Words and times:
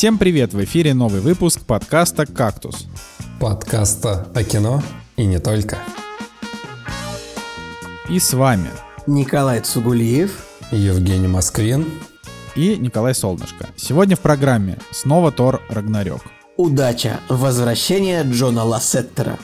Всем 0.00 0.16
привет! 0.16 0.54
В 0.54 0.64
эфире 0.64 0.94
новый 0.94 1.20
выпуск 1.20 1.60
подкаста 1.60 2.24
«Кактус». 2.24 2.86
Подкаста 3.38 4.26
о 4.34 4.42
кино 4.42 4.82
и 5.18 5.26
не 5.26 5.38
только. 5.38 5.76
И 8.08 8.18
с 8.18 8.32
вами 8.32 8.70
Николай 9.06 9.60
Цугулиев, 9.60 10.46
Евгений 10.70 11.28
Москвин 11.28 11.86
и 12.56 12.78
Николай 12.78 13.14
Солнышко. 13.14 13.68
Сегодня 13.76 14.16
в 14.16 14.20
программе 14.20 14.78
снова 14.90 15.32
Тор 15.32 15.60
Рагнарёк. 15.68 16.22
Удача. 16.56 17.20
Возвращение 17.28 18.22
Джона 18.22 18.64
Лассеттера. 18.64 19.38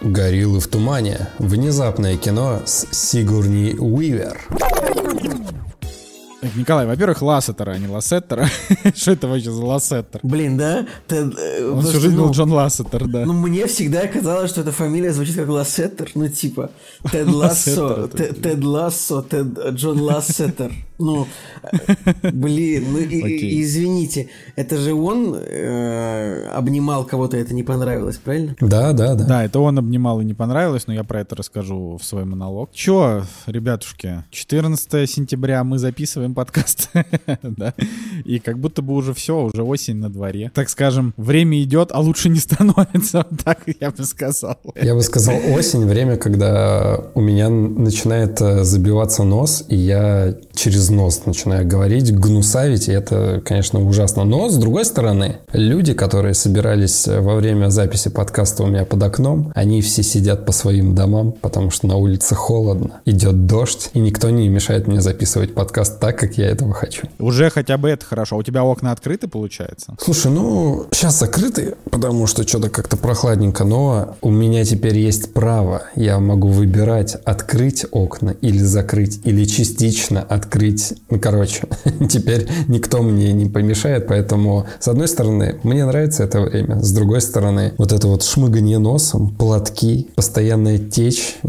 Гориллы 0.00 0.58
в 0.58 0.66
тумане. 0.66 1.28
Внезапное 1.38 2.16
кино 2.16 2.62
с 2.64 2.88
Сигурни 2.90 3.76
Уивер. 3.78 4.40
Николай, 6.54 6.86
во-первых, 6.86 7.22
Лассетера, 7.22 7.72
а 7.72 7.78
не 7.78 7.86
Лассеттера. 7.86 8.46
Что 8.94 9.12
это 9.12 9.28
вообще 9.28 9.50
за 9.50 9.64
Лассеттер? 9.64 10.20
Блин, 10.22 10.56
да? 10.56 10.86
Ты, 11.06 11.16
э, 11.16 11.53
Он 11.64 11.72
просто, 11.74 11.90
всю 11.90 12.00
жизнь 12.00 12.16
ну, 12.16 12.26
был 12.26 12.32
Джон 12.32 12.52
Лассетер, 12.52 13.06
да. 13.06 13.24
Ну, 13.24 13.32
мне 13.32 13.66
всегда 13.66 14.06
казалось, 14.06 14.50
что 14.50 14.60
эта 14.60 14.72
фамилия 14.72 15.12
звучит 15.12 15.36
как 15.36 15.48
Лассеттер. 15.48 16.10
Ну, 16.14 16.28
типа, 16.28 16.70
Тед 17.10 17.28
Лассо, 17.32 18.08
Тед 18.08 18.64
Лассо, 18.64 19.22
Тед 19.22 19.58
Джон 19.74 20.00
Лассеттер. 20.00 20.72
Ну, 20.98 21.26
э, 21.62 22.30
блин, 22.32 22.84
ну, 22.92 22.98
извините, 23.00 24.28
это 24.54 24.76
же 24.76 24.94
он 24.94 25.34
э, 25.34 26.46
обнимал 26.50 27.04
кого-то, 27.04 27.36
это 27.36 27.52
не 27.52 27.64
понравилось, 27.64 28.18
правильно? 28.18 28.54
Да, 28.60 28.92
да, 28.92 29.16
да. 29.16 29.24
Да, 29.24 29.44
это 29.44 29.58
он 29.58 29.76
обнимал 29.78 30.20
и 30.20 30.24
не 30.24 30.34
понравилось, 30.34 30.86
но 30.86 30.94
я 30.94 31.02
про 31.02 31.20
это 31.20 31.34
расскажу 31.34 31.98
в 32.00 32.04
свой 32.04 32.24
монолог. 32.24 32.70
Чё, 32.72 33.24
ребятушки, 33.46 34.24
14 34.30 35.10
сентября 35.10 35.64
мы 35.64 35.78
записываем 35.78 36.32
подкаст, 36.32 36.90
да, 37.42 37.74
и 38.24 38.38
как 38.38 38.60
будто 38.60 38.80
бы 38.80 38.94
уже 38.94 39.14
все, 39.14 39.42
уже 39.46 39.64
осень 39.64 39.96
на 39.96 40.10
дворе. 40.10 40.52
Так 40.54 40.68
скажем, 40.68 41.12
время 41.16 41.53
идет, 41.62 41.90
а 41.92 42.00
лучше 42.00 42.28
не 42.28 42.38
становится, 42.40 43.26
вот 43.30 43.44
так 43.44 43.60
я 43.80 43.90
бы 43.90 44.04
сказал. 44.04 44.58
Я 44.80 44.94
бы 44.94 45.02
сказал, 45.02 45.36
осень, 45.54 45.86
время, 45.86 46.16
когда 46.16 47.00
у 47.14 47.20
меня 47.20 47.48
начинает 47.48 48.40
э, 48.40 48.64
забиваться 48.64 49.22
нос, 49.24 49.64
и 49.68 49.76
я 49.76 50.34
через 50.54 50.90
нос 50.90 51.22
начинаю 51.26 51.66
говорить, 51.66 52.14
гнусавить, 52.14 52.88
и 52.88 52.92
это, 52.92 53.42
конечно, 53.44 53.84
ужасно. 53.84 54.24
Но, 54.24 54.48
с 54.48 54.56
другой 54.56 54.84
стороны, 54.84 55.38
люди, 55.52 55.94
которые 55.94 56.34
собирались 56.34 57.06
э, 57.08 57.20
во 57.20 57.34
время 57.36 57.70
записи 57.70 58.10
подкаста 58.10 58.62
у 58.62 58.66
меня 58.66 58.84
под 58.84 59.02
окном, 59.02 59.52
они 59.54 59.82
все 59.82 60.02
сидят 60.02 60.46
по 60.46 60.52
своим 60.52 60.94
домам, 60.94 61.32
потому 61.32 61.70
что 61.70 61.86
на 61.86 61.96
улице 61.96 62.34
холодно, 62.34 63.00
идет 63.04 63.46
дождь, 63.46 63.90
и 63.92 63.98
никто 63.98 64.30
не 64.30 64.48
мешает 64.48 64.86
мне 64.86 65.00
записывать 65.00 65.54
подкаст 65.54 66.00
так, 66.00 66.18
как 66.18 66.38
я 66.38 66.46
этого 66.46 66.72
хочу. 66.72 67.08
Уже 67.18 67.50
хотя 67.50 67.76
бы 67.76 67.90
это 67.90 68.04
хорошо. 68.04 68.36
А 68.36 68.38
у 68.38 68.42
тебя 68.42 68.64
окна 68.64 68.92
открыты, 68.92 69.28
получается? 69.28 69.96
Слушай, 70.00 70.30
ну, 70.30 70.86
сейчас 70.92 71.18
закрыты, 71.18 71.74
потому 71.90 72.26
что 72.26 72.46
что-то 72.46 72.70
как-то 72.70 72.96
прохладненько, 72.96 73.64
но 73.64 74.16
у 74.20 74.30
меня 74.30 74.64
теперь 74.64 74.98
есть 74.98 75.32
право. 75.32 75.82
Я 75.96 76.18
могу 76.20 76.48
выбирать, 76.48 77.16
открыть 77.24 77.86
окна 77.90 78.30
или 78.40 78.58
закрыть, 78.58 79.20
или 79.24 79.44
частично 79.44 80.20
открыть. 80.20 80.43
Ну, 81.10 81.18
короче, 81.20 81.62
теперь 82.08 82.48
никто 82.68 83.02
мне 83.02 83.32
не 83.32 83.46
помешает, 83.48 84.06
поэтому, 84.06 84.66
с 84.80 84.88
одной 84.88 85.08
стороны, 85.08 85.58
мне 85.62 85.84
нравится 85.84 86.24
это 86.24 86.40
время, 86.40 86.80
с 86.82 86.92
другой 86.92 87.20
стороны, 87.20 87.72
вот 87.78 87.92
это 87.92 88.06
вот 88.08 88.22
шмыганье 88.22 88.78
носом, 88.78 89.34
платки, 89.34 90.08
постоянная 90.14 90.78
течь. 90.78 91.36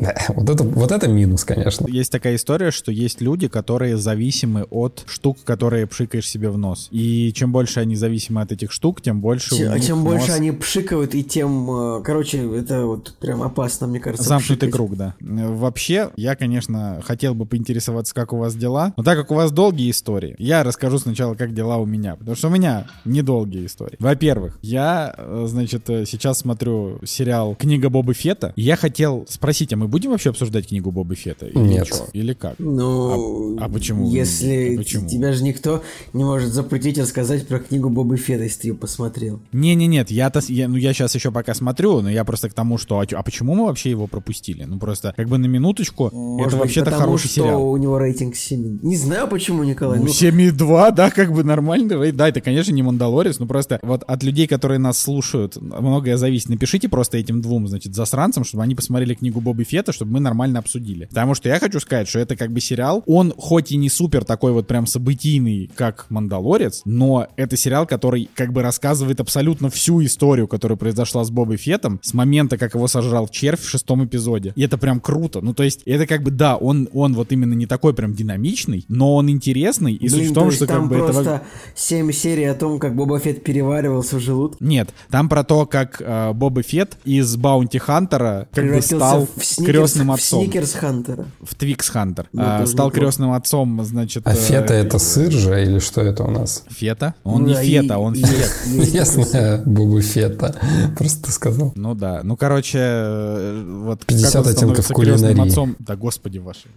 Да, 0.00 0.14
Вот 0.34 0.50
это, 0.50 0.64
вот 0.64 0.90
это 0.90 1.08
минус, 1.08 1.44
конечно. 1.44 1.86
Есть 1.88 2.10
такая 2.10 2.34
история, 2.34 2.70
что 2.70 2.90
есть 2.90 3.20
люди, 3.20 3.48
которые 3.48 3.96
зависимы 3.96 4.64
от 4.70 5.04
штук, 5.06 5.38
которые 5.44 5.86
пшикаешь 5.86 6.28
себе 6.28 6.50
в 6.50 6.58
нос. 6.58 6.88
И 6.90 7.32
чем 7.32 7.52
больше 7.52 7.80
они 7.80 7.96
зависимы 7.96 8.40
от 8.40 8.52
этих 8.52 8.72
штук, 8.72 9.00
тем 9.00 9.20
больше 9.20 9.54
у 9.54 9.58
Чем, 9.58 9.74
них 9.74 9.84
чем 9.84 10.04
больше 10.04 10.28
нос- 10.28 10.36
они 10.36 10.50
пшикают, 10.52 11.14
и 11.14 11.22
тем, 11.22 11.70
э, 11.70 12.02
короче, 12.02 12.38
это 12.56 12.86
вот 12.86 13.14
прям 13.20 13.42
опасно, 13.42 13.86
мне 13.86 14.00
кажется. 14.00 14.26
Замкнутый 14.28 14.68
пшикать. 14.68 14.72
круг, 14.72 14.96
да. 14.96 15.14
Вообще, 15.20 16.10
я, 16.16 16.34
конечно, 16.34 17.00
хотел 17.04 17.34
бы 17.34 17.46
поинтересоваться, 17.66 18.14
как 18.14 18.32
у 18.32 18.36
вас 18.38 18.54
дела. 18.54 18.92
Но 18.96 19.02
так 19.02 19.18
как 19.18 19.30
у 19.30 19.34
вас 19.34 19.50
долгие 19.50 19.90
истории, 19.90 20.34
я 20.38 20.62
расскажу 20.62 20.98
сначала, 20.98 21.34
как 21.34 21.52
дела 21.52 21.78
у 21.78 21.86
меня. 21.86 22.14
Потому 22.16 22.36
что 22.36 22.48
у 22.48 22.50
меня 22.50 22.86
недолгие 23.04 23.66
истории. 23.66 23.96
Во-первых, 23.98 24.58
я, 24.62 25.14
э, 25.16 25.44
значит, 25.48 25.88
э, 25.90 26.04
сейчас 26.06 26.38
смотрю 26.38 27.00
сериал 27.04 27.56
«Книга 27.56 27.88
Боба 27.90 28.14
Фета». 28.14 28.52
И 28.56 28.62
я 28.62 28.76
хотел 28.76 29.26
спросить, 29.28 29.72
а 29.72 29.76
мы 29.76 29.88
будем 29.88 30.10
вообще 30.10 30.30
обсуждать 30.30 30.68
книгу 30.68 30.90
Боба 30.92 31.14
Фета? 31.16 31.46
Или 31.46 31.58
Нет. 31.58 31.86
чё? 31.88 32.06
Или 32.12 32.34
как? 32.34 32.54
Ну, 32.58 33.58
А- 33.58 33.64
а 33.64 33.68
почему? 33.68 34.08
Если 34.10 34.74
А 34.74 34.78
почему? 34.78 35.08
тебя 35.08 35.32
же 35.32 35.42
никто 35.42 35.82
не 36.12 36.24
может 36.24 36.52
запретить 36.52 36.98
рассказать 36.98 37.48
про 37.48 37.58
книгу 37.58 37.90
Боба 37.90 38.16
Фета, 38.16 38.44
если 38.44 38.60
ты 38.62 38.68
ее 38.68 38.74
посмотрел. 38.74 39.40
Не-не-нет, 39.52 40.10
я-то, 40.10 40.40
я, 40.48 40.68
ну 40.68 40.76
я 40.76 40.92
сейчас 40.92 41.14
еще 41.14 41.32
пока 41.32 41.54
смотрю, 41.54 42.00
но 42.00 42.10
я 42.10 42.24
просто 42.24 42.48
к 42.48 42.54
тому, 42.54 42.78
что, 42.78 43.00
а, 43.00 43.06
а 43.10 43.22
почему 43.22 43.54
мы 43.54 43.66
вообще 43.66 43.90
его 43.90 44.06
пропустили? 44.06 44.64
Ну 44.64 44.78
просто, 44.78 45.12
как 45.16 45.28
бы 45.28 45.38
на 45.38 45.46
минуточку, 45.46 46.10
Может 46.12 46.46
это 46.48 46.56
быть, 46.56 46.60
вообще-то 46.60 46.84
потому 46.86 47.02
хороший 47.02 47.28
что 47.28 47.40
сериал. 47.56 47.70
у 47.70 47.76
него 47.76 47.98
рейтинг 47.98 48.36
7. 48.36 48.80
Не 48.82 48.96
знаю 48.96 49.28
почему, 49.28 49.64
Николай. 49.64 49.98
Ну, 49.98 50.06
ну, 50.06 50.10
7,2, 50.10 50.94
да, 50.94 51.10
как 51.10 51.32
бы 51.32 51.44
нормально. 51.44 51.94
рейд. 52.02 52.16
Да, 52.16 52.28
это, 52.28 52.40
конечно, 52.40 52.72
не 52.72 52.82
Мандалорец, 52.82 53.38
но 53.38 53.46
просто 53.46 53.78
вот 53.82 54.02
от 54.06 54.22
людей, 54.22 54.46
которые 54.46 54.78
нас 54.78 54.98
слушают, 54.98 55.56
многое 55.60 56.16
зависит. 56.16 56.48
Напишите 56.48 56.88
просто 56.88 57.18
этим 57.18 57.40
двум, 57.40 57.68
значит, 57.68 57.94
засранцам, 57.94 58.44
чтобы 58.44 58.62
они 58.64 58.74
посмотрели 58.74 59.14
книгу 59.14 59.40
Боба 59.40 59.64
Фета, 59.64 59.92
чтобы 59.92 60.12
мы 60.12 60.20
нормально 60.20 60.58
обсудили. 60.58 61.06
Потому 61.06 61.34
что 61.34 61.48
я 61.48 61.58
хочу 61.58 61.80
сказать, 61.80 62.08
что 62.08 62.18
это 62.18 62.36
как 62.36 62.52
бы 62.52 62.60
сериал, 62.60 63.02
он 63.06 63.32
хоть 63.36 63.72
и 63.72 63.76
не 63.76 63.88
супер 63.88 64.24
такой 64.24 64.52
вот 64.52 64.66
прям 64.66 64.86
событийный, 64.86 65.70
как 65.74 66.06
Мандалорец, 66.10 66.82
но 66.84 67.28
это 67.36 67.56
сериал, 67.56 67.86
который 67.86 68.28
как 68.34 68.52
бы 68.52 68.62
рассказывает 68.62 69.20
абсолютно 69.20 69.70
всю 69.70 70.04
историю, 70.04 70.48
которая 70.48 70.76
произошла 70.76 71.24
с 71.24 71.30
Бобой 71.30 71.56
Фетом 71.56 72.00
с 72.02 72.14
момента, 72.14 72.58
как 72.58 72.74
его 72.74 72.86
сожрал 72.88 73.28
червь 73.28 73.60
в 73.60 73.68
шестом 73.68 74.04
эпизоде. 74.04 74.52
И 74.56 74.62
это 74.62 74.78
прям 74.78 75.00
круто. 75.00 75.40
Ну, 75.40 75.54
то 75.54 75.62
есть, 75.62 75.82
это 75.84 76.06
как 76.06 76.22
бы, 76.22 76.30
да, 76.30 76.56
он, 76.56 76.88
он 76.92 77.14
вот 77.14 77.32
именно 77.32 77.45
не 77.54 77.66
такой 77.66 77.94
прям 77.94 78.12
динамичный, 78.14 78.84
но 78.88 79.14
он 79.16 79.30
интересный. 79.30 79.94
И 79.94 80.08
суть 80.08 80.18
блин, 80.20 80.30
в 80.30 80.34
том, 80.34 80.48
то 80.50 80.54
что 80.56 80.66
как 80.66 80.76
там 80.76 80.88
бы 80.88 80.96
это... 80.96 81.04
во- 81.06 81.12
просто 81.12 81.42
7 81.74 82.12
серий 82.12 82.44
о 82.44 82.54
том, 82.54 82.78
как 82.78 82.94
Боба 82.96 83.18
Фетт 83.18 83.42
переваривался 83.44 84.16
в 84.16 84.20
желудке. 84.20 84.64
Нет, 84.64 84.90
там 85.10 85.28
про 85.28 85.44
то, 85.44 85.66
как 85.66 86.00
э, 86.04 86.32
Боба 86.32 86.62
Фет 86.62 86.96
из 87.04 87.36
Bounty 87.36 87.78
Hunter'а 87.78 88.48
как 88.52 88.64
бы 88.64 88.70
превратился 88.70 88.96
стал 88.96 89.28
в 89.36 89.44
сникерс, 89.44 89.76
крестным 89.92 90.08
в 90.08 90.12
отцом. 90.12 90.42
Snickers 90.44 90.72
Hunter'а. 90.72 91.26
В 91.42 91.54
Twix 91.54 91.88
Hunter. 91.88 92.28
Ну, 92.32 92.42
А, 92.44 92.66
стал 92.66 92.86
неплохо. 92.88 92.90
крестным 93.06 93.32
отцом, 93.32 93.84
значит... 93.84 94.26
А 94.26 94.32
э, 94.32 94.36
фета 94.36 94.74
это 94.74 94.98
сыр 94.98 95.30
же 95.32 95.62
или 95.62 95.78
что 95.78 96.00
это 96.00 96.24
у 96.24 96.30
нас? 96.30 96.64
Фета? 96.70 97.14
Он 97.24 97.42
Ну 97.42 97.48
не 97.48 97.54
да, 97.54 97.62
и- 97.62 97.70
фета, 97.82 97.98
он 97.98 98.14
и- 98.14 98.22
фет. 98.24 98.52
Я 98.92 99.04
знаю 99.04 99.62
Бобу 99.66 100.00
Фета. 100.00 100.54
Просто 100.98 101.30
сказал. 101.32 101.72
Ну 101.76 101.94
да, 101.94 102.20
ну 102.22 102.36
короче, 102.36 102.78
э, 102.80 103.64
вот 103.84 104.04
50 104.06 104.32
как 104.32 104.44
он 104.46 104.50
оттенков 104.52 104.88
кулинарии. 104.88 105.48
отцом, 105.48 105.76
да 105.78 105.96
господи 105.96 106.38
ваши. 106.38 106.68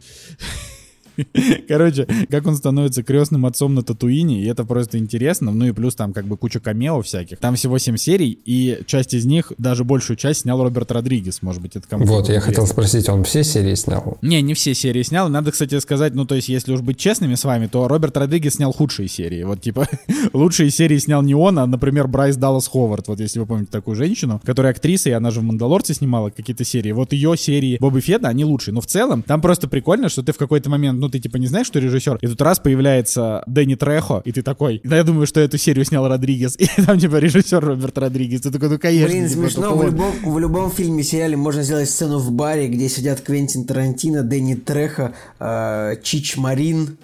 Короче, 1.68 2.08
как 2.30 2.46
он 2.48 2.56
становится 2.56 3.04
крестным 3.04 3.46
отцом 3.46 3.76
на 3.76 3.84
Татуине, 3.84 4.42
и 4.44 4.46
это 4.48 4.64
просто 4.66 4.98
интересно. 4.98 5.52
Ну 5.52 5.66
и 5.66 5.72
плюс 5.72 5.96
там 5.96 6.14
как 6.14 6.26
бы 6.26 6.38
куча 6.38 6.60
камео 6.60 7.02
всяких. 7.02 7.38
Там 7.38 7.56
всего 7.56 7.78
7 7.78 7.98
серий, 7.98 8.38
и 8.46 8.80
часть 8.86 9.14
из 9.14 9.26
них, 9.26 9.52
даже 9.58 9.84
большую 9.84 10.18
часть, 10.18 10.42
снял 10.42 10.62
Роберт 10.62 10.92
Родригес. 10.92 11.42
Может 11.42 11.62
быть, 11.62 11.76
это 11.76 11.88
кому-то 11.88 12.12
Вот, 12.12 12.30
я 12.30 12.36
интересно. 12.36 12.48
хотел 12.48 12.68
спросить, 12.68 13.10
он 13.10 13.24
все 13.24 13.44
серии 13.44 13.76
снял? 13.76 14.18
Не, 14.22 14.42
не 14.42 14.54
все 14.54 14.74
серии 14.74 15.04
снял. 15.04 15.30
Надо, 15.30 15.52
кстати, 15.52 15.80
сказать, 15.80 16.16
ну, 16.16 16.26
то 16.26 16.36
есть, 16.36 16.50
если 16.50 16.74
уж 16.74 16.82
быть 16.82 16.98
честными 16.98 17.36
с 17.36 17.44
вами, 17.44 17.68
то 17.68 17.88
Роберт 17.88 18.18
Родригес 18.18 18.56
снял 18.56 18.72
худшие 18.72 19.08
серии. 19.08 19.44
Вот, 19.44 19.62
типа, 19.62 19.88
лучшие 20.34 20.70
серии 20.70 20.98
снял 20.98 21.22
не 21.22 21.36
он, 21.36 21.60
а, 21.60 21.66
например, 21.66 22.08
Брайс 22.08 22.36
Даллас 22.38 22.68
Ховард. 22.68 23.08
Вот, 23.08 23.20
если 23.20 23.40
вы 23.40 23.46
помните 23.46 23.72
такую 23.72 23.96
женщину, 23.96 24.42
которая 24.44 24.72
актриса, 24.72 25.10
и 25.10 25.14
она 25.14 25.32
же 25.32 25.40
в 25.40 25.44
«Мандалорце» 25.44 25.94
снимала 25.94 26.30
какие-то 26.30 26.64
серии. 26.64 26.92
Вот 26.92 27.14
ее 27.14 27.36
серии 27.38 27.78
Боба 27.80 28.02
Фетта, 28.02 28.28
они 28.28 28.46
лучшие. 28.46 28.74
Но 28.74 28.82
в 28.82 28.86
целом, 28.86 29.24
там 29.24 29.42
просто 29.42 29.68
прикольно, 29.68 30.10
что 30.10 30.24
ты 30.24 30.34
в 30.34 30.38
какой-то 30.38 30.70
момент, 30.70 31.00
ну, 31.00 31.09
ты, 31.10 31.20
типа, 31.20 31.38
не 31.38 31.48
знаешь, 31.48 31.68
что 31.68 31.80
режиссер, 31.80 32.18
и 32.22 32.28
тут 32.28 32.42
раз 32.42 32.60
появляется 32.60 33.44
Дэнни 33.48 33.76
Трехо, 33.76 34.22
и 34.26 34.32
ты 34.32 34.42
такой, 34.42 34.82
да, 34.84 34.98
я 34.98 35.04
думаю, 35.04 35.28
что 35.28 35.40
эту 35.40 35.58
серию 35.58 35.86
снял 35.86 36.08
Родригес. 36.08 36.56
И 36.60 36.82
там, 36.82 37.00
типа, 37.00 37.18
режиссер 37.18 37.64
Роберт 37.64 37.98
Родригес. 37.98 38.42
Ты 38.42 38.52
такой, 38.52 38.70
ну, 38.70 38.80
конечно. 38.80 39.08
Блин, 39.08 39.28
типа, 39.28 39.42
смешно. 39.42 39.76
В 39.76 39.86
любом, 39.86 40.14
в 40.24 40.40
любом 40.40 40.72
фильме, 40.72 41.04
сериале 41.04 41.38
можно 41.38 41.64
сделать 41.64 41.90
сцену 41.90 42.20
в 42.20 42.32
баре, 42.32 42.68
где 42.68 42.90
сидят 42.90 43.22
Квентин 43.22 43.66
Тарантино, 43.66 44.24
Дэнни 44.24 44.56
Трехо, 44.56 45.14
э, 45.40 45.96
Чич 46.04 46.38
Марин. 46.38 46.98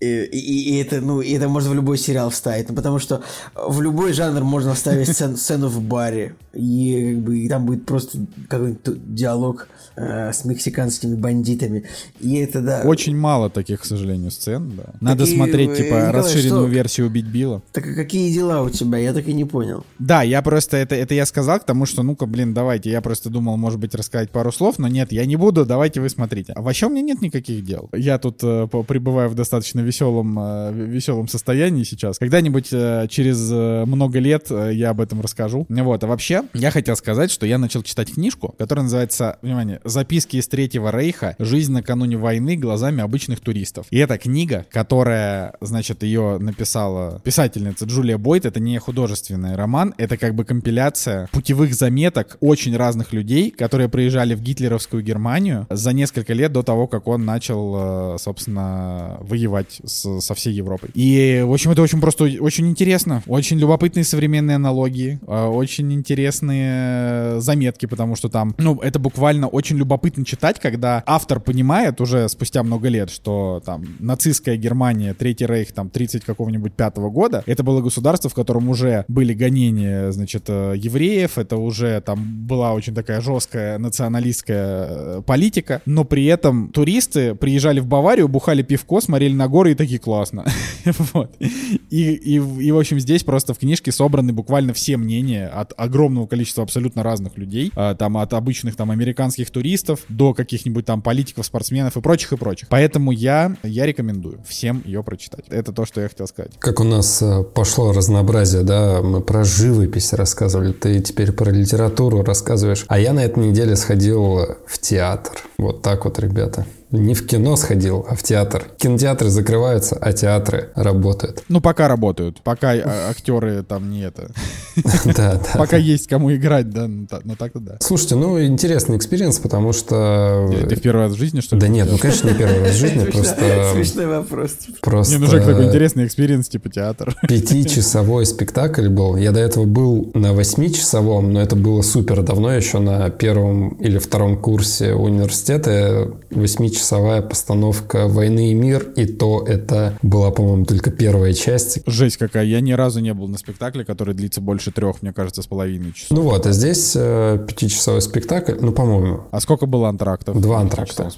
И, 0.00 0.06
и- 0.24 0.74
и 0.74 0.76
это, 0.82 1.00
ну, 1.00 1.20
и 1.22 1.32
это 1.32 1.48
можно 1.48 1.70
в 1.70 1.74
любой 1.74 1.96
сериал 1.98 2.28
вставить. 2.30 2.68
Ну, 2.68 2.74
потому 2.74 2.98
что 2.98 3.22
в 3.54 3.80
любой 3.80 4.12
жанр 4.12 4.44
можно 4.44 4.74
вставить 4.74 5.08
сцен- 5.08 5.36
сцену 5.36 5.68
в 5.68 5.80
баре. 5.80 6.34
И, 6.52 7.12
как 7.14 7.22
бы, 7.24 7.38
и 7.38 7.48
там 7.48 7.66
будет 7.66 7.84
просто 7.86 8.18
какой-нибудь 8.48 9.14
диалог 9.14 9.68
э, 9.96 10.32
с 10.32 10.44
мексиканскими 10.44 11.14
бандитами. 11.14 11.84
И 12.20 12.36
это, 12.36 12.60
да. 12.62 12.82
Очень 12.84 13.16
мало 13.16 13.48
таких, 13.50 13.80
к 13.82 13.84
сожалению, 13.84 14.30
сцен, 14.30 14.72
да. 14.76 14.84
Надо 15.00 15.24
Такие, 15.24 15.36
смотреть, 15.36 15.70
э, 15.70 15.76
типа, 15.76 15.86
Николай, 15.94 16.12
расширенную 16.12 16.66
что- 16.66 16.72
версию 16.74 17.06
«Убить 17.06 17.26
Билла». 17.26 17.62
Так 17.72 17.84
какие 17.84 18.32
дела 18.32 18.62
у 18.62 18.70
тебя? 18.70 18.98
Я 18.98 19.12
так 19.12 19.26
и 19.28 19.32
не 19.34 19.44
понял. 19.44 19.84
Да, 19.98 20.22
я 20.22 20.40
просто, 20.42 20.76
это, 20.78 20.94
это 20.94 21.14
я 21.14 21.24
сказал 21.26 21.60
к 21.60 21.64
тому, 21.64 21.86
что, 21.86 22.02
ну-ка, 22.02 22.26
блин, 22.26 22.52
давайте, 22.54 22.90
я 22.90 23.00
просто 23.00 23.28
думал, 23.30 23.56
может 23.56 23.78
быть, 23.78 23.94
рассказать 23.94 24.30
пару 24.30 24.50
слов, 24.52 24.78
но 24.78 24.88
нет, 24.88 25.12
я 25.12 25.24
не 25.26 25.36
буду, 25.36 25.64
давайте 25.66 26.00
вы 26.00 26.08
смотрите. 26.10 26.52
А 26.54 26.62
вообще 26.62 26.86
у 26.86 26.90
меня 26.90 27.02
нет 27.02 27.22
никаких 27.22 27.64
дел. 27.64 27.88
Я 27.94 28.18
тут 28.18 28.40
э, 28.42 28.66
пребываю 28.66 29.28
в 29.30 29.34
достаточно 29.34 29.80
веселом, 29.86 30.38
э, 30.38 30.72
веселом 30.72 31.28
состоянии 31.28 31.84
сейчас. 31.84 32.18
Когда-нибудь 32.18 32.68
э, 32.72 33.06
через 33.08 33.50
э, 33.50 33.84
много 33.86 34.18
лет 34.18 34.50
я 34.50 34.90
об 34.90 35.00
этом 35.00 35.20
расскажу. 35.20 35.66
Вот, 35.68 36.02
а 36.02 36.06
вообще, 36.06 36.42
я 36.52 36.70
хотел 36.70 36.96
сказать, 36.96 37.30
что 37.30 37.46
я 37.46 37.58
начал 37.58 37.82
читать 37.82 38.12
книжку, 38.12 38.54
которая 38.58 38.82
называется, 38.82 39.38
внимание, 39.42 39.80
«Записки 39.84 40.36
из 40.36 40.48
Третьего 40.48 40.90
Рейха. 40.90 41.36
Жизнь 41.38 41.72
накануне 41.72 42.16
войны 42.16 42.56
глазами 42.56 43.02
обычных 43.02 43.40
туристов». 43.40 43.86
И 43.90 43.98
это 43.98 44.18
книга, 44.18 44.66
которая, 44.70 45.54
значит, 45.60 46.02
ее 46.02 46.38
написала 46.38 47.20
писательница 47.20 47.84
Джулия 47.84 48.18
Бойт. 48.18 48.46
Это 48.46 48.58
не 48.58 48.78
художественный 48.78 49.54
роман, 49.54 49.94
это 49.96 50.16
как 50.16 50.34
бы 50.34 50.44
компиляция 50.44 51.28
путевых 51.32 51.74
заметок 51.74 52.36
очень 52.40 52.76
разных 52.76 53.12
людей, 53.12 53.50
которые 53.50 53.88
приезжали 53.88 54.34
в 54.34 54.42
гитлеровскую 54.42 55.02
Германию 55.02 55.66
за 55.70 55.92
несколько 55.92 56.32
лет 56.32 56.52
до 56.52 56.62
того, 56.62 56.88
как 56.88 57.06
он 57.06 57.24
начал, 57.24 58.18
собственно, 58.18 59.18
воевать 59.20 59.75
с, 59.84 60.20
со 60.20 60.34
всей 60.34 60.52
Европой. 60.54 60.90
И, 60.94 61.42
в 61.44 61.52
общем, 61.52 61.70
это 61.70 61.82
очень 61.82 62.00
просто, 62.00 62.24
очень 62.40 62.68
интересно. 62.68 63.22
Очень 63.26 63.58
любопытные 63.58 64.04
современные 64.04 64.56
аналогии, 64.56 65.18
а, 65.26 65.48
очень 65.48 65.92
интересные 65.92 67.40
заметки, 67.40 67.86
потому 67.86 68.16
что 68.16 68.28
там, 68.28 68.54
ну, 68.58 68.78
это 68.80 68.98
буквально 68.98 69.48
очень 69.48 69.76
любопытно 69.76 70.24
читать, 70.24 70.60
когда 70.60 71.02
автор 71.06 71.40
понимает 71.40 72.00
уже 72.00 72.28
спустя 72.28 72.62
много 72.62 72.88
лет, 72.88 73.10
что 73.10 73.62
там 73.64 73.84
нацистская 73.98 74.56
Германия, 74.56 75.14
Третий 75.14 75.46
Рейх, 75.46 75.72
там, 75.72 75.90
30 75.90 76.24
какого-нибудь 76.24 76.74
пятого 76.74 77.10
года, 77.10 77.42
это 77.46 77.62
было 77.62 77.80
государство, 77.80 78.30
в 78.30 78.34
котором 78.34 78.68
уже 78.68 79.04
были 79.08 79.34
гонения, 79.34 80.10
значит, 80.12 80.44
э, 80.48 80.74
евреев, 80.76 81.38
это 81.38 81.56
уже 81.56 82.00
там 82.00 82.46
была 82.46 82.72
очень 82.72 82.94
такая 82.94 83.20
жесткая 83.20 83.78
националистская 83.78 84.86
э, 84.88 85.22
политика, 85.26 85.82
но 85.86 86.04
при 86.04 86.26
этом 86.26 86.68
туристы 86.68 87.34
приезжали 87.34 87.80
в 87.80 87.86
Баварию, 87.86 88.28
бухали 88.28 88.62
пивко, 88.62 89.00
смотрели 89.00 89.34
на 89.34 89.48
горы 89.48 89.65
и 89.66 89.74
такие 89.74 89.98
классно. 89.98 90.44
вот. 91.12 91.34
И, 91.40 92.12
и, 92.12 92.34
и, 92.34 92.70
в 92.72 92.78
общем, 92.78 93.00
здесь 93.00 93.24
просто 93.24 93.54
в 93.54 93.58
книжке 93.58 93.92
собраны 93.92 94.32
буквально 94.32 94.72
все 94.72 94.96
мнения 94.96 95.48
от 95.48 95.72
огромного 95.76 96.26
количества 96.26 96.62
абсолютно 96.62 97.02
разных 97.02 97.36
людей. 97.36 97.72
А, 97.74 97.94
там 97.94 98.16
от 98.18 98.32
обычных 98.32 98.76
там 98.76 98.90
американских 98.90 99.50
туристов 99.50 100.00
до 100.08 100.34
каких-нибудь 100.34 100.84
там 100.84 101.02
политиков, 101.02 101.46
спортсменов 101.46 101.96
и 101.96 102.00
прочих, 102.00 102.32
и 102.32 102.36
прочих. 102.36 102.68
Поэтому 102.68 103.12
я, 103.12 103.56
я 103.62 103.86
рекомендую 103.86 104.40
всем 104.46 104.82
ее 104.84 105.02
прочитать. 105.02 105.44
Это 105.48 105.72
то, 105.72 105.84
что 105.86 106.00
я 106.00 106.08
хотел 106.08 106.26
сказать. 106.26 106.52
Как 106.58 106.80
у 106.80 106.84
нас 106.84 107.22
э, 107.22 107.42
пошло 107.42 107.92
разнообразие, 107.92 108.62
да, 108.62 109.02
мы 109.02 109.20
про 109.20 109.44
живопись 109.44 110.12
рассказывали, 110.12 110.72
ты 110.72 111.00
теперь 111.00 111.32
про 111.32 111.50
литературу 111.50 112.22
рассказываешь. 112.22 112.84
А 112.88 112.98
я 112.98 113.12
на 113.12 113.24
этой 113.24 113.46
неделе 113.46 113.76
сходил 113.76 114.56
в 114.66 114.78
театр. 114.80 115.32
Вот 115.58 115.82
так 115.82 116.04
вот, 116.04 116.18
ребята 116.18 116.66
не 116.90 117.14
в 117.14 117.26
кино 117.26 117.56
сходил, 117.56 118.06
а 118.08 118.14
в 118.14 118.22
театр. 118.22 118.64
Кинотеатры 118.78 119.28
закрываются, 119.28 119.96
а 120.00 120.12
театры 120.12 120.70
работают. 120.74 121.42
Ну, 121.48 121.60
пока 121.60 121.88
работают. 121.88 122.40
Пока 122.42 122.70
а, 122.72 123.10
актеры 123.10 123.62
там 123.62 123.90
не 123.90 124.02
это. 124.02 124.30
Да, 125.04 125.34
да. 125.34 125.58
Пока 125.58 125.76
есть 125.76 126.06
кому 126.08 126.34
играть, 126.34 126.68
да, 126.70 126.86
ну 126.86 127.36
так-то 127.36 127.60
да. 127.60 127.78
Слушайте, 127.80 128.16
ну, 128.16 128.42
интересный 128.42 128.96
experience, 128.96 129.38
потому 129.38 129.72
что... 129.72 130.50
Ты 130.68 130.76
в 130.76 130.80
первый 130.82 131.06
раз 131.06 131.12
в 131.12 131.16
жизни, 131.16 131.40
что 131.40 131.56
ли? 131.56 131.60
Да 131.60 131.68
нет, 131.68 131.88
ну, 131.90 131.96
конечно, 131.96 132.28
не 132.28 132.34
первый 132.34 132.60
раз 132.60 132.72
в 132.72 132.78
жизни, 132.78 133.04
просто... 133.04 133.70
Смешной 133.72 134.06
вопрос. 134.06 134.56
Просто... 134.82 135.14
Не, 135.14 135.20
ну, 135.20 135.26
Жек, 135.28 135.46
такой 135.46 135.66
интересный 135.66 136.06
experience, 136.06 136.48
типа 136.48 136.68
театр. 136.68 137.16
Пятичасовой 137.28 138.26
спектакль 138.26 138.88
был. 138.88 139.16
Я 139.16 139.32
до 139.32 139.40
этого 139.40 139.64
был 139.64 140.10
на 140.14 140.34
восьмичасовом, 140.34 141.32
но 141.32 141.40
это 141.40 141.56
было 141.56 141.82
супер 141.82 142.22
давно, 142.22 142.52
еще 142.52 142.78
на 142.78 143.08
первом 143.10 143.70
или 143.80 143.98
втором 143.98 144.36
курсе 144.36 144.92
университета. 144.92 146.10
Восьмичасовой 146.30 146.75
часовая 146.76 147.22
постановка 147.22 148.06
«Войны 148.06 148.50
и 148.50 148.54
мир», 148.54 148.92
и 148.96 149.06
то 149.06 149.44
это 149.46 149.98
была, 150.02 150.30
по-моему, 150.30 150.64
только 150.64 150.90
первая 150.90 151.32
часть. 151.32 151.80
Жесть 151.86 152.16
какая, 152.16 152.44
я 152.44 152.60
ни 152.60 152.72
разу 152.72 153.00
не 153.00 153.14
был 153.14 153.28
на 153.28 153.38
спектакле, 153.38 153.84
который 153.84 154.14
длится 154.14 154.40
больше 154.40 154.70
трех, 154.70 155.02
мне 155.02 155.12
кажется, 155.12 155.42
с 155.42 155.46
половиной 155.46 155.92
часов. 155.92 156.16
Ну 156.16 156.22
вот, 156.22 156.46
а 156.46 156.52
здесь 156.52 156.92
э, 156.94 157.44
пятичасовой 157.46 158.02
спектакль, 158.02 158.54
ну, 158.60 158.72
по-моему. 158.72 159.24
А 159.30 159.40
сколько 159.40 159.66
было 159.66 159.88
антрактов? 159.88 160.40
Два 160.40 160.60
антракта. 160.60 161.10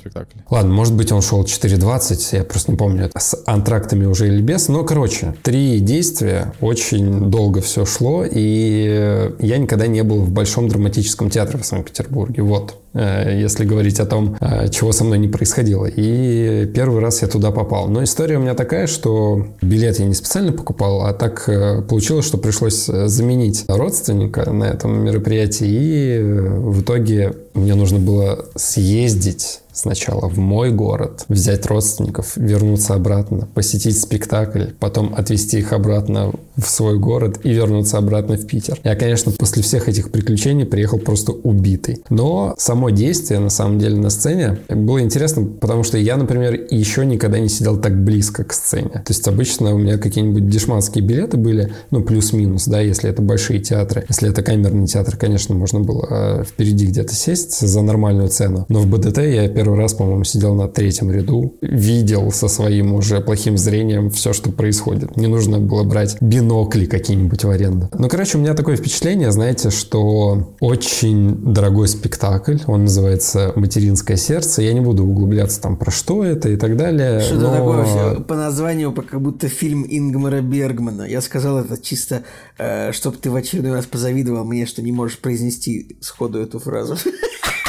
Ладно, 0.51 0.73
может 0.73 0.95
быть, 0.95 1.13
он 1.13 1.23
шел 1.23 1.43
4.20, 1.45 2.37
я 2.37 2.45
просто 2.45 2.73
не 2.73 2.77
помню, 2.77 3.11
с 3.17 3.37
антрактами 3.47 4.05
уже 4.05 4.29
или 4.29 4.41
без, 4.41 4.69
но, 4.69 4.85
короче, 4.85 5.35
три 5.43 5.81
действия, 5.81 6.53
очень 6.61 7.31
долго 7.31 7.61
все 7.61 7.85
шло, 7.85 8.25
и 8.25 9.33
я 9.39 9.59
никогда 9.59 9.87
не 9.87 10.03
был 10.03 10.23
в 10.23 10.31
Большом 10.31 10.69
драматическом 10.69 11.31
театре 11.31 11.59
в 11.59 11.67
Санкт-Петербурге, 11.67 12.43
вот. 12.43 12.77
Э, 12.95 13.39
если 13.39 13.65
говорить 13.65 14.01
о 14.01 14.07
том, 14.07 14.37
э, 14.41 14.69
чего 14.71 14.93
со 14.93 15.05
мной 15.05 15.19
не 15.19 15.29
происходило. 15.29 15.87
И 15.87 16.67
первый 16.67 17.01
раз 17.01 17.23
я 17.23 17.29
туда 17.29 17.51
попал. 17.51 17.89
Но 17.89 18.03
история 18.03 18.39
у 18.39 18.41
меня 18.41 18.55
такая, 18.55 18.87
что 18.87 19.47
билет 19.61 19.99
я 19.99 20.07
не 20.07 20.15
специально 20.15 20.53
покупал, 20.53 21.03
а 21.03 21.13
так 21.13 21.49
э, 21.49 21.83
получилось, 21.83 22.27
что 22.27 22.39
пришлось 22.39 22.87
заменить 22.87 23.65
родственника 23.69 24.51
на 24.51 24.65
этом 24.65 25.05
мероприятии. 25.05 25.69
И 25.69 26.21
в 26.21 26.83
итоге 26.83 27.35
мне 27.55 27.75
нужно 27.75 27.99
было 27.99 28.47
съездить 28.55 29.61
сначала 29.79 30.29
в 30.29 30.39
мой 30.39 30.71
город, 30.71 31.25
взять 31.29 31.67
родственников, 31.67 32.37
вернуться 32.37 32.95
обратно, 32.95 33.49
посетить 33.55 34.01
спектакль, 34.01 34.67
потом 34.79 35.15
отвезти 35.17 35.59
их 35.59 35.73
обратно 35.73 36.33
в 36.57 36.67
свой 36.67 36.99
город 36.99 37.41
и 37.45 37.51
вернуться 37.51 37.99
обратно 37.99 38.37
в 38.37 38.47
Питер. 38.47 38.81
Я, 38.83 38.97
конечно, 38.97 39.31
после 39.33 39.63
всех 39.63 39.89
этих 39.89 40.11
приключений 40.11 40.67
приехал 40.67 40.99
просто 40.99 41.33
убитый. 41.33 42.03
Но 42.11 42.55
само 42.59 42.91
действие, 42.91 43.41
на 43.41 43.51
самом 43.51 43.79
деле, 43.79 43.97
на 43.97 44.11
сцене 44.11 44.59
было 44.69 45.01
интересно, 45.01 45.45
потому 45.45 45.85
что 45.85 45.99
я, 45.99 46.17
например, 46.17 46.67
еще 46.71 47.07
никогда 47.07 47.39
не 47.39 47.49
сидел 47.49 47.79
так 47.79 48.03
близко 48.03 48.45
к 48.45 48.53
сцене. 48.53 48.91
То 48.91 49.13
есть 49.13 49.27
обычно 49.29 49.75
у 49.75 49.79
меня 49.79 49.99
какие-нибудь 49.99 50.49
дешманские 50.49 51.05
билеты 51.05 51.37
были, 51.37 51.73
ну, 51.91 52.03
плюс-минус, 52.03 52.67
да, 52.67 52.81
если 52.81 53.09
это 53.11 53.23
большие 53.23 53.61
театры. 53.61 54.05
Если 54.09 54.29
это 54.29 54.43
камерный 54.43 54.87
театр, 54.87 55.17
конечно, 55.17 55.55
можно 55.55 55.81
было 55.81 56.07
э, 56.11 56.45
впереди 56.45 56.87
где-то 56.87 57.15
сесть 57.15 57.61
за 57.61 57.83
нормальную 57.83 58.29
цену. 58.29 58.67
Но 58.69 58.81
в 58.81 58.87
БДТ 58.87 59.19
я 59.19 59.49
первый 59.49 59.68
первый 59.69 59.83
раз, 59.83 59.93
по-моему, 59.93 60.25
сидел 60.25 60.55
на 60.55 60.67
третьем 60.67 61.11
ряду, 61.11 61.59
видел 61.61 62.33
со 62.33 62.49
своим 62.49 62.95
уже 62.95 63.21
плохим 63.21 63.59
зрением 63.59 64.09
все, 64.09 64.33
что 64.33 64.51
происходит. 64.51 65.19
Не 65.19 65.27
нужно 65.27 65.59
было 65.59 65.83
брать 65.83 66.17
бинокли 66.23 66.87
какие-нибудь 66.87 67.45
в 67.45 67.51
аренду. 67.51 67.91
Ну, 67.93 68.09
короче, 68.09 68.39
у 68.39 68.41
меня 68.41 68.55
такое 68.55 68.77
впечатление, 68.77 69.31
знаете, 69.31 69.69
что 69.69 70.57
очень 70.61 71.53
дорогой 71.53 71.89
спектакль, 71.89 72.57
он 72.67 72.85
называется 72.85 73.53
«Материнское 73.57 74.17
сердце». 74.17 74.63
Я 74.63 74.73
не 74.73 74.81
буду 74.81 75.05
углубляться 75.05 75.61
там, 75.61 75.77
про 75.77 75.91
что 75.91 76.25
это 76.25 76.49
и 76.49 76.57
так 76.57 76.79
далее. 76.79 77.21
Что 77.21 77.35
но... 77.35 77.55
такое 77.55 77.77
вообще? 77.85 78.23
По 78.23 78.37
названию 78.37 78.93
как 78.93 79.21
будто 79.21 79.49
фильм 79.49 79.85
Ингмара 79.87 80.41
Бергмана. 80.41 81.03
Я 81.03 81.21
сказал 81.21 81.59
это 81.59 81.77
чисто, 81.77 82.23
э, 82.57 82.93
чтобы 82.93 83.19
ты 83.19 83.31
в 83.31 83.37
очередной 83.37 83.73
раз 83.73 83.85
позавидовал 83.85 84.47
мне, 84.47 84.65
что 84.65 84.81
не 84.81 84.93
можешь 84.93 85.19
произнести 85.19 85.99
сходу 86.01 86.41
эту 86.41 86.59
фразу. 86.59 86.97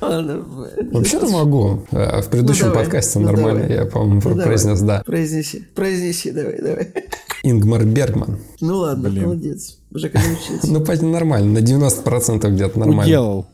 Вообще-то 0.00 1.28
могу. 1.28 1.86
А 1.92 2.20
в 2.22 2.28
предыдущем 2.28 2.68
ну, 2.68 2.74
подкасте 2.74 3.18
ну, 3.18 3.26
нормально, 3.26 3.72
я, 3.72 3.84
по-моему, 3.86 4.20
ну, 4.24 4.42
произнес 4.42 4.80
да. 4.80 5.02
Произнеси, 5.04 5.64
произнеси, 5.74 6.30
давай, 6.30 6.60
давай. 6.60 6.92
Ингмар 7.42 7.84
Бергман. 7.84 8.38
Ну 8.60 8.78
ладно, 8.78 9.10
Блин. 9.10 9.24
молодец. 9.24 9.78
Уже 9.92 10.08
как 10.08 10.22
научился. 10.24 10.66
Ну, 11.02 11.10
нормально, 11.10 11.60
на 11.60 11.64
90% 11.64 12.50
где-то 12.50 12.78
нормально. 12.78 13.02
Уделал 13.02 13.46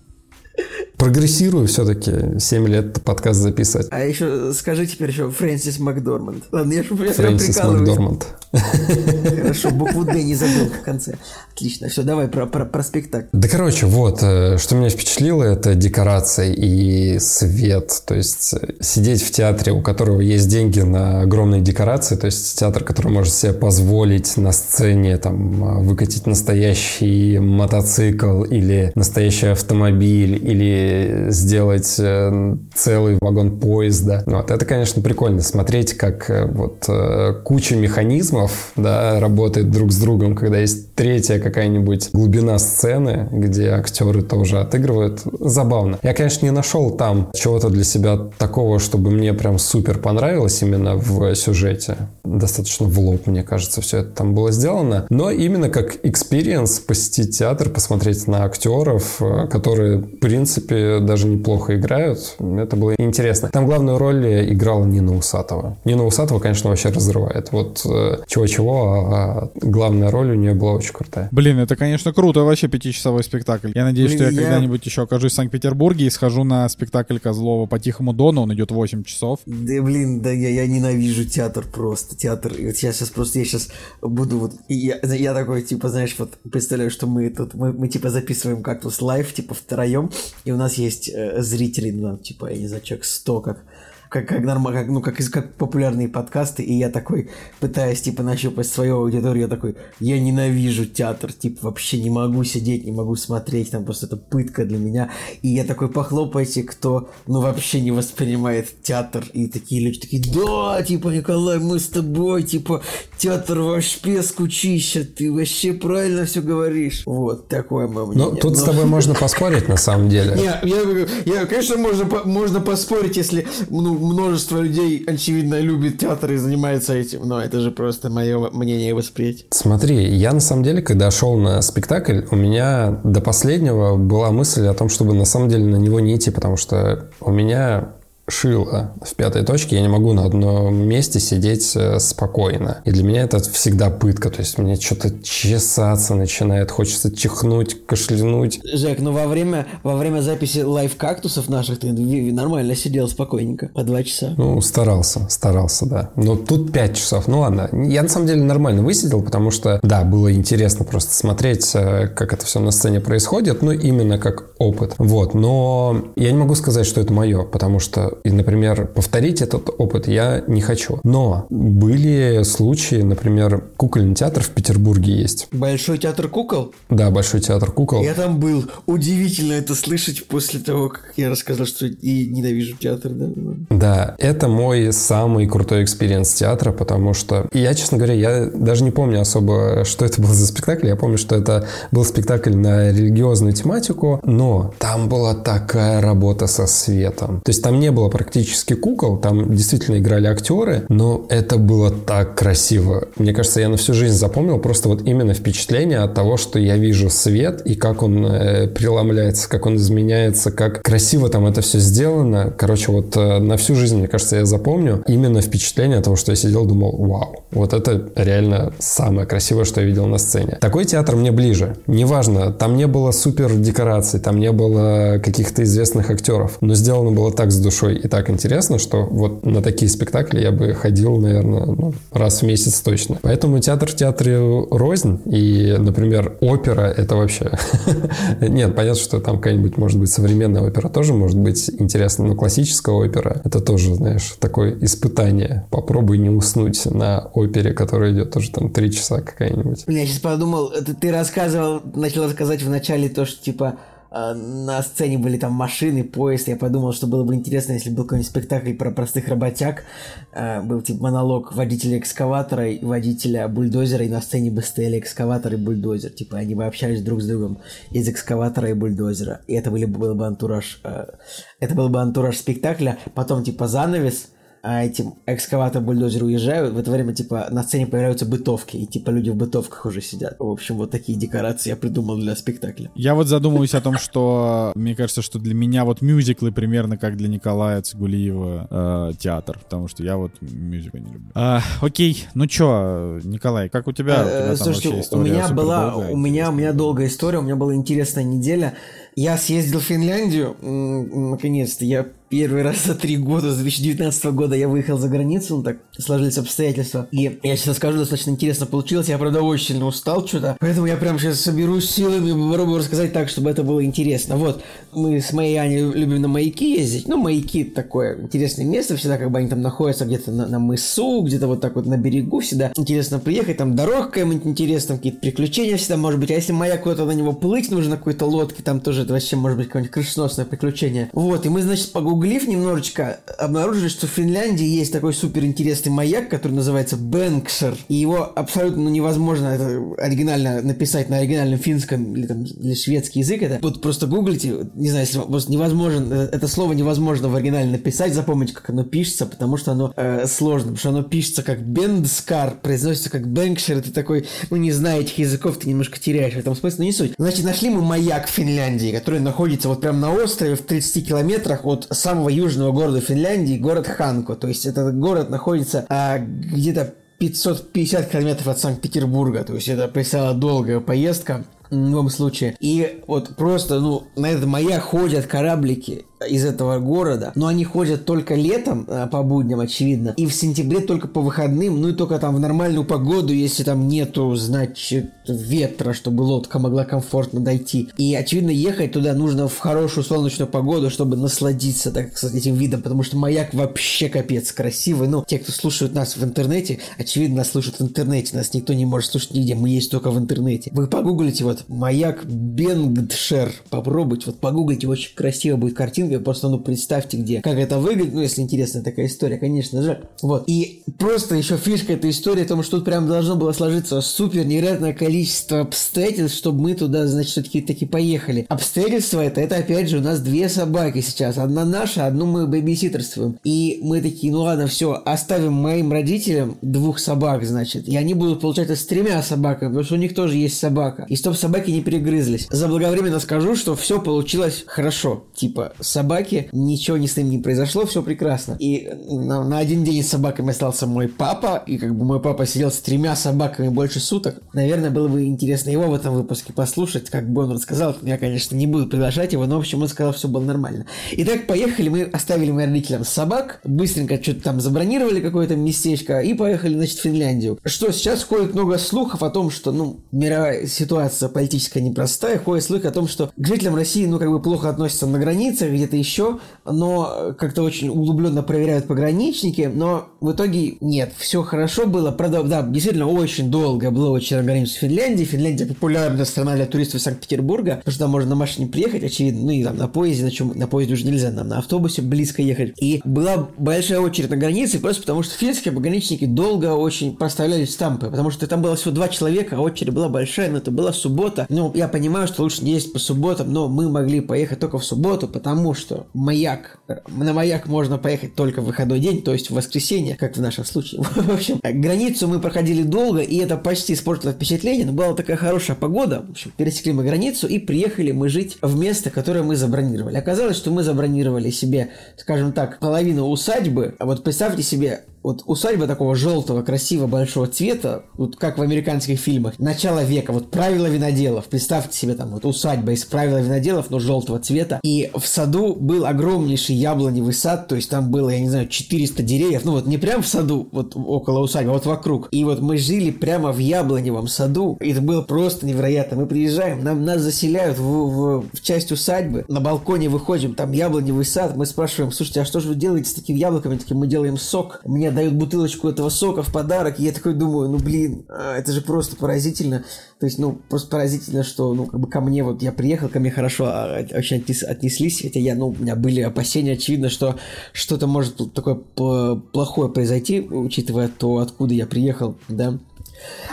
прогрессирую 1.00 1.66
все-таки 1.66 2.38
7 2.38 2.68
лет 2.68 3.02
подкаст 3.02 3.40
записывать. 3.40 3.88
А 3.90 4.00
еще 4.00 4.52
скажи 4.52 4.86
теперь 4.86 5.10
еще 5.10 5.30
Фрэнсис 5.30 5.78
Макдорманд. 5.78 6.44
Ладно, 6.52 6.74
я 6.74 6.82
же 6.82 6.94
Фрэнсис 6.94 7.56
Макдорманд. 7.56 8.26
Хорошо, 8.52 9.70
букву 9.70 10.04
Д 10.04 10.22
не 10.22 10.34
забыл 10.34 10.66
в 10.66 10.82
конце. 10.82 11.14
Отлично, 11.54 11.88
все, 11.88 12.02
давай 12.02 12.28
про, 12.28 12.46
про, 12.46 12.66
про 12.66 12.82
спектакль. 12.82 13.28
Да, 13.32 13.48
короче, 13.48 13.86
вот, 13.86 14.22
э, 14.22 14.58
что 14.58 14.74
меня 14.74 14.90
впечатлило, 14.90 15.44
это 15.44 15.74
декорации 15.74 16.52
и 16.52 17.18
свет. 17.20 18.02
То 18.06 18.16
есть 18.16 18.54
э, 18.54 18.74
сидеть 18.80 19.22
в 19.22 19.30
театре, 19.30 19.72
у 19.72 19.82
которого 19.82 20.20
есть 20.20 20.48
деньги 20.48 20.80
на 20.80 21.22
огромные 21.22 21.62
декорации, 21.62 22.16
то 22.16 22.26
есть 22.26 22.58
театр, 22.58 22.82
который 22.82 23.12
может 23.12 23.32
себе 23.32 23.52
позволить 23.52 24.36
на 24.36 24.52
сцене 24.52 25.16
там 25.16 25.62
э, 25.62 25.82
выкатить 25.82 26.26
настоящий 26.26 27.38
мотоцикл 27.38 28.42
или 28.42 28.90
настоящий 28.96 29.46
автомобиль 29.46 30.34
или 30.34 30.89
сделать 31.28 31.96
э, 31.98 32.56
целый 32.74 33.18
вагон 33.20 33.58
поезда. 33.58 34.22
Вот. 34.26 34.50
Это, 34.50 34.64
конечно, 34.64 35.02
прикольно 35.02 35.42
смотреть, 35.42 35.94
как 35.94 36.30
э, 36.30 36.46
вот 36.46 36.84
э, 36.88 37.34
куча 37.44 37.76
механизмов 37.76 38.72
да, 38.76 39.20
работает 39.20 39.70
друг 39.70 39.92
с 39.92 39.98
другом, 39.98 40.34
когда 40.34 40.58
есть 40.58 40.94
третья 40.94 41.38
какая-нибудь 41.38 42.10
глубина 42.12 42.58
сцены, 42.58 43.28
где 43.32 43.70
актеры 43.70 44.22
тоже 44.22 44.58
отыгрывают. 44.60 45.22
Забавно. 45.38 45.98
Я, 46.02 46.14
конечно, 46.14 46.44
не 46.44 46.52
нашел 46.52 46.90
там 46.90 47.30
чего-то 47.34 47.68
для 47.70 47.84
себя 47.84 48.18
такого, 48.38 48.78
чтобы 48.78 49.10
мне 49.10 49.32
прям 49.34 49.58
супер 49.58 49.98
понравилось 49.98 50.62
именно 50.62 50.96
в 50.96 51.34
сюжете. 51.34 51.96
Достаточно 52.24 52.86
в 52.86 52.98
лоб, 52.98 53.26
мне 53.26 53.42
кажется, 53.42 53.80
все 53.80 53.98
это 53.98 54.10
там 54.10 54.34
было 54.34 54.52
сделано. 54.52 55.06
Но 55.10 55.30
именно 55.30 55.68
как 55.68 55.96
experience 56.04 56.80
посетить 56.86 57.38
театр, 57.38 57.70
посмотреть 57.70 58.26
на 58.26 58.44
актеров, 58.44 59.20
которые, 59.50 59.98
в 59.98 60.18
принципе, 60.18 60.79
герои 60.80 61.00
даже 61.00 61.26
неплохо 61.26 61.76
играют. 61.76 62.36
Это 62.38 62.76
было 62.76 62.94
интересно. 62.98 63.48
Там 63.52 63.66
главную 63.66 63.98
роль 63.98 64.52
играла 64.52 64.84
Нина 64.84 65.16
Усатова. 65.16 65.76
Нина 65.84 66.04
Усатова, 66.04 66.38
конечно, 66.38 66.70
вообще 66.70 66.88
разрывает. 66.88 67.52
Вот 67.52 67.82
э, 67.84 68.18
чего-чего, 68.26 69.12
а 69.12 69.50
главная 69.54 70.10
роль 70.10 70.32
у 70.32 70.34
нее 70.34 70.54
была 70.54 70.72
очень 70.72 70.92
крутая. 70.92 71.28
Блин, 71.30 71.58
это, 71.58 71.76
конечно, 71.76 72.12
круто, 72.12 72.40
вообще 72.40 72.68
пятичасовой 72.68 73.24
спектакль. 73.24 73.72
Я 73.74 73.84
надеюсь, 73.84 74.10
Блин, 74.10 74.18
что 74.18 74.30
я, 74.30 74.40
я 74.40 74.46
когда-нибудь 74.46 74.84
еще 74.84 75.02
окажусь 75.02 75.32
в 75.32 75.34
Санкт-Петербурге 75.34 76.06
и 76.06 76.10
схожу 76.10 76.44
на 76.44 76.68
спектакль 76.68 77.18
Козлова 77.18 77.66
по 77.66 77.78
Тихому 77.78 78.12
Дону, 78.12 78.42
он 78.42 78.54
идет 78.54 78.70
8 78.70 79.04
часов. 79.04 79.40
Да, 79.46 79.82
блин, 79.82 80.20
да 80.20 80.30
я, 80.30 80.50
я 80.50 80.66
ненавижу 80.66 81.24
театр 81.24 81.64
просто. 81.70 82.16
Театр, 82.16 82.52
я 82.58 82.72
сейчас 82.72 83.10
просто, 83.10 83.38
я 83.38 83.44
сейчас 83.44 83.68
буду 84.02 84.38
вот, 84.38 84.52
я, 84.68 84.98
я 85.02 85.34
такой, 85.34 85.62
типа, 85.62 85.88
знаешь, 85.88 86.14
вот 86.18 86.34
представляю, 86.50 86.90
что 86.90 87.06
мы 87.06 87.30
тут, 87.30 87.54
мы, 87.54 87.72
мы 87.72 87.88
типа 87.88 88.10
записываем 88.10 88.62
кактус 88.62 89.00
live, 89.00 89.32
типа, 89.32 89.54
втроем, 89.54 90.10
и 90.44 90.52
у 90.52 90.56
нас 90.56 90.69
есть 90.78 91.08
э, 91.08 91.42
зрители, 91.42 91.90
ну, 91.90 92.16
типа, 92.16 92.50
я 92.50 92.58
не 92.58 92.68
знаю, 92.68 92.82
человек 92.82 93.04
100 93.04 93.40
как 93.40 93.64
как, 94.10 94.26
как, 94.26 94.42
норм, 94.42 94.64
как, 94.66 94.88
ну, 94.88 95.00
как, 95.00 95.16
как 95.16 95.54
популярные 95.54 96.08
подкасты, 96.08 96.64
и 96.64 96.74
я 96.74 96.90
такой, 96.90 97.30
пытаясь, 97.60 98.02
типа, 98.02 98.24
нащупать 98.24 98.66
свою 98.66 98.96
аудиторию, 98.96 99.42
я 99.42 99.48
такой, 99.48 99.76
я 100.00 100.18
ненавижу 100.18 100.84
театр, 100.84 101.32
типа, 101.32 101.68
вообще 101.68 102.02
не 102.02 102.10
могу 102.10 102.42
сидеть, 102.42 102.84
не 102.84 102.90
могу 102.90 103.14
смотреть, 103.14 103.70
там 103.70 103.84
просто 103.84 104.06
это 104.06 104.16
пытка 104.16 104.64
для 104.64 104.78
меня, 104.78 105.10
и 105.42 105.48
я 105.48 105.62
такой, 105.62 105.88
похлопайте, 105.88 106.64
кто, 106.64 107.08
ну, 107.28 107.40
вообще 107.40 107.80
не 107.80 107.92
воспринимает 107.92 108.82
театр, 108.82 109.24
и 109.32 109.46
такие 109.46 109.80
люди 109.80 110.00
такие, 110.00 110.20
да, 110.20 110.82
типа, 110.82 111.08
Николай, 111.08 111.60
мы 111.60 111.78
с 111.78 111.86
тобой, 111.86 112.42
типа, 112.42 112.82
театр 113.16 113.60
вообще 113.60 114.24
скучища, 114.24 115.04
ты 115.04 115.32
вообще 115.32 115.72
правильно 115.72 116.24
все 116.24 116.42
говоришь, 116.42 117.04
вот, 117.06 117.46
такое 117.46 117.86
мое 117.86 118.06
мнение. 118.06 118.32
Ну, 118.32 118.36
тут 118.36 118.54
Но... 118.54 118.56
с 118.56 118.62
тобой 118.64 118.84
можно 118.86 119.14
поспорить, 119.14 119.68
на 119.68 119.76
самом 119.76 120.08
деле. 120.08 120.34
Не, 120.34 120.68
я, 120.68 121.40
я, 121.40 121.46
конечно, 121.46 121.76
можно, 121.76 122.06
можно 122.24 122.60
поспорить, 122.60 123.16
если, 123.16 123.46
ну, 123.68 123.99
множество 124.00 124.60
людей, 124.60 125.04
очевидно, 125.06 125.60
любит 125.60 125.98
театр 125.98 126.32
и 126.32 126.36
занимается 126.36 126.94
этим, 126.94 127.26
но 127.26 127.40
это 127.40 127.60
же 127.60 127.70
просто 127.70 128.10
мое 128.10 128.50
мнение 128.50 128.94
восприятие. 128.94 129.46
Смотри, 129.50 130.08
я 130.16 130.32
на 130.32 130.40
самом 130.40 130.62
деле, 130.62 130.82
когда 130.82 131.10
шел 131.10 131.36
на 131.36 131.60
спектакль, 131.62 132.22
у 132.30 132.36
меня 132.36 133.00
до 133.04 133.20
последнего 133.20 133.96
была 133.96 134.30
мысль 134.30 134.66
о 134.66 134.74
том, 134.74 134.88
чтобы 134.88 135.14
на 135.14 135.24
самом 135.24 135.48
деле 135.48 135.64
на 135.64 135.76
него 135.76 136.00
не 136.00 136.16
идти, 136.16 136.30
потому 136.30 136.56
что 136.56 137.10
у 137.20 137.30
меня 137.30 137.90
шило 138.30 138.94
в 139.02 139.14
пятой 139.14 139.44
точке, 139.44 139.76
я 139.76 139.82
не 139.82 139.88
могу 139.88 140.12
на 140.12 140.24
одном 140.24 140.74
месте 140.74 141.20
сидеть 141.20 141.72
э, 141.74 141.98
спокойно. 141.98 142.82
И 142.84 142.90
для 142.90 143.02
меня 143.02 143.22
это 143.22 143.38
всегда 143.40 143.90
пытка, 143.90 144.30
то 144.30 144.40
есть 144.40 144.58
мне 144.58 144.76
что-то 144.76 145.10
чесаться 145.22 146.14
начинает, 146.14 146.70
хочется 146.70 147.14
чихнуть, 147.14 147.86
кашлянуть. 147.86 148.60
Жек, 148.64 149.00
ну 149.00 149.12
во 149.12 149.26
время, 149.26 149.66
во 149.82 149.96
время 149.96 150.20
записи 150.20 150.60
лайв-кактусов 150.60 151.48
наших 151.48 151.80
ты 151.80 151.92
нормально 151.92 152.74
сидел 152.74 153.08
спокойненько, 153.08 153.68
по 153.74 153.82
два 153.82 154.02
часа. 154.02 154.34
Ну, 154.36 154.60
старался, 154.60 155.28
старался, 155.28 155.86
да. 155.86 156.10
Но 156.16 156.36
тут 156.36 156.72
пять 156.72 156.96
часов, 156.96 157.28
ну 157.28 157.40
ладно. 157.40 157.68
Я 157.72 158.02
на 158.02 158.08
самом 158.08 158.26
деле 158.26 158.42
нормально 158.42 158.82
высидел, 158.82 159.22
потому 159.22 159.50
что, 159.50 159.80
да, 159.82 160.04
было 160.04 160.32
интересно 160.32 160.84
просто 160.84 161.14
смотреть, 161.14 161.70
э, 161.74 162.08
как 162.08 162.32
это 162.32 162.46
все 162.46 162.60
на 162.60 162.70
сцене 162.70 163.00
происходит, 163.00 163.62
ну, 163.62 163.72
именно 163.72 164.18
как 164.18 164.50
опыт. 164.58 164.94
Вот, 164.98 165.34
но 165.34 166.04
я 166.16 166.30
не 166.30 166.38
могу 166.38 166.54
сказать, 166.54 166.86
что 166.86 167.00
это 167.00 167.12
мое, 167.12 167.44
потому 167.44 167.78
что 167.78 168.18
и, 168.24 168.30
например, 168.30 168.86
повторить 168.86 169.42
этот 169.42 169.70
опыт 169.78 170.08
я 170.08 170.42
не 170.46 170.60
хочу. 170.60 171.00
Но 171.04 171.46
были 171.50 172.42
случаи, 172.42 173.02
например, 173.02 173.64
кукольный 173.76 174.14
театр 174.14 174.42
в 174.42 174.50
Петербурге 174.50 175.12
есть. 175.12 175.48
Большой 175.52 175.98
театр 175.98 176.28
кукол? 176.28 176.72
Да, 176.88 177.10
Большой 177.10 177.40
театр 177.40 177.70
кукол. 177.70 178.02
Я 178.02 178.14
там 178.14 178.40
был. 178.40 178.64
Удивительно 178.86 179.52
это 179.52 179.74
слышать 179.74 180.26
после 180.26 180.58
того, 180.60 180.88
как 180.88 181.12
я 181.16 181.28
рассказал, 181.28 181.66
что 181.66 181.86
я 181.86 182.26
ненавижу 182.26 182.76
театр, 182.76 183.10
да? 183.12 183.26
Да, 183.68 184.14
это 184.18 184.48
мой 184.48 184.92
самый 184.92 185.46
крутой 185.46 185.84
experience 185.84 186.32
театра, 186.32 186.72
потому 186.72 187.12
что 187.12 187.46
я, 187.52 187.74
честно 187.74 187.98
говоря, 187.98 188.14
я 188.14 188.46
даже 188.46 188.84
не 188.84 188.90
помню 188.90 189.20
особо, 189.20 189.84
что 189.84 190.06
это 190.06 190.22
был 190.22 190.30
за 190.30 190.46
спектакль. 190.46 190.86
Я 190.86 190.96
помню, 190.96 191.18
что 191.18 191.36
это 191.36 191.66
был 191.90 192.04
спектакль 192.04 192.54
на 192.54 192.90
религиозную 192.90 193.52
тематику, 193.52 194.20
но 194.24 194.72
там 194.78 195.08
была 195.10 195.34
такая 195.34 196.00
работа 196.00 196.46
со 196.46 196.66
светом. 196.66 197.42
То 197.42 197.50
есть 197.50 197.62
там 197.62 197.78
не 197.80 197.90
было 197.90 197.99
практически 198.08 198.74
кукол, 198.74 199.18
там 199.18 199.54
действительно 199.54 199.98
играли 199.98 200.26
актеры, 200.26 200.84
но 200.88 201.26
это 201.28 201.58
было 201.58 201.90
так 201.90 202.36
красиво. 202.36 203.08
Мне 203.16 203.32
кажется, 203.32 203.60
я 203.60 203.68
на 203.68 203.76
всю 203.76 203.94
жизнь 203.94 204.14
запомнил 204.14 204.58
просто 204.58 204.88
вот 204.88 205.02
именно 205.02 205.34
впечатление 205.34 205.98
от 205.98 206.14
того, 206.14 206.36
что 206.36 206.58
я 206.58 206.76
вижу 206.76 207.10
свет 207.10 207.62
и 207.64 207.74
как 207.74 208.02
он 208.02 208.24
э, 208.26 208.68
преломляется, 208.68 209.48
как 209.48 209.66
он 209.66 209.76
изменяется, 209.76 210.50
как 210.50 210.82
красиво 210.82 211.28
там 211.28 211.46
это 211.46 211.60
все 211.60 211.78
сделано. 211.78 212.52
Короче, 212.56 212.92
вот 212.92 213.16
э, 213.16 213.38
на 213.38 213.56
всю 213.56 213.74
жизнь, 213.74 213.98
мне 213.98 214.08
кажется, 214.08 214.36
я 214.36 214.44
запомню 214.44 215.02
именно 215.06 215.40
впечатление 215.40 215.98
от 215.98 216.04
того, 216.04 216.16
что 216.16 216.32
я 216.32 216.36
сидел, 216.36 216.64
думал, 216.64 216.96
вау, 216.96 217.44
вот 217.50 217.72
это 217.72 218.10
реально 218.14 218.72
самое 218.78 219.26
красивое, 219.26 219.64
что 219.64 219.80
я 219.80 219.86
видел 219.86 220.06
на 220.06 220.18
сцене. 220.18 220.58
Такой 220.60 220.84
театр 220.84 221.16
мне 221.16 221.32
ближе. 221.32 221.76
Неважно, 221.86 222.52
там 222.52 222.76
не 222.76 222.86
было 222.86 223.10
супер 223.10 223.54
декораций, 223.54 224.20
там 224.20 224.38
не 224.38 224.52
было 224.52 225.20
каких-то 225.22 225.62
известных 225.62 226.10
актеров, 226.10 226.58
но 226.60 226.74
сделано 226.74 227.10
было 227.10 227.32
так 227.32 227.50
с 227.50 227.58
душой 227.58 227.89
и 227.94 228.08
так 228.08 228.30
интересно, 228.30 228.78
что 228.78 229.04
вот 229.04 229.44
на 229.44 229.62
такие 229.62 229.90
спектакли 229.90 230.40
я 230.40 230.52
бы 230.52 230.72
ходил, 230.74 231.16
наверное, 231.16 231.66
ну, 231.66 231.94
раз 232.12 232.42
в 232.42 232.46
месяц 232.46 232.80
точно. 232.80 233.18
Поэтому 233.22 233.58
театр 233.60 233.90
в 233.90 233.94
театре 233.94 234.38
рознь. 234.70 235.20
И, 235.26 235.76
например, 235.78 236.36
опера— 236.40 236.82
это 236.96 237.16
вообще... 237.16 237.52
Нет, 238.40 238.74
понятно, 238.74 239.00
что 239.00 239.20
там 239.20 239.36
какая-нибудь, 239.36 239.76
может 239.76 239.98
быть, 239.98 240.10
современная 240.10 240.62
опера 240.62 240.88
тоже 240.88 241.14
может 241.14 241.38
быть 241.38 241.70
интересна, 241.78 242.26
но 242.26 242.34
классическая 242.34 242.94
опера— 242.94 243.40
это 243.44 243.60
тоже, 243.60 243.94
знаешь, 243.94 244.36
такое 244.38 244.76
испытание. 244.80 245.66
Попробуй 245.70 246.18
не 246.18 246.30
уснуть 246.30 246.84
на 246.86 247.30
опере, 247.34 247.72
которая 247.72 248.12
идет 248.12 248.32
тоже 248.32 248.50
там 248.50 248.70
три 248.70 248.90
часа 248.90 249.20
какая-нибудь. 249.20 249.84
Я 249.86 250.06
сейчас 250.06 250.20
подумал, 250.20 250.72
ты 251.00 251.10
рассказывал, 251.12 251.82
начал 251.94 252.24
рассказать 252.24 252.62
в 252.62 252.70
начале 252.70 253.08
то, 253.08 253.24
что 253.24 253.42
типа 253.42 253.76
на 254.10 254.82
сцене 254.82 255.18
были 255.18 255.38
там 255.38 255.52
машины, 255.52 256.02
поезд. 256.02 256.48
Я 256.48 256.56
подумал, 256.56 256.92
что 256.92 257.06
было 257.06 257.22
бы 257.22 257.34
интересно, 257.34 257.72
если 257.72 257.90
был 257.90 258.04
какой-нибудь 258.04 258.28
спектакль 258.28 258.74
про 258.74 258.90
простых 258.90 259.28
работяг. 259.28 259.84
А, 260.32 260.62
был 260.62 260.82
типа 260.82 261.04
монолог 261.04 261.54
водителя 261.54 261.98
экскаватора 261.98 262.68
и 262.70 262.84
водителя 262.84 263.46
бульдозера, 263.46 264.04
и 264.04 264.08
на 264.08 264.20
сцене 264.20 264.50
бы 264.50 264.62
стояли 264.62 264.98
экскаватор 264.98 265.54
и 265.54 265.56
бульдозер. 265.56 266.10
Типа 266.10 266.38
они 266.38 266.54
бы 266.54 266.64
общались 266.64 267.02
друг 267.02 267.22
с 267.22 267.26
другом 267.26 267.60
из 267.92 268.08
экскаватора 268.08 268.70
и 268.70 268.72
бульдозера. 268.72 269.42
И 269.46 269.54
это 269.54 269.70
были, 269.70 269.84
был 269.84 270.14
бы 270.14 270.26
антураж... 270.26 270.80
А, 270.82 271.14
это 271.60 271.74
был 271.74 271.88
бы 271.88 272.00
антураж 272.00 272.36
спектакля. 272.36 272.98
Потом 273.14 273.44
типа 273.44 273.68
занавес— 273.68 274.30
а 274.62 274.84
этим 274.84 275.14
экскаватор 275.26 275.80
бульдозер 275.80 276.24
уезжают, 276.24 276.74
в 276.74 276.78
это 276.78 276.90
время, 276.90 277.14
типа, 277.14 277.48
на 277.50 277.62
сцене 277.62 277.86
появляются 277.86 278.26
бытовки, 278.26 278.76
и, 278.76 278.86
типа, 278.86 279.10
люди 279.10 279.30
в 279.30 279.36
бытовках 279.36 279.86
уже 279.86 280.02
сидят. 280.02 280.36
В 280.38 280.50
общем, 280.50 280.76
вот 280.76 280.90
такие 280.90 281.18
декорации 281.18 281.70
я 281.70 281.76
придумал 281.76 282.16
для 282.18 282.36
спектакля. 282.36 282.90
Я 282.94 283.14
вот 283.14 283.26
задумываюсь 283.26 283.74
о 283.74 283.80
том, 283.80 283.96
что, 283.96 284.72
мне 284.74 284.94
кажется, 284.94 285.22
что 285.22 285.38
для 285.38 285.54
меня 285.54 285.84
вот 285.84 286.02
мюзиклы 286.02 286.52
примерно 286.52 286.98
как 286.98 287.16
для 287.16 287.28
Николая 287.28 287.80
Цигулиева 287.80 288.68
э, 288.70 289.12
театр, 289.18 289.58
потому 289.58 289.88
что 289.88 290.02
я 290.02 290.16
вот 290.16 290.32
мюзиклы 290.42 291.00
не 291.00 291.12
люблю. 291.12 291.30
А, 291.34 291.62
окей, 291.80 292.24
ну 292.34 292.46
чё, 292.46 293.18
Николай, 293.24 293.70
как 293.70 293.88
у 293.88 293.92
тебя? 293.92 294.22
У 294.22 294.28
тебя 294.28 294.56
Слушайте, 294.56 295.16
у 295.16 295.18
меня 295.18 295.48
была, 295.48 295.96
у 295.96 296.16
меня, 296.16 296.50
у 296.50 296.52
меня 296.52 296.72
долгая 296.72 297.06
история, 297.06 297.38
у 297.38 297.42
меня 297.42 297.56
была 297.56 297.74
интересная 297.74 298.24
неделя. 298.24 298.74
Я 299.16 299.38
съездил 299.38 299.80
в 299.80 299.84
Финляндию, 299.84 300.56
наконец-то, 300.60 301.84
я 301.84 302.06
первый 302.30 302.62
раз 302.62 302.84
за 302.84 302.94
три 302.94 303.16
года, 303.16 303.50
с 303.50 303.56
2019 303.56 304.24
года 304.26 304.54
я 304.54 304.68
выехал 304.68 304.96
за 304.96 305.08
границу, 305.08 305.56
ну, 305.56 305.62
так 305.64 305.78
сложились 305.98 306.38
обстоятельства. 306.38 307.08
И 307.10 307.38
я 307.42 307.56
сейчас 307.56 307.76
скажу, 307.76 307.98
достаточно 307.98 308.30
интересно 308.30 308.66
получилось. 308.66 309.08
Я, 309.08 309.18
правда, 309.18 309.42
очень 309.42 309.66
сильно 309.66 309.86
устал 309.86 310.26
что-то. 310.26 310.56
Поэтому 310.60 310.86
я 310.86 310.96
прям 310.96 311.18
сейчас 311.18 311.40
соберусь 311.40 311.90
силами 311.90 312.30
попробую 312.30 312.78
рассказать 312.78 313.12
так, 313.12 313.28
чтобы 313.28 313.50
это 313.50 313.64
было 313.64 313.84
интересно. 313.84 314.36
Вот, 314.36 314.62
мы 314.92 315.20
с 315.20 315.32
моей 315.32 315.56
Аней 315.56 315.82
любим 315.82 316.22
на 316.22 316.28
маяки 316.28 316.78
ездить. 316.78 317.08
Ну, 317.08 317.16
маяки 317.16 317.64
такое 317.64 318.22
интересное 318.22 318.64
место 318.64 318.96
всегда, 318.96 319.18
как 319.18 319.32
бы 319.32 319.40
они 319.40 319.48
там 319.48 319.60
находятся 319.60 320.04
где-то 320.04 320.30
на, 320.30 320.46
на 320.46 320.60
мысу, 320.60 321.22
где-то 321.22 321.48
вот 321.48 321.60
так 321.60 321.74
вот 321.74 321.86
на 321.86 321.96
берегу 321.96 322.38
всегда. 322.38 322.72
Интересно 322.76 323.18
приехать, 323.18 323.56
там 323.56 323.74
дорога 323.74 324.04
какая-нибудь 324.04 324.46
интересная, 324.46 324.98
какие-то 324.98 325.18
приключения 325.18 325.76
всегда 325.76 325.96
может 325.96 326.20
быть. 326.20 326.30
А 326.30 326.34
если 326.34 326.52
маяк 326.52 326.84
куда-то 326.84 327.06
на 327.06 327.12
него 327.12 327.32
плыть 327.32 327.72
нужно, 327.72 327.90
на 327.90 327.96
какой-то 327.96 328.26
лодке, 328.26 328.62
там 328.62 328.80
тоже 328.80 329.02
это 329.02 329.14
вообще 329.14 329.34
может 329.34 329.58
быть 329.58 329.66
какое-нибудь 329.66 329.92
крышеносное 329.92 330.44
приключение. 330.44 331.10
Вот, 331.12 331.44
и 331.44 331.48
мы, 331.48 331.62
значит, 331.62 331.90
погуглили 331.90 332.19
погуглив 332.20 332.46
немножечко, 332.46 333.20
обнаружили, 333.38 333.88
что 333.88 334.06
в 334.06 334.10
Финляндии 334.10 334.66
есть 334.66 334.92
такой 334.92 335.14
супер 335.14 335.42
интересный 335.44 335.90
маяк, 335.90 336.28
который 336.28 336.52
называется 336.52 336.98
Бэнкшер. 336.98 337.78
И 337.88 337.94
его 337.94 338.30
абсолютно 338.36 338.82
ну, 338.82 338.90
невозможно 338.90 339.46
это 339.46 340.02
оригинально 340.04 340.60
написать 340.60 341.08
на 341.08 341.16
оригинальном 341.16 341.58
финском 341.58 342.14
или, 342.14 342.26
там, 342.26 342.42
или 342.44 342.74
шведский 342.74 343.20
язык. 343.20 343.42
Это 343.42 343.58
вот 343.62 343.80
просто 343.80 344.06
гуглите, 344.06 344.68
не 344.74 344.90
знаю, 344.90 345.06
если 345.06 345.18
просто 345.18 345.50
невозможно, 345.50 346.12
э, 346.12 346.28
это 346.32 346.46
слово 346.46 346.74
невозможно 346.74 347.30
в 347.30 347.36
оригинале 347.36 347.70
написать, 347.70 348.12
запомнить, 348.12 348.52
как 348.52 348.68
оно 348.68 348.84
пишется, 348.84 349.24
потому 349.24 349.56
что 349.56 349.72
оно 349.72 349.94
э, 349.96 350.26
сложно, 350.26 350.74
потому 350.74 350.78
что 350.78 350.88
оно 350.90 351.02
пишется 351.02 351.42
как 351.42 351.62
Бендскар, 351.62 352.56
произносится 352.60 353.08
как 353.08 353.26
Бэнкшер, 353.32 353.78
это 353.78 353.94
такой, 353.94 354.26
ну 354.50 354.58
не 354.58 354.72
зная 354.72 355.00
этих 355.00 355.16
языков, 355.16 355.56
ты 355.56 355.70
немножко 355.70 355.98
теряешь 355.98 356.34
в 356.34 356.38
этом 356.38 356.54
смысле, 356.54 356.76
но 356.80 356.84
не 356.84 356.92
суть. 356.92 357.14
Значит, 357.16 357.44
нашли 357.44 357.70
мы 357.70 357.80
маяк 357.80 358.26
в 358.26 358.30
Финляндии, 358.30 358.92
который 358.92 359.20
находится 359.20 359.68
вот 359.68 359.80
прямо 359.80 359.98
на 359.98 360.12
острове 360.12 360.54
в 360.54 360.60
30 360.60 361.08
километрах 361.08 361.64
от 361.64 361.86
самого 362.10 362.28
южного 362.28 362.72
города 362.72 363.00
Финляндии, 363.00 363.56
город 363.56 363.86
Ханко. 363.86 364.34
То 364.34 364.48
есть 364.48 364.66
этот 364.66 364.98
город 364.98 365.30
находится 365.30 365.86
а, 365.88 366.18
где-то 366.18 366.94
550 367.18 368.10
километров 368.10 368.48
от 368.48 368.58
Санкт-Петербурга. 368.58 369.44
То 369.44 369.54
есть 369.54 369.68
это 369.68 369.86
предстояла 369.86 370.34
долгая 370.34 370.80
поездка 370.80 371.44
в 371.70 371.76
любом 371.76 372.10
случае. 372.10 372.56
И 372.58 373.04
вот 373.06 373.36
просто, 373.36 373.78
ну, 373.78 374.08
на 374.16 374.26
этот 374.26 374.46
маяк 374.46 374.82
ходят 374.82 375.26
кораблики 375.26 376.04
из 376.28 376.44
этого 376.44 376.78
города, 376.78 377.32
но 377.34 377.46
они 377.46 377.64
ходят 377.64 378.04
только 378.04 378.34
летом 378.34 378.86
а, 378.88 379.06
по 379.06 379.22
будням, 379.22 379.60
очевидно, 379.60 380.14
и 380.16 380.26
в 380.26 380.34
сентябре 380.34 380.80
только 380.80 381.08
по 381.08 381.20
выходным, 381.20 381.80
ну 381.80 381.88
и 381.88 381.92
только 381.92 382.18
там 382.18 382.34
в 382.34 382.40
нормальную 382.40 382.84
погоду, 382.84 383.32
если 383.32 383.62
там 383.62 383.88
нету, 383.88 384.34
значит, 384.36 385.10
ветра, 385.26 385.92
чтобы 385.92 386.22
лодка 386.22 386.58
могла 386.58 386.84
комфортно 386.84 387.40
дойти. 387.40 387.88
И, 387.96 388.14
очевидно, 388.14 388.50
ехать 388.50 388.92
туда 388.92 389.14
нужно 389.14 389.48
в 389.48 389.58
хорошую 389.58 390.04
солнечную 390.04 390.48
погоду, 390.48 390.90
чтобы 390.90 391.16
насладиться, 391.16 391.90
так 391.90 392.16
сказать, 392.16 392.36
этим 392.36 392.54
видом, 392.54 392.82
потому 392.82 393.02
что 393.02 393.16
маяк 393.16 393.54
вообще 393.54 394.08
капец 394.08 394.52
красивый. 394.52 395.08
Ну, 395.08 395.24
те, 395.26 395.38
кто 395.38 395.52
слушают 395.52 395.94
нас 395.94 396.16
в 396.16 396.24
интернете, 396.24 396.80
очевидно, 396.98 397.38
нас 397.38 397.50
слушают 397.50 397.78
в 397.78 397.82
интернете, 397.82 398.36
нас 398.36 398.52
никто 398.54 398.72
не 398.72 398.86
может 398.86 399.10
слушать 399.10 399.32
нигде, 399.32 399.54
мы 399.54 399.70
есть 399.70 399.90
только 399.90 400.10
в 400.10 400.18
интернете. 400.18 400.70
Вы 400.74 400.86
погуглите 400.86 401.44
вот 401.44 401.64
маяк 401.68 402.24
Бенгдшер, 402.24 403.52
попробуйте, 403.70 404.26
вот 404.26 404.40
погуглите, 404.40 404.86
очень 404.86 405.14
красиво 405.14 405.56
будет 405.56 405.76
картинка, 405.76 406.09
книга, 406.10 406.24
просто, 406.24 406.48
ну, 406.48 406.58
представьте, 406.58 407.16
где, 407.16 407.40
как 407.40 407.58
это 407.58 407.78
выглядит, 407.78 408.14
ну, 408.14 408.20
если 408.20 408.42
интересная 408.42 408.82
такая 408.82 409.06
история, 409.06 409.38
конечно 409.38 409.82
же. 409.82 410.08
Вот. 410.22 410.44
И 410.46 410.82
просто 410.98 411.36
еще 411.36 411.56
фишка 411.56 411.92
этой 411.92 412.10
истории 412.10 412.42
о 412.42 412.48
том, 412.48 412.62
что 412.62 412.78
тут 412.78 412.84
прям 412.84 413.06
должно 413.06 413.36
было 413.36 413.52
сложиться 413.52 414.00
супер 414.00 414.44
невероятное 414.44 414.92
количество 414.92 415.60
обстоятельств, 415.60 416.38
чтобы 416.38 416.60
мы 416.60 416.74
туда, 416.74 417.06
значит, 417.06 417.30
все-таки 417.30 417.60
таки 417.60 417.86
поехали. 417.86 418.46
Обстоятельства 418.48 419.20
это, 419.20 419.40
это 419.40 419.56
опять 419.56 419.88
же 419.88 419.98
у 419.98 420.02
нас 420.02 420.20
две 420.20 420.48
собаки 420.48 421.00
сейчас. 421.00 421.38
Одна 421.38 421.64
наша, 421.64 422.06
одну 422.06 422.26
мы 422.26 422.46
бэбиситерствуем. 422.46 423.38
И 423.44 423.80
мы 423.82 424.00
такие, 424.00 424.32
ну 424.32 424.42
ладно, 424.42 424.66
все, 424.66 425.00
оставим 425.04 425.52
моим 425.52 425.92
родителям 425.92 426.56
двух 426.62 426.98
собак, 426.98 427.44
значит. 427.44 427.88
И 427.88 427.96
они 427.96 428.14
будут, 428.14 428.40
получается, 428.40 428.76
с 428.76 428.84
тремя 428.84 429.22
собаками, 429.22 429.68
потому 429.68 429.84
что 429.84 429.94
у 429.94 429.98
них 429.98 430.14
тоже 430.14 430.36
есть 430.36 430.58
собака. 430.58 431.06
И 431.08 431.16
чтоб 431.16 431.36
собаки 431.36 431.70
не 431.70 431.82
перегрызлись. 431.82 432.48
Заблаговременно 432.50 433.20
скажу, 433.20 433.54
что 433.54 433.74
все 433.76 434.00
получилось 434.00 434.64
хорошо. 434.66 435.24
Типа, 435.34 435.72
собака 435.80 435.99
собаки, 436.00 436.48
ничего 436.52 436.96
не 436.96 437.08
с 437.08 437.16
ним 437.16 437.30
не 437.30 437.38
произошло, 437.38 437.84
все 437.84 438.02
прекрасно. 438.02 438.56
И 438.58 438.88
на, 439.08 439.44
на 439.44 439.58
один 439.58 439.84
день 439.84 440.02
с 440.02 440.08
собаками 440.08 440.50
остался 440.50 440.86
мой 440.86 441.08
папа, 441.08 441.62
и 441.66 441.76
как 441.76 441.94
бы 441.94 442.04
мой 442.04 442.20
папа 442.20 442.46
сидел 442.46 442.70
с 442.70 442.78
тремя 442.78 443.14
собаками 443.16 443.68
больше 443.68 444.00
суток. 444.00 444.40
Наверное, 444.54 444.90
было 444.90 445.08
бы 445.08 445.24
интересно 445.24 445.70
его 445.70 445.84
в 445.84 445.94
этом 445.94 446.14
выпуске 446.14 446.52
послушать, 446.52 447.10
как 447.10 447.30
бы 447.30 447.44
он 447.44 447.52
рассказал. 447.52 447.96
Я, 448.02 448.16
конечно, 448.16 448.56
не 448.56 448.66
буду 448.66 448.86
приглашать 448.86 449.32
его, 449.32 449.46
но, 449.46 449.56
в 449.56 449.60
общем, 449.60 449.82
он 449.82 449.88
сказал, 449.88 450.12
все 450.12 450.28
было 450.28 450.42
нормально. 450.42 450.86
Итак, 451.12 451.46
поехали, 451.46 451.88
мы 451.88 452.02
оставили 452.04 452.50
моим 452.50 452.70
родителям 452.70 453.04
собак, 453.04 453.60
быстренько 453.64 454.22
что-то 454.22 454.42
там 454.42 454.60
забронировали 454.60 455.20
какое-то 455.20 455.56
местечко 455.56 456.20
и 456.20 456.32
поехали, 456.32 456.74
значит, 456.74 456.98
в 456.98 457.02
Финляндию. 457.02 457.58
Что, 457.64 457.92
сейчас 457.92 458.24
ходит 458.24 458.54
много 458.54 458.78
слухов 458.78 459.22
о 459.22 459.30
том, 459.30 459.50
что, 459.50 459.72
ну, 459.72 460.00
мировая 460.12 460.66
ситуация 460.66 461.28
политическая 461.28 461.82
непростая, 461.82 462.38
ходит 462.38 462.64
слухи 462.64 462.86
о 462.86 462.90
том, 462.90 463.06
что 463.06 463.30
к 463.36 463.46
жителям 463.46 463.74
России, 463.74 464.06
ну, 464.06 464.18
как 464.18 464.30
бы 464.30 464.40
плохо 464.40 464.70
относятся 464.70 465.06
на 465.06 465.18
границах, 465.18 465.70
где 465.70 465.86
где-то 465.90 465.96
еще, 465.96 466.38
но 466.64 467.34
как-то 467.38 467.62
очень 467.62 467.88
углубленно 467.88 468.42
проверяют 468.42 468.86
пограничники, 468.86 469.70
но 469.72 470.08
в 470.20 470.32
итоге 470.32 470.76
нет, 470.80 471.12
все 471.16 471.42
хорошо 471.42 471.86
было. 471.86 472.10
Правда, 472.12 472.42
да, 472.42 472.62
действительно 472.62 473.08
очень 473.08 473.50
долго 473.50 473.90
было 473.90 474.10
очень 474.10 474.36
на 474.36 474.42
границе 474.42 474.72
с 474.72 474.76
Финляндией. 474.76 475.26
Финляндия 475.26 475.66
популярная 475.66 476.24
страна 476.24 476.54
для 476.54 476.66
туристов 476.66 477.00
Санкт-Петербурга, 477.00 477.76
потому 477.76 477.92
что 477.92 478.04
там 478.04 478.10
можно 478.10 478.30
на 478.30 478.36
машине 478.36 478.68
приехать, 478.68 479.02
очевидно, 479.02 479.42
ну 479.42 479.50
и 479.50 479.64
там 479.64 479.76
на 479.76 479.88
поезде, 479.88 480.24
на 480.24 480.30
чем 480.30 480.52
на 480.54 480.66
поезде 480.66 480.94
уже 480.94 481.06
нельзя, 481.06 481.30
нам 481.30 481.48
на 481.48 481.58
автобусе 481.58 482.02
близко 482.02 482.42
ехать. 482.42 482.74
И 482.80 483.00
была 483.04 483.48
большая 483.58 484.00
очередь 484.00 484.30
на 484.30 484.36
границе, 484.36 484.78
просто 484.78 485.02
потому 485.02 485.22
что 485.22 485.36
финские 485.36 485.74
пограничники 485.74 486.24
долго 486.24 486.74
очень 486.74 487.16
проставляли 487.16 487.64
стампы, 487.64 488.06
потому 488.06 488.30
что 488.30 488.46
там 488.46 488.62
было 488.62 488.76
всего 488.76 488.92
два 488.92 489.08
человека, 489.08 489.56
а 489.56 489.60
очередь 489.60 489.92
была 489.92 490.08
большая, 490.08 490.50
но 490.50 490.58
это 490.58 490.70
была 490.70 490.92
суббота. 490.92 491.46
Ну, 491.48 491.72
я 491.74 491.88
понимаю, 491.88 492.28
что 492.28 492.42
лучше 492.42 492.64
не 492.64 492.72
есть 492.72 492.92
по 492.92 492.98
субботам, 492.98 493.52
но 493.52 493.68
мы 493.68 493.88
могли 493.88 494.20
поехать 494.20 494.60
только 494.60 494.78
в 494.78 494.84
субботу, 494.84 495.26
потому 495.28 495.69
что 495.74 496.06
маяк, 496.14 496.80
на 497.08 497.32
маяк 497.32 497.66
можно 497.66 497.98
поехать 497.98 498.34
только 498.34 498.60
в 498.60 498.66
выходной 498.66 499.00
день, 499.00 499.22
то 499.22 499.32
есть 499.32 499.50
в 499.50 499.54
воскресенье, 499.54 500.16
как 500.16 500.36
в 500.36 500.40
нашем 500.40 500.64
случае. 500.64 501.02
В 501.14 501.32
общем, 501.32 501.60
границу 501.62 502.28
мы 502.28 502.40
проходили 502.40 502.82
долго, 502.82 503.20
и 503.20 503.36
это 503.36 503.56
почти 503.56 503.94
испортило 503.94 504.32
впечатление, 504.32 504.86
но 504.86 504.92
была 504.92 505.14
такая 505.14 505.36
хорошая 505.36 505.76
погода. 505.76 506.24
В 506.26 506.30
общем, 506.30 506.52
пересекли 506.56 506.92
мы 506.92 507.04
границу 507.04 507.46
и 507.46 507.58
приехали 507.58 508.12
мы 508.12 508.28
жить 508.28 508.58
в 508.62 508.78
место, 508.78 509.10
которое 509.10 509.42
мы 509.42 509.56
забронировали. 509.56 510.16
Оказалось, 510.16 510.56
что 510.56 510.70
мы 510.70 510.82
забронировали 510.82 511.50
себе, 511.50 511.90
скажем 512.16 512.52
так, 512.52 512.78
половину 512.78 513.26
усадьбы. 513.26 513.94
А 513.98 514.06
вот 514.06 514.24
представьте 514.24 514.62
себе, 514.62 515.04
вот 515.22 515.42
усадьба 515.46 515.86
такого 515.86 516.14
желтого, 516.14 516.62
красивого, 516.62 517.06
большого 517.06 517.46
цвета, 517.46 518.04
вот 518.14 518.36
как 518.36 518.58
в 518.58 518.62
американских 518.62 519.18
фильмах, 519.18 519.58
начало 519.58 520.02
века, 520.02 520.32
вот 520.32 520.50
правила 520.50 520.86
виноделов, 520.86 521.46
представьте 521.46 521.96
себе 521.96 522.14
там 522.14 522.30
вот 522.30 522.44
усадьба 522.44 522.92
из 522.92 523.04
правила 523.04 523.38
виноделов, 523.38 523.90
но 523.90 523.98
желтого 523.98 524.38
цвета, 524.38 524.80
и 524.82 525.10
в 525.14 525.26
саду 525.26 525.74
был 525.74 526.06
огромнейший 526.06 526.76
яблоневый 526.76 527.34
сад, 527.34 527.68
то 527.68 527.76
есть 527.76 527.90
там 527.90 528.10
было, 528.10 528.30
я 528.30 528.40
не 528.40 528.48
знаю, 528.48 528.68
400 528.68 529.22
деревьев, 529.22 529.64
ну 529.64 529.72
вот 529.72 529.86
не 529.86 529.98
прям 529.98 530.22
в 530.22 530.26
саду, 530.26 530.68
вот 530.72 530.92
около 530.96 531.40
усадьбы, 531.40 531.70
а 531.70 531.74
вот 531.74 531.86
вокруг, 531.86 532.28
и 532.30 532.44
вот 532.44 532.60
мы 532.60 532.78
жили 532.78 533.10
прямо 533.10 533.52
в 533.52 533.58
яблоневом 533.58 534.26
саду, 534.26 534.78
и 534.80 534.90
это 534.90 535.00
было 535.02 535.22
просто 535.22 535.66
невероятно, 535.66 536.16
мы 536.16 536.26
приезжаем, 536.26 536.82
нам, 536.82 537.04
нас 537.04 537.20
заселяют 537.20 537.78
в, 537.78 537.82
в, 537.82 538.44
в 538.52 538.62
часть 538.62 538.90
усадьбы, 538.90 539.44
на 539.48 539.60
балконе 539.60 540.08
выходим, 540.08 540.54
там 540.54 540.72
яблоневый 540.72 541.24
сад, 541.24 541.56
мы 541.56 541.66
спрашиваем, 541.66 542.12
слушайте, 542.12 542.40
а 542.40 542.44
что 542.44 542.60
же 542.60 542.68
вы 542.68 542.74
делаете 542.74 543.10
с 543.10 543.14
такими 543.14 543.36
яблоками, 543.36 543.76
такие, 543.76 543.96
мы 543.96 544.06
делаем 544.06 544.38
сок, 544.38 544.80
мне 544.84 545.09
дают 545.10 545.34
бутылочку 545.34 545.88
этого 545.88 546.08
сока 546.08 546.42
в 546.42 546.52
подарок, 546.52 546.98
и 546.98 547.04
я 547.04 547.12
такой 547.12 547.34
думаю, 547.34 547.68
ну 547.68 547.78
блин, 547.78 548.24
а, 548.28 548.56
это 548.56 548.72
же 548.72 548.80
просто 548.80 549.16
поразительно. 549.16 549.84
То 550.18 550.26
есть, 550.26 550.38
ну, 550.38 550.60
просто 550.68 550.90
поразительно, 550.90 551.42
что, 551.42 551.72
ну, 551.72 551.86
как 551.86 551.98
бы 551.98 552.08
ко 552.08 552.20
мне, 552.20 552.44
вот 552.44 552.62
я 552.62 552.72
приехал, 552.72 553.08
ко 553.08 553.20
мне 553.20 553.30
хорошо 553.30 553.66
а, 553.66 554.04
очень 554.12 554.44
отнеслись, 554.68 555.22
хотя 555.22 555.40
я, 555.40 555.54
ну, 555.54 555.68
у 555.68 555.74
меня 555.74 555.96
были 555.96 556.20
опасения, 556.20 556.72
очевидно, 556.72 557.08
что 557.08 557.36
что-то 557.72 558.06
может 558.06 558.36
такое 558.52 558.74
плохое 558.74 559.90
произойти, 559.90 560.40
учитывая 560.40 561.08
то, 561.08 561.38
откуда 561.38 561.74
я 561.74 561.86
приехал, 561.86 562.36
да. 562.48 562.78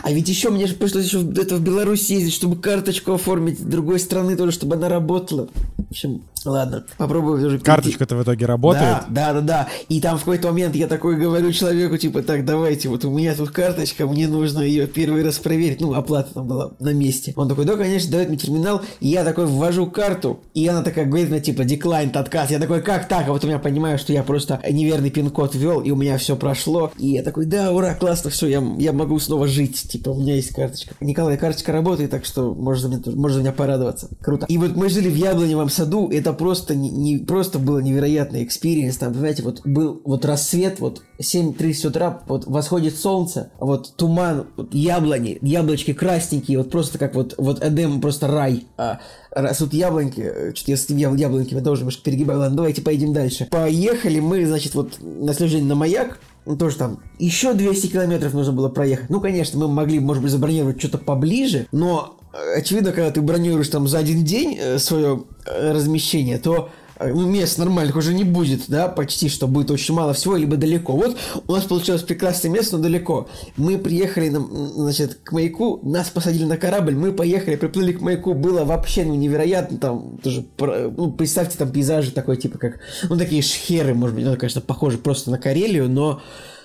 А 0.03 0.11
ведь 0.11 0.29
еще 0.29 0.49
мне 0.49 0.67
же 0.67 0.75
пришлось 0.75 1.05
еще 1.05 1.21
это 1.21 1.55
в 1.55 1.61
Беларусь 1.61 2.09
ездить, 2.09 2.33
чтобы 2.33 2.55
карточку 2.55 3.13
оформить 3.13 3.67
другой 3.67 3.99
страны 3.99 4.35
тоже, 4.35 4.51
чтобы 4.51 4.75
она 4.75 4.89
работала. 4.89 5.47
В 5.77 5.91
общем, 5.91 6.23
ладно, 6.45 6.85
попробую 6.97 7.45
уже 7.45 7.59
Карточка-то 7.59 8.15
в 8.15 8.23
итоге 8.23 8.45
работает? 8.45 8.83
Да, 8.83 9.05
да, 9.09 9.33
да, 9.33 9.41
да. 9.41 9.67
И 9.89 10.01
там 10.01 10.17
в 10.17 10.21
какой-то 10.21 10.49
момент 10.49 10.75
я 10.75 10.87
такой 10.87 11.17
говорю 11.17 11.51
человеку, 11.51 11.97
типа, 11.97 12.23
так, 12.23 12.45
давайте, 12.45 12.89
вот 12.89 13.05
у 13.05 13.11
меня 13.11 13.35
тут 13.35 13.51
карточка, 13.51 14.05
мне 14.05 14.27
нужно 14.27 14.61
ее 14.61 14.87
первый 14.87 15.23
раз 15.23 15.39
проверить. 15.39 15.81
Ну, 15.81 15.93
оплата 15.93 16.33
там 16.33 16.47
была 16.47 16.71
на 16.79 16.93
месте. 16.93 17.33
Он 17.35 17.49
такой, 17.49 17.65
да, 17.65 17.75
конечно, 17.75 18.11
дает 18.11 18.29
мне 18.29 18.37
терминал. 18.37 18.81
И 18.99 19.07
я 19.07 19.23
такой 19.23 19.45
ввожу 19.45 19.87
карту, 19.87 20.39
и 20.53 20.67
она 20.67 20.83
такая 20.83 21.05
говорит 21.05 21.29
мне, 21.29 21.39
типа, 21.39 21.61
declined, 21.61 22.17
отказ. 22.17 22.51
Я 22.51 22.59
такой, 22.59 22.81
как 22.81 23.07
так? 23.07 23.27
А 23.27 23.31
вот 23.31 23.43
у 23.43 23.47
меня 23.47 23.59
понимаю, 23.59 23.97
что 23.97 24.13
я 24.13 24.23
просто 24.23 24.61
неверный 24.69 25.09
пин-код 25.09 25.55
ввел, 25.55 25.81
и 25.81 25.91
у 25.91 25.95
меня 25.95 26.17
все 26.17 26.35
прошло. 26.35 26.91
И 26.97 27.09
я 27.09 27.23
такой, 27.23 27.45
да, 27.45 27.71
ура, 27.71 27.93
классно, 27.93 28.29
все, 28.29 28.47
я, 28.47 28.63
я 28.77 28.93
могу 28.93 29.19
снова 29.19 29.47
жить. 29.47 29.56
Типа, 29.65 30.09
у 30.09 30.19
меня 30.19 30.35
есть 30.35 30.53
карточка. 30.53 30.93
Николай, 30.99 31.37
карточка 31.37 31.71
работает, 31.71 32.11
так 32.11 32.25
что 32.25 32.53
можно 32.53 32.87
меня, 32.87 33.01
можно 33.15 33.39
меня 33.39 33.51
порадоваться. 33.51 34.09
Круто. 34.21 34.45
И 34.47 34.57
вот 34.57 34.75
мы 34.75 34.89
жили 34.89 35.09
в 35.09 35.15
Яблоневом 35.15 35.69
саду, 35.69 36.09
это 36.09 36.33
просто 36.33 36.75
не, 36.75 36.89
не 36.89 37.17
просто 37.17 37.57
было 37.57 37.79
невероятный 37.79 38.43
experience. 38.43 38.97
Там, 38.97 39.13
понимаете, 39.13 39.43
вот 39.43 39.61
был 39.65 40.01
вот 40.05 40.25
рассвет, 40.25 40.79
вот 40.79 41.01
7.30 41.19 41.87
утра, 41.87 42.21
вот 42.27 42.45
восходит 42.45 42.95
солнце, 42.95 43.51
вот 43.59 43.95
туман, 43.95 44.47
вот 44.55 44.73
яблони, 44.73 45.39
яблочки 45.41 45.93
красненькие, 45.93 46.59
вот 46.59 46.69
просто 46.69 46.97
как 46.97 47.15
вот, 47.15 47.33
вот 47.37 47.63
Эдем, 47.63 48.01
просто 48.01 48.27
рай. 48.27 48.67
А, 48.77 48.99
растут 49.31 49.73
яблоньки, 49.73 50.21
э, 50.21 50.53
что-то 50.53 50.71
я 50.71 50.77
с 50.77 50.85
этими 50.85 51.17
яблоньками 51.17 51.61
тоже 51.61 51.81
немножко 51.81 52.03
перегибаю. 52.03 52.39
Ладно, 52.39 52.57
давайте 52.57 52.81
поедем 52.81 53.13
дальше. 53.13 53.47
Поехали 53.49 54.19
мы, 54.19 54.45
значит, 54.45 54.75
вот 54.75 54.97
на 54.99 55.33
следующий 55.33 55.59
день 55.59 55.67
на 55.67 55.75
маяк, 55.75 56.19
ну, 56.47 56.57
тоже 56.57 56.77
там 56.77 56.99
еще 57.19 57.53
200 57.53 57.87
километров 57.87 58.33
нужно 58.33 58.53
было 58.53 58.69
проехать. 58.69 59.09
Ну, 59.09 59.19
конечно, 59.19 59.59
мы 59.59 59.67
могли, 59.67 59.99
может 59.99 60.23
быть, 60.23 60.31
забронировать 60.31 60.79
что-то 60.79 60.97
поближе, 60.97 61.67
но 61.73 62.17
э, 62.33 62.59
очевидно, 62.59 62.93
когда 62.93 63.11
ты 63.11 63.21
бронируешь 63.21 63.67
там 63.67 63.87
за 63.87 63.97
один 63.97 64.23
день 64.23 64.57
э, 64.57 64.79
свое 64.79 65.23
размещение, 65.45 66.37
то 66.37 66.69
э, 66.69 66.86
мест 66.99 67.57
нормальных 67.57 67.95
уже 67.95 68.13
не 68.13 68.23
будет, 68.23 68.61
да, 68.67 68.87
почти, 68.87 69.29
что 69.29 69.47
будет 69.47 69.71
очень 69.71 69.93
мало 69.93 70.13
всего, 70.13 70.35
либо 70.35 70.57
далеко. 70.57 70.93
Вот 70.93 71.17
у 71.47 71.51
нас 71.51 71.63
получилось 71.63 72.01
прекрасное 72.01 72.51
место, 72.51 72.77
но 72.77 72.83
далеко. 72.83 73.27
Мы 73.55 73.77
приехали, 73.77 74.29
на, 74.29 74.39
значит, 74.39 75.19
к 75.23 75.31
маяку, 75.31 75.79
нас 75.83 76.09
посадили 76.09 76.45
на 76.45 76.57
корабль, 76.57 76.95
мы 76.95 77.11
поехали, 77.11 77.55
приплыли 77.55 77.93
к 77.93 78.01
маяку, 78.01 78.33
было 78.33 78.63
вообще, 78.65 79.03
ну, 79.03 79.15
невероятно, 79.15 79.77
там, 79.77 80.17
тоже, 80.23 80.45
ну, 80.59 81.11
представьте, 81.11 81.57
там 81.57 81.71
пейзажи 81.71 82.11
такой, 82.11 82.37
типа, 82.37 82.57
как, 82.57 82.79
ну, 83.09 83.17
такие 83.17 83.41
шхеры, 83.41 83.93
может 83.93 84.15
быть, 84.15 84.25
ну, 84.25 84.35
конечно, 84.35 84.61
похожи 84.61 84.97
просто 84.97 85.31
на 85.31 85.37
Карелию, 85.37 85.89
но 85.89 86.21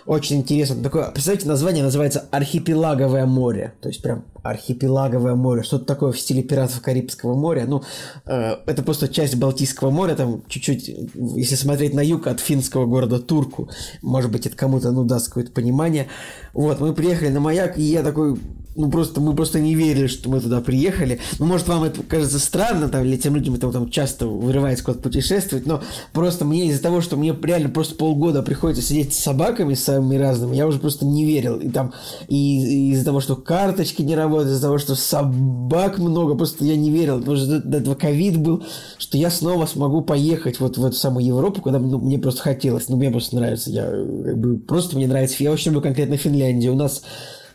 очень 0.06 0.36
интересно. 0.36 0.82
Такое, 0.82 1.10
представьте, 1.10 1.46
название 1.46 1.84
называется 1.84 2.26
«Архипелаговое 2.30 3.26
море». 3.26 3.74
То 3.80 3.88
есть 3.88 4.02
прям 4.02 4.24
архипелаговое 4.42 5.34
море. 5.34 5.62
Что-то 5.62 5.84
такое 5.84 6.12
в 6.12 6.20
стиле 6.20 6.42
пиратов 6.42 6.80
Карибского 6.80 7.34
моря. 7.34 7.64
Ну, 7.66 7.82
э, 8.26 8.56
это 8.66 8.82
просто 8.82 9.08
часть 9.08 9.36
Балтийского 9.36 9.90
моря. 9.90 10.14
Там 10.14 10.42
чуть-чуть, 10.48 10.88
если 11.14 11.54
смотреть 11.54 11.94
на 11.94 12.00
юг 12.00 12.26
от 12.26 12.40
финского 12.40 12.86
города 12.86 13.18
Турку, 13.18 13.70
может 14.02 14.30
быть, 14.30 14.46
это 14.46 14.56
кому-то, 14.56 14.90
ну, 14.90 15.04
даст 15.04 15.28
какое-то 15.28 15.52
понимание. 15.52 16.08
Вот, 16.52 16.80
мы 16.80 16.92
приехали 16.92 17.28
на 17.28 17.40
маяк, 17.40 17.78
и 17.78 17.82
я 17.82 18.02
такой 18.02 18.38
ну 18.74 18.90
просто 18.90 19.20
мы 19.20 19.34
просто 19.34 19.60
не 19.60 19.74
верили, 19.74 20.06
что 20.06 20.30
мы 20.30 20.40
туда 20.40 20.60
приехали. 20.60 21.20
Ну, 21.38 21.46
может, 21.46 21.68
вам 21.68 21.84
это 21.84 22.02
кажется 22.02 22.38
странно, 22.38 22.88
там, 22.88 23.04
или 23.04 23.16
тем 23.16 23.34
людям 23.34 23.54
это 23.54 23.70
там 23.70 23.90
часто 23.90 24.26
вырывается 24.26 24.84
куда-то 24.84 25.02
путешествовать, 25.02 25.66
но 25.66 25.82
просто 26.12 26.44
мне 26.44 26.68
из-за 26.68 26.82
того, 26.82 27.00
что 27.00 27.16
мне 27.16 27.36
реально 27.42 27.68
просто 27.68 27.94
полгода 27.94 28.42
приходится 28.42 28.82
сидеть 28.82 29.14
с 29.14 29.18
собаками 29.18 29.74
самыми 29.74 30.16
разными, 30.16 30.56
я 30.56 30.66
уже 30.66 30.78
просто 30.78 31.04
не 31.04 31.24
верил. 31.24 31.58
И 31.58 31.68
там, 31.68 31.92
и, 32.28 32.36
и 32.36 32.92
из-за 32.92 33.04
того, 33.04 33.20
что 33.20 33.36
карточки 33.36 34.02
не 34.02 34.14
работают, 34.14 34.31
из-за 34.40 34.60
того, 34.62 34.78
что 34.78 34.94
собак 34.94 35.98
много, 35.98 36.34
просто 36.34 36.64
я 36.64 36.76
не 36.76 36.90
верил, 36.90 37.18
потому 37.18 37.36
что 37.36 37.60
до, 37.60 37.78
этого 37.78 37.94
ковид 37.94 38.38
был, 38.38 38.64
что 38.98 39.18
я 39.18 39.30
снова 39.30 39.66
смогу 39.66 40.00
поехать 40.00 40.58
вот 40.60 40.78
в 40.78 40.84
эту 40.84 40.96
самую 40.96 41.26
Европу, 41.26 41.60
куда 41.60 41.78
ну, 41.78 41.98
мне 41.98 42.18
просто 42.18 42.42
хотелось, 42.42 42.88
ну, 42.88 42.96
мне 42.96 43.10
просто 43.10 43.36
нравится, 43.36 43.70
я 43.70 43.84
как 43.84 44.38
бы, 44.38 44.58
просто 44.58 44.96
мне 44.96 45.06
нравится, 45.06 45.42
я 45.42 45.52
очень 45.52 45.66
люблю 45.66 45.82
конкретно 45.82 46.16
Финляндию, 46.16 46.72
у 46.72 46.76
нас 46.76 47.02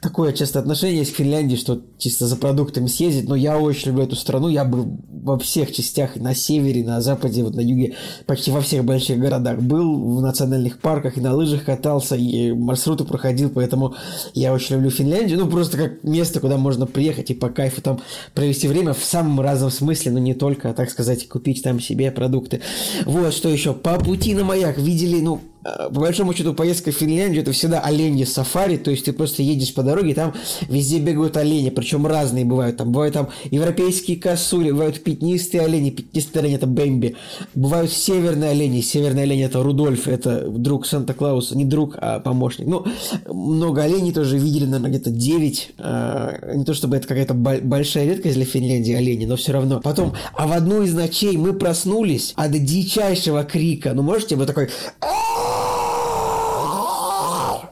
такое 0.01 0.33
часто 0.33 0.59
отношение 0.59 0.99
есть 0.99 1.13
к 1.13 1.17
Финляндии, 1.17 1.55
что 1.55 1.81
чисто 1.97 2.27
за 2.27 2.35
продуктами 2.35 2.87
съездить, 2.87 3.27
но 3.27 3.35
я 3.35 3.57
очень 3.57 3.87
люблю 3.89 4.03
эту 4.03 4.15
страну, 4.15 4.47
я 4.47 4.63
был 4.63 4.85
во 5.27 5.37
всех 5.37 5.73
частях, 5.73 6.15
на 6.15 6.33
севере, 6.33 6.83
на 6.83 7.01
западе, 7.01 7.43
вот 7.43 7.53
на 7.53 7.59
юге, 7.59 7.95
почти 8.25 8.49
во 8.49 8.61
всех 8.61 8.85
больших 8.85 9.19
городах 9.19 9.59
был, 9.59 10.17
в 10.17 10.21
национальных 10.21 10.79
парках 10.79 11.17
и 11.17 11.21
на 11.21 11.35
лыжах 11.35 11.65
катался, 11.65 12.15
и 12.15 12.53
маршруты 12.53 13.03
проходил, 13.03 13.49
поэтому 13.49 13.95
я 14.33 14.53
очень 14.53 14.75
люблю 14.75 14.89
Финляндию, 14.89 15.37
ну 15.37 15.49
просто 15.49 15.77
как 15.77 16.03
место, 16.03 16.39
куда 16.39 16.57
можно 16.57 16.87
приехать 16.87 17.29
и 17.29 17.33
по 17.33 17.49
кайфу 17.49 17.81
там 17.81 17.99
провести 18.33 18.67
время 18.67 18.93
в 18.93 19.03
самом 19.03 19.41
разном 19.41 19.69
смысле, 19.69 20.11
но 20.11 20.19
не 20.19 20.33
только, 20.33 20.69
а 20.69 20.73
так 20.73 20.89
сказать, 20.89 21.27
купить 21.27 21.61
там 21.61 21.79
себе 21.79 22.09
продукты. 22.11 22.61
Вот, 23.05 23.33
что 23.33 23.49
еще, 23.49 23.73
по 23.73 23.99
пути 23.99 24.33
на 24.33 24.45
маяк 24.45 24.77
видели, 24.77 25.19
ну, 25.19 25.41
Э, 25.67 25.89
по 25.89 26.01
большому 26.01 26.33
счету, 26.33 26.53
поездка 26.53 26.91
в 26.91 26.95
Финляндию 26.95 27.41
это 27.41 27.51
всегда 27.51 27.81
олени 27.81 28.23
сафари, 28.23 28.77
то 28.77 28.91
есть 28.91 29.05
ты 29.05 29.13
просто 29.13 29.43
едешь 29.43 29.73
по 29.73 29.83
дороге, 29.83 30.13
там 30.13 30.33
везде 30.69 30.99
бегают 30.99 31.35
олени, 31.35 31.69
причем 31.69 32.07
разные 32.07 32.45
бывают. 32.45 32.77
Там 32.77 32.91
бывают 32.91 33.13
там 33.13 33.29
европейские 33.51 34.17
косули, 34.17 34.71
бывают 34.71 35.03
пятнистые 35.17 35.63
олени, 35.63 35.89
пятнистые 35.89 36.41
олени 36.41 36.55
это 36.55 36.67
Бэмби, 36.67 37.15
бывают 37.55 37.91
северные 37.91 38.51
олени, 38.51 38.81
северные 38.81 39.23
олени 39.23 39.45
это 39.45 39.63
Рудольф, 39.63 40.07
это 40.07 40.47
друг 40.47 40.85
Санта-Клауса, 40.85 41.57
не 41.57 41.65
друг, 41.65 41.95
а 41.97 42.19
помощник. 42.19 42.67
Ну, 42.67 42.85
много 43.27 43.83
оленей 43.83 44.13
тоже 44.13 44.37
видели, 44.37 44.65
наверное, 44.65 44.91
где-то 44.91 45.09
9. 45.09 45.73
А, 45.79 46.53
не 46.55 46.65
то 46.65 46.73
чтобы 46.73 46.97
это 46.97 47.07
какая-то 47.07 47.33
большая 47.33 48.05
редкость 48.05 48.35
для 48.35 48.45
Финляндии 48.45 48.93
олени, 48.93 49.25
но 49.25 49.35
все 49.35 49.53
равно. 49.53 49.81
Потом, 49.81 50.13
а 50.35 50.47
в 50.47 50.51
одну 50.51 50.83
из 50.83 50.93
ночей 50.93 51.35
мы 51.37 51.53
проснулись 51.53 52.33
от 52.35 52.51
дичайшего 52.51 53.43
крика. 53.43 53.93
Ну, 53.93 54.03
можете, 54.03 54.35
вы 54.35 54.45
такой 54.45 54.69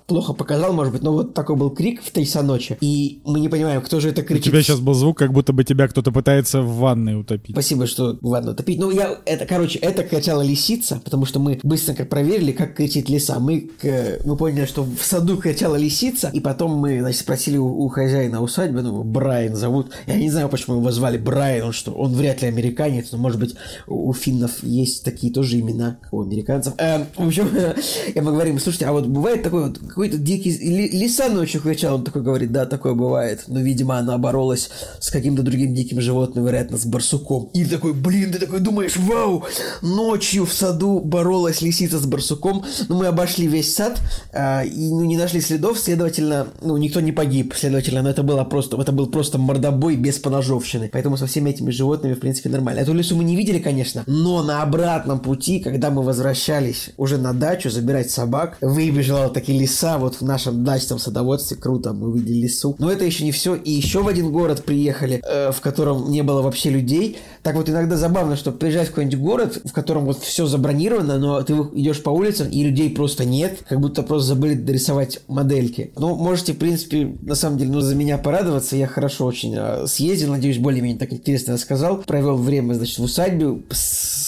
плохо 0.07 0.33
показал, 0.33 0.73
может 0.73 0.93
быть, 0.93 1.01
но 1.01 1.11
вот 1.11 1.33
такой 1.33 1.55
был 1.55 1.69
крик 1.71 2.03
в 2.03 2.11
3 2.11 2.25
часа 2.25 2.43
ночи, 2.43 2.77
и 2.81 3.21
мы 3.25 3.39
не 3.39 3.49
понимаем, 3.49 3.81
кто 3.81 3.99
же 3.99 4.09
это 4.09 4.21
кричит. 4.21 4.47
У 4.47 4.49
тебя 4.49 4.61
сейчас 4.61 4.79
был 4.79 4.93
звук, 4.93 5.17
как 5.17 5.33
будто 5.33 5.53
бы 5.53 5.63
тебя 5.63 5.87
кто-то 5.87 6.11
пытается 6.11 6.61
в 6.61 6.77
ванной 6.77 7.19
утопить. 7.19 7.55
Спасибо, 7.55 7.87
что 7.87 8.17
в 8.21 8.29
ванну 8.29 8.51
утопить. 8.51 8.79
Ну, 8.79 8.91
я, 8.91 9.17
это, 9.25 9.45
короче, 9.45 9.79
это 9.79 10.03
кричала 10.03 10.41
лисица, 10.41 11.01
потому 11.03 11.25
что 11.25 11.39
мы 11.39 11.59
быстренько 11.63 12.05
проверили, 12.05 12.51
как 12.51 12.75
кричит 12.75 13.09
лиса. 13.09 13.39
Мы, 13.39 13.61
к, 13.61 14.19
мы 14.25 14.37
поняли, 14.37 14.65
что 14.65 14.83
в 14.83 15.03
саду 15.03 15.37
кричала 15.37 15.75
лисица, 15.75 16.29
и 16.33 16.39
потом 16.39 16.71
мы, 16.71 16.99
значит, 16.99 17.21
спросили 17.21 17.57
у, 17.57 17.65
у 17.65 17.87
хозяина 17.89 18.41
усадьбы, 18.41 18.81
ну, 18.81 19.03
Брайан 19.03 19.55
зовут. 19.55 19.91
Я 20.05 20.15
не 20.15 20.29
знаю, 20.29 20.49
почему 20.49 20.77
его 20.77 20.91
звали 20.91 21.17
Брайан, 21.17 21.67
он 21.67 21.73
что, 21.73 21.91
он 21.91 22.13
вряд 22.13 22.41
ли 22.41 22.47
американец, 22.47 23.11
но, 23.11 23.17
может 23.17 23.39
быть, 23.39 23.55
у 23.87 24.13
финнов 24.13 24.63
есть 24.63 25.03
такие 25.03 25.33
тоже 25.33 25.59
имена, 25.59 25.97
как 26.01 26.13
у 26.13 26.21
американцев. 26.21 26.73
Э, 26.77 27.05
в 27.17 27.27
общем, 27.27 27.49
я 28.15 28.21
мы 28.21 28.31
говорим, 28.31 28.59
слушайте, 28.59 28.85
а 28.85 28.91
вот 28.91 29.07
бывает 29.07 29.41
такой 29.43 29.69
вот 29.69 29.79
какой-то 29.95 30.17
дикий... 30.17 30.51
Лиса 30.51 31.29
ночью 31.29 31.61
кричал, 31.61 31.95
он 31.95 32.03
такой 32.03 32.21
говорит, 32.21 32.51
да, 32.51 32.65
такое 32.65 32.93
бывает. 32.93 33.45
Но, 33.47 33.61
видимо, 33.61 33.97
она 33.97 34.17
боролась 34.17 34.69
с 34.99 35.09
каким-то 35.09 35.41
другим 35.41 35.73
диким 35.73 36.01
животным, 36.01 36.45
вероятно, 36.45 36.77
с 36.77 36.85
барсуком. 36.85 37.49
И 37.53 37.63
такой, 37.63 37.93
блин, 37.93 38.33
ты 38.33 38.39
такой 38.39 38.59
думаешь, 38.59 38.97
вау, 38.97 39.45
ночью 39.81 40.45
в 40.45 40.51
саду 40.51 40.99
боролась 40.99 41.61
лисица 41.61 41.97
с 41.97 42.05
барсуком. 42.05 42.65
Но 42.89 42.97
мы 42.97 43.07
обошли 43.07 43.47
весь 43.47 43.73
сад 43.73 43.97
э, 44.33 44.67
и 44.67 44.89
ну, 44.89 45.05
не 45.05 45.15
нашли 45.15 45.39
следов, 45.39 45.79
следовательно, 45.79 46.47
ну, 46.61 46.75
никто 46.75 46.99
не 46.99 47.13
погиб, 47.13 47.53
следовательно, 47.55 48.01
но 48.01 48.09
это 48.09 48.21
было 48.21 48.43
просто, 48.43 48.75
это 48.81 48.91
был 48.91 49.07
просто 49.07 49.37
мордобой 49.37 49.95
без 49.95 50.19
поножовщины. 50.19 50.89
Поэтому 50.91 51.15
со 51.15 51.25
всеми 51.25 51.51
этими 51.51 51.71
животными, 51.71 52.15
в 52.15 52.19
принципе, 52.19 52.49
нормально. 52.49 52.81
Эту 52.81 52.93
лису 52.93 53.15
мы 53.15 53.23
не 53.23 53.37
видели, 53.37 53.59
конечно, 53.59 54.03
но 54.07 54.43
на 54.43 54.61
обратном 54.61 55.19
пути, 55.19 55.61
когда 55.61 55.89
мы 55.89 56.03
возвращались 56.03 56.89
уже 56.97 57.17
на 57.17 57.33
дачу 57.33 57.69
забирать 57.69 58.11
собак, 58.11 58.57
выбежала 58.59 59.29
таки 59.29 59.57
лиса 59.57 59.84
вот 59.97 60.15
в 60.15 60.21
нашем 60.21 60.63
дачном 60.63 60.99
садоводстве, 60.99 61.57
круто, 61.57 61.93
мы 61.93 62.09
увидели 62.09 62.43
лесу. 62.43 62.75
Но 62.79 62.91
это 62.91 63.05
еще 63.05 63.23
не 63.23 63.31
все. 63.31 63.55
И 63.55 63.71
еще 63.71 64.01
в 64.01 64.07
один 64.07 64.31
город 64.31 64.63
приехали, 64.65 65.21
э, 65.25 65.51
в 65.51 65.61
котором 65.61 66.09
не 66.09 66.23
было 66.23 66.41
вообще 66.41 66.69
людей. 66.69 67.17
Так 67.43 67.55
вот 67.55 67.69
иногда 67.69 67.95
забавно, 67.95 68.35
что 68.35 68.51
приезжать 68.51 68.87
в 68.87 68.89
какой-нибудь 68.91 69.19
город, 69.19 69.61
в 69.63 69.71
котором 69.71 70.05
вот 70.05 70.19
все 70.19 70.45
забронировано, 70.45 71.17
но 71.17 71.41
ты 71.43 71.53
идешь 71.73 72.01
по 72.01 72.09
улицам, 72.09 72.49
и 72.49 72.63
людей 72.63 72.89
просто 72.89 73.25
нет, 73.25 73.59
как 73.67 73.79
будто 73.79 74.03
просто 74.03 74.29
забыли 74.29 74.55
дорисовать 74.55 75.21
модельки. 75.27 75.91
Ну, 75.97 76.15
можете, 76.15 76.53
в 76.53 76.57
принципе, 76.57 77.15
на 77.21 77.35
самом 77.35 77.57
деле, 77.57 77.71
ну, 77.71 77.81
за 77.81 77.95
меня 77.95 78.17
порадоваться. 78.17 78.75
Я 78.75 78.87
хорошо 78.87 79.25
очень 79.25 79.55
э, 79.55 79.87
съездил, 79.87 80.31
надеюсь, 80.31 80.57
более-менее 80.57 80.99
так 80.99 81.13
интересно 81.13 81.53
рассказал. 81.53 81.97
Провел 81.97 82.37
время, 82.37 82.73
значит, 82.73 82.97
в 82.97 83.03
усадьбе. 83.03 83.61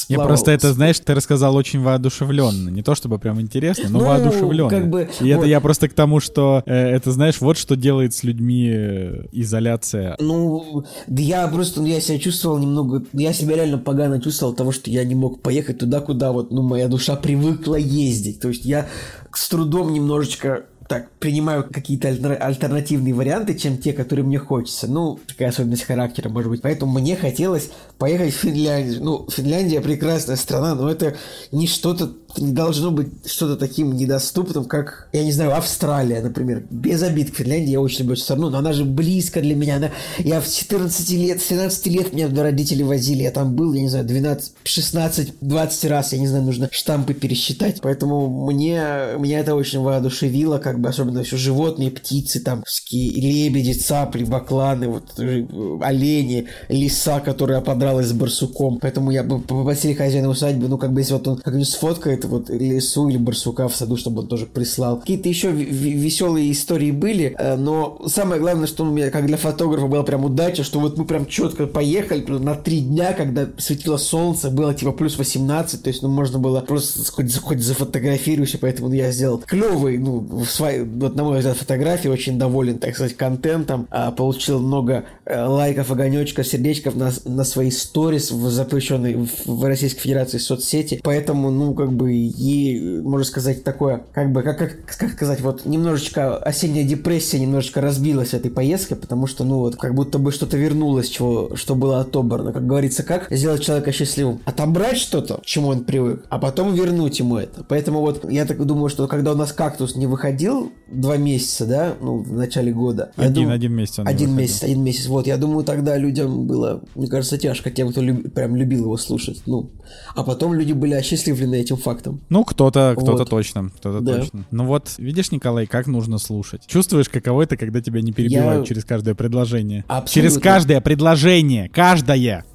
Я 0.08 0.20
просто 0.20 0.52
это, 0.52 0.72
знаешь, 0.74 1.00
ты 1.00 1.14
рассказал 1.14 1.56
очень 1.56 1.82
воодушевленно. 1.82 2.70
Не 2.70 2.82
то 2.82 2.96
чтобы 2.96 3.20
прям 3.20 3.42
интересно, 3.42 3.90
но 3.90 4.00
ну, 4.00 4.06
воодушевленно. 4.06 4.70
Как 4.70 4.90
бы, 4.90 5.10
и 5.20 5.34
вот, 5.34 5.40
это 5.40 5.47
я 5.50 5.60
просто 5.60 5.90
к 5.90 5.94
тому, 5.94 6.20
что 6.20 6.64
э, 6.66 6.74
это, 6.74 7.12
знаешь, 7.12 7.42
вот 7.42 7.58
что 7.58 7.76
делает 7.76 8.14
с 8.14 8.24
людьми 8.24 8.70
э, 8.74 9.26
изоляция. 9.32 10.16
Ну, 10.20 10.86
да 11.08 11.22
я 11.22 11.48
просто, 11.48 11.82
ну, 11.82 11.88
я 11.88 12.00
себя 12.00 12.20
чувствовал 12.20 12.58
немного, 12.58 13.04
я 13.14 13.34
себя 13.34 13.56
реально 13.56 13.78
погано 13.78 14.22
чувствовал 14.22 14.54
того, 14.54 14.72
что 14.72 14.90
я 14.90 15.04
не 15.04 15.16
мог 15.16 15.42
поехать 15.42 15.80
туда, 15.80 16.02
куда 16.02 16.32
вот, 16.32 16.52
ну, 16.52 16.62
моя 16.62 16.88
душа 16.88 17.16
привыкла 17.16 17.76
ездить. 17.76 18.40
То 18.40 18.50
есть 18.50 18.66
я 18.66 18.88
с 19.34 19.48
трудом 19.50 19.94
немножечко 19.94 20.66
так, 20.88 21.12
принимаю 21.20 21.66
какие-то 21.70 22.08
альтернативные 22.08 23.14
варианты, 23.14 23.56
чем 23.56 23.78
те, 23.78 23.92
которые 23.92 24.26
мне 24.26 24.38
хочется. 24.40 24.88
Ну, 24.88 25.20
такая 25.28 25.50
особенность 25.50 25.84
характера, 25.84 26.30
может 26.30 26.50
быть. 26.50 26.62
Поэтому 26.62 27.00
мне 27.00 27.16
хотелось 27.16 27.72
поехать 27.98 28.34
в 28.34 28.38
Финляндию. 28.38 29.04
Ну, 29.04 29.28
Финляндия 29.30 29.82
прекрасная 29.82 30.38
страна, 30.38 30.76
но 30.76 30.90
это 30.90 31.16
не 31.52 31.68
что-то, 31.68 32.14
не 32.40 32.52
должно 32.52 32.92
быть 32.92 33.10
что-то 33.26 33.56
таким 33.56 33.94
недоступным, 33.94 34.66
как, 34.66 35.10
я 35.14 35.24
не 35.24 35.32
знаю, 35.32 35.56
Австралия, 35.56 36.22
например. 36.22 36.64
Без 36.70 37.02
обид 37.04 37.32
к 37.32 37.36
Финляндии, 37.36 37.72
я 37.72 37.82
очень 37.82 38.00
люблю 38.00 38.14
эту 38.14 38.24
страну, 38.24 38.50
но 38.50 38.60
она 38.60 38.74
же 38.74 38.86
близко 38.86 39.42
для 39.42 39.56
меня. 39.56 39.78
Она, 39.78 39.92
я 40.20 40.42
в 40.42 40.48
14 40.48 41.10
лет, 41.12 41.42
в 41.42 41.48
13 41.48 41.88
лет 41.88 42.14
меня 42.14 42.28
туда 42.28 42.44
родители 42.44 42.84
возили, 42.84 43.24
я 43.24 43.32
там 43.32 43.56
был, 43.56 43.74
я 43.74 43.82
не 43.82 43.90
знаю, 43.90 44.06
12, 44.06 44.54
16, 44.64 45.34
20 45.42 45.86
раз, 45.86 46.14
я 46.14 46.20
не 46.20 46.28
знаю, 46.28 46.44
нужно 46.44 46.70
штампы 46.72 47.14
пересчитать. 47.14 47.80
Поэтому 47.82 48.46
мне, 48.46 48.82
меня 49.18 49.40
это 49.40 49.56
очень 49.56 49.80
воодушевило, 49.80 50.58
как 50.58 50.80
бы, 50.80 50.90
особенно 50.90 51.20
еще 51.20 51.38
животные, 51.38 51.92
птицы, 51.92 52.40
там, 52.40 52.64
лебеди, 52.92 53.74
цапли, 53.74 54.24
бакланы, 54.24 54.88
вот, 54.88 55.20
э, 55.20 55.46
олени, 55.82 56.48
лиса, 56.70 57.20
которая 57.20 57.62
подралась 57.62 58.08
с 58.08 58.14
барсуком. 58.14 58.80
Поэтому 58.80 59.12
я 59.12 59.24
бы 59.24 59.40
попросили 59.40 59.94
хозяина 59.94 60.30
усадьбы, 60.30 60.68
ну, 60.68 60.78
как 60.78 60.94
бы, 60.94 61.02
если 61.02 61.14
вот 61.14 61.28
он 61.28 61.38
как-нибудь 61.38 61.70
сфоткает 61.70 62.27
вот 62.28 62.50
лесу 62.50 63.10
или 63.10 63.18
барсука 63.18 63.68
в 63.68 63.76
саду, 63.76 63.98
чтобы 63.98 64.22
он 64.22 64.28
тоже 64.28 64.46
прислал. 64.46 65.00
Какие-то 65.00 65.30
еще 65.30 65.52
веселые 65.52 66.52
истории 66.52 66.92
были, 66.92 67.36
э, 67.38 67.56
но 67.56 68.02
самое 68.08 68.42
главное, 68.42 68.68
что 68.68 68.84
у 68.84 68.92
меня, 68.92 69.10
как 69.10 69.26
для 69.26 69.38
фотографа, 69.38 69.88
была 69.88 70.04
прям 70.04 70.26
удача, 70.26 70.64
что 70.64 70.80
вот 70.80 70.98
мы 70.98 71.06
прям 71.06 71.26
четко 71.26 71.68
поехали 71.68 72.24
на 72.28 72.56
три 72.56 72.82
дня, 72.82 73.14
когда 73.14 73.48
светило 73.58 73.98
солнце, 73.98 74.50
было 74.50 74.74
типа 74.74 74.92
плюс 74.92 75.18
18, 75.18 75.84
то 75.84 75.90
есть, 75.90 76.02
ну, 76.02 76.10
можно 76.10 76.40
было 76.40 76.62
просто 76.62 77.12
хоть, 77.12 77.36
хоть 77.38 77.60
зафотографируйся, 77.60 78.58
поэтому 78.60 78.92
я 78.94 79.12
сделал 79.12 79.40
клевый, 79.46 79.98
ну, 79.98 80.20
в 80.20 80.46
своей, 80.46 80.84
вот 80.84 81.16
на 81.16 81.24
мой 81.24 81.38
взгляд, 81.40 81.58
фотографии, 81.58 82.08
очень 82.08 82.38
доволен, 82.38 82.80
так 82.80 82.96
сказать, 82.96 83.16
контентом, 83.16 83.88
а, 83.90 84.12
получил 84.12 84.60
много 84.60 85.06
э, 85.26 85.44
лайков, 85.46 85.92
огонечков, 85.92 86.48
сердечков 86.48 86.96
на, 86.96 87.12
на 87.26 87.44
свои 87.44 87.72
сторис, 87.72 88.30
запрещенные 88.30 89.28
в 89.46 89.64
Российской 89.64 90.02
Федерации 90.02 90.38
соцсети, 90.38 91.00
поэтому, 91.04 91.52
ну, 91.52 91.74
как 91.74 91.92
бы, 91.94 92.07
и, 92.16 93.02
можно 93.02 93.26
сказать, 93.26 93.64
такое, 93.64 94.04
как 94.14 94.32
бы, 94.32 94.42
как, 94.44 94.58
как, 94.58 94.86
как 94.98 95.12
сказать, 95.12 95.42
вот, 95.42 95.66
немножечко 95.66 96.38
осенняя 96.38 96.88
депрессия 96.88 97.40
немножечко 97.40 97.82
разбилась 97.82 98.34
этой 98.34 98.52
поездкой, 98.52 98.98
потому 98.98 99.28
что, 99.28 99.44
ну, 99.44 99.60
вот, 99.60 99.76
как 99.76 99.96
будто 99.96 100.20
бы 100.20 100.32
что-то 100.32 100.58
вернулось, 100.58 101.10
чего, 101.10 101.56
что 101.56 101.76
было 101.76 102.02
отобрано, 102.02 102.54
как 102.54 102.66
говорится, 102.66 103.04
как 103.04 103.28
сделать 103.32 103.64
человека 103.64 103.92
счастливым? 103.92 104.40
Отобрать 104.46 104.98
что-то, 104.98 105.38
к 105.38 105.46
чему 105.46 105.70
он 105.70 105.84
привык, 105.84 106.26
а 106.30 106.40
потом 106.40 106.74
вернуть 106.74 107.20
ему 107.20 107.38
это. 107.38 107.64
Поэтому 107.68 108.02
вот 108.02 108.30
я 108.30 108.46
так 108.46 108.64
думаю, 108.66 108.90
что 108.90 109.08
когда 109.08 109.32
у 109.34 109.36
нас 109.36 109.52
кактус 109.52 109.96
не 109.96 110.08
выходил 110.08 110.72
два 110.92 111.18
месяца, 111.18 111.66
да, 111.66 111.96
ну, 112.00 112.20
в 112.20 112.34
начале 112.34 112.72
года. 112.72 113.12
Один, 113.16 113.46
дум... 113.46 113.52
один 113.52 113.74
месяц. 113.74 114.00
Один 114.06 114.36
месяц, 114.36 114.64
один 114.64 114.84
месяц. 114.84 115.08
Вот, 115.08 115.28
я 115.28 115.38
думаю, 115.38 115.64
тогда 115.64 115.98
людям 115.98 116.48
было, 116.48 116.82
мне 116.96 117.08
кажется, 117.08 117.38
тяжко 117.38 117.72
тем, 117.72 117.92
кто 117.92 118.02
люб... 118.02 118.34
прям 118.34 118.56
любил 118.56 118.84
его 118.84 118.98
слушать. 118.98 119.42
Ну, 119.46 119.72
а 120.16 120.24
потом 120.24 120.54
люди 120.54 120.74
были 120.74 120.94
осчастливлены 120.94 121.56
этим 121.56 121.78
фактом. 121.78 121.97
Ну, 122.30 122.44
кто-то, 122.44 122.94
кто-то 122.98 123.18
вот. 123.18 123.30
точно, 123.30 123.70
кто-то 123.70 124.02
да. 124.02 124.18
точно. 124.20 124.46
Ну 124.52 124.66
вот, 124.66 124.96
видишь, 124.98 125.32
Николай, 125.32 125.66
как 125.66 125.88
нужно 125.88 126.18
слушать. 126.18 126.66
Чувствуешь, 126.68 127.10
каково 127.10 127.44
это, 127.44 127.58
когда 127.58 127.82
тебя 127.82 128.02
не 128.02 128.12
перебивают 128.12 128.62
я... 128.62 128.68
через 128.68 128.86
каждое 128.86 129.16
предложение? 129.16 129.86
Абсолютно. 129.88 130.12
Через 130.12 130.38
каждое 130.38 130.82
предложение, 130.82 131.70
каждое. 131.70 132.46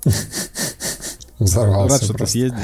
Взорвался. 1.38 1.94
Рад, 1.94 2.04
что 2.04 2.14
ты 2.14 2.26
съездил. 2.26 2.60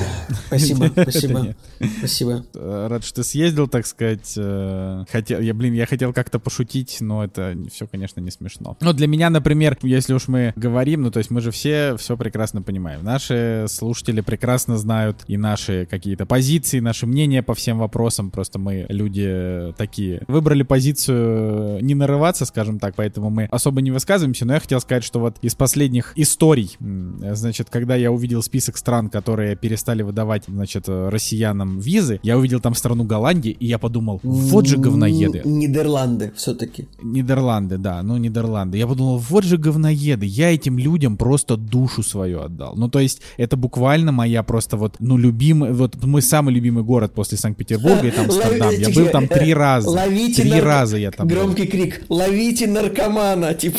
Спасибо, 0.46 0.90
спасибо. 1.02 1.54
Спасибо. 1.98 2.44
Рад, 2.54 3.04
что 3.04 3.22
съездил, 3.22 3.68
так 3.68 3.86
сказать. 3.86 4.34
Э, 4.36 5.04
хотел, 5.10 5.40
я, 5.40 5.54
блин, 5.54 5.74
я 5.74 5.86
хотел 5.86 6.12
как-то 6.12 6.38
пошутить, 6.38 6.98
но 7.00 7.24
это 7.24 7.56
все, 7.72 7.86
конечно, 7.86 8.20
не 8.20 8.30
смешно. 8.30 8.76
Но 8.80 8.92
для 8.92 9.06
меня, 9.06 9.30
например, 9.30 9.78
если 9.82 10.14
уж 10.14 10.28
мы 10.28 10.52
говорим, 10.56 11.02
ну, 11.02 11.10
то 11.10 11.18
есть 11.18 11.30
мы 11.30 11.40
же 11.40 11.50
все 11.50 11.96
все 11.96 12.16
прекрасно 12.16 12.62
понимаем. 12.62 13.04
Наши 13.04 13.66
слушатели 13.68 14.20
прекрасно 14.20 14.78
знают 14.78 15.24
и 15.26 15.36
наши 15.36 15.86
какие-то 15.86 16.26
позиции, 16.26 16.80
наши 16.80 17.06
мнения 17.06 17.42
по 17.42 17.54
всем 17.54 17.78
вопросам. 17.78 18.30
Просто 18.30 18.58
мы 18.58 18.86
люди 18.88 19.72
такие. 19.76 20.22
Выбрали 20.28 20.62
позицию 20.62 21.82
не 21.82 21.94
нарываться, 21.94 22.44
скажем 22.44 22.78
так, 22.78 22.94
поэтому 22.96 23.30
мы 23.30 23.44
особо 23.44 23.80
не 23.80 23.90
высказываемся. 23.90 24.44
Но 24.44 24.54
я 24.54 24.60
хотел 24.60 24.80
сказать, 24.80 25.04
что 25.04 25.20
вот 25.20 25.36
из 25.42 25.54
последних 25.54 26.12
историй, 26.16 26.76
значит, 26.80 27.70
когда 27.70 27.94
я 27.96 28.10
увидел 28.10 28.42
список 28.42 28.76
стран, 28.76 29.08
которые 29.08 29.56
перестали 29.56 30.02
выдавать, 30.02 30.44
значит, 30.48 30.88
россиянам 30.88 31.67
визы, 31.78 32.20
я 32.22 32.38
увидел 32.38 32.61
там 32.61 32.74
страну 32.74 33.04
Голландии, 33.04 33.57
и 33.61 33.66
я 33.66 33.78
подумал, 33.78 34.20
вот 34.22 34.66
же 34.66 34.76
говноеды. 34.78 35.42
Нидерланды 35.44 36.33
все-таки. 36.37 36.88
Нидерланды, 37.02 37.78
да, 37.78 38.02
ну 38.02 38.16
Нидерланды. 38.16 38.78
Я 38.78 38.87
подумал, 38.87 39.18
вот 39.18 39.44
же 39.44 39.59
говноеды, 39.59 40.26
я 40.26 40.54
этим 40.54 40.78
людям 40.78 41.16
просто 41.16 41.57
душу 41.57 42.02
свою 42.02 42.40
отдал. 42.40 42.74
Ну, 42.76 42.88
то 42.88 42.98
есть, 43.00 43.20
это 43.37 43.57
буквально 43.57 44.12
моя 44.12 44.42
просто 44.42 44.76
вот, 44.76 44.96
ну, 44.98 45.16
любимый, 45.18 45.72
вот 45.72 46.02
мой 46.04 46.22
самый 46.22 46.54
любимый 46.54 46.85
город 46.85 47.12
после 47.14 47.38
Санкт-Петербурга, 47.38 48.09
это 48.09 48.20
Амстердам. 48.24 48.74
Я 48.74 48.90
был 48.90 49.07
там 49.11 49.28
три 49.28 49.54
раза. 49.54 49.90
Ловите 49.90 50.42
три 50.42 50.61
раза 50.61 50.96
я 50.96 51.11
там 51.11 51.26
Громкий 51.28 51.66
крик, 51.66 52.02
ловите 52.09 52.66
наркомана, 52.66 53.54
типа... 53.54 53.78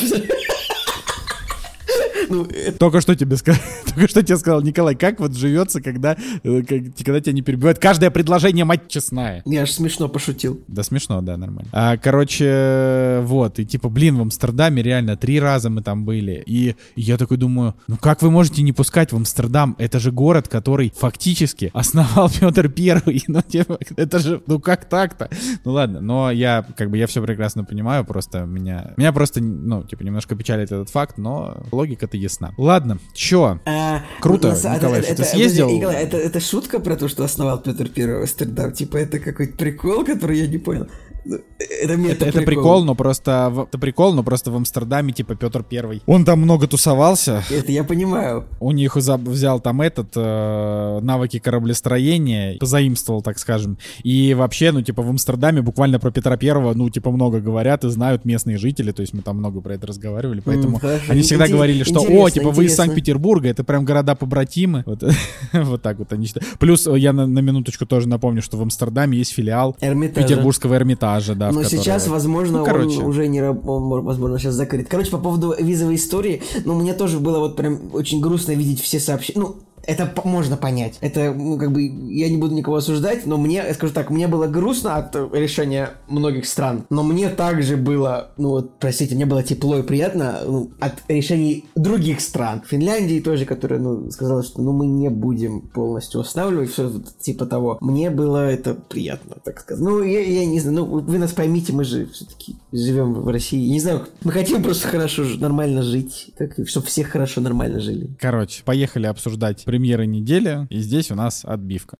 Ну, 2.30 2.44
это... 2.44 2.78
Только 2.78 3.00
что 3.00 3.14
тебе 3.16 3.36
сказал, 3.36 3.60
только 3.86 4.08
что 4.08 4.22
тебе 4.22 4.36
сказал, 4.38 4.62
Николай, 4.62 4.94
как 4.94 5.20
вот 5.20 5.34
живется, 5.34 5.82
когда, 5.82 6.16
э, 6.44 6.62
когда 6.62 7.20
тебя 7.20 7.32
не 7.32 7.42
перебивают? 7.42 7.78
Каждое 7.78 8.10
предложение, 8.10 8.64
мать 8.64 8.88
честная. 8.88 9.42
Я 9.44 9.62
аж 9.62 9.72
смешно 9.72 10.08
пошутил. 10.08 10.62
Да, 10.68 10.82
смешно, 10.82 11.20
да, 11.22 11.36
нормально. 11.36 11.68
А, 11.72 11.96
короче, 11.96 13.20
вот, 13.22 13.58
и 13.58 13.66
типа, 13.66 13.88
блин, 13.88 14.16
в 14.16 14.22
Амстердаме 14.22 14.82
реально 14.82 15.16
три 15.16 15.40
раза 15.40 15.70
мы 15.70 15.82
там 15.82 16.04
были. 16.04 16.42
И 16.46 16.76
я 16.94 17.16
такой 17.16 17.36
думаю, 17.36 17.74
ну 17.88 17.96
как 17.96 18.22
вы 18.22 18.30
можете 18.30 18.62
не 18.62 18.72
пускать 18.72 19.12
в 19.12 19.16
Амстердам? 19.16 19.74
Это 19.78 19.98
же 19.98 20.12
город, 20.12 20.46
который 20.48 20.92
фактически 20.96 21.70
основал 21.74 22.30
Петр 22.40 22.68
Первый. 22.68 23.24
Ну, 23.30 23.42
типа, 23.42 23.78
это 23.96 24.18
же, 24.18 24.42
ну 24.46 24.58
как 24.58 24.88
так-то? 24.88 25.30
Ну 25.64 25.72
ладно, 25.72 26.00
но 26.00 26.30
я, 26.30 26.66
как 26.76 26.90
бы, 26.90 26.98
я 26.98 27.06
все 27.06 27.22
прекрасно 27.22 27.64
понимаю, 27.64 28.04
просто 28.04 28.40
меня, 28.40 28.92
меня 28.96 29.12
просто, 29.12 29.40
ну, 29.40 29.84
типа, 29.84 30.02
немножко 30.02 30.34
печалит 30.34 30.72
этот 30.72 30.90
факт, 30.90 31.16
но 31.16 31.62
логика-то 31.70 32.16
ясна. 32.20 32.54
Ладно, 32.56 32.98
чё? 33.14 33.58
А, 33.66 34.02
Круто, 34.20 34.56
на, 34.62 34.76
Николай, 34.76 35.00
это, 35.00 35.06
что 35.06 35.16
ты 35.16 35.24
съездил? 35.24 35.66
Это, 35.68 35.76
Николай, 35.76 35.96
это, 35.96 36.16
это 36.16 36.40
шутка 36.40 36.80
про 36.80 36.96
то, 36.96 37.08
что 37.08 37.24
основал 37.24 37.60
Петр 37.60 37.88
Первый 37.88 38.20
Амстердам? 38.20 38.72
Типа 38.72 38.96
это 38.96 39.18
какой-то 39.18 39.56
прикол, 39.56 40.04
который 40.04 40.38
я 40.38 40.46
не 40.46 40.58
понял. 40.58 40.88
Это, 41.24 41.92
это, 41.92 42.26
это, 42.26 42.42
прикол, 42.42 42.84
но 42.84 42.94
просто 42.94 43.50
в, 43.50 43.60
это 43.64 43.78
прикол, 43.78 44.14
но 44.14 44.22
просто 44.22 44.50
в 44.50 44.56
Амстердаме 44.56 45.12
типа 45.12 45.34
Петр 45.34 45.62
Первый. 45.62 46.02
Он 46.06 46.24
там 46.24 46.40
много 46.40 46.66
тусовался. 46.66 47.42
Это 47.50 47.70
я 47.72 47.84
понимаю. 47.84 48.46
У 48.60 48.72
них 48.72 48.96
взял 48.96 49.60
там 49.60 49.82
этот 49.82 50.12
э, 50.16 50.98
навыки 51.02 51.38
кораблестроения, 51.38 52.56
позаимствовал, 52.58 53.22
так 53.22 53.38
скажем. 53.38 53.78
И 54.02 54.34
вообще, 54.34 54.72
ну 54.72 54.82
типа 54.82 55.02
в 55.02 55.10
Амстердаме 55.10 55.62
буквально 55.62 55.98
про 55.98 56.10
Петра 56.10 56.36
Первого, 56.36 56.74
ну 56.74 56.88
типа 56.88 57.10
много 57.10 57.40
говорят 57.40 57.84
и 57.84 57.90
знают 57.90 58.24
местные 58.24 58.56
жители, 58.56 58.92
то 58.92 59.02
есть 59.02 59.12
мы 59.12 59.22
там 59.22 59.36
много 59.36 59.60
про 59.60 59.74
это 59.74 59.86
разговаривали, 59.86 60.40
поэтому 60.40 60.78
mm, 60.78 61.00
они 61.08 61.22
всегда 61.22 61.46
Инте- 61.46 61.52
говорили, 61.52 61.84
что 61.84 62.00
о, 62.00 62.30
типа 62.30 62.50
вы 62.50 62.66
из 62.66 62.74
Санкт-Петербурга, 62.74 63.48
это 63.48 63.64
прям 63.64 63.84
города 63.84 64.14
побратимы. 64.14 64.84
Вот, 64.90 65.04
вот 65.52 65.82
так 65.82 65.98
вот 65.98 66.12
они 66.12 66.26
считают. 66.26 66.58
Плюс 66.58 66.86
я 66.86 67.12
на, 67.12 67.24
на 67.26 67.38
минуточку 67.38 67.86
тоже 67.86 68.08
напомню, 68.08 68.42
что 68.42 68.56
в 68.56 68.62
Амстердаме 68.62 69.18
есть 69.18 69.32
филиал 69.32 69.76
Эрмитажа. 69.80 70.26
Петербургского 70.26 70.74
Эрмитажа 70.74 71.09
этажа, 71.10 71.34
да. 71.34 71.52
Но 71.52 71.64
сейчас, 71.64 72.08
возможно, 72.08 72.58
ну, 72.58 72.64
короче. 72.64 72.98
он 72.98 73.06
уже 73.06 73.28
не 73.28 73.42
он, 73.42 74.04
возможно, 74.04 74.38
сейчас 74.38 74.54
закрыт. 74.54 74.88
Короче, 74.88 75.10
по 75.10 75.18
поводу 75.18 75.54
визовой 75.58 75.96
истории, 75.96 76.42
ну, 76.64 76.74
мне 76.74 76.94
тоже 76.94 77.18
было 77.18 77.38
вот 77.38 77.56
прям 77.56 77.90
очень 77.92 78.20
грустно 78.20 78.52
видеть 78.52 78.80
все 78.80 79.00
сообщения. 79.00 79.40
Ну, 79.40 79.56
это 79.90 80.12
можно 80.24 80.56
понять. 80.56 80.98
Это, 81.00 81.32
ну, 81.32 81.58
как 81.58 81.72
бы, 81.72 81.82
я 81.82 82.28
не 82.28 82.36
буду 82.36 82.54
никого 82.54 82.76
осуждать, 82.76 83.26
но 83.26 83.36
мне, 83.36 83.56
я 83.56 83.74
скажу 83.74 83.92
так, 83.92 84.10
мне 84.10 84.28
было 84.28 84.46
грустно 84.46 84.94
от 84.96 85.16
решения 85.34 85.90
многих 86.08 86.46
стран, 86.46 86.84
но 86.90 87.02
мне 87.02 87.28
также 87.28 87.76
было, 87.76 88.30
ну, 88.36 88.50
вот, 88.50 88.78
простите, 88.78 89.16
мне 89.16 89.26
было 89.26 89.42
тепло 89.42 89.78
и 89.78 89.82
приятно 89.82 90.42
ну, 90.46 90.70
от 90.78 90.94
решений 91.08 91.64
других 91.74 92.20
стран. 92.20 92.62
Финляндии 92.64 93.18
тоже, 93.18 93.46
которая, 93.46 93.80
ну, 93.80 94.10
сказала, 94.12 94.44
что, 94.44 94.62
ну, 94.62 94.72
мы 94.72 94.86
не 94.86 95.08
будем 95.08 95.62
полностью 95.62 96.20
останавливать, 96.20 96.70
все 96.70 96.92
типа 97.18 97.46
того. 97.46 97.78
Мне 97.80 98.10
было 98.10 98.48
это 98.48 98.74
приятно, 98.74 99.36
так 99.44 99.60
сказать. 99.60 99.82
Ну, 99.82 100.02
я, 100.04 100.20
я 100.20 100.46
не 100.46 100.60
знаю, 100.60 100.78
ну, 100.78 101.00
вы 101.00 101.18
нас 101.18 101.32
поймите, 101.32 101.72
мы 101.72 101.82
же 101.82 102.06
все-таки 102.06 102.54
живем 102.70 103.14
в 103.14 103.28
России. 103.28 103.68
Не 103.68 103.80
знаю, 103.80 104.06
мы 104.22 104.30
хотим 104.30 104.62
просто 104.62 104.86
хорошо, 104.86 105.24
нормально 105.38 105.82
жить, 105.82 106.30
так, 106.38 106.52
чтобы 106.68 106.86
все 106.86 107.02
хорошо, 107.02 107.40
нормально 107.40 107.80
жили. 107.80 108.08
Короче, 108.20 108.62
поехали 108.64 109.06
обсуждать 109.06 109.64
премьеры 109.80 110.04
недели, 110.04 110.66
и 110.68 110.78
здесь 110.80 111.10
у 111.10 111.14
нас 111.14 111.42
отбивка. 111.42 111.96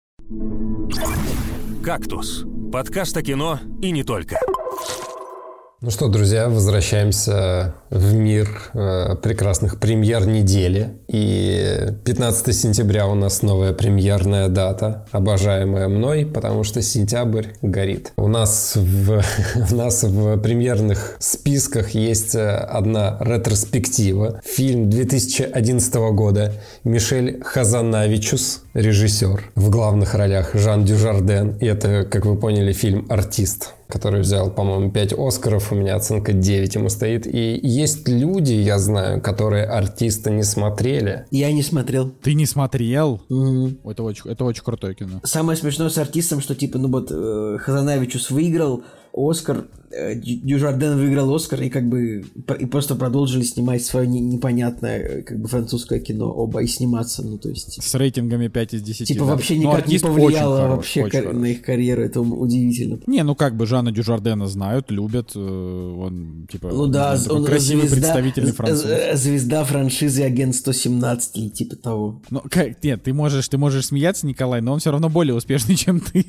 «Кактус»— 1.83 2.45
подкаст 2.73 3.17
о 3.17 3.23
кино 3.23 3.59
и 3.81 3.91
не 3.91 4.05
только. 4.05 4.39
Ну 5.83 5.91
что, 5.91 6.09
друзья, 6.09 6.51
возвращаемся 6.51 7.73
в 7.89 8.13
мир 8.13 8.51
э, 8.75 9.17
прекрасных 9.17 9.81
премьер 9.81 10.27
недели. 10.27 10.99
И 11.09 11.89
15 12.05 12.55
сентября 12.55 13.07
у 13.07 13.15
нас 13.15 13.41
новая 13.41 13.73
премьерная 13.73 14.49
дата, 14.49 15.07
обожаемая 15.11 15.89
мной, 15.89 16.27
потому 16.27 16.65
что 16.65 16.83
сентябрь 16.83 17.47
горит. 17.63 18.13
У 18.19 18.29
нас 18.29 18.77
в, 18.77 19.23
у 19.73 19.75
нас 19.75 20.03
в 20.03 20.37
премьерных 20.41 21.17
списках 21.19 21.93
есть 21.93 22.35
э, 22.35 22.57
одна 22.57 23.17
ретроспектива. 23.19 24.43
Фильм 24.45 24.91
2011 24.91 25.95
года. 26.13 26.53
Мишель 26.85 27.41
Хазанавичус, 27.43 28.65
режиссер. 28.75 29.51
В 29.55 29.71
главных 29.71 30.15
ролях 30.15 30.51
Жан 30.53 30.85
Дюжарден. 30.85 31.57
И 31.57 31.65
это, 31.65 32.05
как 32.05 32.27
вы 32.27 32.37
поняли, 32.37 32.75
фильм 32.75 33.07
«Артист». 33.09 33.73
Который 33.91 34.21
взял, 34.21 34.51
по-моему, 34.51 34.91
5 34.91 35.15
Оскаров, 35.19 35.73
у 35.73 35.75
меня 35.75 35.97
оценка 35.97 36.33
9 36.33 36.75
ему 36.75 36.89
стоит. 36.89 37.27
И 37.27 37.59
есть 37.63 38.09
люди, 38.09 38.53
я 38.53 38.79
знаю, 38.79 39.21
которые 39.21 39.65
артиста 39.65 40.31
не 40.31 40.43
смотрели. 40.43 41.27
Я 41.31 41.53
не 41.53 41.63
смотрел. 41.63 42.11
Ты 42.23 42.35
не 42.35 42.47
смотрел? 42.47 43.21
Мгм. 43.29 43.79
Это 43.85 44.03
очень, 44.03 44.31
это 44.31 44.45
очень 44.45 44.63
крутое 44.63 44.95
кино. 44.95 45.21
Самое 45.25 45.59
смешное 45.59 45.89
с 45.89 45.99
артистом, 45.99 46.41
что 46.41 46.55
типа, 46.55 46.79
ну 46.79 46.89
вот 46.89 47.09
э, 47.11 47.59
Хазанавичус 47.61 48.31
выиграл 48.31 48.85
Оскар, 49.13 49.67
э, 49.91 50.15
Дю- 50.15 50.41
Дюжарден 50.43 50.97
выиграл 50.97 51.35
Оскар, 51.35 51.61
и 51.63 51.69
как 51.69 51.89
бы 51.89 52.25
и 52.61 52.67
просто 52.67 52.95
продолжили 52.95 53.43
снимать 53.43 53.85
свое 53.85 54.07
не- 54.07 54.21
непонятное 54.21 54.99
э, 54.99 55.23
как 55.23 55.41
бы 55.41 55.49
французское 55.49 55.99
кино 55.99 56.31
оба 56.33 56.63
и 56.63 56.67
сниматься, 56.67 57.23
ну 57.23 57.39
то 57.39 57.49
есть 57.49 57.83
С 57.83 57.95
рейтингами 57.95 58.47
5 58.49 58.75
из 58.75 58.83
10. 58.83 59.09
типа 59.09 59.25
да. 59.25 59.33
вообще 59.33 59.57
Но 59.57 59.63
никак 59.73 59.89
не 59.89 59.99
повлияло 59.99 60.57
хорош, 60.59 60.77
вообще 60.77 61.09
кар- 61.09 61.25
хорош. 61.25 61.37
на 61.41 61.47
их 61.47 61.63
карьеру, 61.63 62.03
это 62.03 62.21
удивительно. 62.21 63.01
Не, 63.07 63.25
ну 63.25 63.35
как 63.35 63.57
бы 63.57 63.67
Жанна 63.67 63.91
Дюжардена 63.91 64.47
знают, 64.47 64.91
любят. 64.91 65.33
э, 65.35 65.39
Он, 65.41 66.47
типа, 66.51 66.69
Ну 66.73 66.87
да, 66.87 67.19
такой 67.19 67.39
он 67.41 67.45
красивый 67.45 67.89
звезда, 67.89 67.97
представительный 68.13 68.53
француз. 68.53 68.87
звезда 69.15 69.65
франшизы 69.65 70.23
Агент 70.23 70.55
117 70.55 71.37
или 71.37 71.49
типа 71.49 71.77
того. 71.77 72.23
Ну, 72.31 72.43
как, 72.49 72.83
нет, 72.85 73.03
ты 73.03 73.13
можешь, 73.13 73.49
ты 73.49 73.59
можешь 73.59 73.87
смеяться, 73.87 74.27
Николай, 74.27 74.61
но 74.61 74.73
он 74.73 74.79
все 74.79 74.91
равно 74.93 75.09
более 75.09 75.35
успешный, 75.35 75.75
чем 75.75 75.99
ты. 76.01 76.25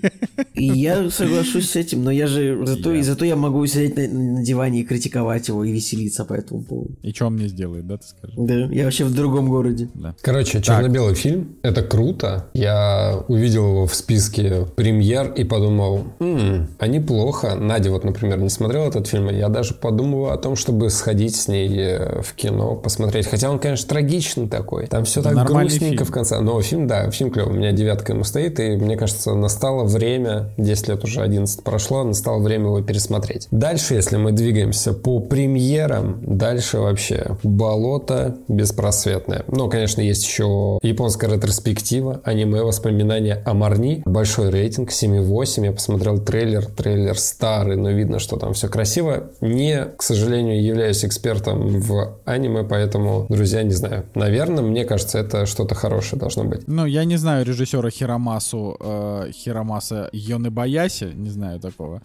И 0.55 0.65
я 0.65 1.09
соглашусь 1.11 1.69
с 1.69 1.75
этим, 1.75 2.03
но 2.03 2.09
я 2.11 2.25
же 2.27 2.55
зато, 2.75 2.93
Я. 2.93 2.99
и 2.99 3.03
зато 3.03 3.25
я 3.25 3.35
могу 3.35 3.65
сидеть 3.65 3.95
на, 3.97 4.07
на 4.07 4.43
диване 4.43 4.81
и 4.81 4.83
критиковать 4.83 5.47
его 5.47 5.63
и 5.63 5.71
веселиться 5.71 6.25
по 6.25 6.33
этому 6.33 6.63
поводу. 6.63 6.91
И 7.01 7.11
что 7.13 7.27
он 7.27 7.33
мне 7.35 7.47
сделает, 7.47 7.87
да, 7.87 7.97
ты 7.97 8.07
скажешь? 8.07 8.35
Да, 8.37 8.53
я 8.73 8.85
вообще 8.85 9.05
в 9.05 9.13
другом 9.13 9.49
городе. 9.49 9.89
Да. 9.93 10.15
Короче, 10.21 10.61
черно-белый 10.61 11.15
фильм. 11.15 11.55
Это 11.63 11.81
круто. 11.83 12.45
Я 12.53 13.23
увидел 13.27 13.67
его 13.67 13.85
в 13.87 13.95
списке 13.95 14.65
премьер 14.75 15.31
и 15.33 15.43
подумал, 15.43 16.03
«М, 16.19 16.67
а 16.79 16.87
неплохо. 16.87 17.55
Надя 17.55 17.91
вот, 17.91 18.03
например, 18.03 18.39
не 18.39 18.49
смотрела 18.49 18.87
этот 18.87 19.07
фильм. 19.07 19.29
и 19.29 19.35
Я 19.35 19.49
даже 19.49 19.73
подумал 19.73 20.27
о 20.31 20.37
том, 20.37 20.55
чтобы 20.55 20.89
сходить 20.89 21.35
с 21.35 21.47
ней 21.47 21.69
э, 21.77 22.21
в 22.21 22.33
кино, 22.33 22.75
посмотреть. 22.75 23.27
Хотя 23.27 23.49
он, 23.49 23.59
конечно, 23.59 23.87
трагичный 23.89 24.47
такой. 24.47 24.87
Там 24.87 25.05
все 25.05 25.21
Да 25.21 25.29
так 25.29 25.35
нормальный 25.37 25.69
грустненько 25.69 25.97
фильм. 26.03 26.07
в 26.07 26.11
конце. 26.11 26.39
Но 26.39 26.61
фильм, 26.61 26.87
да, 26.87 27.09
фильм 27.11 27.31
клевый. 27.31 27.53
У 27.53 27.57
меня 27.57 27.71
девятка 27.71 28.13
ему 28.13 28.23
стоит. 28.23 28.59
И 28.59 28.71
мне 28.77 28.97
кажется, 28.97 29.33
настало 29.35 29.83
время, 29.83 30.49
10 30.57 30.87
лет 30.89 31.03
уже 31.03 31.21
11 31.21 31.63
прошло, 31.63 32.03
настало 32.03 32.41
время 32.41 32.60
его 32.65 32.81
пересмотреть. 32.81 33.47
Дальше, 33.51 33.95
если 33.95 34.17
мы 34.17 34.31
двигаемся 34.31 34.93
по 34.93 35.19
премьерам, 35.19 36.19
дальше 36.21 36.79
вообще 36.79 37.37
болото 37.43 38.37
беспросветное. 38.47 39.43
Но, 39.47 39.69
конечно, 39.69 40.01
есть 40.01 40.23
еще 40.25 40.79
японская 40.81 41.31
ретроспектива, 41.31 42.21
аниме 42.23 42.63
«Воспоминания 42.63 43.41
о 43.45 43.53
Марни». 43.53 44.01
Большой 44.05 44.49
рейтинг, 44.49 44.89
7,8. 44.89 45.65
Я 45.65 45.71
посмотрел 45.71 46.19
трейлер. 46.19 46.65
Трейлер 46.65 47.17
старый, 47.17 47.77
но 47.77 47.89
видно, 47.91 48.19
что 48.19 48.37
там 48.37 48.53
все 48.53 48.67
красиво. 48.67 49.31
Не, 49.41 49.85
к 49.97 50.03
сожалению, 50.03 50.63
являюсь 50.63 51.03
экспертом 51.05 51.79
в 51.79 52.17
аниме, 52.25 52.63
поэтому, 52.63 53.25
друзья, 53.29 53.63
не 53.63 53.73
знаю. 53.73 54.05
Наверное, 54.15 54.63
мне 54.63 54.85
кажется, 54.85 55.19
это 55.19 55.45
что-то 55.45 55.75
хорошее 55.75 56.19
должно 56.19 56.43
быть. 56.43 56.67
Ну, 56.67 56.85
я 56.85 57.05
не 57.05 57.17
знаю 57.17 57.45
режиссера 57.45 57.89
Хиромасу, 57.89 58.77
э, 58.79 59.31
Хиромаса 59.31 60.09
Йонебаяси, 60.13 61.11
не 61.13 61.29
знаю 61.29 61.59
такого. 61.59 62.01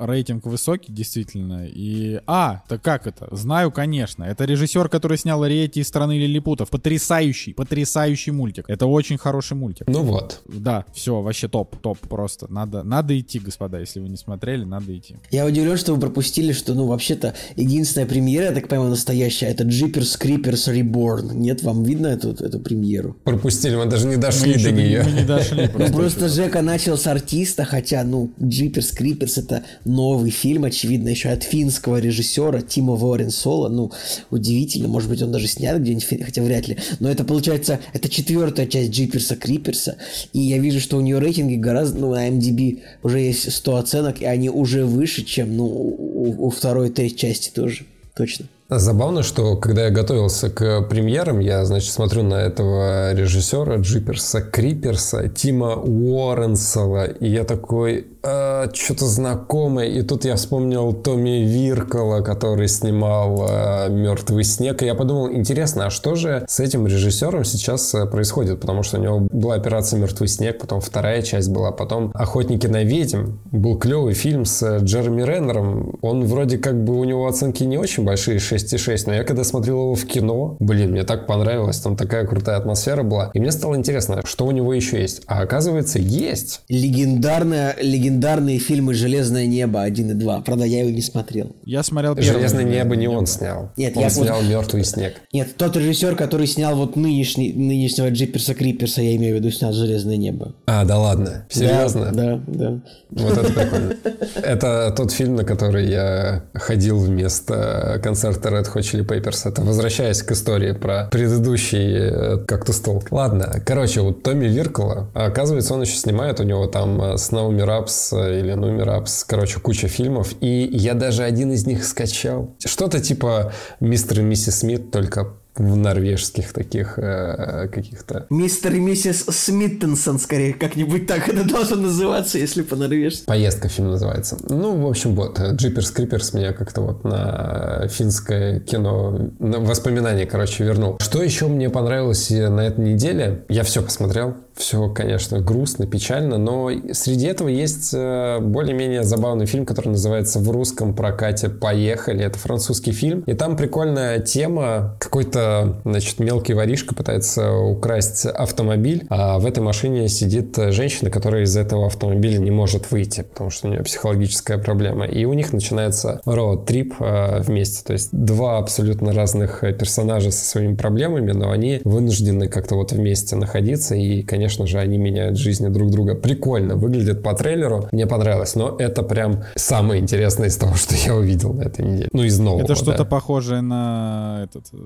Рейтинг 0.00 0.46
высокий, 0.46 0.92
действительно. 0.92 1.66
И... 1.66 2.20
А, 2.26 2.62
так 2.68 2.82
как 2.82 3.06
это? 3.06 3.28
Знаю, 3.34 3.70
конечно. 3.70 4.24
Это 4.24 4.44
режиссер, 4.44 4.88
который 4.88 5.18
снял 5.18 5.42
Ариэти 5.42 5.80
из 5.80 5.88
страны 5.88 6.18
лилипутов. 6.18 6.70
Потрясающий, 6.70 7.52
потрясающий 7.52 8.30
мультик. 8.32 8.64
Это 8.68 8.86
очень 8.86 9.18
хороший 9.18 9.56
мультик. 9.56 9.86
Ну 9.88 10.02
вот. 10.02 10.40
Да, 10.46 10.84
все, 10.92 11.20
вообще 11.20 11.48
топ, 11.48 11.76
топ 11.80 11.98
просто. 11.98 12.46
Надо, 12.52 12.82
надо 12.82 13.18
идти, 13.18 13.38
господа, 13.38 13.78
если 13.80 14.00
вы 14.00 14.08
не 14.08 14.16
смотрели, 14.16 14.64
надо 14.64 14.96
идти. 14.96 15.16
Я 15.30 15.46
удивлен, 15.46 15.76
что 15.76 15.94
вы 15.94 16.00
пропустили, 16.00 16.52
что, 16.52 16.74
ну, 16.74 16.86
вообще-то, 16.86 17.34
единственная 17.56 18.06
премьера, 18.06 18.46
я 18.46 18.52
так 18.52 18.68
понимаю, 18.68 18.90
настоящая, 18.90 19.46
это 19.46 19.64
Jeepers 19.64 20.18
Creepers 20.20 20.68
Reborn. 20.74 21.34
Нет, 21.34 21.62
вам 21.62 21.82
видно 21.84 22.08
эту, 22.08 22.30
эту 22.32 22.58
премьеру? 22.60 23.16
Пропустили, 23.24 23.76
мы 23.76 23.86
даже 23.86 24.06
не 24.06 24.16
дошли 24.16 24.54
Мы 24.56 24.62
до 24.62 24.72
не- 24.72 24.82
нее. 24.82 25.02
мы 25.04 25.10
не 25.12 25.24
дошли 25.24 25.70
Ну, 25.78 25.86
просто. 25.92 26.28
Жека 26.28 26.62
начал 26.62 26.96
с 26.96 27.06
артиста, 27.06 27.64
хотя, 27.64 28.04
ну, 28.04 28.30
Jeepers 28.40 28.96
Creepers 28.98 29.38
это 29.40 29.64
новый 29.94 30.30
фильм, 30.30 30.64
очевидно, 30.64 31.08
еще 31.08 31.30
от 31.30 31.42
финского 31.42 31.98
режиссера 31.98 32.60
Тима 32.60 32.94
Воренсола. 32.94 33.68
Ну, 33.68 33.92
удивительно, 34.30 34.88
может 34.88 35.08
быть, 35.08 35.22
он 35.22 35.32
даже 35.32 35.48
снят 35.48 35.78
где-нибудь, 35.78 36.24
хотя 36.24 36.42
вряд 36.42 36.68
ли. 36.68 36.78
Но 37.00 37.10
это, 37.10 37.24
получается, 37.24 37.80
это 37.92 38.08
четвертая 38.08 38.66
часть 38.66 38.90
Джиперса 38.90 39.36
Криперса. 39.36 39.96
И 40.32 40.40
я 40.40 40.58
вижу, 40.58 40.80
что 40.80 40.96
у 40.96 41.00
нее 41.00 41.18
рейтинги 41.18 41.56
гораздо, 41.56 41.98
ну, 41.98 42.14
на 42.14 42.28
MDB 42.28 42.80
уже 43.02 43.20
есть 43.20 43.52
100 43.52 43.76
оценок, 43.76 44.22
и 44.22 44.24
они 44.24 44.50
уже 44.50 44.84
выше, 44.84 45.24
чем, 45.24 45.56
ну, 45.56 45.66
у, 45.66 46.46
у 46.46 46.50
второй, 46.50 46.90
третьей 46.90 47.18
части 47.18 47.50
тоже. 47.50 47.84
Точно. 48.14 48.46
Забавно, 48.70 49.24
что 49.24 49.56
когда 49.56 49.86
я 49.86 49.90
готовился 49.90 50.48
к 50.48 50.82
премьерам, 50.82 51.40
я, 51.40 51.64
значит, 51.64 51.92
смотрю 51.92 52.22
на 52.22 52.34
этого 52.34 53.12
режиссера 53.12 53.76
Джиперса 53.76 54.42
Криперса, 54.42 55.28
Тима 55.28 55.74
Уорренсела, 55.74 57.06
и 57.06 57.28
я 57.28 57.42
такой, 57.42 58.06
«А, 58.22 58.68
что-то 58.74 59.06
знакомое. 59.06 59.86
И 59.86 60.02
тут 60.02 60.26
я 60.26 60.36
вспомнил 60.36 60.92
Томми 60.92 61.42
Виркола, 61.42 62.20
который 62.20 62.68
снимал 62.68 63.46
а, 63.48 63.88
«Мертвый 63.88 64.44
снег», 64.44 64.82
и 64.82 64.86
я 64.86 64.94
подумал, 64.94 65.32
интересно, 65.32 65.86
а 65.86 65.90
что 65.90 66.14
же 66.16 66.44
с 66.46 66.60
этим 66.60 66.86
режиссером 66.86 67.44
сейчас 67.44 67.94
а, 67.94 68.04
происходит? 68.04 68.60
Потому 68.60 68.82
что 68.82 68.98
у 68.98 69.02
него 69.02 69.26
была 69.30 69.54
операция 69.54 69.98
«Мертвый 69.98 70.28
снег», 70.28 70.58
потом 70.60 70.82
вторая 70.82 71.22
часть 71.22 71.48
была, 71.48 71.72
потом 71.72 72.10
«Охотники 72.12 72.66
на 72.66 72.84
ведьм». 72.84 73.38
Был 73.52 73.78
клевый 73.78 74.12
фильм 74.12 74.44
с 74.44 74.62
э, 74.62 74.80
Джереми 74.82 75.22
Реннером. 75.22 75.98
Он 76.02 76.24
вроде 76.24 76.58
как 76.58 76.82
бы 76.84 76.98
у 76.98 77.04
него 77.04 77.26
оценки 77.26 77.64
не 77.64 77.78
очень 77.78 78.04
большие, 78.04 78.38
6,6, 78.64 79.04
но 79.06 79.14
я 79.14 79.24
когда 79.24 79.44
смотрел 79.44 79.76
его 79.76 79.94
в 79.94 80.04
кино, 80.06 80.56
блин, 80.60 80.92
мне 80.92 81.04
так 81.04 81.26
понравилось, 81.26 81.78
там 81.78 81.96
такая 81.96 82.26
крутая 82.26 82.56
атмосфера 82.56 83.02
была. 83.02 83.30
И 83.34 83.40
мне 83.40 83.52
стало 83.52 83.76
интересно, 83.76 84.22
что 84.24 84.46
у 84.46 84.50
него 84.50 84.72
еще 84.74 85.00
есть. 85.00 85.22
А 85.26 85.42
оказывается, 85.42 85.98
есть. 85.98 86.62
Легендарная, 86.68 87.76
легендарные 87.80 88.58
фильмы 88.58 88.94
«Железное 88.94 89.46
небо» 89.46 89.82
1 89.82 90.10
и 90.10 90.14
2. 90.14 90.40
Правда, 90.42 90.64
я 90.64 90.80
его 90.80 90.90
не 90.90 91.02
смотрел. 91.02 91.54
Я 91.64 91.82
смотрел 91.82 92.14
первый. 92.14 92.32
«Железное 92.32 92.64
небо» 92.64 92.96
не 92.96 93.08
он 93.08 93.26
снял. 93.26 93.72
Нет, 93.76 93.96
он 93.96 94.02
я 94.02 94.10
снял 94.10 94.36
вот- 94.36 94.48
«Мертвый 94.48 94.84
снег». 94.84 95.14
Нет, 95.32 95.56
тот 95.56 95.76
режиссер, 95.76 96.16
который 96.16 96.46
снял 96.46 96.76
вот 96.76 96.96
нынешний, 96.96 97.52
нынешнего 97.52 98.10
Джиперса 98.10 98.54
Криперса, 98.54 99.02
я 99.02 99.16
имею 99.16 99.36
в 99.36 99.38
виду, 99.40 99.50
снял 99.50 99.72
«Железное 99.72 100.16
небо». 100.16 100.54
А, 100.66 100.84
да 100.84 100.98
ладно? 100.98 101.46
Серьезно? 101.50 102.10
Да, 102.12 102.40
да. 102.46 102.80
Вот 103.10 103.38
это 103.38 103.52
прикольно. 103.52 103.94
Это 104.42 104.92
тот 104.96 105.12
фильм, 105.12 105.36
на 105.36 105.44
который 105.44 105.88
я 105.88 106.44
ходил 106.54 106.98
вместо 106.98 108.00
концерта 108.02 108.49
Red 108.50 108.72
Hot 108.74 108.80
Chili 108.82 109.06
Peppers. 109.06 109.48
Это 109.48 109.62
возвращаясь 109.62 110.22
к 110.22 110.32
истории 110.32 110.72
про 110.72 111.08
предыдущий 111.10 111.94
э, 111.94 112.36
«Кактус 112.46 112.80
Толк». 112.80 113.10
Ладно, 113.10 113.62
короче, 113.64 114.00
вот 114.00 114.22
Томми 114.22 114.46
Виркола, 114.46 115.10
а 115.14 115.26
оказывается, 115.26 115.74
он 115.74 115.82
еще 115.82 115.96
снимает, 115.96 116.40
у 116.40 116.42
него 116.42 116.66
там 116.66 117.00
э, 117.00 117.18
с 117.18 117.30
Наоми 117.30 117.62
Рапс 117.62 118.12
э, 118.12 118.40
или 118.40 118.52
Нуми 118.52 118.82
Рапс, 118.82 119.24
короче, 119.24 119.60
куча 119.60 119.88
фильмов, 119.88 120.34
и 120.40 120.68
я 120.72 120.94
даже 120.94 121.22
один 121.22 121.52
из 121.52 121.66
них 121.66 121.84
скачал. 121.84 122.54
Что-то 122.64 123.00
типа 123.00 123.52
«Мистер 123.80 124.20
и 124.20 124.22
миссис 124.22 124.60
Смит», 124.60 124.90
только 124.90 125.39
в 125.56 125.76
норвежских 125.76 126.52
таких 126.52 126.98
э, 126.98 127.68
каких-то 127.72 128.26
Мистер 128.30 128.74
и 128.74 128.80
миссис 128.80 129.24
Смиттенсон, 129.28 130.18
скорее, 130.18 130.54
как-нибудь 130.54 131.06
так 131.06 131.28
это 131.28 131.44
должно 131.44 131.76
называться, 131.76 132.38
если 132.38 132.62
по-норвежски. 132.62 133.26
Поездка 133.26 133.68
фильм 133.68 133.90
называется. 133.90 134.38
Ну, 134.48 134.76
в 134.80 134.88
общем, 134.88 135.14
вот, 135.14 135.38
Джиперс 135.40 135.90
Криперс 135.90 136.32
меня 136.32 136.52
как-то 136.52 136.80
вот 136.82 137.04
на 137.04 137.86
финское 137.88 138.60
кино, 138.60 139.30
на 139.38 139.58
воспоминания, 139.60 140.26
короче, 140.26 140.64
вернул. 140.64 140.98
Что 141.00 141.22
еще 141.22 141.46
мне 141.46 141.70
понравилось 141.70 142.30
э, 142.30 142.48
на 142.48 142.60
этой 142.60 142.84
неделе? 142.84 143.44
Я 143.48 143.64
все 143.64 143.82
посмотрел. 143.82 144.36
Все, 144.54 144.90
конечно, 144.90 145.40
грустно, 145.40 145.86
печально, 145.86 146.36
но 146.36 146.70
среди 146.92 147.26
этого 147.26 147.48
есть 147.48 147.94
э, 147.94 148.40
более-менее 148.40 149.04
забавный 149.04 149.46
фильм, 149.46 149.64
который 149.64 149.88
называется 149.88 150.38
в 150.38 150.50
русском 150.50 150.94
прокате 150.94 151.48
«Поехали». 151.48 152.24
Это 152.24 152.38
французский 152.38 152.92
фильм. 152.92 153.20
И 153.20 153.32
там 153.32 153.56
прикольная 153.56 154.18
тема. 154.18 154.96
Какой-то, 155.00 155.39
значит, 155.84 156.18
мелкий 156.18 156.54
воришка 156.54 156.94
пытается 156.94 157.52
украсть 157.52 158.26
автомобиль, 158.26 159.06
а 159.08 159.38
в 159.38 159.46
этой 159.46 159.60
машине 159.62 160.08
сидит 160.08 160.56
женщина, 160.56 161.10
которая 161.10 161.42
из 161.42 161.56
этого 161.56 161.86
автомобиля 161.86 162.38
не 162.38 162.50
может 162.50 162.90
выйти, 162.90 163.22
потому 163.22 163.50
что 163.50 163.68
у 163.68 163.70
нее 163.70 163.82
психологическая 163.82 164.58
проблема. 164.58 165.06
И 165.06 165.24
у 165.24 165.32
них 165.32 165.52
начинается 165.52 166.20
роуд-трип 166.24 166.94
э, 167.00 167.40
вместе. 167.42 167.84
То 167.84 167.92
есть 167.92 168.08
два 168.12 168.58
абсолютно 168.58 169.12
разных 169.12 169.60
персонажа 169.60 170.30
со 170.30 170.44
своими 170.44 170.74
проблемами, 170.74 171.32
но 171.32 171.50
они 171.50 171.80
вынуждены 171.84 172.48
как-то 172.48 172.74
вот 172.74 172.92
вместе 172.92 173.36
находиться. 173.36 173.94
И, 173.94 174.22
конечно 174.22 174.66
же, 174.66 174.78
они 174.78 174.98
меняют 174.98 175.38
жизни 175.38 175.68
друг 175.68 175.90
друга. 175.90 176.14
Прикольно 176.14 176.76
выглядит 176.76 177.22
по 177.22 177.34
трейлеру. 177.34 177.88
Мне 177.92 178.06
понравилось. 178.06 178.54
Но 178.54 178.76
это 178.78 179.02
прям 179.02 179.44
самое 179.56 180.00
интересное 180.00 180.48
из 180.48 180.56
того, 180.56 180.74
что 180.74 180.94
я 180.94 181.14
увидел 181.14 181.52
на 181.52 181.62
этой 181.62 181.84
неделе. 181.84 182.08
Ну, 182.12 182.22
из 182.24 182.38
нового. 182.38 182.62
Это 182.62 182.74
что-то 182.74 182.98
да. 182.98 183.04
похожее 183.04 183.60
на 183.60 184.42
этот 184.44 184.66
э, 184.72 184.76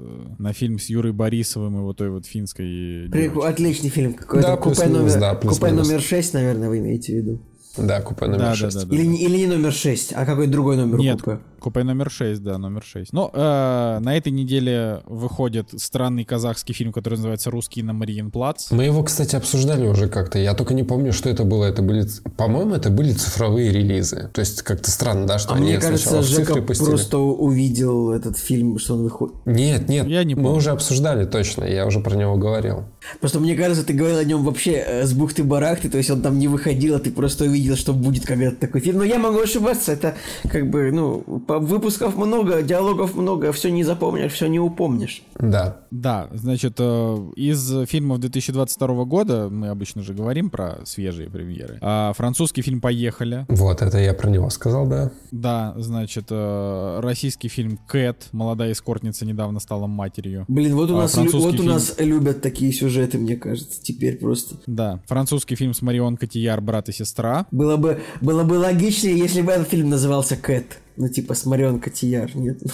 на 0.45 0.53
фильм 0.53 0.79
с 0.79 0.91
Юрой 0.91 1.13
Борисовым 1.13 1.79
и 1.79 1.81
вот 1.81 1.97
той 1.97 2.11
вот 2.11 2.27
финской. 2.27 3.09
Прик-. 3.11 3.43
Отличный 3.43 3.89
фильм. 3.89 4.13
Какой-то 4.13 4.49
Да, 4.49 4.57
купе, 4.59 4.87
номер, 4.87 5.19
да, 5.19 5.35
купе 5.35 5.73
номер 5.73 6.01
6, 6.03 6.35
наверное, 6.35 6.69
вы 6.69 6.79
имеете 6.79 7.15
в 7.15 7.17
виду. 7.17 7.41
Да, 7.77 8.01
купе 8.01 8.27
номер 8.27 8.39
Да, 8.41 8.55
6. 8.55 8.75
да, 8.77 8.83
да, 8.83 8.87
да. 8.89 8.95
Или, 8.97 9.07
не- 9.07 9.23
или 9.23 9.37
не 9.39 9.47
номер 9.47 9.73
6, 9.73 10.13
а 10.15 10.25
какой 10.27 10.47
другой 10.47 10.77
номер 10.77 10.99
Нет, 10.99 11.23
купе? 11.23 11.39
купе 11.61 11.83
номер 11.83 12.11
6, 12.11 12.43
да, 12.43 12.59
номер 12.59 12.83
6. 12.85 13.13
Ну, 13.13 13.31
э, 13.33 13.99
на 14.01 14.17
этой 14.17 14.31
неделе 14.33 15.01
выходит 15.07 15.69
странный 15.77 16.25
казахский 16.25 16.75
фильм, 16.75 16.93
который 16.93 17.15
называется 17.15 17.51
«Русский 17.51 17.83
на 17.83 17.93
Мариенплац». 17.95 18.71
Мы 18.71 18.85
его, 18.85 19.03
кстати, 19.03 19.35
обсуждали 19.35 19.87
уже 19.89 20.09
как-то. 20.09 20.39
Я 20.39 20.55
только 20.55 20.75
не 20.75 20.83
помню, 20.83 21.13
что 21.13 21.29
это 21.31 21.45
было. 21.45 21.65
Это 21.65 21.81
были, 21.83 22.07
по-моему, 22.37 22.75
это 22.75 22.91
были 22.91 23.13
цифровые 23.13 23.71
релизы. 23.73 24.31
То 24.35 24.41
есть 24.41 24.63
как-то 24.63 24.91
странно, 24.91 25.27
да, 25.27 25.39
что 25.39 25.55
А 25.55 25.57
они 25.57 25.67
мне 25.71 25.79
кажется, 25.79 26.09
сначала 26.09 26.23
в 26.23 26.27
Жека 26.27 26.63
пустили. 26.63 26.87
просто 26.89 27.19
увидел 27.19 28.11
этот 28.13 28.37
фильм, 28.39 28.79
что 28.79 28.95
он 28.95 29.03
выходит. 29.05 29.35
Нет, 29.47 29.89
нет, 29.89 30.07
Я 30.07 30.25
не 30.25 30.35
мы 30.35 30.43
помню. 30.43 30.59
уже 30.59 30.71
обсуждали 30.71 31.25
точно, 31.25 31.65
я 31.65 31.87
уже 31.87 32.01
про 32.01 32.15
него 32.15 32.37
говорил. 32.37 32.85
Просто 33.21 33.41
мне 33.41 33.55
кажется, 33.57 33.85
ты 33.85 33.95
говорил 33.95 34.19
о 34.19 34.25
нем 34.25 34.45
вообще 34.45 34.73
э, 34.87 35.07
с 35.07 35.13
бухты-барахты, 35.15 35.89
то 35.89 35.97
есть 35.99 36.11
он 36.11 36.21
там 36.21 36.39
не 36.39 36.49
выходил, 36.49 36.95
а 36.95 36.99
ты 36.99 37.11
просто 37.11 37.45
увидел, 37.45 37.64
что 37.77 37.93
будет 37.93 38.27
когда-то 38.27 38.57
такой 38.57 38.81
фильм. 38.81 38.99
Но 38.99 39.05
я 39.05 39.19
могу 39.19 39.39
ошибаться, 39.41 39.93
это 39.93 40.15
как 40.51 40.69
бы, 40.71 40.91
ну, 40.93 41.23
выпусков 41.49 42.17
много, 42.17 42.63
диалогов 42.63 43.15
много, 43.15 43.53
все 43.53 43.71
не 43.71 43.85
запомнишь, 43.85 44.33
все 44.33 44.47
не 44.47 44.61
упомнишь. 44.61 45.23
Да. 45.39 45.79
Да, 45.91 46.29
значит, 46.33 46.75
э, 46.79 47.31
из 47.37 47.87
фильмов 47.89 48.19
2022 48.21 49.05
года, 49.05 49.49
мы 49.49 49.69
обычно 49.69 50.03
же 50.03 50.13
говорим 50.13 50.51
про 50.51 50.81
свежие 50.85 51.31
премьеры, 51.31 51.79
а 51.81 52.13
французский 52.15 52.63
фильм 52.63 52.81
«Поехали», 52.81 53.47
Вот, 53.49 53.81
это 53.81 53.99
я 53.99 54.13
про 54.15 54.29
него 54.29 54.51
сказал, 54.51 54.87
да. 54.89 55.11
да, 55.31 55.73
значит, 55.77 56.27
э, 56.31 57.01
российский 57.01 57.49
фильм 57.49 57.79
«Кэт», 57.87 58.29
молодая 58.33 58.73
эскортница 58.73 59.25
недавно 59.25 59.61
стала 59.61 59.87
матерью. 59.87 60.45
Блин, 60.49 60.75
вот 60.75 60.91
у 60.91 60.97
А 60.97 61.03
нас, 61.03 61.17
лю- 61.17 61.31
вот 61.39 61.55
у 61.55 61.59
фильм? 61.59 61.67
нас 61.67 61.95
любят 61.99 62.43
такие 62.43 62.73
сюжеты, 62.73 63.19
мне 63.19 63.37
кажется, 63.37 63.81
теперь 63.83 64.19
просто. 64.19 64.57
Да, 64.67 65.01
французский 65.07 65.55
фильм 65.55 65.75
с 65.75 65.83
Марион 65.83 66.17
Котияр 66.17 66.61
«Брат 66.61 66.89
и 66.89 66.93
сестра». 66.93 67.47
Было 67.55 67.77
бы, 67.77 68.03
было 68.21 68.43
бы 68.43 68.55
логичнее, 68.55 69.17
если 69.17 69.41
бы 69.41 69.53
этот 69.53 69.69
фильм 69.69 69.89
назывался 69.89 70.37
Кэт. 70.37 70.79
Ну, 70.97 71.09
типа, 71.09 71.35
с 71.35 71.45
Марион 71.47 71.81
Котияр, 71.81 72.35
нет? 72.37 72.61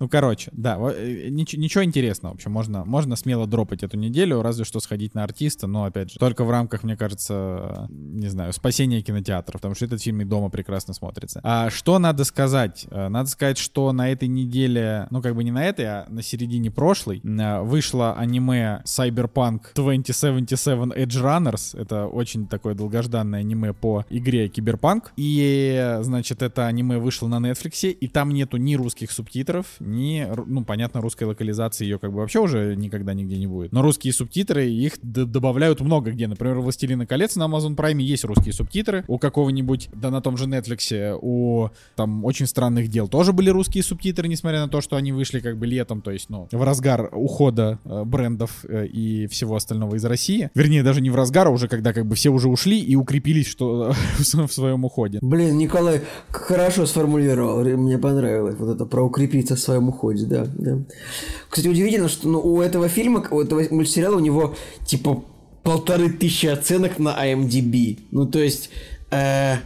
Ну, 0.00 0.08
короче, 0.08 0.50
да, 0.52 0.76
э, 0.94 1.28
нич- 1.28 1.56
ничего 1.56 1.84
интересного. 1.84 2.32
В 2.32 2.34
общем, 2.36 2.50
можно, 2.50 2.84
можно 2.84 3.14
смело 3.16 3.46
дропать 3.46 3.82
эту 3.82 3.96
неделю, 3.96 4.42
разве 4.42 4.64
что 4.64 4.80
сходить 4.80 5.14
на 5.14 5.22
артиста, 5.24 5.66
но, 5.66 5.84
опять 5.84 6.12
же, 6.12 6.18
только 6.18 6.44
в 6.44 6.50
рамках, 6.50 6.82
мне 6.82 6.96
кажется, 6.96 7.86
не 7.88 8.28
знаю, 8.28 8.52
спасения 8.52 9.00
кинотеатра, 9.02 9.52
потому 9.58 9.74
что 9.74 9.84
этот 9.84 10.02
фильм 10.02 10.22
и 10.22 10.24
дома 10.24 10.48
прекрасно 10.50 10.94
смотрится. 10.94 11.40
А 11.44 11.70
что 11.70 11.98
надо 11.98 12.24
сказать? 12.24 12.86
Э, 12.90 13.08
Надо 13.08 13.28
сказать, 13.30 13.58
что 13.58 13.92
на 13.92 14.10
этой 14.10 14.26
неделе, 14.28 15.06
ну, 15.10 15.22
как 15.22 15.34
бы 15.36 15.44
не 15.44 15.52
на 15.52 15.64
этой, 15.64 15.84
а 15.86 16.06
на 16.08 16.22
середине 16.22 16.70
прошлой, 16.70 17.20
э, 17.22 17.60
вышло 17.62 18.14
аниме 18.14 18.82
Cyberpunk 18.84 19.60
2077 19.74 20.92
Edge 20.92 21.22
Runners. 21.22 21.78
Это 21.80 22.06
очень 22.06 22.46
такое 22.48 22.74
долгожданное 22.74 23.40
аниме 23.40 23.72
по 23.72 24.04
игре 24.10 24.48
Киберпанк. 24.48 25.12
И, 25.16 25.98
значит, 26.00 26.42
это 26.42 26.66
аниме 26.66 26.79
вышло 26.82 27.28
на 27.28 27.36
Netflix, 27.36 27.90
и 27.90 28.08
там 28.08 28.30
нету 28.30 28.56
ни 28.56 28.74
русских 28.74 29.10
субтитров, 29.10 29.66
ни, 29.80 30.26
ну, 30.46 30.64
понятно, 30.64 31.00
русской 31.00 31.24
локализации 31.24 31.84
ее 31.84 31.98
как 31.98 32.12
бы 32.12 32.18
вообще 32.18 32.40
уже 32.40 32.74
никогда 32.76 33.14
нигде 33.14 33.36
не 33.38 33.46
будет. 33.46 33.72
Но 33.72 33.82
русские 33.82 34.12
субтитры, 34.12 34.68
их 34.68 34.94
добавляют 35.02 35.80
много 35.80 36.10
где. 36.12 36.26
Например, 36.26 36.58
у 36.58 36.62
«Властелина 36.62 37.06
колец» 37.06 37.36
на 37.36 37.44
Amazon 37.44 37.76
Prime 37.76 38.00
есть 38.00 38.24
русские 38.24 38.52
субтитры. 38.52 39.04
У 39.08 39.18
какого-нибудь, 39.18 39.88
да 39.94 40.10
на 40.10 40.20
том 40.20 40.36
же 40.36 40.46
Netflix, 40.46 41.18
у 41.20 41.70
там 41.96 42.24
«Очень 42.24 42.46
странных 42.46 42.88
дел» 42.88 43.08
тоже 43.08 43.32
были 43.32 43.50
русские 43.50 43.82
субтитры, 43.82 44.28
несмотря 44.28 44.60
на 44.60 44.68
то, 44.68 44.80
что 44.80 44.96
они 44.96 45.12
вышли 45.12 45.40
как 45.40 45.58
бы 45.58 45.66
летом, 45.66 46.00
то 46.02 46.10
есть, 46.10 46.30
ну, 46.30 46.48
в 46.50 46.62
разгар 46.62 47.10
ухода 47.12 47.78
э, 47.84 48.04
брендов 48.04 48.64
э, 48.64 48.86
и 48.86 49.26
всего 49.26 49.56
остального 49.56 49.96
из 49.96 50.04
России. 50.04 50.50
Вернее, 50.54 50.82
даже 50.82 51.00
не 51.00 51.10
в 51.10 51.14
разгар, 51.14 51.48
а 51.48 51.50
уже 51.50 51.68
когда 51.68 51.92
как 51.92 52.06
бы 52.06 52.14
все 52.14 52.30
уже 52.30 52.48
ушли 52.48 52.80
и 52.80 52.96
укрепились 52.96 53.46
что 53.46 53.92
в 54.18 54.48
своем 54.52 54.84
уходе. 54.84 55.18
Блин, 55.20 55.58
Николай 55.58 56.02
к- 56.30 56.50
хорошо 56.70 56.86
сформулировал, 56.86 57.64
мне 57.64 57.98
понравилось 57.98 58.56
вот 58.58 58.74
это 58.74 58.86
про 58.86 59.02
укрепиться 59.02 59.56
в 59.56 59.60
своем 59.60 59.88
уходе, 59.88 60.26
да, 60.26 60.46
да. 60.54 60.78
Кстати, 61.48 61.68
удивительно, 61.68 62.08
что 62.08 62.28
ну, 62.28 62.40
у 62.40 62.60
этого 62.60 62.88
фильма, 62.88 63.26
у 63.30 63.40
этого 63.40 63.62
мультсериала 63.70 64.16
у 64.16 64.20
него 64.20 64.54
типа 64.86 65.24
полторы 65.62 66.10
тысячи 66.10 66.46
оценок 66.46 66.98
на 66.98 67.10
IMDb. 67.26 67.98
Ну, 68.10 68.26
то 68.26 68.38
есть... 68.38 68.70
э, 69.10 69.56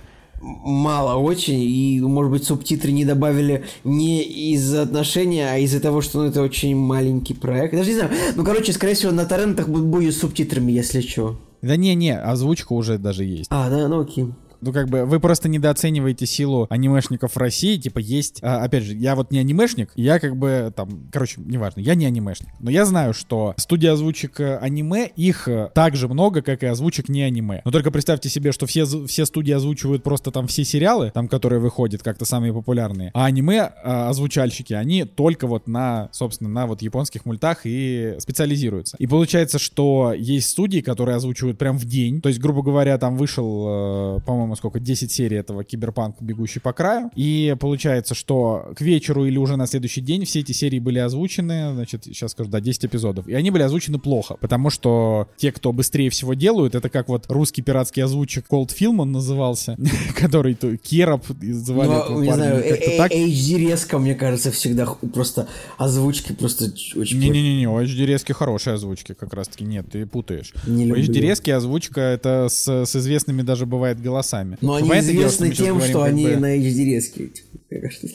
мало 0.47 1.15
очень, 1.15 1.63
и, 1.63 2.01
может 2.03 2.31
быть, 2.31 2.45
субтитры 2.45 2.93
не 2.93 3.07
добавили 3.07 3.65
не 3.83 4.23
из-за 4.53 4.83
отношения, 4.83 5.49
а 5.51 5.57
из-за 5.57 5.81
того, 5.81 6.03
что 6.03 6.19
ну, 6.19 6.29
это 6.29 6.43
очень 6.43 6.77
маленький 6.77 7.33
проект. 7.33 7.75
Даже 7.75 7.89
не 7.89 7.97
знаю. 7.97 8.11
Ну, 8.37 8.45
короче, 8.45 8.75
скорее 8.75 8.93
всего, 8.93 9.11
на 9.11 9.25
торрентах 9.25 9.69
бу- 9.69 9.83
будет 9.83 10.15
с 10.15 10.19
субтитрами, 10.19 10.71
если 10.71 11.01
что. 11.01 11.41
Да 11.63 11.77
не-не, 11.77 12.21
озвучка 12.21 12.75
уже 12.75 12.99
даже 12.99 13.25
есть. 13.25 13.47
А, 13.49 13.71
да, 13.71 13.89
ну 13.89 14.01
окей. 14.01 14.27
Ну, 14.65 14.73
как 14.73 14.89
бы, 14.89 15.05
вы 15.05 15.21
просто 15.21 15.49
недооцениваете 15.49 16.27
силу 16.27 16.67
анимешников 16.71 17.33
в 17.35 17.37
России. 17.37 17.77
Типа, 17.77 17.99
есть... 17.99 18.39
а, 18.43 18.65
опять 18.65 18.85
же, 18.85 18.95
я 18.95 19.15
вот 19.15 19.31
не 19.31 19.39
анимешник, 19.39 19.91
я 19.95 20.19
как 20.19 20.37
бы 20.37 20.73
там... 20.75 21.09
Короче, 21.13 21.41
неважно, 21.41 21.81
я 21.81 21.95
не 21.95 22.07
анимешник. 22.07 22.51
Но 22.61 22.71
я 22.71 22.85
знаю, 22.87 23.13
что 23.13 23.55
студия 23.59 23.93
озвучек 23.93 24.41
э, 24.41 24.57
аниме, 24.57 25.07
их 25.17 25.49
э, 25.49 25.71
так 25.75 25.97
же 25.97 26.09
много, 26.09 26.41
как 26.43 26.63
и 26.63 26.67
озвучек 26.67 27.09
не 27.09 27.23
аниме. 27.23 27.61
Но 27.65 27.71
только 27.71 27.91
представьте 27.91 28.29
себе, 28.29 28.53
что 28.53 28.67
все, 28.67 28.87
все 29.07 29.27
студии 29.27 29.53
озвучивают 29.53 30.03
просто 30.03 30.31
там 30.31 30.47
все 30.47 30.65
сериалы, 30.65 31.11
там, 31.13 31.29
которые 31.29 31.61
выходят 31.61 32.03
как-то 32.03 32.25
самые 32.25 32.53
популярные. 32.53 33.11
А 33.13 33.27
аниме 33.27 33.73
э, 33.85 33.91
озвучальщики, 34.09 34.73
они 34.73 35.05
только 35.05 35.47
вот 35.47 35.69
на, 35.69 36.09
собственно, 36.13 36.51
на 36.51 36.67
вот 36.67 36.81
японских 36.81 37.27
мультах 37.27 37.61
и 37.65 38.15
специализируются. 38.19 38.97
И 38.99 39.07
получается, 39.07 39.59
что 39.59 40.15
есть 40.17 40.49
студии, 40.51 40.81
которые 40.81 41.17
озвучивают 41.17 41.59
прям 41.59 41.77
в 41.77 41.85
день. 41.85 42.21
То 42.21 42.29
есть, 42.29 42.41
грубо 42.41 42.63
говоря, 42.63 42.97
там 42.99 43.17
вышел, 43.17 44.17
э, 44.17 44.21
по-моему, 44.25 44.54
сколько, 44.57 44.81
10 44.81 45.11
серий 45.11 45.37
этого 45.37 45.65
Киберпанк 45.65 46.21
«Бегущий 46.21 46.61
по 46.61 46.73
краю». 46.73 47.11
И 47.15 47.57
получается, 47.59 48.15
что 48.15 48.73
к 48.77 48.81
вечеру 48.81 49.25
или 49.25 49.39
уже 49.39 49.57
на 49.57 49.67
следующий 49.67 50.01
день 50.01 50.25
все 50.25 50.41
эти 50.41 50.53
серии 50.53 50.79
были 50.79 50.99
озвучены, 50.99 51.73
значит, 51.73 52.05
сейчас 52.05 52.33
скажу, 52.33 52.51
да, 52.51 52.61
10 52.61 52.87
эпизодов. 52.87 53.29
И 53.29 53.35
они 53.35 53.51
были 53.51 53.63
озвучены 53.63 53.99
плохо, 53.99 54.37
потому 54.41 54.71
что 54.71 55.29
те, 55.37 55.53
кто 55.53 55.73
быстрее 55.73 56.11
всего 56.11 56.35
делают, 56.35 56.75
это 56.75 56.89
как 56.89 57.09
вот 57.09 57.27
русский 57.29 57.63
пиратский 57.63 58.03
озвучик 58.03 58.47
Cold 58.51 58.71
Film 58.79 59.01
он 59.01 59.13
назывался, 59.13 59.77
который 60.17 60.55
то 60.55 60.77
Кероп 60.77 61.25
звали 61.41 61.89
Ну, 62.11 62.23
не 62.23 62.33
знаю, 62.33 62.65
HD 62.65 63.57
резко, 63.59 63.99
мне 63.99 64.15
кажется, 64.15 64.51
всегда 64.51 64.87
просто 65.13 65.49
озвучки 65.79 66.33
просто 66.33 66.67
очень. 66.97 67.19
Не-не-не, 67.19 67.69
у 67.69 67.81
HD 67.81 68.05
резки 68.05 68.33
хорошие 68.33 68.75
озвучки, 68.75 69.15
как 69.15 69.33
раз-таки. 69.35 69.65
Нет, 69.65 69.87
ты 69.91 70.07
путаешь. 70.07 70.53
Не 70.67 70.93
у. 70.93 70.97
HD 70.97 71.21
резки 71.21 71.51
озвучка 71.51 72.01
это 72.01 72.49
с, 72.51 72.85
с 72.85 72.97
известными 72.97 73.43
даже 73.43 73.67
бывает 73.67 74.01
голосами. 74.01 74.44
Но 74.61 74.79
Ну, 74.79 74.91
они 74.91 75.01
известны 75.01 75.51
тем, 75.51 75.81
что 75.81 76.03
они 76.03 76.27
на 76.29 76.57
HD 76.57 76.85
резкие. 76.85 77.29
типа, 77.29 77.49
мне 77.71 77.81
кажется. 77.81 78.09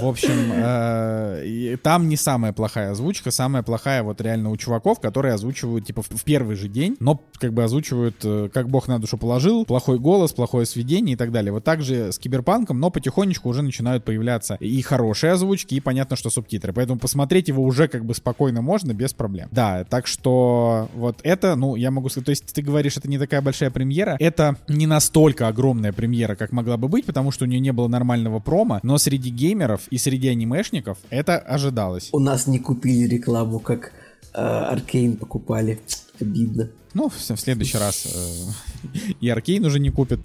В 0.00 0.06
общем, 0.06 0.52
э, 0.52 1.76
там 1.82 2.08
не 2.08 2.16
самая 2.16 2.52
плохая 2.52 2.90
озвучка, 2.90 3.30
самая 3.30 3.62
плохая 3.62 4.02
вот 4.02 4.20
реально 4.20 4.50
у 4.50 4.56
чуваков, 4.56 5.00
которые 5.00 5.34
озвучивают 5.34 5.86
типа 5.86 6.02
в, 6.02 6.24
первый 6.24 6.56
же 6.56 6.68
день, 6.68 6.96
но 7.00 7.20
как 7.38 7.52
бы 7.52 7.64
озвучивают 7.64 8.16
э, 8.24 8.48
как 8.52 8.68
бог 8.68 8.88
на 8.88 8.98
душу 8.98 9.16
положил, 9.18 9.64
плохой 9.64 9.98
голос, 9.98 10.32
плохое 10.32 10.66
сведение 10.66 11.14
и 11.14 11.16
так 11.16 11.32
далее. 11.32 11.52
Вот 11.52 11.64
так 11.64 11.82
же 11.82 12.12
с 12.12 12.18
киберпанком, 12.18 12.78
но 12.78 12.90
потихонечку 12.90 13.48
уже 13.48 13.62
начинают 13.62 14.04
появляться 14.04 14.56
и 14.60 14.80
хорошие 14.82 15.32
озвучки, 15.32 15.74
и 15.74 15.80
понятно, 15.80 16.16
что 16.16 16.30
субтитры. 16.30 16.72
Поэтому 16.72 16.98
посмотреть 16.98 17.48
его 17.48 17.62
уже 17.62 17.88
как 17.88 18.04
бы 18.04 18.14
спокойно 18.14 18.62
можно, 18.62 18.92
без 18.92 19.12
проблем. 19.12 19.48
Да, 19.50 19.84
так 19.84 20.06
что 20.06 20.88
вот 20.94 21.18
это, 21.22 21.56
ну, 21.56 21.76
я 21.76 21.90
могу 21.90 22.08
сказать, 22.08 22.26
то 22.26 22.30
есть 22.30 22.52
ты 22.52 22.62
говоришь, 22.62 22.96
это 22.96 23.08
не 23.08 23.18
такая 23.18 23.40
большая 23.40 23.70
премьера, 23.70 24.16
это 24.18 24.56
не 24.68 24.86
настолько 24.96 25.48
огромная 25.48 25.92
премьера, 25.92 26.36
как 26.36 26.52
могла 26.52 26.78
бы 26.78 26.88
быть, 26.88 27.04
потому 27.04 27.30
что 27.30 27.44
у 27.44 27.48
нее 27.48 27.60
не 27.60 27.72
было 27.72 27.86
нормального 27.86 28.40
промо, 28.40 28.80
но 28.82 28.96
среди 28.96 29.28
геймеров 29.28 29.80
и 29.90 29.98
среди 29.98 30.28
анимешников 30.28 30.96
это 31.10 31.36
ожидалось. 31.36 32.08
У 32.12 32.18
нас 32.18 32.46
не 32.46 32.58
купили 32.58 33.06
рекламу, 33.06 33.58
как 33.58 33.92
Аркейн 34.32 35.16
покупали. 35.16 35.78
Обидно. 36.18 36.70
Ну, 36.94 37.10
в, 37.10 37.14
в 37.14 37.40
следующий 37.40 37.76
раз 37.76 38.06
э, 38.06 39.08
и 39.20 39.28
Аркейн 39.28 39.62
уже 39.66 39.78
не 39.80 39.90
купит. 39.90 40.20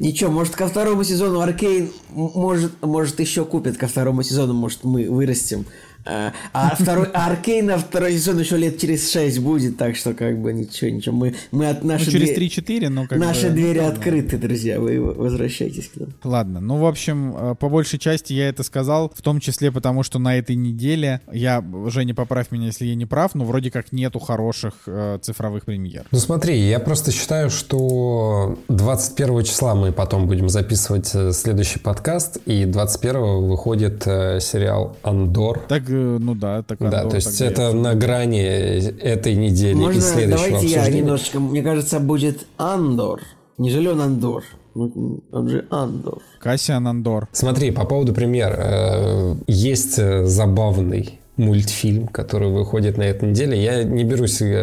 Ничего, 0.00 0.32
может 0.32 0.56
ко 0.56 0.66
второму 0.66 1.04
сезону 1.04 1.40
Аркейн 1.40 1.92
может, 2.10 2.72
может 2.82 3.20
еще 3.20 3.44
купит 3.44 3.76
ко 3.76 3.86
второму 3.86 4.24
сезону, 4.24 4.52
может 4.52 4.82
мы 4.82 5.08
вырастем. 5.08 5.64
А, 6.08 6.32
а 6.52 6.74
второй 6.74 7.06
а 7.12 7.26
Аркейна 7.26 7.78
второй 7.78 8.14
сезон 8.14 8.38
еще 8.38 8.56
лет 8.56 8.78
через 8.80 9.10
6 9.12 9.40
будет, 9.40 9.76
так 9.76 9.96
что 9.96 10.14
как 10.14 10.38
бы 10.38 10.52
ничего, 10.52 10.90
ничего. 10.90 11.14
Мы, 11.14 11.34
мы 11.50 11.68
от 11.68 11.82
Ну, 11.82 11.88
нашей 11.90 12.10
через 12.10 12.28
две- 12.34 12.48
3-4, 12.48 12.88
ну 12.88 13.06
как 13.06 13.18
Наши 13.18 13.48
бы, 13.48 13.54
двери 13.54 13.80
ну, 13.80 13.88
открыты, 13.88 14.38
друзья, 14.38 14.80
вы 14.80 15.00
возвращайтесь 15.00 15.88
к 15.88 15.96
нам. 15.96 16.08
Ладно, 16.24 16.60
ну, 16.60 16.78
в 16.78 16.86
общем, 16.86 17.34
э, 17.36 17.54
по 17.56 17.68
большей 17.68 17.98
части 17.98 18.32
я 18.32 18.48
это 18.48 18.62
сказал, 18.62 19.12
в 19.14 19.20
том 19.22 19.40
числе 19.40 19.70
потому, 19.70 20.02
что 20.02 20.18
на 20.18 20.38
этой 20.38 20.56
неделе, 20.56 21.20
я, 21.32 21.62
Женя, 21.88 22.14
поправь 22.14 22.50
меня, 22.50 22.66
если 22.66 22.86
я 22.86 22.94
не 22.94 23.06
прав, 23.06 23.34
но 23.34 23.44
вроде 23.44 23.70
как 23.70 23.92
нету 23.92 24.18
хороших 24.18 24.74
э, 24.86 25.18
цифровых 25.20 25.64
премьер. 25.64 26.04
Ну 26.10 26.18
смотри, 26.18 26.58
я 26.58 26.78
просто 26.80 27.12
считаю, 27.12 27.50
что 27.50 28.58
21 28.68 29.44
числа 29.44 29.74
мы 29.74 29.92
потом 29.92 30.26
будем 30.26 30.48
записывать 30.48 31.10
э, 31.14 31.32
следующий 31.32 31.78
подкаст, 31.78 32.38
и 32.46 32.64
21 32.64 33.48
выходит 33.48 34.02
э, 34.06 34.40
сериал 34.40 34.96
«Андор». 35.02 35.60
Так, 35.68 35.82
э, 35.90 35.97
ну 35.98 36.34
да, 36.34 36.62
так 36.62 36.78
Да, 36.78 37.04
то 37.06 37.16
есть 37.16 37.40
это 37.40 37.70
и- 37.70 37.74
на 37.74 37.94
грани 37.94 38.40
этой 38.40 39.34
недели 39.34 39.72
и 39.72 39.74
Можно, 39.74 40.00
следующего 40.00 40.36
давайте 40.48 40.66
я 40.66 40.78
обсуждения. 40.80 41.00
немножечко, 41.02 41.40
мне 41.40 41.62
кажется, 41.62 42.00
будет 42.00 42.46
Андор. 42.56 43.20
Неужели 43.58 43.88
он 43.88 44.00
Андор? 44.00 44.44
Ну, 44.74 45.20
Он 45.32 45.48
же 45.48 45.66
Андор. 45.70 46.18
Кассиан 46.40 46.86
Андор. 46.86 47.26
Смотри, 47.32 47.72
по 47.72 47.84
поводу 47.84 48.12
пример. 48.14 48.54
э, 48.58 49.34
Есть 49.48 49.98
э, 49.98 50.24
забавный 50.24 51.17
мультфильм, 51.38 52.08
который 52.08 52.50
выходит 52.50 52.98
на 52.98 53.02
этой 53.02 53.30
неделе. 53.30 53.62
Я 53.62 53.84
не 53.84 54.04
берусь 54.04 54.42
э, 54.42 54.58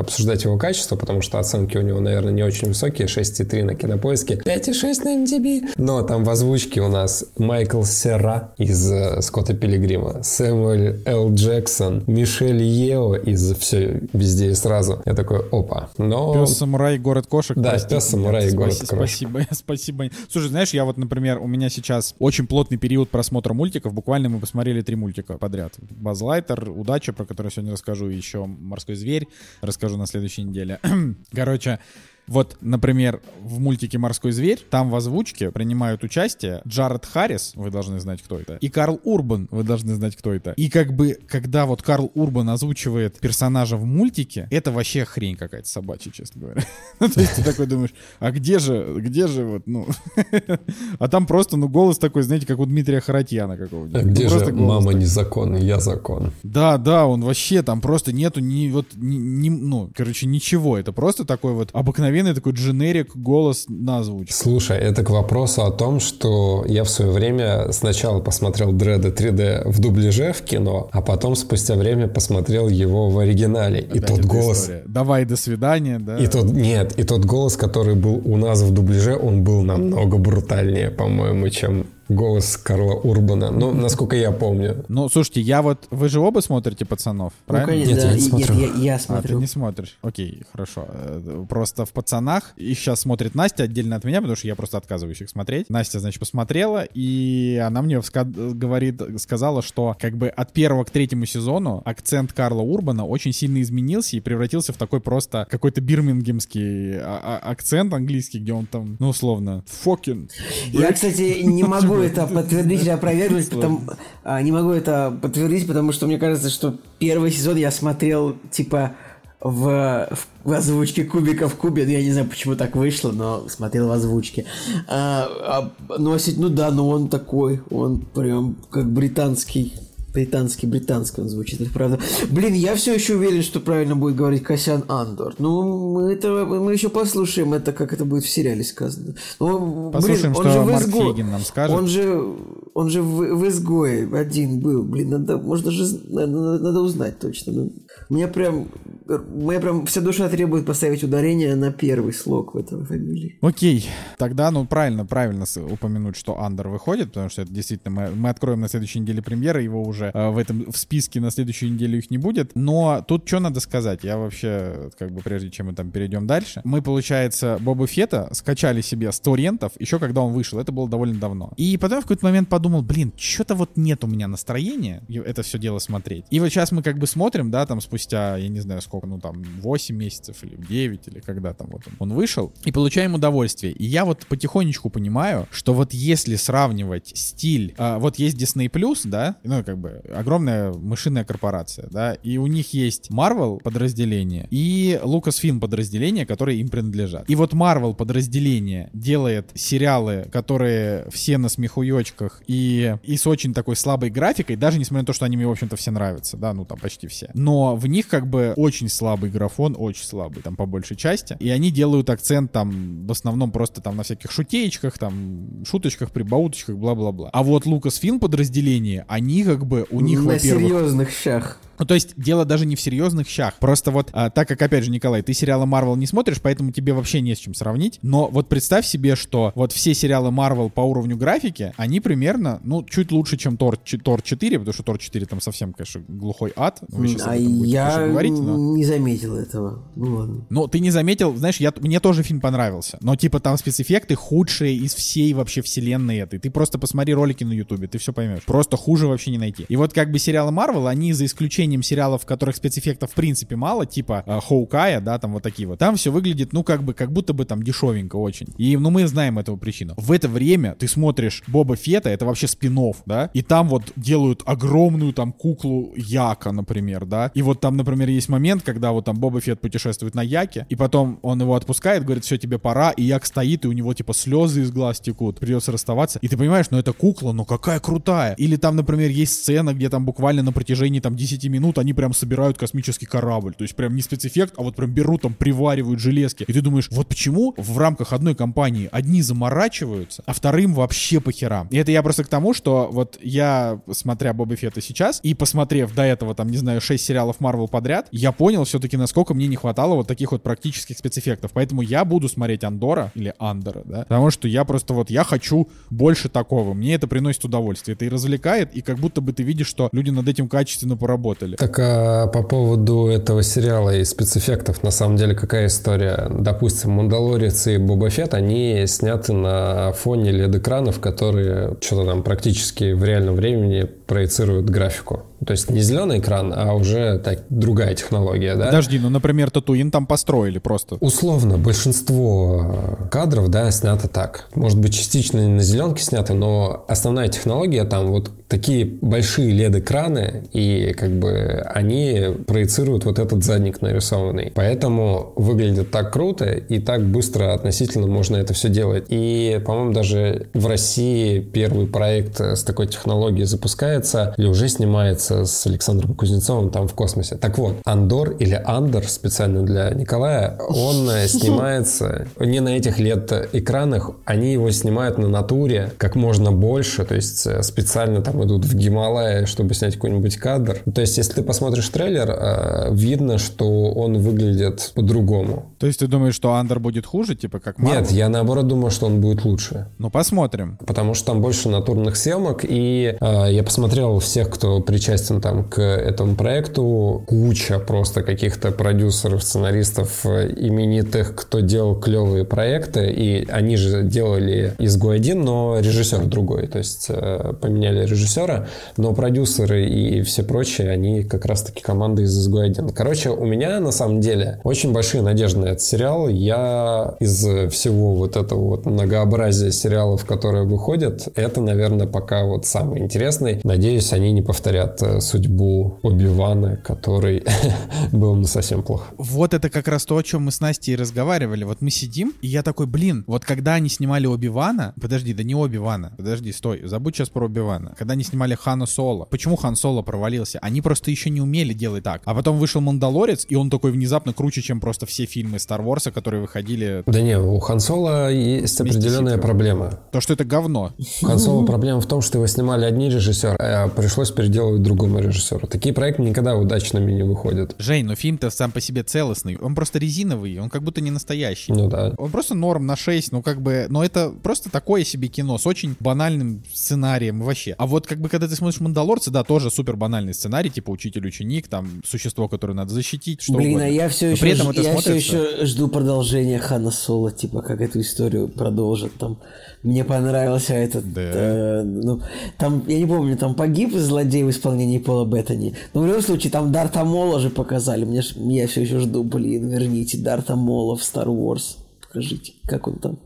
обсуждать 0.00 0.44
его 0.44 0.56
качество, 0.56 0.96
потому 0.96 1.20
что 1.20 1.38
оценки 1.38 1.76
у 1.76 1.82
него, 1.82 2.00
наверное, 2.00 2.32
не 2.32 2.42
очень 2.42 2.68
высокие. 2.68 3.06
6,3 3.08 3.64
на 3.64 3.74
кинопоиске, 3.74 4.34
5,6 4.34 5.04
на 5.04 5.24
MDB. 5.24 5.72
Но 5.76 6.02
там 6.02 6.24
в 6.24 6.30
озвучке 6.30 6.80
у 6.80 6.88
нас 6.88 7.24
Майкл 7.38 7.82
Сера 7.82 8.54
из 8.56 8.90
э, 8.90 9.20
Скотта 9.22 9.54
Пилигрима, 9.54 10.22
Сэмюэль 10.22 11.02
Л. 11.04 11.34
Джексон, 11.34 12.04
Мишель 12.06 12.62
Ео 12.62 13.16
из 13.16 13.54
«Все 13.56 14.02
везде 14.12 14.50
и 14.50 14.54
сразу». 14.54 15.02
Я 15.04 15.14
такой, 15.14 15.40
опа. 15.50 15.90
Но... 15.98 16.34
Пес 16.34 16.56
самурай, 16.56 16.98
город 16.98 17.26
кошек. 17.26 17.56
Да, 17.56 17.70
прости. 17.70 17.88
«Пес, 17.88 18.04
самурай 18.04 18.50
город 18.52 18.76
крошек». 18.88 19.16
Спасибо, 19.16 19.46
спасибо. 19.50 20.10
Слушай, 20.28 20.48
знаешь, 20.48 20.72
я 20.72 20.84
вот, 20.84 20.96
например, 20.96 21.38
у 21.38 21.46
меня 21.46 21.68
сейчас 21.68 22.14
очень 22.18 22.46
плотный 22.46 22.76
период 22.76 23.10
просмотра 23.10 23.52
мультиков. 23.54 23.92
Буквально 23.92 24.28
мы 24.28 24.38
посмотрели 24.38 24.82
три 24.82 24.96
мультика 24.96 25.38
подряд. 25.38 25.74
Базлайтер, 25.96 26.70
Удача, 26.70 27.12
про 27.12 27.24
который 27.24 27.46
я 27.46 27.50
сегодня 27.50 27.72
расскажу, 27.72 28.06
еще 28.06 28.46
Морской 28.46 28.94
зверь 28.94 29.28
расскажу 29.60 29.96
на 29.96 30.06
следующей 30.06 30.42
неделе. 30.42 30.80
Короче, 31.32 31.80
вот, 32.26 32.56
например, 32.60 33.20
в 33.42 33.60
мультике 33.60 33.98
«Морской 33.98 34.32
зверь» 34.32 34.64
там 34.70 34.90
в 34.90 34.96
озвучке 34.96 35.50
принимают 35.50 36.02
участие 36.04 36.60
Джаред 36.66 37.06
Харрис, 37.06 37.52
вы 37.54 37.70
должны 37.70 38.00
знать, 38.00 38.22
кто 38.22 38.38
это, 38.38 38.56
и 38.56 38.68
Карл 38.68 39.00
Урбан, 39.04 39.48
вы 39.50 39.62
должны 39.62 39.94
знать, 39.94 40.16
кто 40.16 40.32
это. 40.32 40.52
И 40.52 40.68
как 40.68 40.92
бы, 40.94 41.18
когда 41.28 41.66
вот 41.66 41.82
Карл 41.82 42.10
Урбан 42.14 42.50
озвучивает 42.50 43.18
персонажа 43.20 43.76
в 43.76 43.84
мультике, 43.84 44.48
это 44.50 44.72
вообще 44.72 45.04
хрень 45.04 45.36
какая-то 45.36 45.68
собачья, 45.68 46.10
честно 46.10 46.40
говоря. 46.40 46.62
Ну, 46.98 47.08
То 47.08 47.20
есть 47.20 47.36
ты 47.36 47.44
такой 47.44 47.66
думаешь, 47.66 47.92
а 48.20 48.30
где 48.30 48.58
же, 48.58 48.94
где 48.98 49.26
же 49.26 49.44
вот, 49.44 49.62
ну... 49.66 49.86
А 50.98 51.08
там 51.08 51.26
просто, 51.26 51.56
ну, 51.56 51.68
голос 51.68 51.98
такой, 51.98 52.22
знаете, 52.22 52.46
как 52.46 52.58
у 52.58 52.66
Дмитрия 52.66 53.00
Харатьяна 53.00 53.56
какого-нибудь. 53.56 54.00
А 54.00 54.04
Ну, 54.04 54.12
Где 54.12 54.28
же 54.28 54.52
мама 54.52 54.92
не 54.92 55.04
закон, 55.04 55.56
я 55.56 55.78
закон? 55.78 56.32
Да, 56.42 56.78
да, 56.78 57.06
он 57.06 57.22
вообще 57.22 57.62
там 57.62 57.80
просто 57.80 58.12
нету 58.12 58.40
ни 58.40 58.70
вот 58.70 58.86
ну, 58.96 59.90
короче, 59.94 60.26
ничего. 60.26 60.78
Это 60.78 60.92
просто 60.92 61.24
такой 61.24 61.52
вот 61.52 61.70
обыкновенный 61.72 62.15
такой 62.22 62.52
дженерик 62.52 63.16
голос 63.16 63.66
на. 63.68 64.02
Слушай, 64.30 64.78
это 64.78 65.02
к 65.02 65.10
вопросу 65.10 65.64
о 65.64 65.70
том, 65.70 66.00
что 66.00 66.64
я 66.68 66.84
в 66.84 66.90
свое 66.90 67.10
время 67.10 67.72
сначала 67.72 68.20
посмотрел 68.20 68.72
Дреда 68.72 69.08
3D 69.08 69.68
в 69.68 69.80
дубляже 69.80 70.32
в 70.32 70.42
кино, 70.42 70.88
а 70.92 71.00
потом 71.00 71.36
спустя 71.36 71.74
время 71.74 72.08
посмотрел 72.08 72.68
его 72.68 73.10
в 73.10 73.18
оригинале. 73.18 73.80
и 73.80 73.98
Опять 73.98 74.06
тот 74.06 74.18
эта 74.20 74.28
голос... 74.28 74.62
история. 74.62 74.82
Давай, 74.86 75.24
до 75.24 75.36
свидания, 75.36 75.98
да. 75.98 76.18
И 76.18 76.26
тот, 76.26 76.44
нет, 76.52 76.98
и 76.98 77.04
тот 77.04 77.24
голос, 77.24 77.56
который 77.56 77.94
был 77.94 78.20
у 78.24 78.36
нас 78.36 78.62
в 78.62 78.72
дубляже, 78.72 79.16
он 79.16 79.42
был 79.42 79.62
намного 79.62 80.18
брутальнее, 80.18 80.90
по-моему, 80.90 81.48
чем 81.48 81.86
голос 82.08 82.56
Карла 82.56 82.94
Урбана. 82.94 83.50
Ну, 83.50 83.72
насколько 83.72 84.16
я 84.16 84.30
помню. 84.32 84.84
Ну, 84.88 85.08
слушайте, 85.08 85.40
я 85.40 85.62
вот... 85.62 85.86
Вы 85.90 86.08
же 86.08 86.20
оба 86.20 86.40
смотрите 86.40 86.84
«Пацанов», 86.84 87.32
Ну, 87.46 87.52
правильно? 87.54 87.72
конечно, 87.72 87.90
Нет, 87.92 88.00
да. 88.02 88.08
я 88.08 88.14
не 88.14 88.18
И- 88.18 88.28
смотрю. 88.28 88.54
Нет, 88.54 88.70
я, 88.76 88.82
я 88.82 88.94
А, 88.94 88.98
ты 88.98 89.04
смотрю. 89.04 89.38
не 89.40 89.46
смотришь. 89.46 89.98
Окей, 90.02 90.42
хорошо. 90.52 90.86
Э, 90.88 91.44
Просто 91.48 91.84
в 91.84 91.92
«Пацанах» 91.92 92.52
их 92.56 92.78
сейчас 92.78 93.00
смотрит 93.00 93.34
Настя 93.34 93.64
отдельно 93.64 93.96
от 93.96 94.04
меня, 94.04 94.20
потому 94.20 94.36
что 94.36 94.46
я 94.46 94.54
просто 94.54 94.78
отказываюсь 94.78 95.20
их 95.20 95.28
смотреть. 95.30 95.68
Настя, 95.70 96.00
значит, 96.00 96.20
посмотрела, 96.20 96.84
и 96.94 97.60
она 97.64 97.82
мне 97.82 97.96
вска- 97.96 98.24
говорит, 98.54 99.00
сказала, 99.18 99.62
что 99.62 99.96
как 100.00 100.16
бы 100.16 100.28
от 100.28 100.52
первого 100.52 100.84
к 100.84 100.90
третьему 100.90 101.26
сезону 101.26 101.82
акцент 101.84 102.32
Карла 102.32 102.62
Урбана 102.62 103.04
очень 103.06 103.32
сильно 103.32 103.60
изменился 103.62 104.16
и 104.16 104.20
превратился 104.20 104.72
в 104.72 104.76
такой 104.76 105.00
просто 105.00 105.46
какой-то 105.50 105.80
бирмингемский 105.80 106.98
а- 106.98 107.20
а- 107.42 107.50
акцент 107.50 107.92
английский, 107.92 108.38
где 108.38 108.52
он 108.52 108.66
там, 108.66 108.96
ну, 108.98 109.08
условно, 109.08 109.64
fucking. 109.84 110.30
Я, 110.72 110.92
кстати, 110.92 111.42
не 111.42 111.62
могу 111.64 111.95
это 112.02 112.26
подтвердить 112.34 112.82
или 112.82 112.90
опровергнуть, 112.90 113.50
потому, 113.50 113.82
а, 114.24 114.40
не 114.42 114.52
могу 114.52 114.70
это 114.70 115.16
подтвердить, 115.20 115.66
потому 115.66 115.92
что 115.92 116.06
мне 116.06 116.18
кажется, 116.18 116.50
что 116.50 116.76
первый 116.98 117.30
сезон 117.30 117.56
я 117.56 117.70
смотрел, 117.70 118.36
типа, 118.50 118.92
в, 119.40 120.08
в, 120.10 120.26
в 120.44 120.52
озвучке 120.52 121.04
Кубика 121.04 121.48
в 121.48 121.56
Кубе, 121.56 121.84
ну, 121.84 121.90
я 121.90 122.02
не 122.02 122.10
знаю, 122.10 122.26
почему 122.26 122.56
так 122.56 122.74
вышло, 122.74 123.12
но 123.12 123.48
смотрел 123.48 123.88
в 123.88 123.92
озвучке. 123.92 124.46
А, 124.88 125.72
а, 125.88 125.98
носить, 125.98 126.38
ну 126.38 126.48
да, 126.48 126.70
но 126.70 126.88
он 126.88 127.08
такой, 127.08 127.60
он 127.70 128.00
прям 128.00 128.56
как 128.70 128.90
британский, 128.90 129.74
британский, 130.16 130.66
британский 130.66 131.20
он 131.20 131.28
звучит, 131.28 131.60
это 131.60 131.70
правда. 131.70 132.00
Блин, 132.30 132.54
я 132.54 132.74
все 132.74 132.94
еще 132.94 133.16
уверен, 133.16 133.42
что 133.42 133.60
правильно 133.60 133.96
будет 133.96 134.16
говорить 134.16 134.42
Касян 134.42 134.84
Андор. 134.88 135.34
Ну, 135.38 135.92
мы, 135.92 136.14
это, 136.14 136.46
мы 136.46 136.72
еще 136.72 136.88
послушаем 136.88 137.52
это, 137.52 137.74
как 137.74 137.92
это 137.92 138.06
будет 138.06 138.24
в 138.24 138.28
сериале 138.30 138.64
сказано. 138.64 139.14
Ну, 139.38 139.90
Послушаем, 139.92 140.32
блин, 140.32 140.36
он 140.36 140.42
что 140.42 140.52
же 140.52 140.64
Марк 140.64 140.86
Фейгин 140.86 141.30
нам 141.30 141.42
скажет. 141.42 141.76
Он 141.76 141.86
же, 141.86 142.34
он 142.76 142.90
же 142.90 143.00
в, 143.00 143.34
в 143.34 143.48
изгое 143.48 144.06
один 144.14 144.60
был. 144.60 144.84
Блин, 144.84 145.08
надо, 145.08 145.38
можно 145.38 145.70
же, 145.70 145.84
надо, 146.10 146.58
надо 146.58 146.80
узнать 146.82 147.18
точно. 147.18 147.52
Ну, 147.52 147.72
Мне 148.10 148.28
прям, 148.28 148.68
мне 149.06 149.60
прям 149.60 149.86
вся 149.86 150.02
душа 150.02 150.28
требует 150.28 150.66
поставить 150.66 151.02
ударение 151.02 151.56
на 151.56 151.72
первый 151.72 152.12
слог 152.12 152.54
в 152.54 152.58
этой 152.58 152.84
фамилии. 152.84 153.38
Окей, 153.40 153.88
тогда, 154.18 154.50
ну, 154.50 154.66
правильно, 154.66 155.06
правильно 155.06 155.46
упомянуть, 155.70 156.16
что 156.16 156.38
Андер 156.38 156.68
выходит, 156.68 157.08
потому 157.08 157.30
что 157.30 157.42
это 157.42 157.52
действительно 157.52 157.94
мы, 157.94 158.10
мы 158.14 158.28
откроем 158.28 158.60
на 158.60 158.68
следующей 158.68 159.00
неделе 159.00 159.22
премьеры, 159.22 159.62
его 159.62 159.82
уже 159.82 160.10
э, 160.12 160.30
в 160.30 160.36
этом 160.36 160.70
в 160.70 160.76
списке 160.76 161.18
на 161.18 161.30
следующую 161.30 161.72
неделю 161.72 161.96
их 161.96 162.10
не 162.10 162.18
будет. 162.18 162.50
Но 162.54 163.02
тут 163.08 163.26
что 163.26 163.40
надо 163.40 163.60
сказать? 163.60 164.04
Я 164.04 164.18
вообще, 164.18 164.90
как 164.98 165.12
бы 165.12 165.22
прежде 165.22 165.50
чем 165.50 165.68
мы 165.68 165.72
там 165.72 165.90
перейдем 165.90 166.26
дальше, 166.26 166.60
мы, 166.64 166.82
получается, 166.82 167.56
Боба 167.58 167.86
Фета 167.86 168.28
скачали 168.32 168.82
себе 168.82 169.10
с 169.10 169.18
торрентов 169.18 169.72
еще 169.78 169.98
когда 169.98 170.20
он 170.20 170.34
вышел, 170.34 170.58
это 170.58 170.72
было 170.72 170.88
довольно 170.90 171.18
давно. 171.18 171.54
И 171.56 171.78
потом 171.78 172.00
в 172.00 172.02
какой-то 172.02 172.26
момент 172.26 172.50
подумал, 172.50 172.65
блин, 172.82 173.12
что-то 173.16 173.54
вот 173.54 173.76
нет 173.76 174.04
у 174.04 174.06
меня 174.06 174.28
настроения 174.28 175.02
это 175.08 175.42
все 175.42 175.58
дело 175.58 175.78
смотреть. 175.78 176.24
И 176.30 176.40
вот 176.40 176.48
сейчас 176.48 176.72
мы 176.72 176.82
как 176.82 176.98
бы 176.98 177.06
смотрим, 177.06 177.50
да, 177.50 177.66
там 177.66 177.80
спустя, 177.80 178.36
я 178.36 178.48
не 178.48 178.60
знаю 178.60 178.80
сколько, 178.82 179.06
ну 179.06 179.18
там 179.18 179.42
8 179.60 179.94
месяцев 179.94 180.42
или 180.42 180.56
9 180.56 181.08
или 181.08 181.20
когда 181.20 181.52
там 181.52 181.68
вот 181.70 181.82
он, 181.98 182.12
вышел, 182.12 182.52
и 182.64 182.72
получаем 182.72 183.14
удовольствие. 183.14 183.72
И 183.72 183.84
я 183.84 184.04
вот 184.04 184.26
потихонечку 184.26 184.90
понимаю, 184.90 185.46
что 185.50 185.74
вот 185.74 185.92
если 185.92 186.36
сравнивать 186.36 187.12
стиль, 187.14 187.74
а, 187.78 187.98
вот 187.98 188.18
есть 188.18 188.36
Disney 188.36 188.70
да, 189.04 189.36
ну 189.42 189.64
как 189.64 189.78
бы 189.78 190.02
огромная 190.14 190.72
мышиная 190.72 191.24
корпорация, 191.24 191.88
да, 191.90 192.14
и 192.14 192.38
у 192.38 192.46
них 192.46 192.72
есть 192.74 193.10
Marvel 193.10 193.60
подразделение 193.60 194.46
и 194.50 194.98
Lucasfilm 195.02 195.60
подразделение, 195.60 196.26
которые 196.26 196.60
им 196.60 196.68
принадлежат. 196.68 197.28
И 197.28 197.34
вот 197.34 197.52
Marvel 197.52 197.94
подразделение 197.94 198.90
делает 198.92 199.50
сериалы, 199.54 200.28
которые 200.32 201.08
все 201.10 201.38
на 201.38 201.48
смехуёчках 201.48 202.42
и, 202.46 202.55
и 203.02 203.16
с 203.16 203.26
очень 203.26 203.54
такой 203.54 203.76
слабой 203.76 204.10
графикой, 204.10 204.56
даже 204.56 204.78
несмотря 204.78 205.02
на 205.02 205.06
то, 205.06 205.12
что 205.12 205.24
они 205.24 205.36
мне, 205.36 205.46
в 205.46 205.50
общем-то, 205.50 205.76
все 205.76 205.90
нравятся, 205.90 206.36
да, 206.36 206.52
ну 206.52 206.64
там 206.64 206.78
почти 206.78 207.06
все. 207.06 207.30
Но 207.34 207.76
в 207.76 207.86
них 207.86 208.08
как 208.08 208.26
бы 208.26 208.52
очень 208.56 208.88
слабый 208.88 209.30
графон, 209.30 209.74
очень 209.78 210.04
слабый, 210.04 210.42
там 210.42 210.56
по 210.56 210.66
большей 210.66 210.96
части. 210.96 211.36
И 211.40 211.50
они 211.50 211.70
делают 211.70 212.10
акцент 212.10 212.52
там 212.52 213.06
в 213.06 213.12
основном 213.12 213.50
просто 213.50 213.80
там 213.80 213.96
на 213.96 214.02
всяких 214.02 214.30
шутеечках, 214.30 214.98
там 214.98 215.64
шуточках, 215.66 216.10
прибауточках, 216.10 216.76
бла-бла-бла. 216.76 217.30
А 217.32 217.42
вот 217.42 217.66
Lucasfilm 217.66 218.18
подразделение, 218.18 219.04
они 219.08 219.44
как 219.44 219.66
бы, 219.66 219.86
у 219.90 220.00
них, 220.00 220.20
на 220.20 220.32
во-первых, 220.32 220.62
серьезных 220.62 221.10
щах. 221.10 221.60
Ну, 221.78 221.84
то 221.84 221.94
есть 221.94 222.14
дело 222.16 222.44
даже 222.44 222.66
не 222.66 222.76
в 222.76 222.80
серьезных 222.80 223.28
щах. 223.28 223.54
Просто 223.60 223.90
вот, 223.90 224.10
а, 224.12 224.30
так 224.30 224.48
как, 224.48 224.60
опять 224.62 224.84
же, 224.84 224.90
Николай, 224.90 225.22
ты 225.22 225.32
сериалы 225.32 225.66
Marvel 225.66 225.96
не 225.96 226.06
смотришь, 226.06 226.40
поэтому 226.40 226.72
тебе 226.72 226.92
вообще 226.92 227.20
не 227.20 227.34
с 227.34 227.38
чем 227.38 227.54
сравнить. 227.54 227.98
Но 228.02 228.28
вот 228.28 228.48
представь 228.48 228.86
себе, 228.86 229.16
что 229.16 229.52
вот 229.54 229.72
все 229.72 229.94
сериалы 229.94 230.30
Marvel 230.30 230.70
по 230.70 230.80
уровню 230.80 231.16
графики, 231.16 231.72
они 231.76 232.00
примерно, 232.00 232.60
ну, 232.64 232.84
чуть 232.84 233.12
лучше, 233.12 233.36
чем 233.36 233.56
Тор, 233.56 233.76
Тор 233.76 234.22
4, 234.22 234.58
потому 234.58 234.72
что 234.72 234.82
Тор 234.82 234.98
4 234.98 235.26
там 235.26 235.40
совсем, 235.40 235.72
конечно, 235.72 236.02
глухой 236.08 236.52
ад. 236.56 236.80
Вы 236.88 237.08
сейчас 237.08 237.22
об 237.22 237.32
А 237.32 237.36
этом 237.36 237.62
я 237.64 238.08
говорить, 238.08 238.32
но... 238.32 238.76
не 238.76 238.84
заметил 238.84 239.36
этого. 239.36 239.84
Ну 239.96 240.16
ладно. 240.16 240.46
Ну, 240.50 240.68
ты 240.68 240.80
не 240.80 240.90
заметил, 240.90 241.34
знаешь, 241.36 241.58
я, 241.58 241.72
мне 241.80 242.00
тоже 242.00 242.22
фильм 242.22 242.40
понравился, 242.40 242.98
но 243.00 243.16
типа 243.16 243.40
там 243.40 243.56
спецэффекты 243.56 244.14
худшие 244.14 244.76
из 244.76 244.94
всей 244.94 245.32
вообще 245.34 245.62
вселенной 245.62 246.18
этой. 246.18 246.38
Ты 246.38 246.50
просто 246.50 246.78
посмотри 246.78 247.14
ролики 247.14 247.44
на 247.44 247.52
ютубе, 247.52 247.88
ты 247.88 247.98
все 247.98 248.12
поймешь. 248.12 248.44
Просто 248.44 248.76
хуже 248.76 249.06
вообще 249.06 249.30
не 249.30 249.38
найти. 249.38 249.66
И 249.68 249.76
вот 249.76 249.92
как 249.92 250.10
бы 250.10 250.18
сериалы 250.18 250.50
Марвел, 250.50 250.86
они 250.86 251.12
за 251.12 251.26
исключением 251.26 251.65
сериалов, 251.82 252.22
в 252.22 252.26
которых 252.26 252.56
спецэффектов 252.56 253.10
в 253.10 253.14
принципе 253.14 253.56
мало, 253.56 253.86
типа 253.86 254.22
э, 254.26 254.40
Хоукая, 254.40 255.00
да, 255.00 255.18
там 255.18 255.32
вот 255.32 255.42
такие 255.42 255.68
вот, 255.68 255.78
там 255.78 255.96
все 255.96 256.10
выглядит, 256.10 256.52
ну, 256.52 256.62
как 256.62 256.82
бы, 256.82 256.94
как 256.94 257.12
будто 257.12 257.32
бы 257.32 257.44
там 257.44 257.62
дешевенько 257.62 258.16
очень. 258.16 258.48
И, 258.58 258.76
ну, 258.76 258.90
мы 258.90 259.06
знаем 259.06 259.38
этого 259.38 259.56
причину. 259.56 259.94
В 259.96 260.12
это 260.12 260.28
время 260.28 260.74
ты 260.78 260.88
смотришь 260.88 261.42
Боба 261.46 261.76
Фета, 261.76 262.10
это 262.10 262.26
вообще 262.26 262.46
спин 262.46 262.76
да, 263.06 263.30
и 263.32 263.42
там 263.42 263.68
вот 263.68 263.84
делают 263.96 264.42
огромную 264.44 265.12
там 265.14 265.32
куклу 265.32 265.94
Яка, 265.96 266.52
например, 266.52 267.06
да, 267.06 267.30
и 267.34 267.40
вот 267.42 267.60
там, 267.60 267.76
например, 267.76 268.08
есть 268.08 268.28
момент, 268.28 268.62
когда 268.62 268.92
вот 268.92 269.06
там 269.06 269.16
Боба 269.16 269.40
Фет 269.40 269.60
путешествует 269.60 270.14
на 270.14 270.22
Яке, 270.22 270.66
и 270.68 270.76
потом 270.76 271.18
он 271.22 271.40
его 271.40 271.54
отпускает, 271.54 272.04
говорит, 272.04 272.24
все, 272.24 272.36
тебе 272.36 272.58
пора, 272.58 272.90
и 272.90 273.02
Як 273.02 273.24
стоит, 273.24 273.64
и 273.64 273.68
у 273.68 273.72
него 273.72 273.94
типа 273.94 274.12
слезы 274.12 274.62
из 274.62 274.70
глаз 274.70 275.00
текут, 275.00 275.40
придется 275.40 275.72
расставаться, 275.72 276.18
и 276.20 276.28
ты 276.28 276.36
понимаешь, 276.36 276.66
ну 276.70 276.78
это 276.78 276.92
кукла, 276.92 277.32
ну 277.32 277.44
какая 277.44 277.80
крутая. 277.80 278.34
Или 278.34 278.56
там, 278.56 278.76
например, 278.76 279.10
есть 279.10 279.34
сцена, 279.34 279.72
где 279.72 279.88
там 279.88 280.04
буквально 280.04 280.42
на 280.42 280.52
протяжении 280.52 281.00
там 281.00 281.16
10 281.16 281.44
минут 281.46 281.55
минут 281.56 281.78
они 281.78 281.92
прям 281.92 282.12
собирают 282.12 282.58
космический 282.58 283.06
корабль. 283.06 283.54
То 283.54 283.62
есть 283.62 283.74
прям 283.74 283.94
не 283.94 284.02
спецэффект, 284.02 284.54
а 284.56 284.62
вот 284.62 284.76
прям 284.76 284.90
берут 284.92 285.22
там, 285.22 285.34
приваривают 285.34 286.00
железки. 286.00 286.44
И 286.46 286.52
ты 286.52 286.60
думаешь, 286.60 286.88
вот 286.90 287.08
почему 287.08 287.54
в 287.56 287.78
рамках 287.78 288.12
одной 288.12 288.34
компании 288.34 288.88
одни 288.92 289.22
заморачиваются, 289.22 290.22
а 290.26 290.32
вторым 290.32 290.74
вообще 290.74 291.20
по 291.20 291.32
херам. 291.32 291.68
И 291.70 291.76
это 291.76 291.90
я 291.92 292.02
просто 292.02 292.24
к 292.24 292.28
тому, 292.28 292.54
что 292.54 292.88
вот 292.90 293.18
я, 293.22 293.80
смотря 293.90 294.32
Боба 294.32 294.56
Фетта 294.56 294.80
сейчас, 294.80 295.20
и 295.22 295.34
посмотрев 295.34 295.94
до 295.94 296.02
этого, 296.02 296.34
там, 296.34 296.48
не 296.48 296.56
знаю, 296.56 296.80
6 296.80 297.02
сериалов 297.02 297.40
Марвел 297.40 297.68
подряд, 297.68 298.08
я 298.12 298.32
понял 298.32 298.64
все-таки, 298.64 298.96
насколько 298.96 299.34
мне 299.34 299.46
не 299.46 299.56
хватало 299.56 299.94
вот 299.94 300.06
таких 300.06 300.32
вот 300.32 300.42
практических 300.42 300.98
спецэффектов. 300.98 301.52
Поэтому 301.52 301.82
я 301.82 302.04
буду 302.04 302.28
смотреть 302.28 302.64
Андора 302.64 303.12
или 303.14 303.34
Андора, 303.38 303.82
да, 303.84 304.00
потому 304.00 304.30
что 304.30 304.48
я 304.48 304.64
просто 304.64 304.94
вот, 304.94 305.10
я 305.10 305.24
хочу 305.24 305.68
больше 305.90 306.28
такого. 306.28 306.74
Мне 306.74 306.94
это 306.94 307.06
приносит 307.06 307.44
удовольствие. 307.44 307.94
Это 307.94 308.04
и 308.04 308.08
развлекает, 308.08 308.74
и 308.74 308.80
как 308.82 308.98
будто 308.98 309.20
бы 309.20 309.32
ты 309.32 309.42
видишь, 309.42 309.68
что 309.68 309.88
люди 309.92 310.10
над 310.10 310.28
этим 310.28 310.48
качественно 310.48 310.96
поработали. 310.96 311.45
Так 311.54 311.78
а 311.78 312.26
по 312.26 312.42
поводу 312.42 313.06
этого 313.06 313.42
сериала 313.42 313.94
и 313.94 314.04
спецэффектов, 314.04 314.82
на 314.82 314.90
самом 314.90 315.16
деле, 315.16 315.34
какая 315.34 315.66
история? 315.66 316.28
Допустим, 316.30 316.90
«Мандалорец» 316.92 317.66
и 317.68 317.76
«Боба 317.76 318.10
Фетт», 318.10 318.34
они 318.34 318.84
сняты 318.86 319.32
на 319.32 319.92
фоне 319.92 320.32
LED-экранов, 320.32 320.98
которые 320.98 321.76
что-то 321.80 322.06
там 322.06 322.22
практически 322.22 322.92
в 322.92 323.04
реальном 323.04 323.36
времени 323.36 323.82
проецируют 324.06 324.68
графику. 324.68 325.22
То 325.44 325.52
есть 325.52 325.70
не 325.70 325.80
зеленый 325.80 326.18
экран, 326.18 326.52
а 326.54 326.72
уже 326.74 327.18
так, 327.18 327.40
другая 327.50 327.94
технология, 327.94 328.54
да? 328.54 328.66
Подожди, 328.66 328.98
ну, 328.98 329.10
например, 329.10 329.50
Татуин 329.50 329.90
там 329.90 330.06
построили 330.06 330.58
просто. 330.58 330.96
Условно, 331.00 331.58
большинство 331.58 332.98
кадров, 333.10 333.48
да, 333.48 333.70
снято 333.70 334.08
так. 334.08 334.48
Может 334.54 334.78
быть, 334.78 334.94
частично 334.94 335.46
на 335.48 335.62
зеленке 335.62 336.02
сняты, 336.02 336.34
но 336.34 336.84
основная 336.88 337.28
технология 337.28 337.84
там 337.84 338.08
вот 338.08 338.30
такие 338.48 338.84
большие 338.84 339.52
LED-экраны, 339.56 340.48
и 340.52 340.94
как 340.96 341.10
бы 341.18 341.62
они 341.66 342.28
проецируют 342.46 343.04
вот 343.04 343.18
этот 343.18 343.44
задник 343.44 343.82
нарисованный. 343.82 344.52
Поэтому 344.54 345.32
выглядит 345.36 345.90
так 345.90 346.12
круто, 346.12 346.46
и 346.46 346.78
так 346.78 347.04
быстро 347.04 347.54
относительно 347.54 348.06
можно 348.06 348.36
это 348.36 348.54
все 348.54 348.68
делать. 348.68 349.06
И, 349.08 349.60
по-моему, 349.64 349.92
даже 349.92 350.46
в 350.54 350.66
России 350.66 351.40
первый 351.40 351.86
проект 351.86 352.40
с 352.40 352.62
такой 352.62 352.86
технологией 352.86 353.46
запускается 353.46 354.34
или 354.36 354.46
уже 354.46 354.68
снимается 354.68 355.25
с 355.30 355.66
Александром 355.66 356.14
Кузнецовым 356.14 356.70
там 356.70 356.88
в 356.88 356.94
космосе. 356.94 357.36
Так 357.36 357.58
вот, 357.58 357.76
Андор 357.84 358.30
или 358.30 358.60
Андер 358.64 359.08
специально 359.08 359.62
для 359.62 359.90
Николая, 359.90 360.58
он 360.68 361.08
снимается 361.26 362.26
не 362.38 362.60
на 362.60 362.76
этих 362.76 363.00
LED-экранах, 363.00 364.12
они 364.24 364.52
его 364.52 364.70
снимают 364.70 365.18
на 365.18 365.28
натуре 365.28 365.92
как 365.98 366.16
можно 366.16 366.52
больше, 366.52 367.04
то 367.04 367.14
есть 367.14 367.46
специально 367.64 368.22
там 368.22 368.44
идут 368.44 368.64
в 368.64 368.74
Гималайи, 368.74 369.44
чтобы 369.46 369.74
снять 369.74 369.94
какой-нибудь 369.94 370.36
кадр. 370.36 370.78
То 370.94 371.00
есть, 371.00 371.18
если 371.18 371.34
ты 371.34 371.42
посмотришь 371.42 371.88
трейлер, 371.88 372.30
э, 372.30 372.94
видно, 372.94 373.38
что 373.38 373.90
он 373.92 374.18
выглядит 374.18 374.92
по-другому. 374.94 375.72
То 375.78 375.86
есть 375.86 376.00
ты 376.00 376.06
думаешь, 376.06 376.34
что 376.34 376.54
Андер 376.54 376.80
будет 376.80 377.06
хуже, 377.06 377.34
типа 377.34 377.58
как 377.58 377.78
Marvel? 377.78 378.00
Нет, 378.00 378.10
я 378.10 378.28
наоборот 378.28 378.66
думаю, 378.66 378.90
что 378.90 379.06
он 379.06 379.20
будет 379.20 379.44
лучше. 379.44 379.88
Ну, 379.98 380.10
посмотрим. 380.10 380.78
Потому 380.86 381.14
что 381.14 381.26
там 381.26 381.40
больше 381.40 381.68
натурных 381.68 382.16
съемок, 382.16 382.64
и 382.64 383.16
э, 383.20 383.52
я 383.52 383.62
посмотрел 383.62 384.18
всех, 384.18 384.50
кто 384.50 384.80
причастен 384.80 385.15
там 385.16 385.64
к 385.64 385.80
этому 385.80 386.36
проекту, 386.36 387.22
куча 387.26 387.78
просто 387.78 388.22
каких-то 388.22 388.70
продюсеров, 388.72 389.42
сценаристов 389.42 390.24
э, 390.24 390.52
именитых, 390.56 391.34
кто 391.34 391.60
делал 391.60 391.98
клевые 391.98 392.44
проекты, 392.44 393.10
и 393.10 393.46
они 393.50 393.76
же 393.76 394.02
делали 394.02 394.74
«Изгой 394.78 395.16
один», 395.16 395.44
но 395.44 395.78
режиссер 395.80 396.24
другой, 396.26 396.66
то 396.66 396.78
есть 396.78 397.06
э, 397.08 397.54
поменяли 397.60 398.06
режиссера, 398.06 398.68
но 398.96 399.12
продюсеры 399.12 399.86
и 399.86 400.22
все 400.22 400.42
прочие, 400.42 400.90
они 400.90 401.24
как 401.24 401.44
раз-таки 401.44 401.82
команда 401.82 402.22
из 402.22 402.38
«Изгой 402.38 402.66
один». 402.66 402.90
Короче, 402.90 403.30
у 403.30 403.44
меня 403.44 403.80
на 403.80 403.92
самом 403.92 404.20
деле 404.20 404.60
очень 404.64 404.92
большие 404.92 405.22
надежды 405.22 405.60
на 405.60 405.66
этот 405.66 405.82
сериал. 405.82 406.28
Я 406.28 407.14
из 407.20 407.46
всего 407.70 408.14
вот 408.14 408.36
этого 408.36 408.60
вот 408.60 408.86
многообразия 408.86 409.72
сериалов, 409.72 410.24
которые 410.24 410.64
выходят, 410.64 411.28
это, 411.34 411.60
наверное, 411.60 412.06
пока 412.06 412.44
вот 412.44 412.66
самый 412.66 413.00
интересный. 413.00 413.60
Надеюсь, 413.64 414.12
они 414.12 414.32
не 414.32 414.42
повторят 414.42 415.02
э, 415.06 415.20
судьбу 415.20 415.98
Оби-Вана, 416.02 416.76
который 416.76 417.44
был 418.12 418.34
ну 418.34 418.44
совсем 418.44 418.82
плохо. 418.82 419.06
Вот 419.18 419.54
это 419.54 419.70
как 419.70 419.88
раз 419.88 420.04
то, 420.04 420.16
о 420.16 420.22
чем 420.22 420.44
мы 420.44 420.50
с 420.50 420.60
Настей 420.60 420.96
разговаривали. 420.96 421.64
Вот 421.64 421.80
мы 421.80 421.90
сидим, 421.90 422.34
и 422.42 422.48
я 422.48 422.62
такой, 422.62 422.86
блин, 422.86 423.24
вот 423.26 423.44
когда 423.44 423.74
они 423.74 423.88
снимали 423.88 424.26
Оби-Вана, 424.26 424.94
подожди, 425.00 425.34
да 425.34 425.42
не 425.42 425.54
Оби-Вана, 425.54 426.12
подожди, 426.16 426.52
стой, 426.52 426.82
забудь 426.84 427.16
сейчас 427.16 427.28
про 427.28 427.46
Оби-Вана. 427.46 427.94
Когда 427.98 428.12
они 428.12 428.24
снимали 428.24 428.54
Хана 428.54 428.86
Соло, 428.86 429.26
почему 429.26 429.56
Хан 429.56 429.76
Соло 429.76 430.02
провалился? 430.02 430.58
Они 430.60 430.80
просто 430.80 431.10
еще 431.10 431.30
не 431.30 431.40
умели 431.40 431.72
делать 431.72 432.04
так. 432.04 432.22
А 432.24 432.34
потом 432.34 432.58
вышел 432.58 432.80
Мандалорец, 432.80 433.46
и 433.48 433.56
он 433.56 433.70
такой 433.70 433.92
внезапно 433.92 434.32
круче, 434.32 434.62
чем 434.62 434.80
просто 434.80 435.06
все 435.06 435.26
фильмы 435.26 435.58
Стар 435.58 435.82
Ворса, 435.82 436.12
которые 436.12 436.40
выходили. 436.40 437.02
Да 437.06 437.20
не, 437.20 437.38
у 437.38 437.58
Хан 437.58 437.80
Соло 437.80 438.30
есть 438.30 438.80
определенная 438.80 439.38
проблема. 439.38 439.98
То, 440.12 440.20
что 440.20 440.32
это 440.34 440.44
говно. 440.44 440.92
У 441.22 441.26
Хан 441.26 441.38
Соло 441.38 441.64
проблема 441.64 442.00
в 442.00 442.06
том, 442.06 442.20
что 442.22 442.38
его 442.38 442.46
снимали 442.46 442.84
одни 442.84 443.10
режиссеры, 443.10 443.56
а 443.58 443.88
пришлось 443.88 444.30
переделывать 444.30 444.82
другому 444.96 445.20
режиссеру. 445.20 445.66
Такие 445.66 445.94
проекты 445.94 446.22
никогда 446.22 446.56
удачными 446.56 447.12
не 447.12 447.22
выходят. 447.22 447.74
Жень, 447.78 448.06
но 448.06 448.14
фильм-то 448.14 448.50
сам 448.50 448.72
по 448.72 448.80
себе 448.80 449.02
целостный. 449.02 449.56
Он 449.56 449.74
просто 449.74 449.98
резиновый, 449.98 450.58
он 450.58 450.68
как 450.70 450.82
будто 450.82 451.00
не 451.00 451.10
настоящий. 451.10 451.72
Ну 451.72 451.88
да. 451.88 452.14
Он 452.18 452.30
просто 452.30 452.54
норм 452.54 452.86
на 452.86 452.96
6, 452.96 453.32
ну 453.32 453.42
как 453.42 453.60
бы, 453.60 453.86
но 453.88 454.04
это 454.04 454.30
просто 454.42 454.70
такое 454.70 455.04
себе 455.04 455.28
кино 455.28 455.58
с 455.58 455.66
очень 455.66 455.96
банальным 456.00 456.62
сценарием 456.72 457.40
вообще. 457.40 457.74
А 457.78 457.86
вот 457.86 458.06
как 458.06 458.20
бы 458.20 458.28
когда 458.28 458.48
ты 458.48 458.54
смотришь 458.56 458.80
Мандалорца, 458.80 459.30
да, 459.30 459.44
тоже 459.44 459.70
супер 459.70 459.96
банальный 459.96 460.34
сценарий, 460.34 460.70
типа 460.70 460.90
учитель-ученик, 460.90 461.68
там 461.68 462.02
существо, 462.04 462.48
которое 462.48 462.74
надо 462.74 462.92
защитить, 462.94 463.42
что 463.42 463.54
Блин, 463.54 463.70
угодно. 463.70 463.86
а 463.86 463.88
я 463.88 464.08
все 464.08 464.26
Но 464.26 464.32
еще, 464.32 464.40
при 464.42 464.50
этом 464.52 464.70
это 464.70 464.82
я 464.82 464.92
все 464.96 465.02
смотрится- 465.02 465.36
еще 465.36 465.66
жду 465.66 465.88
продолжения 465.88 466.58
Хана 466.58 466.90
Соло, 466.90 467.32
типа, 467.32 467.60
как 467.62 467.80
эту 467.80 468.00
историю 468.00 468.48
продолжат 468.48 469.12
там. 469.14 469.38
Мне 469.82 470.04
понравился 470.04 470.74
этот, 470.74 471.12
Да. 471.12 471.20
э, 471.22 471.82
ну, 471.82 472.20
там, 472.58 472.84
я 472.88 472.98
не 472.98 473.06
помню, 473.06 473.36
там 473.36 473.54
погиб 473.54 473.94
злодей 473.94 474.42
в 474.44 474.50
исполнении 474.50 474.85
Пола 474.98 475.24
Беттани. 475.24 475.74
Но 475.94 476.00
в 476.02 476.06
любом 476.06 476.22
случае, 476.22 476.50
там 476.50 476.72
Дарта 476.72 477.04
Мола 477.04 477.38
же 477.40 477.50
показали. 477.50 478.04
Мне 478.04 478.22
ж- 478.22 478.34
я 478.36 478.66
все 478.66 478.82
еще 478.82 479.00
жду, 479.00 479.22
блин, 479.24 479.68
верните 479.68 480.18
Дарта 480.18 480.56
Мола 480.56 480.96
в 480.96 481.00
Star 481.00 481.26
Wars. 481.26 481.76
Покажите, 482.00 482.52
как 482.66 482.86
он 482.88 482.94
там. 482.96 483.18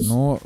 Ну, 0.00 0.40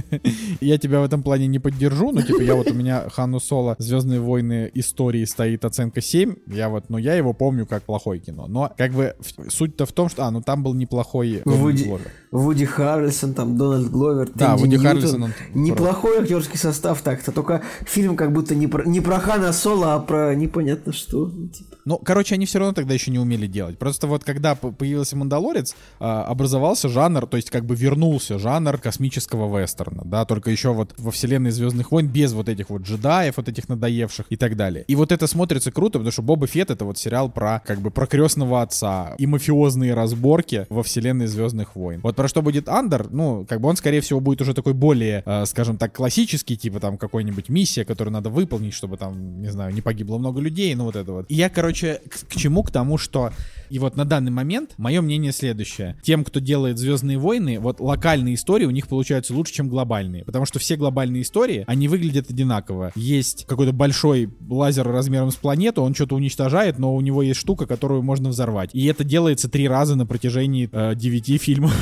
я 0.60 0.78
тебя 0.78 1.00
в 1.00 1.04
этом 1.04 1.22
плане 1.22 1.46
не 1.46 1.58
поддержу, 1.58 2.12
но 2.12 2.22
типа 2.22 2.42
я 2.42 2.54
вот 2.54 2.70
у 2.70 2.74
меня 2.74 3.08
Хану 3.08 3.40
Соло 3.40 3.76
Звездные 3.78 4.20
войны 4.20 4.70
истории 4.74 5.24
стоит 5.24 5.64
оценка 5.64 6.00
7. 6.00 6.34
Я 6.46 6.68
вот, 6.68 6.88
ну 6.88 6.98
я 6.98 7.14
его 7.14 7.32
помню 7.32 7.66
как 7.66 7.82
плохое 7.84 8.20
кино. 8.20 8.46
Но 8.48 8.72
как 8.76 8.92
бы 8.92 9.14
суть-то 9.48 9.86
в 9.86 9.92
том, 9.92 10.08
что, 10.08 10.26
а, 10.26 10.30
ну 10.30 10.42
там 10.42 10.62
был 10.62 10.74
неплохой 10.74 11.42
Вуди. 11.44 11.90
Вуди 12.30 12.64
Харрельсон, 12.64 13.34
там, 13.34 13.56
Дональд 13.56 13.90
Гловер, 13.90 14.30
Да, 14.34 14.56
Вуди 14.56 14.76
Ньютон. 14.76 14.86
Харрельсон, 14.86 15.22
он 15.24 15.32
Неплохой 15.54 16.20
актерский 16.20 16.58
состав 16.58 17.02
так-то, 17.02 17.32
только 17.32 17.62
фильм 17.84 18.16
как 18.16 18.32
будто 18.32 18.54
не 18.54 18.66
про, 18.66 18.84
не 18.84 19.00
про 19.00 19.18
Хана 19.18 19.52
Соло, 19.52 19.94
а 19.94 20.00
про 20.00 20.34
непонятно 20.34 20.92
что. 20.92 21.26
ну, 21.26 21.48
типа. 21.48 21.76
Ну, 21.84 21.98
короче, 21.98 22.36
они 22.36 22.46
все 22.46 22.58
равно 22.58 22.74
тогда 22.74 22.94
еще 22.94 23.10
не 23.10 23.18
умели 23.18 23.46
делать. 23.46 23.78
Просто 23.78 24.06
вот 24.06 24.24
когда 24.24 24.54
появился 24.54 25.16
Мандалорец, 25.16 25.74
а, 25.98 26.24
образовался 26.24 26.88
жанр, 26.88 27.26
то 27.26 27.36
есть 27.36 27.50
как 27.50 27.64
бы 27.64 27.74
вернулся 27.92 28.38
жанр 28.38 28.78
космического 28.78 29.58
вестерна, 29.58 30.02
да, 30.04 30.24
только 30.24 30.50
еще 30.50 30.72
вот 30.72 30.94
во 30.98 31.10
вселенной 31.10 31.50
Звездных 31.50 31.92
войн 31.92 32.08
без 32.08 32.32
вот 32.32 32.48
этих 32.48 32.70
вот 32.70 32.82
джедаев, 32.82 33.36
вот 33.36 33.48
этих 33.48 33.68
надоевших 33.68 34.26
и 34.30 34.36
так 34.36 34.56
далее. 34.56 34.84
И 34.88 34.96
вот 34.96 35.12
это 35.12 35.26
смотрится 35.26 35.70
круто, 35.70 35.98
потому 35.98 36.10
что 36.10 36.22
Боба 36.22 36.46
Фетт 36.46 36.70
это 36.70 36.84
вот 36.84 36.98
сериал 36.98 37.30
про 37.30 37.60
как 37.66 37.80
бы 37.80 37.90
про 37.90 38.06
крестного 38.06 38.62
отца 38.62 39.14
и 39.18 39.26
мафиозные 39.26 39.94
разборки 39.94 40.66
во 40.70 40.82
вселенной 40.82 41.26
Звездных 41.26 41.76
войн. 41.76 42.00
Вот 42.02 42.16
про 42.16 42.28
что 42.28 42.40
будет 42.40 42.68
Андер, 42.68 43.08
ну, 43.10 43.44
как 43.46 43.60
бы 43.60 43.68
он, 43.68 43.76
скорее 43.76 44.00
всего, 44.00 44.20
будет 44.20 44.40
уже 44.40 44.54
такой 44.54 44.72
более, 44.72 45.22
э, 45.26 45.44
скажем 45.46 45.76
так, 45.76 45.94
классический, 45.94 46.56
типа 46.56 46.80
там 46.80 46.96
какой-нибудь 46.96 47.50
миссия, 47.50 47.84
которую 47.84 48.12
надо 48.12 48.30
выполнить, 48.30 48.72
чтобы 48.72 48.96
там, 48.96 49.42
не 49.42 49.50
знаю, 49.50 49.74
не 49.74 49.82
погибло 49.82 50.18
много 50.18 50.40
людей, 50.40 50.74
ну 50.74 50.84
вот 50.84 50.96
это 50.96 51.12
вот. 51.12 51.26
И 51.28 51.34
я, 51.34 51.50
короче, 51.50 52.00
к, 52.08 52.28
к 52.28 52.36
чему? 52.36 52.62
К 52.62 52.70
тому, 52.70 52.96
что 52.96 53.32
и 53.72 53.78
вот 53.78 53.96
на 53.96 54.04
данный 54.04 54.30
момент 54.30 54.74
мое 54.76 55.00
мнение 55.00 55.32
следующее. 55.32 55.96
Тем, 56.02 56.24
кто 56.24 56.40
делает 56.40 56.76
Звездные 56.76 57.16
войны, 57.16 57.58
вот 57.58 57.80
локальные 57.80 58.34
истории 58.34 58.66
у 58.66 58.70
них 58.70 58.86
получаются 58.86 59.32
лучше, 59.32 59.54
чем 59.54 59.70
глобальные. 59.70 60.26
Потому 60.26 60.44
что 60.44 60.58
все 60.58 60.76
глобальные 60.76 61.22
истории, 61.22 61.64
они 61.66 61.88
выглядят 61.88 62.28
одинаково. 62.28 62.92
Есть 62.96 63.46
какой-то 63.46 63.72
большой 63.72 64.28
лазер 64.46 64.86
размером 64.86 65.30
с 65.30 65.36
планету, 65.36 65.80
он 65.80 65.94
что-то 65.94 66.16
уничтожает, 66.16 66.78
но 66.78 66.94
у 66.94 67.00
него 67.00 67.22
есть 67.22 67.40
штука, 67.40 67.64
которую 67.66 68.02
можно 68.02 68.28
взорвать. 68.28 68.74
И 68.74 68.84
это 68.84 69.04
делается 69.04 69.48
три 69.48 69.66
раза 69.66 69.96
на 69.96 70.04
протяжении 70.04 70.68
э, 70.70 70.94
фильмов 71.38 71.72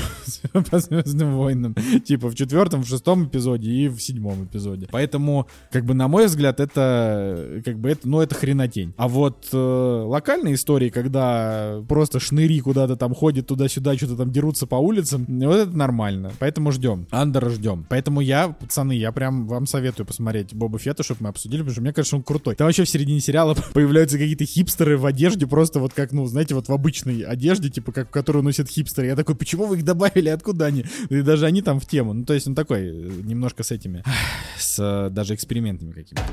по 0.71 0.79
Звездным 0.79 1.35
войнам. 1.35 1.75
Типа 2.05 2.31
в 2.31 2.37
четвертом, 2.37 2.85
в 2.85 2.89
шестом 2.89 3.25
эпизоде 3.27 3.69
и 3.69 3.89
в 3.89 3.99
седьмом 3.99 4.45
эпизоде. 4.45 4.87
Поэтому, 4.93 5.49
как 5.73 5.85
бы, 5.85 5.95
на 5.95 6.07
мой 6.07 6.27
взгляд, 6.27 6.61
это, 6.61 7.61
как 7.65 7.81
бы, 7.81 7.91
это, 7.91 8.09
ну, 8.09 8.21
это 8.21 8.37
хренотень. 8.37 8.95
А 8.97 9.09
вот 9.09 9.49
э, 9.53 9.57
локальные 10.07 10.55
истории, 10.55 10.91
когда 10.91 11.80
просто 11.89 12.21
шныри 12.21 12.61
куда-то 12.61 12.97
там 12.97 13.15
ходят 13.15 13.47
туда-сюда, 13.47 13.97
что-то 13.97 14.17
там 14.17 14.31
дерутся 14.31 14.67
по 14.67 14.77
улицам. 14.77 15.27
Вот 15.29 15.57
это 15.57 15.77
нормально. 15.77 16.33
Поэтому 16.39 16.73
ждем. 16.73 17.07
Андера 17.11 17.51
ждем. 17.51 17.87
Поэтому 17.89 18.21
я, 18.21 18.49
пацаны, 18.49 18.93
я 18.93 19.13
прям 19.13 19.47
вам 19.47 19.67
советую 19.67 20.07
посмотреть 20.07 20.55
Боба 20.55 20.79
Фетта, 20.79 21.03
чтобы 21.03 21.25
мы 21.25 21.29
обсудили, 21.31 21.61
потому 21.61 21.73
что 21.73 21.83
мне 21.83 21.93
кажется, 21.93 22.17
он 22.17 22.23
крутой. 22.23 22.55
Там 22.55 22.67
вообще 22.67 22.85
в 22.85 22.89
середине 22.89 23.21
сериала 23.21 23.55
появляются 23.73 24.19
какие-то 24.19 24.45
хипстеры 24.45 24.99
в 24.99 25.07
одежде, 25.07 25.47
просто 25.47 25.81
вот 25.81 25.93
как, 25.93 26.13
ну, 26.13 26.27
знаете, 26.27 26.55
вот 26.55 26.69
в 26.69 26.73
обычной 26.73 27.23
одежде, 27.23 27.71
типа, 27.71 27.93
как, 27.93 28.11
которую 28.11 28.43
носят 28.45 28.69
хипстеры. 28.69 29.09
Я 29.09 29.17
такой, 29.17 29.35
почему 29.35 29.67
вы 29.67 29.79
их 29.79 29.85
добавили, 29.85 30.29
откуда 30.29 30.67
они? 30.67 30.85
И 31.09 31.23
даже 31.23 31.47
они 31.47 31.63
там 31.63 31.81
в 31.81 31.87
тему. 31.87 32.13
Ну, 32.13 32.25
то 32.25 32.35
есть 32.35 32.47
он 32.47 32.55
такой, 32.55 32.83
э, 32.83 33.11
немножко 33.23 33.63
с 33.63 33.71
этими, 33.71 34.05
с 34.59 34.79
э, 34.79 35.11
даже 35.11 35.35
экспериментами 35.35 35.93
какими-то. 35.93 36.25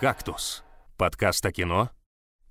«Кактус»— 0.00 0.62
подкаст 0.96 1.44
о 1.44 1.50
кино 1.50 1.90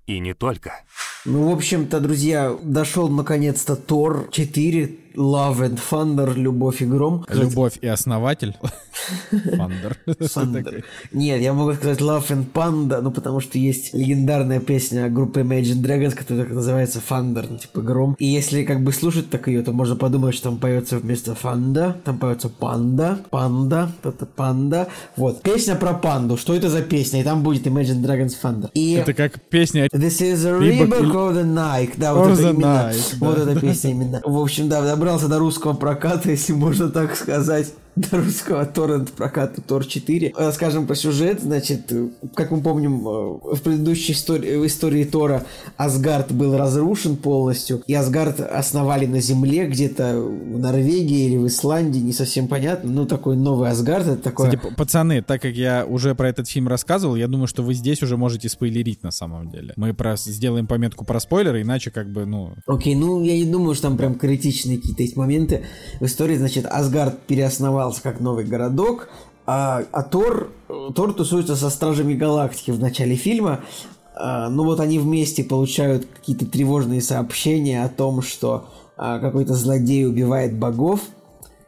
и 0.08 0.18
не 0.20 0.34
только. 0.34 0.84
Ну, 1.30 1.50
в 1.50 1.52
общем-то, 1.52 2.00
друзья, 2.00 2.56
дошел 2.62 3.10
наконец-то 3.10 3.76
Тор 3.76 4.28
4, 4.32 4.96
Love 5.18 5.58
and 5.58 5.78
Thunder, 5.90 6.32
Любовь 6.34 6.80
и 6.80 6.86
Гром. 6.86 7.26
Любовь 7.28 7.78
и 7.82 7.86
основатель. 7.86 8.56
Фандер. 9.30 9.98
Thunder. 10.06 10.84
Нет, 11.12 11.40
я 11.40 11.52
могу 11.52 11.74
сказать 11.74 12.00
Love 12.00 12.28
and 12.28 12.46
Panda, 12.52 13.00
ну, 13.00 13.10
потому 13.10 13.40
что 13.40 13.58
есть 13.58 13.94
легендарная 13.94 14.60
песня 14.60 15.08
группы 15.08 15.40
Imagine 15.40 15.82
Dragons, 15.82 16.14
которая 16.14 16.44
так 16.44 16.54
называется 16.54 17.00
Thunder, 17.06 17.46
ну, 17.50 17.58
типа 17.58 17.80
Гром. 17.80 18.16
И 18.18 18.26
если 18.26 18.64
как 18.64 18.82
бы 18.82 18.92
слушать 18.92 19.28
так 19.28 19.48
ее, 19.48 19.62
то 19.62 19.72
можно 19.72 19.96
подумать, 19.96 20.34
что 20.34 20.50
там 20.50 20.58
поется 20.58 20.98
вместо 20.98 21.34
Фанда, 21.34 21.96
там 22.04 22.18
поется 22.18 22.48
Панда, 22.48 23.18
Панда, 23.30 23.90
это 24.04 24.24
Панда. 24.24 24.88
Вот. 25.16 25.42
Песня 25.42 25.74
про 25.74 25.94
панду. 25.94 26.36
Что 26.36 26.54
это 26.54 26.68
за 26.68 26.82
песня? 26.82 27.20
И 27.20 27.24
там 27.24 27.42
будет 27.42 27.66
Imagine 27.66 28.02
Dragons 28.02 28.34
Thunder. 28.40 28.70
И 28.74 28.92
Это 28.92 29.14
как 29.14 29.40
песня 29.48 29.88
This 29.92 30.20
is 30.20 30.46
a 30.46 30.58
Reebok 30.58 31.10
Of 31.18 31.34
the 31.34 31.44
Nike. 31.44 31.94
Да, 31.96 32.14
вот 32.14 32.30
это 32.30 32.50
именно. 32.50 32.90
Nike, 32.90 33.14
Вот 33.20 33.36
да. 33.36 33.50
эта 33.50 33.60
песня 33.60 33.90
именно. 33.90 34.22
В 34.24 34.38
общем, 34.38 34.68
да, 34.68 34.82
добрался 34.82 35.28
до 35.28 35.38
русского 35.38 35.74
проката, 35.74 36.30
если 36.30 36.52
можно 36.52 36.88
так 36.88 37.16
сказать. 37.16 37.72
До 37.98 38.18
русского 38.18 38.64
торрент 38.64 39.10
проката 39.10 39.60
Тор 39.60 39.84
4. 39.84 40.32
Э, 40.36 40.52
Скажем 40.52 40.86
про 40.86 40.94
сюжет, 40.94 41.40
значит, 41.40 41.92
как 42.34 42.52
мы 42.52 42.60
помним, 42.60 43.00
э, 43.00 43.54
в 43.56 43.60
предыдущей 43.60 44.12
истории, 44.12 44.54
в 44.56 44.66
истории 44.66 45.02
Тора 45.02 45.44
Асгард 45.76 46.30
был 46.30 46.56
разрушен 46.56 47.16
полностью, 47.16 47.82
и 47.88 47.94
Асгард 47.94 48.38
основали 48.40 49.06
на 49.06 49.20
земле, 49.20 49.66
где-то 49.66 50.20
в 50.20 50.58
Норвегии 50.60 51.26
или 51.26 51.36
в 51.38 51.48
Исландии, 51.48 51.98
не 51.98 52.12
совсем 52.12 52.46
понятно, 52.46 52.88
ну, 52.88 53.04
такой 53.04 53.36
новый 53.36 53.70
Асгард, 53.70 54.06
это 54.06 54.22
такое... 54.22 54.52
Кстати, 54.52 54.74
пацаны, 54.76 55.20
так 55.20 55.42
как 55.42 55.54
я 55.54 55.84
уже 55.84 56.14
про 56.14 56.28
этот 56.28 56.48
фильм 56.48 56.68
рассказывал, 56.68 57.16
я 57.16 57.26
думаю, 57.26 57.48
что 57.48 57.64
вы 57.64 57.74
здесь 57.74 58.00
уже 58.00 58.16
можете 58.16 58.48
спойлерить 58.48 59.02
на 59.02 59.10
самом 59.10 59.50
деле. 59.50 59.72
Мы 59.74 59.92
про, 59.92 60.16
сделаем 60.16 60.68
пометку 60.68 61.04
про 61.04 61.18
спойлеры, 61.18 61.62
иначе 61.62 61.90
как 61.90 62.12
бы, 62.12 62.26
ну... 62.26 62.54
Окей, 62.66 62.94
ну 62.94 63.24
я 63.24 63.34
не 63.34 63.44
думаю, 63.44 63.74
что 63.74 63.88
там 63.88 63.96
прям 63.96 64.14
критичные 64.14 64.76
какие-то 64.76 65.02
есть 65.02 65.16
моменты. 65.16 65.64
В 65.98 66.04
истории, 66.04 66.36
значит, 66.36 66.64
Асгард 66.64 67.18
переосновался 67.88 68.02
как 68.02 68.20
новый 68.20 68.44
городок, 68.44 69.08
а, 69.46 69.82
а 69.92 70.02
Тор, 70.02 70.52
Тор 70.94 71.14
тусуется 71.14 71.56
со 71.56 71.70
Стражами 71.70 72.14
Галактики 72.14 72.70
в 72.70 72.80
начале 72.80 73.16
фильма. 73.16 73.60
А, 74.14 74.50
ну 74.50 74.64
вот 74.64 74.80
они 74.80 74.98
вместе 74.98 75.44
получают 75.44 76.06
какие-то 76.06 76.46
тревожные 76.46 77.00
сообщения 77.00 77.84
о 77.84 77.88
том, 77.88 78.22
что 78.22 78.66
а, 78.96 79.18
какой-то 79.18 79.54
злодей 79.54 80.06
убивает 80.06 80.56
богов. 80.56 81.00